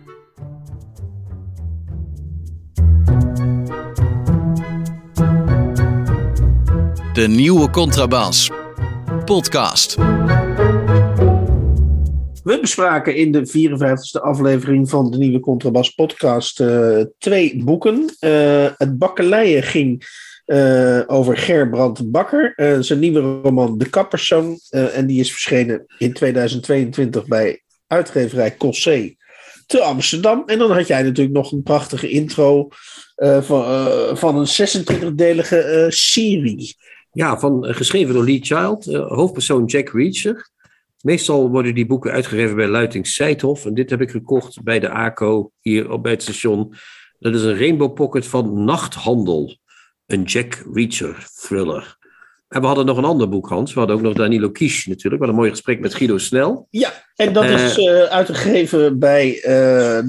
De 7.14 7.28
nieuwe 7.28 7.70
contrabas. 7.70 8.50
Podcast. 9.26 9.98
We 12.44 12.60
bespraken 12.60 13.16
in 13.16 13.32
de 13.32 13.48
54e 13.48 14.22
aflevering 14.22 14.90
van 14.90 15.12
de 15.12 15.18
nieuwe 15.18 15.40
Contrabas 15.40 15.90
podcast 15.90 16.60
eh, 16.60 17.02
twee 17.18 17.64
boeken. 17.64 18.16
Eh, 18.20 18.70
het 18.78 18.98
Bakkeleien 18.98 19.64
ging 19.64 20.06
eh, 20.46 21.02
over 21.08 21.38
Gerbrand 21.38 22.12
Bakker. 22.12 22.54
zijn 22.80 23.00
nieuwe 23.00 23.20
roman 23.20 23.78
De 23.78 23.90
Kapperszoon. 23.90 24.60
en 24.70 25.08
die 25.08 25.20
is 25.20 25.32
verschenen 25.32 25.86
in 25.98 26.14
2022 26.14 27.26
bij 27.26 27.62
uitgeverij 27.88 28.58
Cossé 28.58 29.16
te 29.66 29.82
Amsterdam. 29.82 30.44
En 30.46 30.58
dan 30.58 30.72
had 30.72 30.88
jij 30.88 31.04
natuurlijk 31.04 31.36
nog 31.36 31.52
een 31.52 31.64
prachtige 31.64 32.10
intro 32.10 32.68
van, 33.42 34.18
van 34.18 34.38
een 34.38 34.48
26-delige 34.48 35.58
eh, 35.58 35.90
serie. 35.90 36.76
Ja, 37.12 37.40
van, 37.40 37.66
geschreven 37.66 38.14
door 38.14 38.26
Lee 38.26 38.40
Child, 38.42 38.86
hoofdpersoon 38.86 39.66
Jack 39.66 39.90
Reacher. 39.90 40.52
Meestal 41.08 41.50
worden 41.50 41.76
die 41.76 41.86
boeken 41.86 42.12
uitgegeven 42.12 42.56
bij 42.56 42.68
Luiting 42.68 43.08
Seithof. 43.08 43.66
En 43.66 43.74
dit 43.74 43.90
heb 43.90 44.02
ik 44.02 44.12
gekocht 44.12 44.64
bij 44.64 44.80
de 44.80 44.90
ACO 44.90 45.52
hier 45.60 45.92
op 45.92 46.04
bij 46.04 46.12
het 46.12 46.22
station. 46.22 46.74
Dat 47.20 47.34
is 47.36 47.42
een 47.44 47.58
Rainbow 47.58 47.94
Pocket 47.94 48.28
van 48.28 48.64
Nachthandel. 48.64 49.58
Een 50.06 50.24
Jack 50.24 50.64
Reacher 50.74 51.28
thriller. 51.42 51.98
En 52.48 52.62
we 52.62 52.68
hadden 52.68 52.86
nog 52.86 52.98
een 52.98 53.04
ander 53.06 53.30
boek, 53.30 53.48
Hans. 53.50 53.74
We 53.74 53.80
hadden 53.80 53.98
ook 53.98 54.02
nog 54.04 54.14
Danilo 54.14 54.50
Kish 54.50 54.86
natuurlijk. 54.86 55.22
Wat 55.22 55.32
een 55.32 55.38
mooi 55.38 55.50
gesprek 55.50 55.80
met 55.80 55.94
Guido 55.94 56.18
Snel. 56.18 56.68
Ja, 56.70 56.94
en 57.16 57.34
dat 57.34 57.44
Eh, 57.44 57.66
is 57.66 57.78
eh, 57.78 58.02
uitgegeven 58.04 59.00
bij 59.00 59.36
eh, 59.42 59.52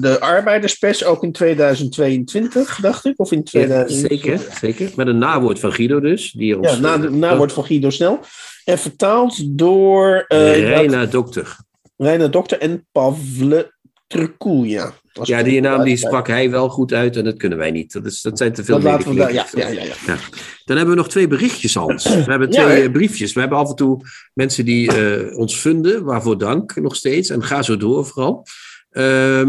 de 0.01 0.17
Arbeiderspers, 0.19 1.03
ook 1.03 1.23
in 1.23 1.31
2022, 1.31 2.77
dacht 2.81 3.05
ik. 3.05 3.19
Of 3.19 3.31
in 3.31 3.37
Ja, 3.37 3.43
2000. 3.43 4.09
zeker, 4.09 4.39
zeker. 4.61 4.91
Met 4.95 5.07
een 5.07 5.17
nawoord 5.17 5.59
van 5.59 5.71
Guido 5.73 5.99
dus. 5.99 6.31
Die 6.31 6.57
ons, 6.59 6.71
Ja, 6.71 6.77
na, 6.79 6.97
nawoord 6.97 7.53
van 7.53 7.65
Guido 7.65 7.89
Snel. 7.89 8.19
En 8.65 8.79
vertaald 8.79 9.57
door 9.57 10.25
uh, 10.27 10.57
Reina 10.57 11.05
Dokter. 11.05 11.57
Reina 11.97 12.27
Dokter 12.27 12.59
en 12.59 12.87
Pavle 12.91 13.73
Trukulja. 14.07 14.93
Als 15.13 15.27
Ja, 15.27 15.43
die 15.43 15.61
naam 15.61 15.83
die 15.83 15.97
sprak 15.97 16.27
hij 16.27 16.49
wel 16.49 16.69
goed 16.69 16.93
uit 16.93 17.17
en 17.17 17.23
dat 17.23 17.37
kunnen 17.37 17.57
wij 17.57 17.71
niet. 17.71 17.93
Dat, 17.93 18.05
is, 18.05 18.21
dat 18.21 18.37
zijn 18.37 18.53
te 18.53 18.63
veel 18.63 18.75
Dat 18.75 18.83
laten 18.83 19.09
we 19.09 19.15
daar, 19.15 19.33
ja, 19.33 19.45
ja, 19.51 19.67
ja, 19.67 19.83
ja. 19.83 20.17
Dan 20.65 20.77
hebben 20.77 20.95
we 20.95 21.01
nog 21.01 21.09
twee 21.09 21.27
berichtjes, 21.27 21.73
Hans. 21.73 22.03
We 22.03 22.31
hebben 22.31 22.49
twee 22.49 22.83
eh, 22.83 22.91
briefjes. 22.91 23.33
We 23.33 23.39
hebben 23.39 23.57
af 23.57 23.69
en 23.69 23.75
toe 23.75 24.01
mensen 24.33 24.65
die 24.65 24.91
eh, 24.97 25.37
ons 25.37 25.59
vinden, 25.59 26.03
waarvoor 26.03 26.37
dank 26.37 26.75
nog 26.75 26.95
steeds. 26.95 27.29
En 27.29 27.43
ga 27.43 27.61
zo 27.61 27.77
door 27.77 28.05
vooral. 28.05 28.45
Ehm, 28.89 29.47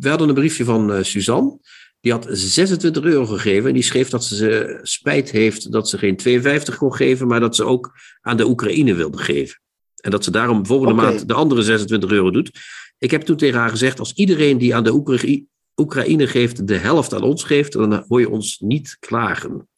we 0.00 0.08
hadden 0.08 0.28
een 0.28 0.34
briefje 0.34 0.64
van 0.64 1.04
Suzanne. 1.04 1.58
Die 2.04 2.12
had 2.12 2.26
26 2.30 3.02
euro 3.02 3.26
gegeven. 3.26 3.68
En 3.68 3.74
die 3.74 3.82
schreef 3.82 4.08
dat 4.08 4.24
ze 4.24 4.36
ze 4.36 4.78
spijt 4.82 5.30
heeft 5.30 5.72
dat 5.72 5.88
ze 5.88 5.98
geen 5.98 6.16
52 6.16 6.76
kon 6.76 6.94
geven, 6.94 7.26
maar 7.26 7.40
dat 7.40 7.56
ze 7.56 7.64
ook 7.64 7.92
aan 8.20 8.36
de 8.36 8.46
Oekraïne 8.46 8.94
wilde 8.94 9.18
geven. 9.18 9.60
En 10.00 10.10
dat 10.10 10.24
ze 10.24 10.30
daarom 10.30 10.66
volgende 10.66 10.94
maand 10.94 11.28
de 11.28 11.34
andere 11.34 11.62
26 11.62 12.10
euro 12.10 12.30
doet. 12.30 12.50
Ik 12.98 13.10
heb 13.10 13.22
toen 13.22 13.36
tegen 13.36 13.58
haar 13.58 13.70
gezegd, 13.70 13.98
als 13.98 14.12
iedereen 14.12 14.58
die 14.58 14.74
aan 14.74 14.84
de 14.84 14.92
Oekra- 14.92 15.38
Oekraïne 15.76 16.26
geeft, 16.26 16.66
de 16.66 16.76
helft 16.76 17.14
aan 17.14 17.22
ons 17.22 17.44
geeft, 17.44 17.72
dan 17.72 18.04
hoor 18.08 18.20
je 18.20 18.30
ons 18.30 18.58
niet 18.58 18.96
klagen. 19.00 19.68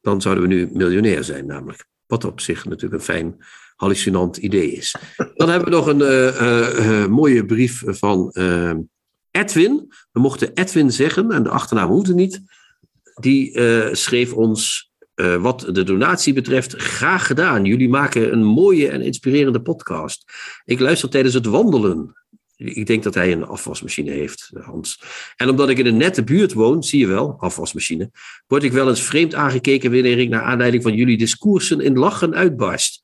Dan 0.00 0.20
zouden 0.20 0.48
we 0.48 0.54
nu 0.54 0.68
miljonair 0.72 1.24
zijn 1.24 1.46
namelijk. 1.46 1.84
Wat 2.06 2.24
op 2.24 2.40
zich 2.40 2.64
natuurlijk 2.64 2.94
een 2.94 3.14
fijn 3.14 3.36
hallucinant 3.76 4.36
idee 4.36 4.72
is. 4.72 4.94
Dan 5.34 5.48
hebben 5.48 5.68
we 5.68 5.76
nog 5.76 5.86
een 5.86 6.02
eh, 6.02 6.28
eh, 6.28 7.02
eh, 7.02 7.10
mooie 7.10 7.44
brief 7.44 7.82
van 7.86 8.30
Edwin. 9.32 9.92
We 10.12 10.20
mochten 10.20 10.54
Edwin 10.54 10.90
zeggen 10.90 11.30
en 11.30 11.42
de 11.42 11.48
achternaam 11.48 11.88
hoefde 11.88 12.14
niet. 12.14 12.42
Die 13.20 13.52
eh, 13.52 13.94
schreef 13.94 14.32
ons 14.32 14.90
eh, 15.14 15.36
wat 15.36 15.68
de 15.72 15.82
donatie 15.82 16.32
betreft, 16.32 16.74
graag 16.76 17.26
gedaan. 17.26 17.64
Jullie 17.64 17.88
maken 17.88 18.32
een 18.32 18.44
mooie 18.44 18.88
en 18.88 19.02
inspirerende 19.02 19.62
podcast. 19.62 20.32
Ik 20.64 20.80
luister 20.80 21.08
tijdens 21.08 21.34
het 21.34 21.46
wandelen. 21.46 22.16
Ik 22.56 22.86
denk 22.86 23.02
dat 23.02 23.14
hij 23.14 23.32
een 23.32 23.44
afwasmachine 23.44 24.10
heeft, 24.10 24.50
Hans. 24.60 25.02
En 25.36 25.48
omdat 25.48 25.68
ik 25.68 25.78
in 25.78 25.86
een 25.86 25.96
nette 25.96 26.24
buurt 26.24 26.52
woon, 26.52 26.82
zie 26.82 26.98
je 27.00 27.06
wel, 27.06 27.36
afwasmachine, 27.38 28.10
word 28.46 28.62
ik 28.62 28.72
wel 28.72 28.88
eens 28.88 29.02
vreemd 29.02 29.34
aangekeken 29.34 29.92
wanneer 29.92 30.18
ik 30.18 30.28
naar 30.28 30.42
aanleiding 30.42 30.82
van 30.82 30.94
jullie 30.94 31.18
discoursen 31.18 31.80
in 31.80 31.98
lachen 31.98 32.34
uitbarst. 32.34 33.00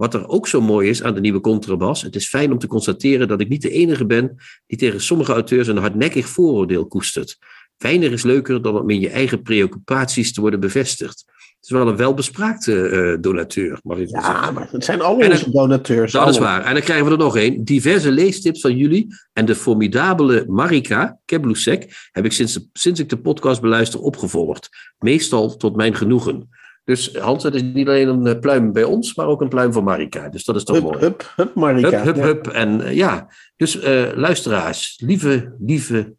Wat 0.00 0.14
er 0.14 0.28
ook 0.28 0.48
zo 0.48 0.60
mooi 0.60 0.88
is 0.88 1.02
aan 1.02 1.14
de 1.14 1.20
nieuwe 1.20 1.40
contrabas, 1.40 2.02
het 2.02 2.14
is 2.16 2.28
fijn 2.28 2.52
om 2.52 2.58
te 2.58 2.66
constateren 2.66 3.28
dat 3.28 3.40
ik 3.40 3.48
niet 3.48 3.62
de 3.62 3.70
enige 3.70 4.06
ben 4.06 4.36
die 4.66 4.78
tegen 4.78 5.00
sommige 5.00 5.32
auteurs 5.32 5.68
een 5.68 5.76
hardnekkig 5.76 6.28
vooroordeel 6.28 6.86
koestert. 6.86 7.38
Weinig 7.76 8.10
is 8.12 8.22
leuker 8.22 8.62
dan 8.62 8.80
om 8.80 8.90
in 8.90 9.00
je 9.00 9.08
eigen 9.08 9.42
preoccupaties 9.42 10.32
te 10.32 10.40
worden 10.40 10.60
bevestigd. 10.60 11.24
Het 11.26 11.64
is 11.64 11.70
wel 11.70 11.88
een 11.88 11.96
welbespraakte 11.96 12.88
eh, 12.88 13.16
donateur, 13.20 13.78
mag 13.82 13.98
ik 13.98 14.08
wel 14.08 14.22
zeggen. 14.22 14.40
Ja, 14.42 14.50
maar 14.50 14.68
het 14.70 14.84
zijn 14.84 15.00
En 15.00 15.30
onze 15.30 15.50
donateurs. 15.50 16.12
Dat 16.12 16.28
is 16.28 16.38
waar. 16.38 16.64
En 16.64 16.72
dan 16.72 16.82
krijgen 16.82 17.04
we 17.06 17.12
er 17.12 17.18
nog 17.18 17.36
één. 17.36 17.64
Diverse 17.64 18.10
leestips 18.10 18.60
van 18.60 18.76
jullie 18.76 19.06
en 19.32 19.44
de 19.44 19.54
formidabele 19.54 20.44
Marika 20.48 21.18
Keblusek 21.24 22.08
heb 22.12 22.24
ik 22.24 22.32
sinds, 22.32 22.52
de- 22.52 22.68
sinds 22.72 23.00
ik 23.00 23.08
de 23.08 23.18
podcast 23.18 23.60
beluister 23.60 24.00
opgevolgd. 24.00 24.68
Meestal 24.98 25.56
tot 25.56 25.76
mijn 25.76 25.94
genoegen. 25.94 26.48
Dus 26.90 27.16
Hans, 27.16 27.42
het 27.42 27.54
is 27.54 27.62
niet 27.62 27.88
alleen 27.88 28.08
een 28.08 28.26
eh, 28.26 28.38
pluim 28.38 28.72
bij 28.72 28.84
ons, 28.84 29.14
maar 29.14 29.26
ook 29.26 29.40
een 29.40 29.48
pluim 29.48 29.72
voor 29.72 29.82
Marika. 29.84 30.28
Dus 30.28 30.44
dat 30.44 30.56
is 30.56 30.64
toch 30.64 30.76
Hup, 30.76 30.84
mooi. 30.84 30.98
hup, 30.98 31.32
hup, 31.36 31.54
Marika. 31.54 32.02
Hup, 32.02 32.04
hup, 32.04 32.16
Ja. 32.16 32.22
hup. 32.22 32.46
En 32.46 32.80
eh, 32.80 32.94
ja, 32.94 33.28
dus 33.56 33.80
eh, 33.80 34.10
luisteraars, 34.14 35.00
lieve, 35.04 35.54
lieve, 35.58 36.14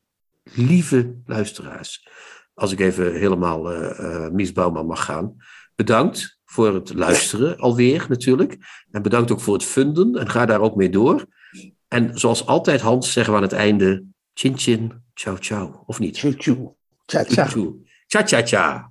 lieve 0.54 1.16
luisteraars. 1.26 2.08
Als 2.54 2.72
ik 2.72 2.80
even 2.80 3.14
helemaal 3.14 3.72
eh, 3.72 4.30
Mies 4.30 4.52
Bouwman 4.52 4.86
mag 4.86 5.06
gaan. 5.06 5.36
Bedankt 5.76 6.40
voor 6.46 6.74
het 6.74 6.94
luisteren 6.94 7.58
alweer 7.58 8.06
natuurlijk. 8.10 8.58
En 8.92 9.02
bedankt 9.02 9.32
ook 9.32 9.42
voor 9.42 9.54
het 9.54 9.64
funden. 9.64 10.16
En 10.16 10.30
ga 10.30 10.46
daar 10.46 10.62
ook 10.62 10.76
mee 10.76 10.90
door. 10.90 11.26
En 11.88 12.20
zoals 12.20 12.46
altijd, 12.46 12.82
Hans, 12.82 13.12
zeggen 13.14 13.34
we 13.34 13.40
aan 13.40 13.46
het 13.46 13.54
einde... 13.54 14.04
Chin 14.34 14.58
chin, 14.58 14.94
ciao 15.14 15.38
ciao. 15.38 15.84
Of 15.86 16.00
niet? 16.00 16.14
Tjoe, 16.14 16.36
tjoe. 16.36 16.74
Tja, 17.06 17.24
tja. 17.24 17.48
Tja 18.08 18.24
tja 18.24 18.42
tja. 18.44 18.91